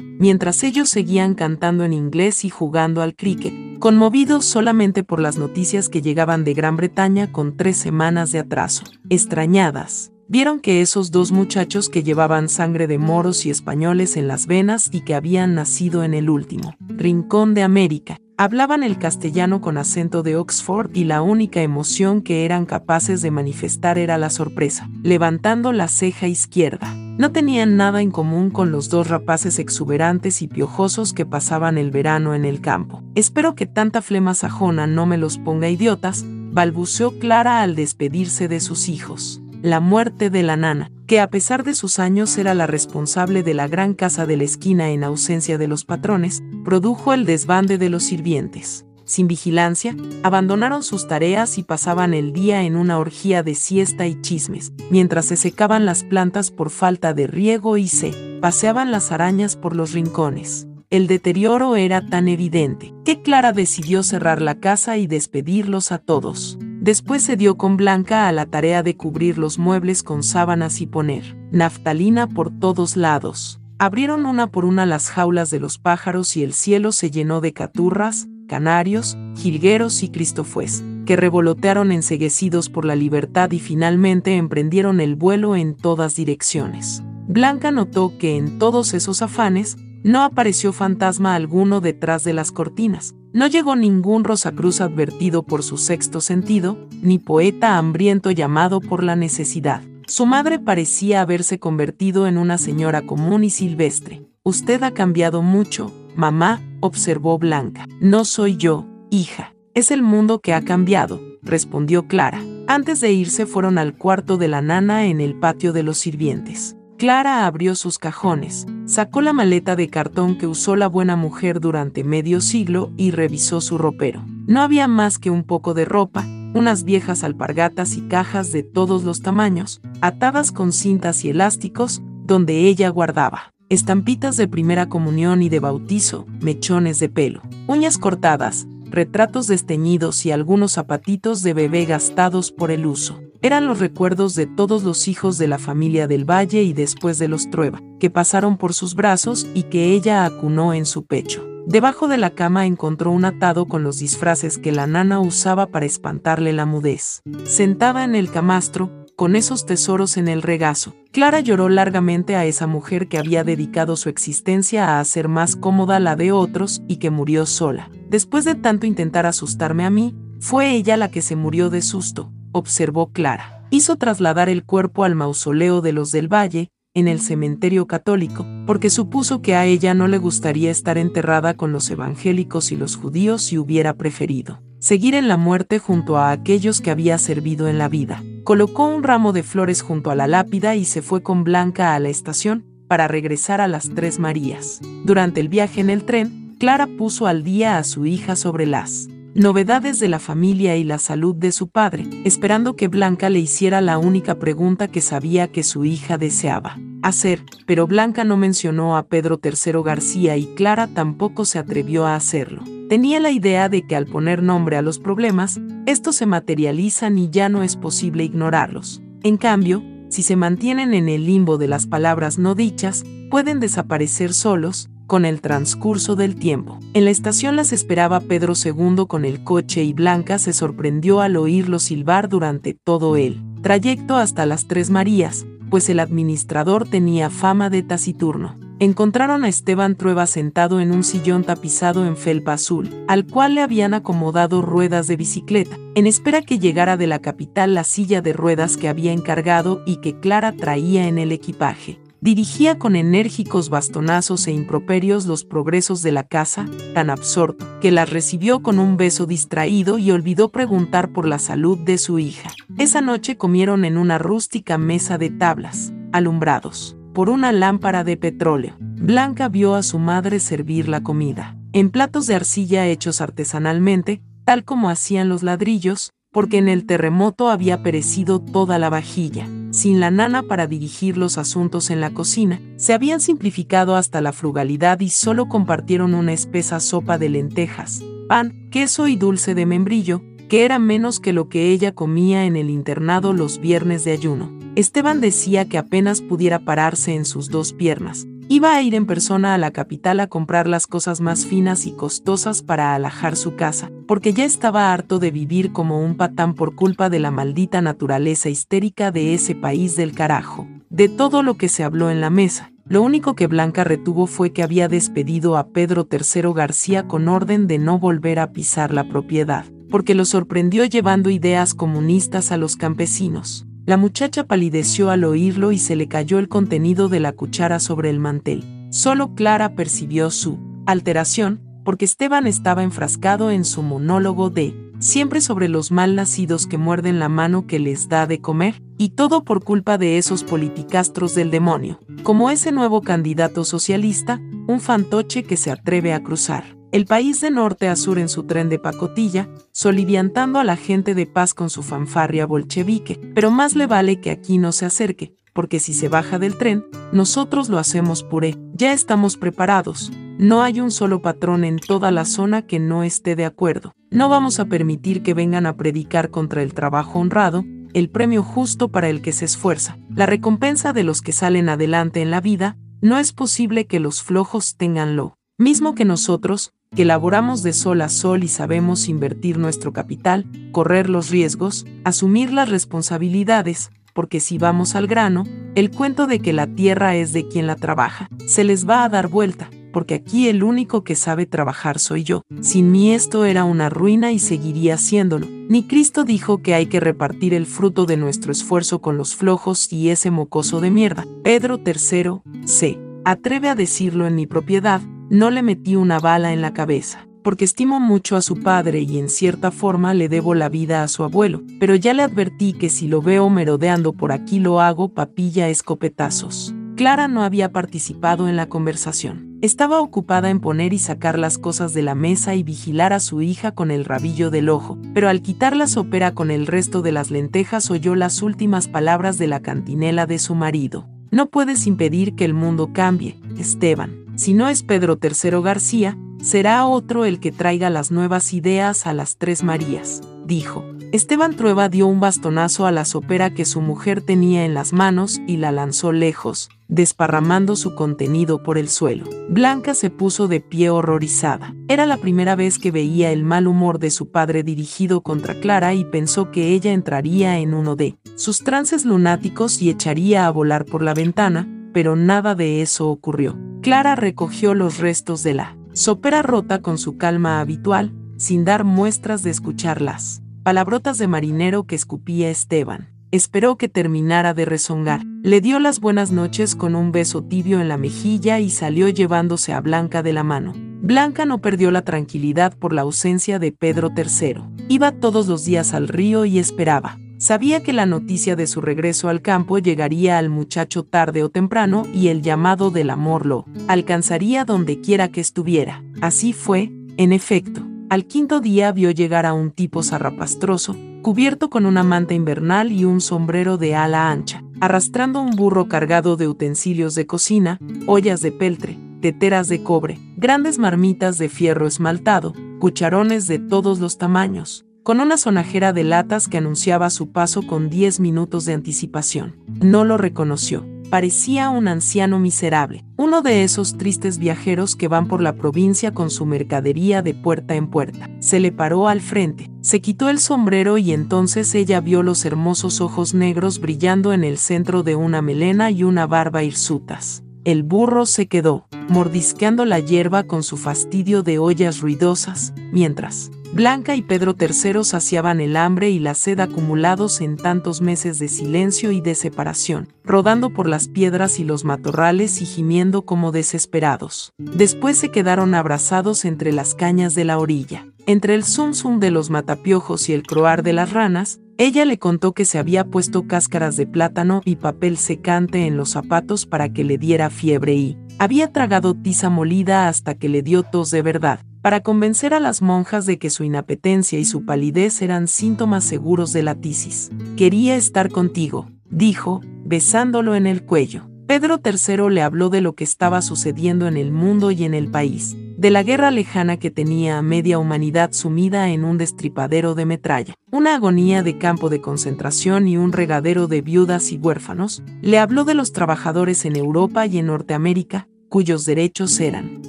mientras 0.00 0.62
ellos 0.64 0.88
seguían 0.88 1.34
cantando 1.34 1.84
en 1.84 1.92
inglés 1.92 2.44
y 2.44 2.50
jugando 2.50 3.02
al 3.02 3.14
cricket, 3.14 3.78
conmovidos 3.78 4.44
solamente 4.44 5.04
por 5.04 5.20
las 5.20 5.36
noticias 5.36 5.88
que 5.88 6.02
llegaban 6.02 6.44
de 6.44 6.54
Gran 6.54 6.76
Bretaña 6.76 7.30
con 7.30 7.56
tres 7.56 7.76
semanas 7.76 8.32
de 8.32 8.38
atraso. 8.38 8.84
Extrañadas, 9.10 10.10
vieron 10.26 10.60
que 10.60 10.80
esos 10.80 11.10
dos 11.10 11.32
muchachos 11.32 11.88
que 11.88 12.02
llevaban 12.02 12.48
sangre 12.48 12.86
de 12.86 12.98
moros 12.98 13.44
y 13.44 13.50
españoles 13.50 14.16
en 14.16 14.26
las 14.26 14.46
venas 14.46 14.88
y 14.90 15.02
que 15.02 15.14
habían 15.14 15.54
nacido 15.54 16.02
en 16.02 16.14
el 16.14 16.30
último 16.30 16.74
rincón 16.80 17.52
de 17.52 17.62
América, 17.62 18.18
Hablaban 18.41 18.84
el 18.84 18.99
castellano 18.99 19.61
con 19.61 19.78
acento 19.78 20.22
de 20.22 20.36
Oxford 20.36 20.93
y 20.95 21.03
la 21.03 21.22
única 21.22 21.61
emoción 21.61 22.22
que 22.22 22.45
eran 22.45 22.66
capaces 22.66 23.20
de 23.20 23.32
manifestar 23.32 23.99
era 23.99 24.16
la 24.16 24.30
sorpresa, 24.30 24.89
levantando 25.03 25.72
la 25.72 25.89
ceja 25.89 26.28
izquierda. 26.28 26.95
No 26.95 27.32
tenían 27.32 27.76
nada 27.76 28.01
en 28.01 28.12
común 28.12 28.51
con 28.51 28.70
los 28.70 28.91
dos 28.91 29.09
rapaces 29.09 29.59
exuberantes 29.59 30.41
y 30.41 30.47
piojosos 30.47 31.12
que 31.12 31.26
pasaban 31.26 31.78
el 31.78 31.91
verano 31.91 32.32
en 32.32 32.45
el 32.45 32.61
campo. 32.61 33.03
Espero 33.16 33.57
que 33.57 33.66
tanta 33.66 34.03
flema 34.03 34.34
sajona 34.34 34.86
no 34.86 35.05
me 35.05 35.18
los 35.18 35.39
ponga 35.39 35.68
idiotas, 35.68 36.24
balbuceó 36.24 37.18
Clara 37.18 37.62
al 37.62 37.74
despedirse 37.74 38.47
de 38.47 38.61
sus 38.61 38.89
hijos 38.89 39.43
la 39.62 39.80
muerte 39.80 40.30
de 40.30 40.42
la 40.42 40.56
nana, 40.56 40.90
que 41.06 41.20
a 41.20 41.30
pesar 41.30 41.64
de 41.64 41.74
sus 41.74 41.98
años 41.98 42.36
era 42.38 42.54
la 42.54 42.66
responsable 42.66 43.42
de 43.42 43.54
la 43.54 43.66
gran 43.66 43.94
casa 43.94 44.26
de 44.26 44.36
la 44.36 44.44
esquina 44.44 44.90
en 44.90 45.04
ausencia 45.04 45.59
de 45.59 45.66
los 45.66 45.84
patrones, 45.84 46.42
produjo 46.64 47.12
el 47.12 47.24
desbande 47.24 47.78
de 47.78 47.88
los 47.88 48.04
sirvientes. 48.04 48.84
Sin 49.04 49.26
vigilancia, 49.26 49.96
abandonaron 50.22 50.82
sus 50.82 51.09
tareas 51.09 51.56
y 51.56 51.62
pasaban 51.62 52.12
el 52.12 52.34
día 52.34 52.62
en 52.64 52.76
una 52.76 52.98
orgía 52.98 53.42
de 53.42 53.54
siesta 53.54 54.06
y 54.06 54.20
chismes, 54.20 54.72
mientras 54.90 55.24
se 55.24 55.38
secaban 55.38 55.86
las 55.86 56.04
plantas 56.04 56.50
por 56.50 56.68
falta 56.68 57.14
de 57.14 57.26
riego 57.26 57.78
y 57.78 57.88
se 57.88 58.12
paseaban 58.42 58.92
las 58.92 59.11
arañas 59.11 59.56
por 59.56 59.74
los 59.74 59.92
rincones. 59.92 60.66
El 60.90 61.06
deterioro 61.06 61.76
era 61.76 62.06
tan 62.06 62.28
evidente 62.28 62.94
que 63.04 63.22
Clara 63.22 63.52
decidió 63.52 64.02
cerrar 64.02 64.42
la 64.42 64.61
casa 64.61 64.98
y 64.98 65.06
despedirlos 65.06 65.90
a 65.90 65.98
todos. 65.98 66.59
Después 66.80 67.22
se 67.22 67.36
dio 67.36 67.56
con 67.56 67.76
Blanca 67.76 68.28
a 68.28 68.32
la 68.32 68.46
tarea 68.46 68.82
de 68.82 68.96
cubrir 68.96 69.36
los 69.36 69.58
muebles 69.58 70.02
con 70.02 70.22
sábanas 70.22 70.80
y 70.80 70.86
poner 70.86 71.36
naftalina 71.50 72.28
por 72.28 72.50
todos 72.50 72.96
lados. 72.96 73.60
Abrieron 73.78 74.26
una 74.26 74.48
por 74.48 74.64
una 74.64 74.86
las 74.86 75.10
jaulas 75.10 75.50
de 75.50 75.60
los 75.60 75.78
pájaros 75.78 76.36
y 76.36 76.42
el 76.42 76.52
cielo 76.52 76.92
se 76.92 77.10
llenó 77.10 77.40
de 77.40 77.52
caturras, 77.52 78.28
canarios, 78.48 79.16
jilgueros 79.36 80.02
y 80.02 80.08
cristofues, 80.08 80.82
que 81.04 81.16
revolotearon 81.16 81.92
enseguecidos 81.92 82.70
por 82.70 82.84
la 82.84 82.96
libertad 82.96 83.50
y 83.50 83.58
finalmente 83.58 84.36
emprendieron 84.36 85.00
el 85.00 85.16
vuelo 85.16 85.56
en 85.56 85.74
todas 85.76 86.16
direcciones. 86.16 87.02
Blanca 87.26 87.70
notó 87.70 88.16
que 88.18 88.36
en 88.36 88.58
todos 88.58 88.94
esos 88.94 89.20
afanes 89.22 89.76
no 90.02 90.22
apareció 90.22 90.72
fantasma 90.72 91.34
alguno 91.34 91.80
detrás 91.80 92.24
de 92.24 92.32
las 92.32 92.52
cortinas, 92.52 93.14
no 93.32 93.46
llegó 93.46 93.76
ningún 93.76 94.24
Rosacruz 94.24 94.80
advertido 94.80 95.42
por 95.42 95.62
su 95.62 95.76
sexto 95.76 96.20
sentido, 96.20 96.78
ni 97.02 97.18
poeta 97.18 97.78
hambriento 97.78 98.30
llamado 98.30 98.80
por 98.80 99.02
la 99.02 99.16
necesidad. 99.16 99.82
Su 100.06 100.24
madre 100.24 100.58
parecía 100.58 101.20
haberse 101.20 101.58
convertido 101.58 102.26
en 102.26 102.38
una 102.38 102.56
señora 102.56 103.02
común 103.02 103.44
y 103.44 103.50
silvestre. 103.50 104.22
Usted 104.42 104.82
ha 104.82 104.92
cambiado 104.92 105.42
mucho, 105.42 105.92
mamá, 106.16 106.62
observó 106.80 107.38
Blanca. 107.38 107.86
No 108.00 108.24
soy 108.24 108.56
yo, 108.56 108.86
hija. 109.10 109.54
Es 109.74 109.90
el 109.90 110.02
mundo 110.02 110.40
que 110.40 110.54
ha 110.54 110.62
cambiado, 110.62 111.20
respondió 111.42 112.08
Clara. 112.08 112.40
Antes 112.66 113.00
de 113.00 113.12
irse 113.12 113.44
fueron 113.44 113.76
al 113.76 113.94
cuarto 113.96 114.38
de 114.38 114.48
la 114.48 114.62
nana 114.62 115.06
en 115.06 115.20
el 115.20 115.34
patio 115.34 115.74
de 115.74 115.82
los 115.82 115.98
sirvientes. 115.98 116.77
Clara 116.99 117.46
abrió 117.46 117.76
sus 117.76 117.99
cajones, 118.01 118.66
sacó 118.84 119.20
la 119.20 119.32
maleta 119.32 119.76
de 119.76 119.88
cartón 119.88 120.36
que 120.36 120.49
usó 120.49 120.74
la 120.74 120.88
buena 120.88 121.14
mujer 121.14 121.61
durante 121.61 122.03
medio 122.03 122.40
siglo 122.40 122.90
y 122.96 123.12
revisó 123.12 123.61
su 123.61 123.78
ropero. 123.78 124.24
No 124.49 124.62
había 124.62 124.88
más 124.88 125.20
que 125.20 125.30
un 125.30 125.44
poco 125.44 125.74
de 125.74 125.84
ropa, 125.84 126.26
unas 126.55 126.82
viejas 126.82 127.22
alpargatas 127.22 127.96
y 127.96 128.09
cajas 128.09 128.51
de 128.51 128.64
todos 128.64 129.05
los 129.05 129.22
tamaños, 129.22 129.80
atadas 130.01 130.51
con 130.51 130.72
cintas 130.72 131.24
y 131.24 131.30
elásticos, 131.30 132.03
donde 132.24 132.66
ella 132.66 132.88
guardaba 132.88 133.55
estampitas 133.68 134.36
de 134.36 134.49
primera 134.49 134.88
comunión 134.88 135.42
y 135.42 135.51
de 135.51 135.61
bautizo, 135.61 136.26
mechones 136.40 136.99
de 136.99 137.09
pelo, 137.09 137.42
uñas 137.66 137.99
cortadas, 137.99 138.66
retratos 138.86 139.46
desteñidos 139.46 140.24
y 140.24 140.32
algunos 140.32 140.72
zapatitos 140.72 141.42
de 141.42 141.53
bebé 141.55 141.84
gastados 141.84 142.51
por 142.51 142.70
el 142.70 142.86
uso. 142.86 143.20
Eran 143.41 143.66
los 143.66 143.78
recuerdos 143.78 144.34
de 144.34 144.47
todos 144.47 144.82
los 144.82 145.07
hijos 145.07 145.39
de 145.39 145.47
la 145.47 145.59
familia 145.59 146.09
del 146.09 146.28
Valle 146.28 146.64
y 146.64 146.72
después 146.72 147.18
de 147.18 147.28
los 147.28 147.51
Trueba, 147.51 147.80
que 148.01 148.11
pasaron 148.11 148.57
por 148.57 148.74
sus 148.74 148.97
brazos 148.97 149.47
y 149.55 149.64
que 149.64 149.93
ella 149.93 150.24
acunó 150.24 150.74
en 150.74 150.86
su 150.86 151.07
pecho. 151.07 151.47
Debajo 151.64 152.09
de 152.09 152.18
la 152.18 152.30
cama 152.30 152.66
encontró 152.66 153.12
un 153.12 153.24
atado 153.24 153.66
con 153.66 153.84
los 153.84 153.99
disfraces 153.99 154.59
que 154.59 154.72
la 154.72 154.89
nana 154.89 155.20
usaba 155.20 155.66
para 155.66 155.86
espantarle 155.86 156.53
la 156.53 156.66
mudez. 156.66 157.22
Sentada 157.45 158.03
en 158.03 158.16
el 158.16 158.30
camastro, 158.32 158.91
con 159.14 159.36
esos 159.36 159.66
tesoros 159.66 160.16
en 160.16 160.26
el 160.26 160.43
regazo. 160.43 160.97
Clara 161.12 161.39
lloró 161.39 161.68
largamente 161.68 162.34
a 162.34 162.45
esa 162.45 162.66
mujer 162.66 163.07
que 163.07 163.18
había 163.18 163.45
dedicado 163.45 163.97
su 163.97 164.09
existencia 164.09 164.89
a 164.89 165.01
hacer 165.01 165.28
más 165.28 165.55
cómoda 165.55 166.01
la 166.01 166.16
de 166.16 166.32
otros 166.32 166.82
y 166.89 166.97
que 166.97 167.11
murió 167.11 167.47
sola. 167.47 167.89
Después 168.09 168.45
de 168.45 168.57
tanto 168.57 168.86
intentar 168.86 169.26
asustarme 169.26 169.84
a 169.84 169.91
mí, 169.91 170.16
fue 170.41 170.72
ella 170.72 170.97
la 170.97 171.11
que 171.11 171.20
se 171.22 171.36
murió 171.36 171.68
de 171.68 171.82
susto, 171.82 172.32
observó 172.53 173.12
Clara. 173.12 173.66
Hizo 173.70 173.96
trasladar 173.96 174.49
el 174.49 174.64
cuerpo 174.64 175.05
al 175.05 175.14
mausoleo 175.14 175.80
de 175.80 175.92
los 175.92 176.12
del 176.12 176.32
Valle, 176.32 176.70
en 176.94 177.07
el 177.09 177.20
cementerio 177.20 177.86
católico, 177.86 178.46
porque 178.66 178.90
supuso 178.90 179.42
que 179.42 179.55
a 179.55 179.66
ella 179.66 179.94
no 179.94 180.09
le 180.09 180.18
gustaría 180.18 180.70
estar 180.70 180.99
enterrada 180.99 181.55
con 181.55 181.72
los 181.72 181.90
evangélicos 181.90 182.72
y 182.72 182.76
los 182.76 182.96
judíos 182.96 183.42
si 183.42 183.59
hubiera 183.59 183.94
preferido 183.94 184.61
seguir 184.78 185.14
en 185.14 185.28
la 185.28 185.36
muerte 185.36 185.78
junto 185.78 186.18
a 186.18 186.30
aquellos 186.30 186.80
que 186.80 186.90
había 186.90 187.18
servido 187.18 187.68
en 187.68 187.78
la 187.78 187.88
vida. 187.88 188.22
Colocó 188.44 188.86
un 188.86 189.03
ramo 189.03 189.32
de 189.32 189.42
flores 189.42 189.82
junto 189.82 190.11
a 190.11 190.14
la 190.14 190.26
lápida 190.26 190.76
y 190.76 190.84
se 190.84 191.03
fue 191.03 191.22
con 191.22 191.44
Blanca 191.44 191.94
a 191.94 192.01
la 192.01 192.09
estación 192.09 192.64
para 192.86 193.09
regresar 193.09 193.61
a 193.61 193.68
las 193.68 193.90
Tres 193.90 194.18
Marías. 194.18 194.80
Durante 195.05 195.40
el 195.40 195.49
viaje 195.49 195.80
en 195.80 195.90
el 195.90 196.05
tren, 196.05 196.57
Clara 196.59 196.86
puso 196.86 197.26
al 197.26 197.44
día 197.44 197.78
a 197.78 197.84
su 197.84 198.07
hija 198.07 198.34
sobre 198.34 198.66
las 198.66 199.09
novedades 199.39 200.01
de 200.01 200.09
la 200.09 200.18
familia 200.18 200.76
y 200.76 200.84
la 200.84 200.99
salud 200.99 201.34
de 201.34 201.53
su 201.53 201.68
padre, 201.68 202.07
esperando 202.24 202.76
que 202.76 202.89
Blanca 202.89 203.30
le 203.30 203.39
hiciera 203.39 203.80
la 203.80 203.99
única 203.99 204.39
pregunta 204.39 204.89
que 204.89 205.01
sabía 205.01 205.49
que 205.49 205.62
su 205.62 205.84
hija 205.84 206.18
deseaba 206.18 206.78
hacer, 207.03 207.45
pero 207.66 207.86
Blanca 207.86 208.24
no 208.24 208.36
mencionó 208.36 208.97
a 208.97 209.07
Pedro 209.07 209.41
III 209.43 209.82
García 209.84 210.36
y 210.36 210.47
Clara 210.55 210.89
tampoco 210.89 211.45
se 211.45 211.59
atrevió 211.59 212.07
a 212.07 212.16
hacerlo. 212.16 212.62
Tenía 212.89 213.20
la 213.20 213.30
idea 213.30 213.68
de 213.68 213.86
que 213.86 213.97
al 213.97 214.07
poner 214.07 214.43
nombre 214.43 214.76
a 214.76 214.82
los 214.82 214.99
problemas, 214.99 215.61
estos 215.86 216.16
se 216.16 216.26
materializan 216.26 217.18
y 217.18 217.30
ya 217.30 217.49
no 217.49 217.62
es 217.62 217.76
posible 217.76 218.24
ignorarlos. 218.24 219.03
En 219.22 219.36
cambio, 219.36 219.82
si 220.09 220.22
se 220.22 220.36
mantienen 220.36 220.95
en 220.95 221.09
el 221.09 221.26
limbo 221.26 221.59
de 221.59 221.68
las 221.68 221.86
palabras 221.86 222.39
no 222.39 222.55
dichas, 222.55 223.05
pueden 223.30 223.61
desaparecer 223.61 224.32
solos, 224.32 224.91
con 225.09 225.24
el 225.24 225.40
transcurso 225.40 226.14
del 226.14 226.36
tiempo. 226.36 226.78
En 226.94 227.04
la 227.04 227.11
estación 227.11 227.56
las 227.56 227.72
esperaba 227.72 228.20
Pedro 228.20 228.52
II 228.54 229.06
con 229.09 229.24
el 229.24 229.42
coche 229.42 229.82
y 229.82 229.92
Blanca 229.92 230.38
se 230.38 230.52
sorprendió 230.52 231.20
al 231.20 231.36
oírlo 231.36 231.80
silbar 231.80 232.28
durante 232.28 232.74
todo 232.74 233.16
el 233.16 233.42
trayecto 233.62 234.14
hasta 234.14 234.46
las 234.46 234.68
Tres 234.68 234.90
Marías, 234.90 235.46
pues 235.70 235.88
el 235.88 235.98
administrador 235.98 236.86
tenía 236.88 237.30
fama 237.30 237.70
de 237.70 237.82
taciturno. 237.82 238.56
Encontraron 238.80 239.44
a 239.44 239.48
Esteban 239.48 239.96
Trueba 239.96 240.26
sentado 240.26 240.78
en 240.78 240.92
un 240.92 241.02
sillón 241.02 241.42
tapizado 241.42 242.06
en 242.06 242.16
felpa 242.16 242.52
azul, 242.52 242.88
al 243.09 243.26
cual 243.26 243.56
le 243.56 243.62
habían 243.62 243.92
acomodado 243.92 244.62
ruedas 244.62 245.09
de 245.09 245.16
bicicleta, 245.16 245.76
en 245.96 246.06
espera 246.06 246.42
que 246.42 246.61
llegara 246.61 246.96
de 246.96 247.09
la 247.09 247.18
capital 247.18 247.74
la 247.74 247.82
silla 247.82 248.22
de 248.22 248.34
ruedas 248.34 248.76
que 248.76 248.88
había 248.88 249.12
encargado 249.12 249.82
y 249.84 249.96
que 249.96 250.20
Clara 250.20 250.52
traía 250.52 251.09
en 251.09 251.18
el 251.18 251.32
equipaje. 251.32 251.98
Dirigía 252.20 252.78
con 252.78 252.96
enérgicos 252.96 253.70
bastonazos 253.70 254.46
e 254.46 254.52
improperios 254.52 255.26
los 255.26 255.44
progresos 255.44 256.02
de 256.02 256.12
la 256.12 256.24
casa, 256.24 256.66
tan 256.94 257.10
absorto, 257.10 257.66
que 257.80 257.90
las 257.90 258.10
recibió 258.10 258.62
con 258.62 258.78
un 258.78 258.96
beso 258.96 259.26
distraído 259.26 259.98
y 259.98 260.10
olvidó 260.10 260.50
preguntar 260.50 261.12
por 261.12 261.26
la 261.26 261.38
salud 261.38 261.78
de 261.78 261.98
su 261.98 262.18
hija. 262.18 262.50
Esa 262.76 263.00
noche 263.00 263.36
comieron 263.36 263.84
en 263.84 263.98
una 263.98 264.18
rústica 264.18 264.78
mesa 264.78 265.18
de 265.18 265.30
tablas, 265.30 265.92
alumbrados 266.12 266.96
por 267.18 267.30
una 267.30 267.50
lámpara 267.50 268.04
de 268.04 268.16
petróleo. 268.16 268.76
Blanca 268.78 269.48
vio 269.48 269.74
a 269.74 269.82
su 269.82 269.98
madre 269.98 270.38
servir 270.38 270.88
la 270.88 271.02
comida, 271.02 271.56
en 271.72 271.90
platos 271.90 272.28
de 272.28 272.36
arcilla 272.36 272.86
hechos 272.86 273.20
artesanalmente, 273.20 274.22
tal 274.44 274.64
como 274.64 274.88
hacían 274.88 275.28
los 275.28 275.42
ladrillos, 275.42 276.12
porque 276.30 276.58
en 276.58 276.68
el 276.68 276.86
terremoto 276.86 277.50
había 277.50 277.82
perecido 277.82 278.40
toda 278.40 278.78
la 278.78 278.88
vajilla. 278.88 279.48
Sin 279.70 280.00
la 280.00 280.10
nana 280.10 280.42
para 280.42 280.66
dirigir 280.66 281.18
los 281.18 281.36
asuntos 281.36 281.90
en 281.90 282.00
la 282.00 282.10
cocina, 282.10 282.60
se 282.76 282.94
habían 282.94 283.20
simplificado 283.20 283.96
hasta 283.96 284.20
la 284.22 284.32
frugalidad 284.32 285.00
y 285.00 285.10
solo 285.10 285.48
compartieron 285.48 286.14
una 286.14 286.32
espesa 286.32 286.80
sopa 286.80 287.18
de 287.18 287.28
lentejas, 287.28 288.02
pan, 288.28 288.68
queso 288.70 289.08
y 289.08 289.16
dulce 289.16 289.54
de 289.54 289.66
membrillo, 289.66 290.22
que 290.48 290.64
era 290.64 290.78
menos 290.78 291.20
que 291.20 291.34
lo 291.34 291.50
que 291.50 291.70
ella 291.70 291.94
comía 291.94 292.46
en 292.46 292.56
el 292.56 292.70
internado 292.70 293.34
los 293.34 293.60
viernes 293.60 294.04
de 294.04 294.12
ayuno. 294.12 294.56
Esteban 294.74 295.20
decía 295.20 295.68
que 295.68 295.76
apenas 295.76 296.22
pudiera 296.22 296.60
pararse 296.60 297.14
en 297.14 297.26
sus 297.26 297.50
dos 297.50 297.74
piernas, 297.74 298.26
Iba 298.51 298.74
a 298.74 298.80
ir 298.80 298.94
en 298.94 299.05
persona 299.05 299.53
a 299.53 299.59
la 299.59 299.72
capital 299.72 300.20
a 300.20 300.26
comprar 300.26 300.68
las 300.68 300.86
cosas 300.86 301.20
más 301.20 301.44
finas 301.44 301.84
y 301.84 301.92
costosas 301.92 302.62
para 302.62 302.94
alajar 302.94 303.36
su 303.36 303.57
casa, 303.57 303.90
porque 304.07 304.32
ya 304.32 304.46
estaba 304.46 304.90
harto 304.90 305.18
de 305.18 305.30
vivir 305.30 305.70
como 305.70 306.03
un 306.03 306.16
patán 306.16 306.55
por 306.55 306.74
culpa 306.74 307.11
de 307.11 307.18
la 307.18 307.30
maldita 307.30 307.82
naturaleza 307.82 308.49
histérica 308.49 309.11
de 309.11 309.34
ese 309.34 309.55
país 309.55 309.96
del 309.96 310.14
carajo. 310.14 310.66
De 310.88 311.11
todo 311.11 311.42
lo 311.42 311.59
que 311.59 311.68
se 311.68 311.84
habló 311.84 312.09
en 312.11 312.22
la 312.22 312.30
mesa, 312.30 312.72
lo 312.86 313.03
único 313.03 313.34
que 313.34 313.49
Blanca 313.49 313.84
retuvo 313.84 314.26
fue 314.26 314.55
que 314.55 314.62
había 314.62 314.88
despedido 314.88 315.59
a 315.59 315.68
Pedro 315.68 316.09
III 316.11 316.55
García 316.55 317.07
con 317.07 317.28
orden 317.28 317.66
de 317.66 317.76
no 317.76 317.99
volver 317.99 318.38
a 318.38 318.53
pisar 318.53 318.94
la 318.94 319.11
propiedad, 319.11 319.66
porque 319.90 320.14
lo 320.14 320.24
sorprendió 320.24 320.86
llevando 320.86 321.28
ideas 321.28 321.74
comunistas 321.74 322.51
a 322.51 322.57
los 322.57 322.76
campesinos. 322.76 323.67
La 323.89 323.97
muchacha 323.97 324.45
palideció 324.45 325.09
al 325.09 325.24
oírlo 325.24 325.72
y 325.72 325.78
se 325.78 325.97
le 325.97 326.09
cayó 326.09 326.39
el 326.39 326.51
contenido 326.51 327.09
de 327.09 327.20
la 327.20 327.32
cuchara 327.32 327.80
sobre 327.80 328.11
el 328.11 328.18
mantel. 328.18 328.62
Solo 328.91 329.34
Clara 329.34 329.74
percibió 329.76 330.30
su 330.30 330.59
alteración, 330.84 331.62
porque 331.86 332.05
Esteban 332.05 332.47
estaba 332.47 332.82
enfrascado 332.82 333.51
en 333.51 333.64
su 333.64 333.80
monólogo 333.82 334.51
de 334.51 334.74
siempre 334.99 335.41
sobre 335.41 335.70
los 335.70 335.91
mal 335.91 336.16
nacidos 336.16 336.66
que 336.66 336.76
muerden 336.76 337.18
la 337.18 337.30
mano 337.30 337.66
que 337.66 337.78
les 337.78 338.11
da 338.11 338.26
de 338.26 338.43
comer, 338.43 338.82
y 338.99 339.14
todo 339.14 339.43
por 339.43 339.64
culpa 339.64 339.97
de 339.97 340.18
esos 340.18 340.45
politicastros 340.45 341.34
del 341.34 341.51
demonio, 341.51 341.99
como 342.24 342.51
ese 342.51 342.72
nuevo 342.72 343.01
candidato 343.01 343.64
socialista, 343.64 344.39
un 344.66 344.80
fantoche 344.80 345.45
que 345.45 345.57
se 345.57 345.70
atreve 345.70 346.12
a 346.12 346.22
cruzar 346.22 346.77
el 346.91 347.05
país 347.05 347.41
de 347.41 347.51
norte 347.51 347.89
a 347.89 347.97
sur 347.97 348.18
en 348.18 348.28
su 348.28 348.45
tren 348.45 348.68
de 348.68 348.78
pacotilla, 348.78 349.49
soliviantando 349.72 350.59
a 350.59 350.64
la 350.64 350.76
gente 350.76 351.14
de 351.14 351.26
paz 351.26 351.55
con 351.55 351.70
su 351.70 351.82
fanfarria 351.82 352.47
bolchevique, 352.47 353.20
pero 353.34 353.51
más 353.51 353.74
le 353.76 353.86
vale 353.86 354.20
que 354.20 354.30
aquí 354.30 354.59
no 354.59 354.72
se 354.72 354.86
acerque, 354.86 355.34
porque 355.53 355.80
si 355.80 355.93
se 355.93 356.09
baja 356.09 356.39
del 356.39 356.57
tren, 356.57 356.84
nosotros 357.12 357.68
lo 357.68 357.78
hacemos 357.78 358.22
puré, 358.22 358.57
ya 358.72 358.93
estamos 358.93 359.36
preparados. 359.36 360.11
No 360.39 360.62
hay 360.62 360.80
un 360.80 360.91
solo 360.91 361.20
patrón 361.20 361.64
en 361.64 361.78
toda 361.78 362.11
la 362.11 362.24
zona 362.24 362.62
que 362.62 362.78
no 362.78 363.03
esté 363.03 363.34
de 363.34 363.45
acuerdo. 363.45 363.93
No 364.11 364.28
vamos 364.28 364.61
a 364.61 364.66
permitir 364.66 365.22
que 365.22 365.34
vengan 365.34 365.66
a 365.66 365.76
predicar 365.76 366.30
contra 366.30 366.62
el 366.62 366.74
trabajo 366.74 367.18
honrado, 367.18 367.64
el 367.93 368.09
premio 368.09 368.43
justo 368.43 368.89
para 368.89 369.09
el 369.09 369.20
que 369.20 369.32
se 369.32 369.45
esfuerza, 369.45 369.99
la 370.14 370.26
recompensa 370.26 370.93
de 370.93 371.03
los 371.03 371.22
que 371.22 371.32
salen 371.32 371.68
adelante 371.68 372.22
en 372.22 372.30
la 372.30 372.41
vida, 372.41 372.76
no 373.01 373.18
es 373.18 373.32
posible 373.32 373.86
que 373.86 374.01
los 374.01 374.22
flojos 374.22 374.76
tengan 374.76 375.16
lo 375.16 375.34
mismo 375.59 375.95
que 375.97 376.05
nosotros, 376.05 376.72
que 376.95 377.05
laboramos 377.05 377.62
de 377.62 377.72
sol 377.72 378.01
a 378.01 378.09
sol 378.09 378.45
y 378.45 378.49
sabemos 378.49 379.09
invertir 379.09 379.59
nuestro 379.59 379.93
capital, 379.93 380.47
correr 380.72 381.09
los 381.09 381.30
riesgos, 381.30 381.86
asumir 382.05 382.53
las 382.53 382.68
responsabilidades, 382.68 383.91
porque 384.14 384.41
si 384.41 384.59
vamos 384.59 384.95
al 384.95 385.07
grano, 385.07 385.45
el 385.74 385.91
cuento 385.91 386.26
de 386.26 386.41
que 386.41 386.53
la 386.53 386.66
tierra 386.66 387.14
es 387.14 387.32
de 387.32 387.47
quien 387.47 387.66
la 387.66 387.76
trabaja, 387.76 388.28
se 388.47 388.64
les 388.64 388.89
va 388.89 389.05
a 389.05 389.09
dar 389.09 389.28
vuelta, 389.28 389.70
porque 389.93 390.14
aquí 390.14 390.49
el 390.49 390.64
único 390.64 391.05
que 391.05 391.14
sabe 391.14 391.47
trabajar 391.47 391.99
soy 391.99 392.24
yo. 392.24 392.43
Sin 392.61 392.91
mí 392.91 393.12
esto 393.12 393.45
era 393.45 393.64
una 393.64 393.91
ruina 393.91 394.32
y 394.32 394.39
seguiría 394.39 394.97
siéndolo. 394.97 395.47
Ni 395.68 395.84
Cristo 395.84 396.24
dijo 396.24 396.62
que 396.62 396.74
hay 396.74 396.86
que 396.86 397.01
repartir 397.01 397.55
el 397.55 397.66
fruto 397.66 398.07
de 398.07 398.16
nuestro 398.16 398.51
esfuerzo 398.51 399.01
con 399.01 399.16
los 399.16 399.36
flojos 399.36 399.93
y 399.93 400.11
ese 400.11 400.30
mocoso 400.30 400.80
de 400.80 400.91
mierda. 400.91 401.26
Pedro 401.45 401.78
III, 401.84 402.41
se 402.64 402.99
atreve 403.24 403.68
a 403.68 403.74
decirlo 403.74 404.26
en 404.26 404.34
mi 404.34 404.47
propiedad, 404.47 405.01
no 405.30 405.50
le 405.50 405.62
metí 405.62 405.96
una 405.96 406.18
bala 406.18 406.52
en 406.52 406.62
la 406.62 406.72
cabeza, 406.72 407.26
porque 407.42 407.64
estimo 407.64 408.00
mucho 408.00 408.36
a 408.36 408.42
su 408.42 408.60
padre 408.60 409.00
y 409.00 409.18
en 409.18 409.28
cierta 409.28 409.70
forma 409.70 410.14
le 410.14 410.28
debo 410.28 410.54
la 410.54 410.68
vida 410.68 411.02
a 411.02 411.08
su 411.08 411.24
abuelo, 411.24 411.62
pero 411.78 411.94
ya 411.94 412.14
le 412.14 412.22
advertí 412.22 412.72
que 412.72 412.88
si 412.88 413.08
lo 413.08 413.20
veo 413.20 413.50
merodeando 413.50 414.12
por 414.12 414.32
aquí 414.32 414.58
lo 414.58 414.80
hago 414.80 415.10
papilla 415.10 415.68
escopetazos. 415.68 416.74
Clara 416.96 417.28
no 417.28 417.44
había 417.44 417.70
participado 417.70 418.48
en 418.48 418.56
la 418.56 418.68
conversación. 418.68 419.56
Estaba 419.60 420.00
ocupada 420.00 420.50
en 420.50 420.60
poner 420.60 420.92
y 420.92 420.98
sacar 420.98 421.38
las 421.38 421.58
cosas 421.58 421.94
de 421.94 422.02
la 422.02 422.14
mesa 422.14 422.54
y 422.54 422.62
vigilar 422.62 423.12
a 423.12 423.20
su 423.20 423.42
hija 423.42 423.72
con 423.72 423.90
el 423.90 424.04
rabillo 424.04 424.50
del 424.50 424.68
ojo, 424.68 424.98
pero 425.14 425.28
al 425.28 425.42
quitar 425.42 425.76
la 425.76 425.86
sopera 425.86 426.34
con 426.34 426.50
el 426.50 426.66
resto 426.66 427.02
de 427.02 427.12
las 427.12 427.30
lentejas 427.30 427.90
oyó 427.90 428.14
las 428.14 428.42
últimas 428.42 428.88
palabras 428.88 429.38
de 429.38 429.46
la 429.46 429.60
cantinela 429.60 430.26
de 430.26 430.38
su 430.38 430.54
marido. 430.54 431.08
No 431.30 431.50
puedes 431.50 431.86
impedir 431.86 432.34
que 432.34 432.44
el 432.44 432.54
mundo 432.54 432.92
cambie, 432.92 433.38
Esteban. 433.58 434.27
Si 434.39 434.55
no 434.55 434.68
es 434.68 434.84
Pedro 434.84 435.18
III 435.20 435.61
García, 435.62 436.16
será 436.41 436.86
otro 436.86 437.24
el 437.24 437.41
que 437.41 437.51
traiga 437.51 437.91
las 437.91 438.12
nuevas 438.12 438.53
ideas 438.53 439.05
a 439.05 439.12
las 439.12 439.36
Tres 439.36 439.64
Marías, 439.64 440.20
dijo. 440.47 440.84
Esteban 441.11 441.57
Trueba 441.57 441.89
dio 441.89 442.07
un 442.07 442.20
bastonazo 442.20 442.86
a 442.86 442.93
la 442.93 443.05
sopera 443.05 443.51
que 443.53 443.64
su 443.64 443.80
mujer 443.80 444.22
tenía 444.22 444.64
en 444.64 444.74
las 444.74 444.93
manos 444.93 445.41
y 445.49 445.57
la 445.57 445.72
lanzó 445.72 446.12
lejos, 446.12 446.68
desparramando 446.86 447.74
su 447.74 447.97
contenido 447.97 448.62
por 448.62 448.78
el 448.78 448.89
suelo. 448.89 449.24
Blanca 449.49 449.93
se 449.95 450.09
puso 450.09 450.47
de 450.47 450.61
pie 450.61 450.91
horrorizada. 450.91 451.74
Era 451.89 452.07
la 452.07 452.16
primera 452.16 452.55
vez 452.55 452.78
que 452.78 452.93
veía 452.93 453.32
el 453.32 453.43
mal 453.43 453.66
humor 453.66 453.99
de 453.99 454.12
su 454.12 454.30
padre 454.30 454.62
dirigido 454.62 455.20
contra 455.20 455.59
Clara 455.59 455.95
y 455.95 456.05
pensó 456.05 456.53
que 456.53 456.68
ella 456.68 456.93
entraría 456.93 457.59
en 457.59 457.74
uno 457.74 457.97
de 457.97 458.16
sus 458.36 458.62
trances 458.62 459.05
lunáticos 459.05 459.82
y 459.82 459.91
echaría 459.91 460.47
a 460.47 460.51
volar 460.51 460.84
por 460.84 461.03
la 461.03 461.12
ventana, 461.14 461.66
pero 461.99 462.14
nada 462.14 462.55
de 462.55 462.80
eso 462.80 463.09
ocurrió. 463.09 463.59
Clara 463.82 464.14
recogió 464.14 464.72
los 464.72 464.99
restos 464.99 465.42
de 465.42 465.55
la 465.55 465.76
sopera 465.94 466.42
rota 466.42 466.80
con 466.80 466.96
su 466.96 467.16
calma 467.16 467.59
habitual, 467.59 468.14
sin 468.36 468.64
dar 468.64 468.84
muestras 468.84 469.42
de 469.42 469.51
escucharlas. 469.51 470.40
Palabrotas 470.62 471.18
de 471.18 471.26
marinero 471.26 471.88
que 471.88 471.96
escupía 471.96 472.51
Esteban. 472.51 473.09
Esperó 473.32 473.76
que 473.76 473.88
terminara 473.88 474.55
de 474.55 474.64
rezongar. 474.64 475.24
Le 475.42 475.61
dio 475.61 475.80
las 475.80 475.99
buenas 475.99 476.30
noches 476.30 476.76
con 476.76 476.94
un 476.94 477.11
beso 477.11 477.42
tibio 477.42 477.80
en 477.80 477.88
la 477.88 477.96
mejilla 477.96 478.61
y 478.61 478.70
salió 478.70 479.09
llevándose 479.09 479.72
a 479.72 479.80
Blanca 479.80 480.22
de 480.22 480.32
la 480.32 480.44
mano. 480.44 480.74
Blanca 481.03 481.46
no 481.46 481.59
perdió 481.59 481.90
la 481.90 482.03
tranquilidad 482.03 482.78
por 482.78 482.92
la 482.92 483.03
ausencia 483.03 483.59
de 483.59 483.72
Pedro 483.72 484.12
III. 484.16 484.62
Iba 484.88 485.11
todos 485.11 485.49
los 485.49 485.64
días 485.64 485.94
al 485.94 486.07
río 486.07 486.44
y 486.44 486.61
esperaba. 486.61 487.18
Sabía 487.49 487.82
que 487.82 487.94
la 487.94 488.05
noticia 488.05 488.57
de 488.57 488.66
su 488.66 488.82
regreso 488.82 489.30
al 489.30 489.40
campo 489.40 489.78
llegaría 489.78 490.36
al 490.36 490.51
muchacho 490.51 491.05
tarde 491.05 491.42
o 491.42 491.49
temprano 491.49 492.03
y 492.12 492.28
el 492.28 492.42
llamado 492.42 492.90
del 492.90 493.09
amor 493.09 493.46
lo 493.46 493.64
alcanzaría 493.86 494.66
donde 494.66 495.01
quiera 495.01 495.28
que 495.28 495.40
estuviera. 495.40 496.05
Así 496.20 496.53
fue, 496.53 496.92
en 497.16 497.32
efecto. 497.32 497.81
Al 498.10 498.27
quinto 498.27 498.60
día 498.60 498.93
vio 498.93 499.12
llegar 499.12 499.47
a 499.47 499.55
un 499.55 499.70
tipo 499.70 500.02
zarrapastroso, 500.02 500.94
cubierto 501.22 501.70
con 501.70 501.86
una 501.86 502.02
manta 502.02 502.35
invernal 502.35 502.93
y 502.93 503.06
un 503.06 503.22
sombrero 503.22 503.78
de 503.78 503.94
ala 503.94 504.31
ancha, 504.31 504.62
arrastrando 504.81 505.40
un 505.40 505.56
burro 505.56 505.89
cargado 505.89 506.36
de 506.36 506.48
utensilios 506.48 507.14
de 507.14 507.27
cocina, 507.27 507.78
ollas 508.06 508.43
de 508.43 508.52
peltre, 508.52 508.98
teteras 509.22 509.68
de 509.68 509.82
cobre, 509.82 510.18
grandes 510.36 510.78
marmitas 510.78 511.39
de 511.39 511.48
fierro 511.48 511.86
esmaltado, 511.86 512.52
cucharones 512.78 513.47
de 513.47 513.59
todos 513.59 514.01
los 514.01 514.18
tamaños, 514.18 514.85
con 515.09 515.20
una 515.20 515.39
sonajera 515.39 515.94
de 515.94 516.05
latas 516.05 516.48
que 516.48 516.59
anunciaba 516.59 517.09
su 517.09 517.32
paso 517.32 517.66
con 517.66 517.89
10 517.89 518.20
minutos 518.20 518.66
de 518.66 518.74
anticipación. 518.74 519.56
No 519.80 520.05
lo 520.05 520.18
reconoció. 520.18 520.85
Parecía 521.09 521.70
un 521.70 521.89
anciano 521.89 522.39
miserable, 522.39 523.06
uno 523.16 523.40
de 523.40 523.64
esos 523.64 523.97
tristes 523.97 524.36
viajeros 524.36 524.97
que 524.97 525.09
van 525.09 525.26
por 525.26 525.40
la 525.40 525.55
provincia 525.55 526.12
con 526.12 526.28
su 526.28 526.44
mercadería 526.44 527.22
de 527.22 527.32
puerta 527.32 527.74
en 527.74 527.89
puerta. 527.89 528.28
Se 528.40 528.60
le 528.60 528.70
paró 528.70 529.09
al 529.09 529.22
frente, 529.22 529.70
se 529.80 530.02
quitó 530.02 530.28
el 530.28 530.39
sombrero 530.39 530.98
y 530.98 531.14
entonces 531.14 531.74
ella 531.74 532.02
vio 532.02 532.22
los 532.22 532.44
hermosos 532.44 533.01
ojos 533.01 533.32
negros 533.32 533.80
brillando 533.80 534.35
en 534.35 534.44
el 534.44 534.59
centro 534.59 535.05
de 535.05 535.16
una 535.16 535.40
melena 535.40 535.90
y 535.90 536.02
una 536.05 536.26
barba 536.26 536.64
hirsutas. 536.64 537.43
El 537.64 537.82
burro 537.82 538.26
se 538.26 538.47
quedó, 538.47 538.86
mordisqueando 539.09 539.86
la 539.86 540.01
hierba 540.01 540.43
con 540.43 540.62
su 540.62 540.76
fastidio 540.76 541.43
de 541.43 541.59
ollas 541.59 542.01
ruidosas, 542.01 542.74
mientras 542.93 543.51
Blanca 543.73 544.16
y 544.16 544.23
Pedro 544.23 544.57
III 544.59 545.05
saciaban 545.05 545.61
el 545.61 545.77
hambre 545.77 546.11
y 546.11 546.19
la 546.19 546.35
sed 546.35 546.59
acumulados 546.59 547.40
en 547.40 547.57
tantos 547.57 548.01
meses 548.01 548.39
de 548.39 548.49
silencio 548.49 549.12
y 549.12 549.20
de 549.20 549.35
separación, 549.35 550.12
rodando 550.24 550.70
por 550.70 550.89
las 550.89 551.09
piedras 551.09 551.61
y 551.61 551.65
los 551.65 551.85
matorrales 551.85 552.62
y 552.62 552.66
gimiendo 552.66 553.23
como 553.23 553.53
desesperados. 553.53 554.53
Después 554.59 555.19
se 555.19 555.31
quedaron 555.31 555.74
abrazados 555.74 556.45
entre 556.45 556.73
las 556.73 556.95
cañas 556.95 557.35
de 557.35 557.45
la 557.45 557.59
orilla. 557.59 558.07
Entre 558.27 558.55
el 558.55 558.65
zum 558.65 558.95
zum 558.95 559.20
de 559.20 559.31
los 559.31 559.51
matapiojos 559.51 560.28
y 560.28 560.32
el 560.32 560.43
croar 560.43 560.82
de 560.82 560.95
las 560.95 561.12
ranas, 561.12 561.61
ella 561.77 562.05
le 562.05 562.19
contó 562.19 562.55
que 562.55 562.65
se 562.65 562.78
había 562.78 563.05
puesto 563.05 563.47
cáscaras 563.47 563.97
de 563.97 564.07
plátano 564.07 564.62
y 564.65 564.77
papel 564.77 565.16
secante 565.16 565.86
en 565.86 565.97
los 565.97 566.11
zapatos 566.11 566.66
para 566.66 566.93
que 566.93 567.05
le 567.05 567.19
diera 567.19 567.51
fiebre 567.51 567.95
y 567.95 568.19
había 568.40 568.73
tragado 568.73 569.15
tiza 569.15 569.51
molida 569.51 570.09
hasta 570.09 570.35
que 570.35 570.49
le 570.49 570.62
dio 570.62 570.82
tos 570.82 571.11
de 571.11 571.23
verdad, 571.23 571.61
para 571.82 572.00
convencer 572.00 572.55
a 572.55 572.60
las 572.60 572.82
monjas 572.82 573.26
de 573.26 573.38
que 573.38 573.50
su 573.50 573.64
inapetencia 573.64 574.38
y 574.38 574.44
su 574.44 574.64
palidez 574.64 575.22
eran 575.22 575.48
síntomas 575.48 576.05
seguros 576.05 576.52
de 576.52 576.62
la 576.62 576.74
tisis. 576.74 577.30
Quería 577.56 577.96
estar 577.96 578.30
contigo, 578.30 578.90
dijo, 579.10 579.60
besándolo 579.84 580.55
en 580.55 580.66
el 580.66 580.84
cuello. 580.84 581.28
Pedro 581.46 581.80
III 581.82 582.28
le 582.30 582.42
habló 582.42 582.68
de 582.68 582.82
lo 582.82 582.92
que 582.92 583.05
estaba 583.05 583.40
sucediendo 583.40 584.06
en 584.06 584.18
el 584.18 584.32
mundo 584.32 584.70
y 584.70 584.84
en 584.84 584.92
el 584.92 585.10
país, 585.10 585.56
de 585.78 585.90
la 585.90 586.02
guerra 586.02 586.30
lejana 586.30 586.76
que 586.76 586.90
tenía 586.90 587.38
a 587.38 587.42
media 587.42 587.78
humanidad 587.78 588.32
sumida 588.32 588.90
en 588.90 589.02
un 589.02 589.16
destripadero 589.16 589.94
de 589.94 590.05
metralla, 590.05 590.55
una 590.70 590.96
agonía 590.96 591.42
de 591.42 591.56
campo 591.56 591.88
de 591.88 592.02
concentración 592.02 592.86
y 592.86 592.98
un 592.98 593.12
regadero 593.12 593.66
de 593.66 593.80
viudas 593.80 594.30
y 594.30 594.36
huérfanos, 594.36 595.02
le 595.22 595.38
habló 595.38 595.64
de 595.64 595.72
los 595.72 595.92
trabajadores 595.92 596.66
en 596.66 596.76
Europa 596.76 597.24
y 597.24 597.38
en 597.38 597.46
Norteamérica, 597.46 598.28
cuyos 598.50 598.84
derechos 598.84 599.40
eran 599.40 599.80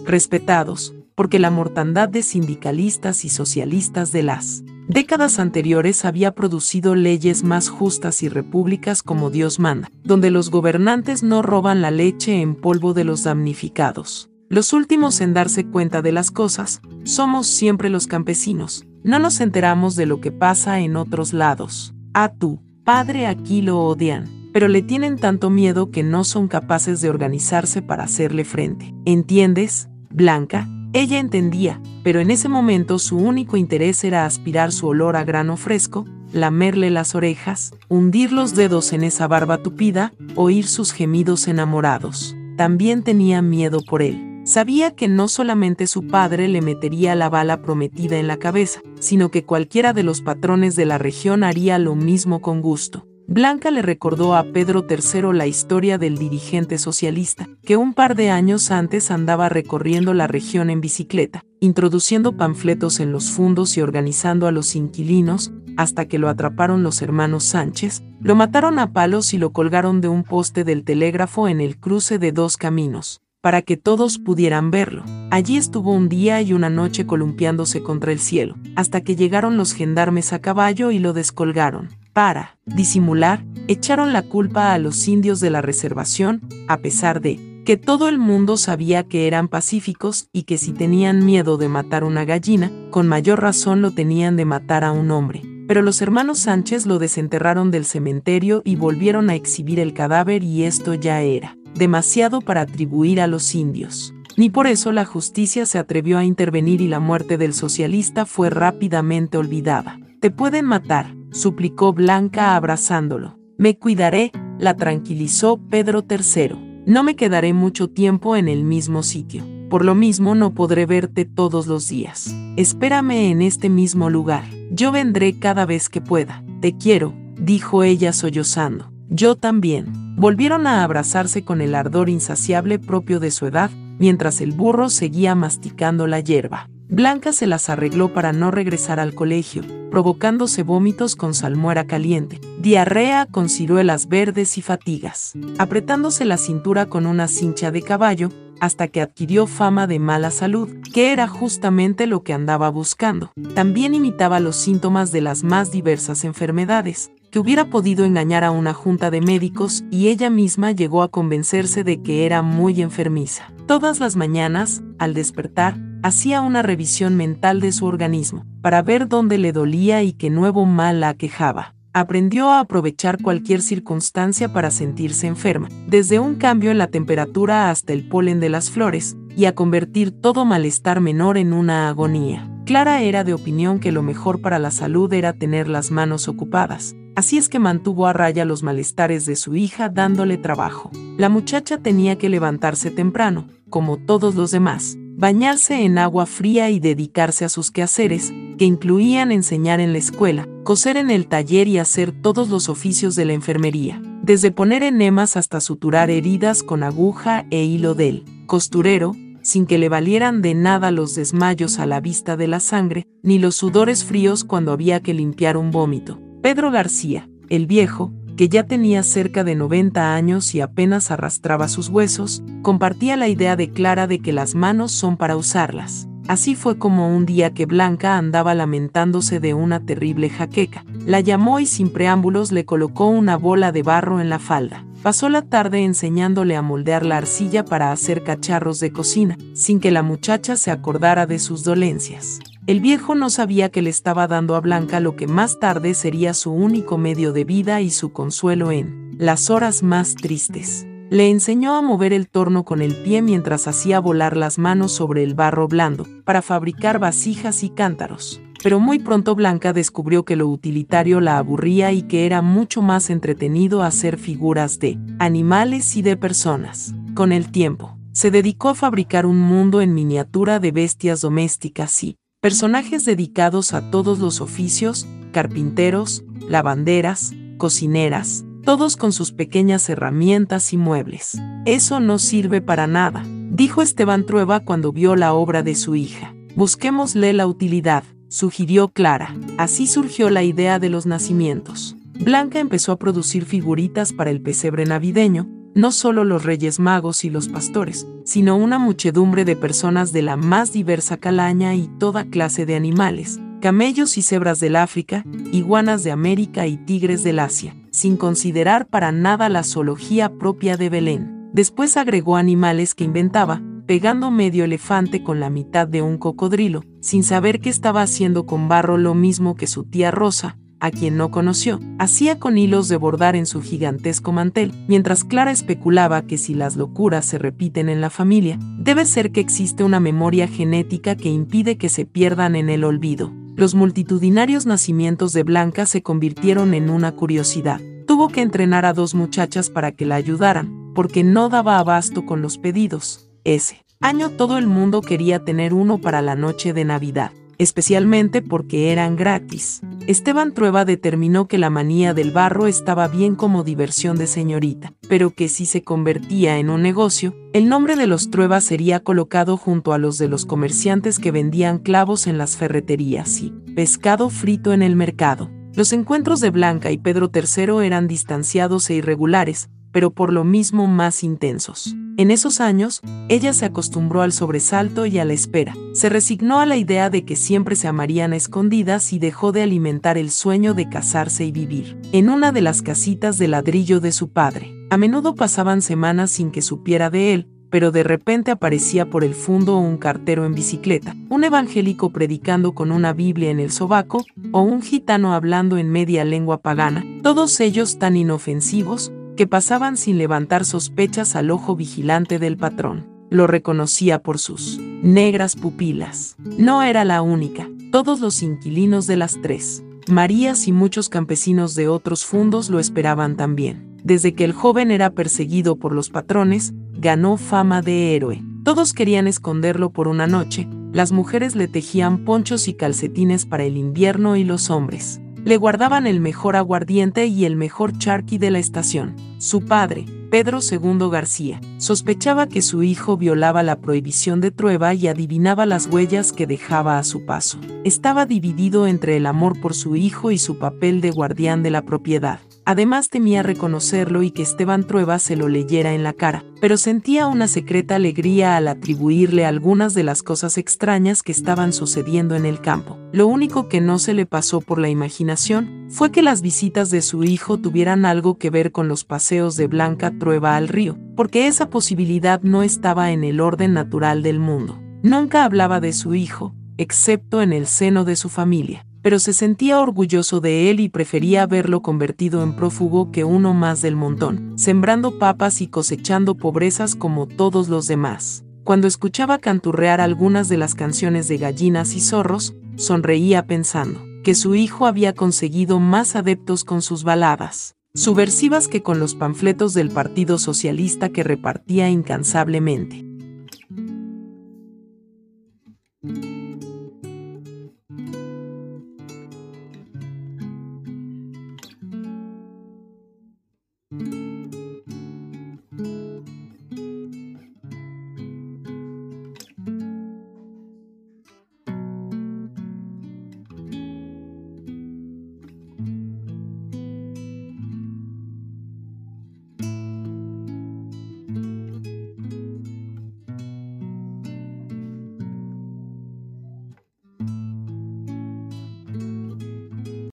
respetados, 0.06 0.96
porque 1.20 1.38
la 1.38 1.52
mortandad 1.52 2.08
de 2.08 2.24
sindicalistas 2.24 3.26
y 3.26 3.30
socialistas 3.30 4.14
de 4.14 4.24
las 4.24 4.64
décadas 4.88 5.38
anteriores 5.38 6.06
había 6.06 6.34
producido 6.34 6.96
leyes 6.96 7.44
más 7.44 7.68
justas 7.68 8.24
y 8.24 8.30
repúblicas 8.30 9.04
como 9.04 9.30
Dios 9.30 9.60
manda, 9.60 9.90
donde 10.06 10.32
los 10.32 10.50
gobernantes 10.50 11.22
no 11.22 11.42
roban 11.42 11.82
la 11.82 11.92
leche 11.92 12.40
en 12.40 12.56
polvo 12.56 12.94
de 12.94 13.04
los 13.04 13.26
damnificados. 13.26 14.30
Los 14.48 14.72
últimos 14.72 15.20
en 15.20 15.34
darse 15.34 15.66
cuenta 15.66 16.02
de 16.02 16.14
las 16.14 16.32
cosas 16.32 16.80
somos 17.04 17.48
siempre 17.48 17.90
los 17.90 18.08
campesinos. 18.08 18.86
No 19.04 19.20
nos 19.20 19.42
enteramos 19.42 19.98
de 19.98 20.06
lo 20.06 20.22
que 20.22 20.32
pasa 20.32 20.80
en 20.80 20.96
otros 20.96 21.34
lados. 21.34 21.94
A 22.14 22.32
tu 22.32 22.62
padre 22.86 23.28
aquí 23.28 23.62
lo 23.62 23.82
odian, 23.82 24.24
pero 24.54 24.70
le 24.70 24.82
tienen 24.84 25.18
tanto 25.18 25.50
miedo 25.50 25.92
que 25.92 26.02
no 26.02 26.24
son 26.24 26.48
capaces 26.48 27.02
de 27.02 27.10
organizarse 27.10 27.82
para 27.82 28.06
hacerle 28.06 28.46
frente. 28.46 28.94
¿Entiendes, 29.04 29.90
Blanca? 30.10 30.66
Ella 30.92 31.20
entendía, 31.20 31.80
pero 32.04 32.20
en 32.20 32.32
ese 32.32 32.50
momento 32.50 32.98
su 32.98 33.18
único 33.18 33.58
interés 33.58 34.04
era 34.04 34.26
aspirar 34.26 34.72
su 34.72 34.88
olor 34.88 35.16
a 35.18 35.24
grano 35.24 35.56
fresco, 35.56 36.06
lamerle 36.34 36.90
las 36.90 37.14
orejas, 37.14 37.74
hundir 37.90 38.32
los 38.32 38.56
dedos 38.56 38.92
en 38.92 39.04
esa 39.04 39.28
barba 39.28 39.62
tupida, 39.62 40.14
oír 40.36 40.66
sus 40.66 40.92
gemidos 40.92 41.48
enamorados. 41.48 42.36
También 42.58 43.04
tenía 43.04 43.44
miedo 43.44 43.82
por 43.88 44.02
él. 44.02 44.42
Sabía 44.46 44.96
que 44.96 45.08
no 45.08 45.28
solamente 45.28 45.86
su 45.86 46.08
padre 46.08 46.48
le 46.48 46.62
metería 46.62 47.14
la 47.14 47.30
bala 47.30 47.62
prometida 47.62 48.18
en 48.18 48.28
la 48.28 48.38
cabeza, 48.38 48.82
sino 49.00 49.30
que 49.30 49.46
cualquiera 49.46 49.94
de 49.94 50.02
los 50.02 50.22
patrones 50.22 50.76
de 50.76 50.88
la 50.88 50.98
región 50.98 51.44
haría 51.44 51.78
lo 51.78 51.96
mismo 51.96 52.42
con 52.42 52.62
gusto. 52.62 53.06
Blanca 53.32 53.70
le 53.70 53.84
recordó 53.84 54.36
a 54.36 54.44
Pedro 54.44 54.88
III 54.90 55.34
la 55.34 55.46
historia 55.46 56.00
del 56.00 56.18
dirigente 56.18 56.80
socialista, 56.80 57.48
que 57.64 57.78
un 57.78 57.94
par 57.94 58.16
de 58.16 58.32
años 58.32 58.72
antes 58.72 59.12
andaba 59.12 59.50
recorriendo 59.50 60.16
la 60.16 60.26
región 60.26 60.72
en 60.72 60.82
bicicleta, 60.82 61.44
introduciendo 61.60 62.36
panfletos 62.36 63.00
en 63.00 63.12
los 63.12 63.30
fundos 63.30 63.78
y 63.78 63.82
organizando 63.82 64.48
a 64.48 64.52
los 64.52 64.76
inquilinos, 64.76 65.52
hasta 65.78 66.08
que 66.08 66.18
lo 66.18 66.28
atraparon 66.28 66.82
los 66.82 67.04
hermanos 67.04 67.44
Sánchez, 67.44 68.02
lo 68.20 68.34
mataron 68.34 68.80
a 68.80 68.94
palos 68.94 69.32
y 69.36 69.38
lo 69.38 69.54
colgaron 69.54 70.02
de 70.02 70.08
un 70.08 70.24
poste 70.24 70.64
del 70.64 70.84
telégrafo 70.84 71.48
en 71.48 71.62
el 71.62 71.78
cruce 71.80 72.18
de 72.18 72.32
dos 72.32 72.58
caminos, 72.58 73.22
para 73.42 73.62
que 73.62 73.78
todos 73.78 74.18
pudieran 74.18 74.72
verlo. 74.72 75.04
Allí 75.30 75.56
estuvo 75.56 75.94
un 75.94 76.10
día 76.10 76.42
y 76.42 76.54
una 76.54 76.72
noche 76.72 77.06
columpiándose 77.06 77.84
contra 77.84 78.12
el 78.12 78.18
cielo, 78.18 78.56
hasta 78.76 79.02
que 79.02 79.16
llegaron 79.16 79.56
los 79.56 79.74
gendarmes 79.74 80.34
a 80.34 80.40
caballo 80.40 80.90
y 80.90 80.98
lo 80.98 81.14
descolgaron. 81.14 81.99
Para 82.14 82.58
disimular, 82.66 83.46
echaron 83.68 84.14
la 84.14 84.24
culpa 84.24 84.74
a 84.74 84.80
los 84.80 85.08
indios 85.08 85.40
de 85.40 85.50
la 85.50 85.62
reservación, 85.62 86.42
a 86.68 86.78
pesar 86.78 87.22
de 87.22 87.40
que 87.66 87.78
todo 87.78 88.10
el 88.10 88.18
mundo 88.18 88.58
sabía 88.58 89.04
que 89.04 89.28
eran 89.28 89.48
pacíficos 89.48 90.28
y 90.34 90.44
que 90.44 90.58
si 90.58 90.74
tenían 90.74 91.26
miedo 91.26 91.58
de 91.58 91.70
matar 91.70 92.04
una 92.04 92.26
gallina, 92.26 92.72
con 92.90 93.08
mayor 93.08 93.42
razón 93.42 93.82
lo 93.82 93.92
tenían 93.92 94.36
de 94.38 94.46
matar 94.46 94.84
a 94.84 94.92
un 94.92 95.12
hombre. 95.12 95.44
Pero 95.68 95.84
los 95.84 96.02
hermanos 96.02 96.40
Sánchez 96.40 96.88
lo 96.88 96.98
desenterraron 96.98 97.70
del 97.70 97.86
cementerio 97.86 98.64
y 98.66 98.76
volvieron 98.76 99.30
a 99.30 99.36
exhibir 99.36 99.80
el 99.80 99.94
cadáver 99.94 100.44
y 100.44 100.64
esto 100.64 100.96
ya 100.96 101.22
era 101.22 101.56
demasiado 101.76 102.42
para 102.42 102.62
atribuir 102.62 103.22
a 103.22 103.28
los 103.28 103.54
indios. 103.54 104.14
Ni 104.36 104.50
por 104.50 104.68
eso 104.68 104.92
la 104.92 105.06
justicia 105.06 105.66
se 105.66 105.78
atrevió 105.78 106.18
a 106.18 106.24
intervenir 106.24 106.82
y 106.82 106.88
la 106.88 107.00
muerte 107.00 107.38
del 107.38 107.54
socialista 107.54 108.26
fue 108.26 108.50
rápidamente 108.50 109.38
olvidada. 109.38 110.00
Te 110.20 110.32
pueden 110.32 110.66
matar, 110.66 111.16
suplicó 111.32 111.94
Blanca 111.94 112.58
abrazándolo. 112.58 113.40
Me 113.58 113.78
cuidaré, 113.78 114.34
la 114.58 114.76
tranquilizó 114.76 115.58
Pedro 115.70 116.04
III. 116.10 116.84
No 116.86 117.04
me 117.04 117.16
quedaré 117.16 117.54
mucho 117.54 117.90
tiempo 117.90 118.36
en 118.36 118.50
el 118.50 118.66
mismo 118.66 119.02
sitio. 119.02 119.46
Por 119.70 119.86
lo 119.86 119.96
mismo 119.96 120.36
no 120.36 120.54
podré 120.54 120.86
verte 120.86 121.24
todos 121.24 121.68
los 121.68 121.88
días. 121.88 122.36
Espérame 122.58 123.32
en 123.32 123.42
este 123.42 123.70
mismo 123.70 124.10
lugar. 124.10 124.44
Yo 124.72 124.92
vendré 124.92 125.40
cada 125.40 125.66
vez 125.66 125.88
que 125.88 126.02
pueda. 126.02 126.44
Te 126.60 126.76
quiero, 126.76 127.14
dijo 127.38 127.84
ella 127.84 128.12
sollozando. 128.12 128.92
Yo 129.08 129.38
también. 129.38 130.16
Volvieron 130.18 130.68
a 130.68 130.84
abrazarse 130.84 131.46
con 131.46 131.62
el 131.62 131.74
ardor 131.76 132.10
insaciable 132.10 132.78
propio 132.78 133.22
de 133.22 133.32
su 133.32 133.46
edad, 133.46 133.72
mientras 134.00 134.42
el 134.42 134.52
burro 134.52 134.90
seguía 134.90 135.34
masticando 135.34 136.08
la 136.08 136.20
hierba. 136.20 136.68
Blanca 136.92 137.34
se 137.34 137.46
las 137.46 137.70
arregló 137.70 138.14
para 138.14 138.34
no 138.34 138.50
regresar 138.50 139.00
al 139.00 139.14
colegio, 139.14 139.62
provocándose 139.92 140.64
vómitos 140.64 141.16
con 141.16 141.36
salmuera 141.36 141.86
caliente, 141.86 142.42
diarrea 142.60 143.28
con 143.28 143.48
ciruelas 143.48 144.08
verdes 144.08 144.58
y 144.58 144.64
fatigas, 144.64 145.34
apretándose 145.60 146.26
la 146.26 146.38
cintura 146.38 146.88
con 146.88 147.06
una 147.06 147.28
cincha 147.28 147.70
de 147.70 147.84
caballo, 147.84 148.30
hasta 148.60 148.88
que 148.88 149.02
adquirió 149.02 149.46
fama 149.46 149.86
de 149.86 150.00
mala 150.00 150.32
salud, 150.32 150.68
que 150.92 151.12
era 151.12 151.28
justamente 151.28 152.08
lo 152.08 152.24
que 152.24 152.34
andaba 152.34 152.70
buscando. 152.70 153.32
También 153.54 153.94
imitaba 153.94 154.40
los 154.40 154.56
síntomas 154.56 155.12
de 155.12 155.22
las 155.22 155.44
más 155.44 155.72
diversas 155.72 156.24
enfermedades, 156.24 157.12
que 157.32 157.40
hubiera 157.40 157.70
podido 157.70 158.06
engañar 158.06 158.44
a 158.44 158.52
una 158.52 158.74
junta 158.74 159.12
de 159.12 159.22
médicos 159.22 159.84
y 159.92 160.08
ella 160.08 160.30
misma 160.30 160.72
llegó 160.72 161.04
a 161.04 161.10
convencerse 161.10 161.84
de 161.84 162.02
que 162.02 162.26
era 162.26 162.42
muy 162.42 162.82
enfermiza. 162.82 163.52
Todas 163.68 164.00
las 164.00 164.16
mañanas, 164.16 164.82
al 164.98 165.14
despertar, 165.14 165.78
hacía 166.04 166.42
una 166.42 166.62
revisión 166.62 167.16
mental 167.16 167.60
de 167.62 167.72
su 167.72 167.86
organismo, 167.86 168.46
para 168.62 168.82
ver 168.82 169.08
dónde 169.08 169.38
le 169.38 169.52
dolía 169.52 170.04
y 170.04 170.14
qué 170.14 170.30
nuevo 170.30 170.66
mal 170.66 171.02
la 171.02 171.10
aquejaba. 171.10 171.76
Aprendió 171.94 172.52
a 172.52 172.60
aprovechar 172.60 173.20
cualquier 173.20 173.64
circunstancia 173.64 174.54
para 174.54 174.70
sentirse 174.70 175.26
enferma, 175.26 175.70
desde 175.88 176.20
un 176.20 176.36
cambio 176.36 176.70
en 176.70 176.78
la 176.78 176.88
temperatura 176.88 177.72
hasta 177.72 177.94
el 177.94 178.08
polen 178.08 178.40
de 178.40 178.50
las 178.50 178.70
flores, 178.70 179.18
y 179.36 179.46
a 179.46 179.56
convertir 179.56 180.12
todo 180.12 180.46
malestar 180.46 181.02
menor 181.02 181.38
en 181.40 181.52
una 181.52 181.90
agonía. 181.90 182.48
Clara 182.66 183.02
era 183.02 183.24
de 183.24 183.34
opinión 183.34 183.80
que 183.80 183.92
lo 183.92 184.04
mejor 184.04 184.40
para 184.40 184.60
la 184.60 184.70
salud 184.70 185.12
era 185.14 185.34
tener 185.34 185.68
las 185.68 185.90
manos 185.90 186.28
ocupadas, 186.28 186.96
así 187.16 187.40
es 187.40 187.50
que 187.50 187.58
mantuvo 187.58 188.06
a 188.06 188.14
raya 188.14 188.46
los 188.46 188.62
malestares 188.62 189.26
de 189.26 189.36
su 189.36 189.56
hija 189.56 189.90
dándole 189.90 190.38
trabajo. 190.38 190.92
La 191.18 191.30
muchacha 191.30 191.80
tenía 191.80 192.20
que 192.20 192.30
levantarse 192.30 192.92
temprano, 192.92 193.48
como 193.72 193.98
todos 193.98 194.36
los 194.36 194.52
demás, 194.52 194.96
bañarse 195.20 195.84
en 195.84 195.98
agua 195.98 196.26
fría 196.26 196.70
y 196.70 196.80
dedicarse 196.80 197.44
a 197.44 197.50
sus 197.50 197.72
quehaceres, 197.72 198.32
que 198.58 198.64
incluían 198.64 199.34
enseñar 199.34 199.82
en 199.82 199.92
la 199.92 199.98
escuela, 199.98 200.48
coser 200.64 200.96
en 200.96 201.12
el 201.12 201.28
taller 201.28 201.68
y 201.68 201.78
hacer 201.78 202.14
todos 202.14 202.48
los 202.48 202.70
oficios 202.70 203.18
de 203.18 203.26
la 203.26 203.34
enfermería, 203.34 204.02
desde 204.24 204.52
poner 204.52 204.82
enemas 204.82 205.36
hasta 205.36 205.60
suturar 205.60 206.10
heridas 206.10 206.64
con 206.64 206.84
aguja 206.84 207.46
e 207.52 207.66
hilo 207.66 207.96
del 207.96 208.24
costurero, 208.48 209.14
sin 209.42 209.66
que 209.66 209.78
le 209.78 209.90
valieran 209.90 210.42
de 210.42 210.54
nada 210.54 210.90
los 210.90 211.16
desmayos 211.16 211.80
a 211.80 211.86
la 211.86 212.00
vista 212.00 212.38
de 212.38 212.48
la 212.48 212.62
sangre, 212.62 213.06
ni 213.22 213.40
los 213.40 213.56
sudores 213.56 214.06
fríos 214.06 214.46
cuando 214.46 214.72
había 214.72 215.02
que 215.02 215.14
limpiar 215.14 215.58
un 215.58 215.72
vómito. 215.72 216.18
Pedro 216.42 216.72
García, 216.72 217.30
el 217.50 217.68
viejo, 217.68 218.14
que 218.40 218.48
ya 218.48 218.64
tenía 218.64 219.04
cerca 219.04 219.44
de 219.44 219.54
90 219.54 220.16
años 220.16 220.56
y 220.56 220.62
apenas 220.62 221.12
arrastraba 221.12 221.68
sus 221.68 221.90
huesos, 221.90 222.42
compartía 222.62 223.18
la 223.18 223.28
idea 223.28 223.58
de 223.58 223.70
Clara 223.70 224.08
de 224.08 224.20
que 224.20 224.32
las 224.32 224.56
manos 224.56 224.94
son 224.94 225.18
para 225.18 225.36
usarlas. 225.36 226.08
Así 226.30 226.56
fue 226.56 226.78
como 226.78 227.14
un 227.14 227.26
día 227.26 227.54
que 227.54 227.66
Blanca 227.66 228.16
andaba 228.16 228.56
lamentándose 228.56 229.42
de 229.42 229.54
una 229.54 229.86
terrible 229.86 230.30
jaqueca. 230.30 230.86
La 231.06 231.20
llamó 231.20 231.60
y 231.60 231.66
sin 231.66 231.92
preámbulos 231.92 232.54
le 232.54 232.64
colocó 232.64 233.08
una 233.08 233.36
bola 233.36 233.74
de 233.74 233.84
barro 233.84 234.22
en 234.22 234.30
la 234.30 234.40
falda. 234.40 234.86
Pasó 235.04 235.28
la 235.28 235.42
tarde 235.42 235.84
enseñándole 235.84 236.56
a 236.56 236.62
moldear 236.62 237.06
la 237.06 237.18
arcilla 237.18 237.66
para 237.66 237.92
hacer 237.92 238.24
cacharros 238.24 238.80
de 238.80 238.94
cocina, 238.94 239.38
sin 239.54 239.82
que 239.82 239.92
la 239.92 240.02
muchacha 240.02 240.56
se 240.56 240.72
acordara 240.72 241.26
de 241.26 241.40
sus 241.40 241.66
dolencias. 241.66 242.40
El 242.70 242.82
viejo 242.82 243.16
no 243.16 243.32
sabía 243.32 243.70
que 243.70 243.82
le 243.82 243.90
estaba 243.90 244.28
dando 244.28 244.56
a 244.56 244.60
Blanca 244.62 245.00
lo 245.00 245.16
que 245.16 245.26
más 245.26 245.58
tarde 245.58 245.96
sería 245.96 246.36
su 246.36 246.52
único 246.52 247.00
medio 247.00 247.34
de 247.34 247.44
vida 247.44 247.82
y 247.82 247.90
su 247.90 248.14
consuelo 248.14 248.72
en 248.72 249.16
las 249.18 249.50
horas 249.50 249.82
más 249.82 250.14
tristes. 250.14 250.86
Le 251.10 251.32
enseñó 251.32 251.76
a 251.76 251.82
mover 251.82 252.14
el 252.14 252.30
torno 252.30 252.66
con 252.66 252.84
el 252.84 252.96
pie 252.98 253.24
mientras 253.24 253.68
hacía 253.68 254.00
volar 254.00 254.38
las 254.38 254.60
manos 254.60 254.92
sobre 254.92 255.24
el 255.24 255.34
barro 255.34 255.68
blando, 255.68 256.06
para 256.26 256.44
fabricar 256.44 257.00
vasijas 257.00 257.64
y 257.64 257.72
cántaros. 257.72 258.40
Pero 258.62 258.80
muy 258.80 259.00
pronto 259.00 259.34
Blanca 259.34 259.74
descubrió 259.74 260.24
que 260.24 260.36
lo 260.36 260.48
utilitario 260.48 261.22
la 261.22 261.40
aburría 261.40 261.92
y 261.92 262.04
que 262.04 262.28
era 262.28 262.44
mucho 262.44 262.84
más 262.84 263.10
entretenido 263.10 263.82
hacer 263.82 264.20
figuras 264.20 264.78
de 264.78 265.00
animales 265.18 265.96
y 265.96 266.04
de 266.04 266.18
personas. 266.18 266.94
Con 267.16 267.32
el 267.32 267.50
tiempo, 267.50 267.98
se 268.12 268.30
dedicó 268.30 268.70
a 268.70 268.76
fabricar 268.76 269.26
un 269.26 269.40
mundo 269.40 269.82
en 269.82 269.96
miniatura 269.96 270.60
de 270.60 270.72
bestias 270.72 271.22
domésticas 271.22 272.04
y 272.04 272.20
personajes 272.42 273.04
dedicados 273.04 273.74
a 273.74 273.92
todos 273.92 274.20
los 274.20 274.40
oficios, 274.40 275.06
carpinteros, 275.34 276.24
lavanderas, 276.48 277.34
cocineras, 277.58 278.46
todos 278.64 278.96
con 278.96 279.12
sus 279.12 279.34
pequeñas 279.34 279.90
herramientas 279.90 280.72
y 280.72 280.78
muebles. 280.78 281.38
Eso 281.66 282.00
no 282.00 282.18
sirve 282.18 282.62
para 282.62 282.88
nada, 282.88 283.26
dijo 283.52 283.82
Esteban 283.82 284.26
Trueba 284.26 284.62
cuando 284.62 284.94
vio 284.94 285.18
la 285.18 285.34
obra 285.34 285.64
de 285.64 285.76
su 285.76 285.96
hija. 285.96 286.34
Busquémosle 286.56 287.34
la 287.34 287.46
utilidad, 287.46 288.04
sugirió 288.30 288.88
Clara. 288.88 289.36
Así 289.58 289.86
surgió 289.86 290.30
la 290.30 290.44
idea 290.44 290.80
de 290.80 290.90
los 290.90 291.06
nacimientos. 291.06 291.98
Blanca 292.14 292.60
empezó 292.60 292.94
a 292.94 293.00
producir 293.00 293.44
figuritas 293.44 294.14
para 294.14 294.30
el 294.30 294.42
pesebre 294.42 294.86
navideño, 294.86 295.48
no 295.80 295.94
solo 295.94 296.26
los 296.26 296.44
reyes 296.44 296.78
magos 296.80 297.24
y 297.24 297.30
los 297.30 297.48
pastores, 297.48 298.06
sino 298.26 298.58
una 298.58 298.80
muchedumbre 298.80 299.46
de 299.46 299.56
personas 299.56 300.12
de 300.12 300.22
la 300.22 300.36
más 300.36 300.74
diversa 300.74 301.18
calaña 301.18 301.74
y 301.74 301.88
toda 302.00 302.26
clase 302.26 302.66
de 302.66 302.76
animales, 302.76 303.40
camellos 303.62 304.18
y 304.18 304.22
cebras 304.22 304.60
del 304.60 304.76
África, 304.76 305.24
iguanas 305.54 306.04
de 306.04 306.12
América 306.12 306.68
y 306.68 306.76
tigres 306.76 307.24
del 307.24 307.40
Asia, 307.40 307.76
sin 307.92 308.18
considerar 308.18 308.88
para 308.88 309.14
nada 309.14 309.48
la 309.48 309.64
zoología 309.64 310.30
propia 310.38 310.76
de 310.76 310.90
Belén. 310.90 311.50
Después 311.54 311.96
agregó 311.96 312.36
animales 312.36 312.94
que 312.94 313.06
inventaba, 313.06 313.62
pegando 313.86 314.32
medio 314.32 314.66
elefante 314.66 315.24
con 315.24 315.40
la 315.40 315.50
mitad 315.50 315.88
de 315.88 316.02
un 316.02 316.18
cocodrilo, 316.18 316.84
sin 317.00 317.24
saber 317.24 317.62
que 317.62 317.70
estaba 317.70 318.02
haciendo 318.02 318.46
con 318.46 318.68
barro 318.68 318.98
lo 318.98 319.16
mismo 319.16 319.56
que 319.56 319.66
su 319.66 319.86
tía 319.86 320.12
Rosa, 320.12 320.58
a 320.80 320.92
quien 320.92 321.18
no 321.18 321.32
conoció, 321.32 321.80
hacía 321.98 322.40
con 322.40 322.58
hilos 322.58 322.88
de 322.88 322.98
bordar 322.98 323.36
en 323.36 323.46
su 323.46 323.62
gigantesco 323.62 324.32
mantel, 324.32 324.74
mientras 324.88 325.24
Clara 325.24 325.52
especulaba 325.52 326.22
que 326.24 326.38
si 326.38 326.54
las 326.54 326.76
locuras 326.76 327.26
se 327.26 327.38
repiten 327.38 327.90
en 327.90 328.02
la 328.02 328.10
familia, 328.10 328.58
debe 328.78 329.06
ser 329.06 329.32
que 329.32 329.42
existe 329.42 329.84
una 329.84 330.00
memoria 330.00 330.48
genética 330.48 331.16
que 331.16 331.30
impide 331.30 331.78
que 331.78 331.90
se 331.90 332.06
pierdan 332.06 332.56
en 332.56 332.70
el 332.70 332.84
olvido 332.84 333.32
los 333.60 333.76
multitudinarios 333.76 334.66
nacimientos 334.66 335.34
de 335.34 335.44
Blanca 335.44 335.86
se 335.86 336.02
convirtieron 336.02 336.74
en 336.74 336.90
una 336.90 337.12
curiosidad. 337.12 337.82
Tuvo 338.08 338.30
que 338.30 338.42
entrenar 338.42 338.86
a 338.86 338.94
dos 338.94 339.16
muchachas 339.16 339.70
para 339.70 339.92
que 339.92 340.06
la 340.06 340.16
ayudaran, 340.16 340.94
porque 340.96 341.26
no 341.26 341.50
daba 341.50 341.78
abasto 341.78 342.26
con 342.26 342.42
los 342.42 342.58
pedidos. 342.58 343.30
Ese 343.44 343.84
año 344.00 344.30
todo 344.30 344.58
el 344.58 344.66
mundo 344.66 345.02
quería 345.02 345.44
tener 345.44 345.74
uno 345.74 345.98
para 345.98 346.22
la 346.22 346.36
noche 346.36 346.72
de 346.72 346.86
Navidad 346.86 347.32
especialmente 347.60 348.42
porque 348.42 348.92
eran 348.92 349.16
gratis. 349.16 349.82
Esteban 350.08 350.54
Trueba 350.54 350.86
determinó 350.86 351.48
que 351.48 351.60
la 351.60 351.70
manía 351.70 352.16
del 352.16 352.32
barro 352.32 352.66
estaba 352.66 353.08
bien 353.08 353.36
como 353.36 353.64
diversión 353.64 354.18
de 354.18 354.26
señorita, 354.26 354.94
pero 355.08 355.30
que 355.32 355.50
si 355.50 355.68
se 355.68 355.84
convertía 355.84 356.58
en 356.58 356.72
un 356.72 356.82
negocio, 356.82 357.36
el 357.54 357.70
nombre 357.70 357.96
de 357.96 358.08
los 358.08 358.32
Trueba 358.32 358.62
sería 358.62 359.02
colocado 359.02 359.58
junto 359.58 359.94
a 359.94 360.00
los 360.00 360.18
de 360.18 360.30
los 360.30 360.48
comerciantes 360.48 361.20
que 361.20 361.32
vendían 361.32 361.78
clavos 361.78 362.26
en 362.26 362.38
las 362.40 362.58
ferreterías 362.58 363.42
y 363.42 363.52
pescado 363.76 364.30
frito 364.30 364.74
en 364.74 364.82
el 364.82 364.96
mercado. 364.96 365.52
Los 365.76 365.94
encuentros 365.94 366.40
de 366.40 366.50
Blanca 366.50 366.92
y 366.92 366.98
Pedro 366.98 367.30
III 367.34 367.86
eran 367.86 368.08
distanciados 368.08 368.90
e 368.90 368.96
irregulares, 368.96 369.70
pero 369.92 370.12
por 370.12 370.32
lo 370.32 370.44
mismo 370.44 370.88
más 370.88 371.24
intensos. 371.24 371.96
En 372.18 372.32
esos 372.32 372.60
años, 372.60 373.00
ella 373.30 373.54
se 373.54 373.66
acostumbró 373.66 374.22
al 374.22 374.34
sobresalto 374.34 375.06
y 375.06 375.20
a 375.20 375.26
la 375.26 375.32
espera. 375.32 375.74
Se 375.94 376.10
resignó 376.10 376.60
a 376.60 376.66
la 376.66 376.76
idea 376.76 377.10
de 377.10 377.24
que 377.24 377.38
siempre 377.38 377.78
se 377.78 377.88
amarían 377.88 378.34
a 378.34 378.36
escondidas 378.36 379.14
y 379.14 379.20
dejó 379.20 379.54
de 379.54 379.62
alimentar 379.62 380.18
el 380.18 380.30
sueño 380.30 380.74
de 380.74 380.90
casarse 380.90 381.46
y 381.46 381.54
vivir 381.54 381.98
en 382.12 382.30
una 382.30 382.52
de 382.52 382.62
las 382.62 382.82
casitas 382.82 383.38
de 383.38 383.48
ladrillo 383.48 384.02
de 384.02 384.12
su 384.12 384.30
padre. 384.30 384.76
A 384.90 384.98
menudo 384.98 385.34
pasaban 385.36 385.82
semanas 385.82 386.32
sin 386.32 386.52
que 386.52 386.62
supiera 386.62 387.10
de 387.10 387.34
él, 387.34 387.48
pero 387.70 387.92
de 387.92 388.04
repente 388.04 388.52
aparecía 388.52 389.10
por 389.10 389.24
el 389.24 389.34
fondo 389.34 389.78
un 389.78 389.98
cartero 389.98 390.46
en 390.46 390.56
bicicleta, 390.56 391.16
un 391.30 391.44
evangélico 391.44 392.12
predicando 392.12 392.74
con 392.74 392.92
una 392.92 393.14
Biblia 393.14 393.52
en 393.52 393.60
el 393.60 393.72
sobaco, 393.72 394.26
o 394.52 394.62
un 394.62 394.82
gitano 394.82 395.34
hablando 395.34 395.78
en 395.78 395.90
media 395.90 396.26
lengua 396.26 396.58
pagana, 396.62 397.06
todos 397.22 397.60
ellos 397.60 398.00
tan 398.00 398.18
inofensivos, 398.18 399.12
que 399.40 399.48
pasaban 399.48 399.96
sin 399.96 400.18
levantar 400.18 400.66
sospechas 400.66 401.38
al 401.38 401.50
ojo 401.50 401.78
vigilante 401.78 402.40
del 402.40 402.58
patrón. 402.58 403.08
Lo 403.30 403.48
reconocía 403.48 404.22
por 404.22 404.38
sus 404.38 404.80
negras 405.02 405.56
pupilas. 405.56 406.36
No 406.58 406.84
era 406.84 407.06
la 407.06 407.22
única, 407.22 407.70
todos 407.90 408.20
los 408.20 408.44
inquilinos 408.44 409.08
de 409.08 409.16
las 409.16 409.40
tres. 409.42 409.82
Marías 410.10 410.68
y 410.68 410.74
muchos 410.74 411.08
campesinos 411.08 411.74
de 411.76 411.88
otros 411.88 412.26
fundos 412.26 412.70
lo 412.70 412.82
esperaban 412.82 413.38
también. 413.38 413.96
Desde 414.04 414.34
que 414.34 414.44
el 414.44 414.52
joven 414.52 414.92
era 414.92 415.12
perseguido 415.12 415.78
por 415.78 415.94
los 415.94 416.10
patrones, 416.10 416.74
ganó 416.92 417.38
fama 417.38 417.82
de 417.82 418.18
héroe. 418.18 418.44
Todos 418.66 418.92
querían 418.92 419.26
esconderlo 419.26 419.92
por 419.92 420.10
una 420.10 420.28
noche, 420.28 420.68
las 420.92 421.14
mujeres 421.14 421.56
le 421.56 421.70
tejían 421.70 422.26
ponchos 422.26 422.68
y 422.68 422.74
calcetines 422.74 423.46
para 423.46 423.64
el 423.64 423.78
invierno 423.78 424.36
y 424.36 424.44
los 424.44 424.70
hombres 424.70 425.22
le 425.46 425.58
guardaban 425.58 426.08
el 426.08 426.20
mejor 426.20 426.56
aguardiente 426.56 427.26
y 427.28 427.46
el 427.46 427.56
mejor 427.56 427.98
charqui 427.98 428.38
de 428.38 428.52
la 428.52 428.60
estación. 428.60 429.16
Su 429.38 429.66
padre, 429.66 430.06
Pedro 430.30 430.60
II 430.60 431.10
García, 431.10 431.60
sospechaba 431.78 432.48
que 432.48 432.62
su 432.62 432.84
hijo 432.84 433.18
violaba 433.18 433.64
la 433.64 433.80
prohibición 433.80 434.42
de 434.42 434.52
Trueba 434.52 434.94
y 434.94 435.08
adivinaba 435.08 435.66
las 435.66 435.88
huellas 435.88 436.34
que 436.34 436.46
dejaba 436.46 437.00
a 437.00 437.04
su 437.04 437.26
paso. 437.26 437.58
Estaba 437.84 438.26
dividido 438.26 438.86
entre 438.86 439.18
el 439.18 439.26
amor 439.26 439.60
por 439.60 439.74
su 439.74 439.96
hijo 439.96 440.32
y 440.32 440.38
su 440.38 440.60
papel 440.60 441.02
de 441.02 441.12
guardián 441.12 441.64
de 441.64 441.72
la 441.72 441.82
propiedad. 441.84 442.40
Además 442.70 443.10
temía 443.10 443.42
reconocerlo 443.42 444.22
y 444.22 444.30
que 444.30 444.44
Esteban 444.44 444.86
Trueba 444.86 445.18
se 445.18 445.36
lo 445.36 445.48
leyera 445.48 445.96
en 445.96 446.04
la 446.04 446.14
cara, 446.14 446.44
pero 446.62 446.78
sentía 446.78 447.26
una 447.26 447.48
secreta 447.48 447.96
alegría 447.96 448.58
al 448.58 448.68
atribuirle 448.68 449.44
algunas 449.44 449.96
de 449.96 450.04
las 450.04 450.22
cosas 450.22 450.56
extrañas 450.60 451.24
que 451.24 451.32
estaban 451.32 451.74
sucediendo 451.74 452.36
en 452.36 452.46
el 452.46 452.62
campo. 452.62 453.00
Lo 453.12 453.26
único 453.26 453.70
que 453.70 453.82
no 453.82 453.98
se 453.98 454.14
le 454.14 454.28
pasó 454.28 454.62
por 454.62 454.78
la 454.78 454.88
imaginación 454.88 455.88
fue 455.90 456.12
que 456.12 456.22
las 456.22 456.44
visitas 456.44 456.92
de 456.92 457.02
su 457.02 457.24
hijo 457.24 457.58
tuvieran 457.58 458.06
algo 458.06 458.38
que 458.38 458.52
ver 458.52 458.72
con 458.72 458.88
los 458.88 459.04
paseos 459.04 459.56
de 459.56 459.66
Blanca 459.66 460.14
Trueba 460.20 460.56
al 460.56 460.68
río, 460.68 460.96
porque 461.16 461.48
esa 461.48 461.72
posibilidad 461.72 462.40
no 462.44 462.62
estaba 462.62 463.12
en 463.12 463.24
el 463.24 463.42
orden 463.42 463.74
natural 463.74 464.22
del 464.22 464.38
mundo. 464.38 464.80
Nunca 465.02 465.44
hablaba 465.44 465.80
de 465.80 465.92
su 465.92 466.14
hijo, 466.14 466.54
excepto 466.78 467.42
en 467.42 467.52
el 467.52 467.66
seno 467.66 468.06
de 468.06 468.16
su 468.16 468.30
familia 468.30 468.86
pero 469.02 469.20
se 469.20 469.34
sentía 469.34 469.80
orgulloso 469.80 470.42
de 470.42 470.70
él 470.70 470.80
y 470.80 470.90
prefería 470.90 471.46
verlo 471.46 471.82
convertido 471.82 472.44
en 472.44 472.56
prófugo 472.56 473.12
que 473.12 473.24
uno 473.24 473.54
más 473.54 473.82
del 473.82 473.96
montón, 473.96 474.54
sembrando 474.58 475.18
papas 475.18 475.62
y 475.62 475.68
cosechando 475.68 476.36
pobrezas 476.36 476.96
como 476.96 477.28
todos 477.28 477.70
los 477.70 477.88
demás. 477.88 478.44
Cuando 478.64 478.88
escuchaba 478.88 479.40
canturrear 479.40 480.02
algunas 480.02 480.50
de 480.50 480.58
las 480.58 480.76
canciones 480.76 481.28
de 481.28 481.38
gallinas 481.38 481.96
y 481.96 482.02
zorros, 482.02 482.56
sonreía 482.76 483.48
pensando 483.48 484.02
que 484.24 484.36
su 484.36 484.54
hijo 484.56 484.86
había 484.86 485.14
conseguido 485.14 485.80
más 485.80 486.16
adeptos 486.16 486.64
con 486.64 486.82
sus 486.82 487.04
baladas, 487.04 487.76
subversivas 487.96 488.68
que 488.68 488.84
con 488.84 489.00
los 489.00 489.16
panfletos 489.16 489.74
del 489.74 489.90
Partido 489.90 490.38
Socialista 490.38 491.10
que 491.10 491.24
repartía 491.24 491.90
incansablemente. 491.90 493.09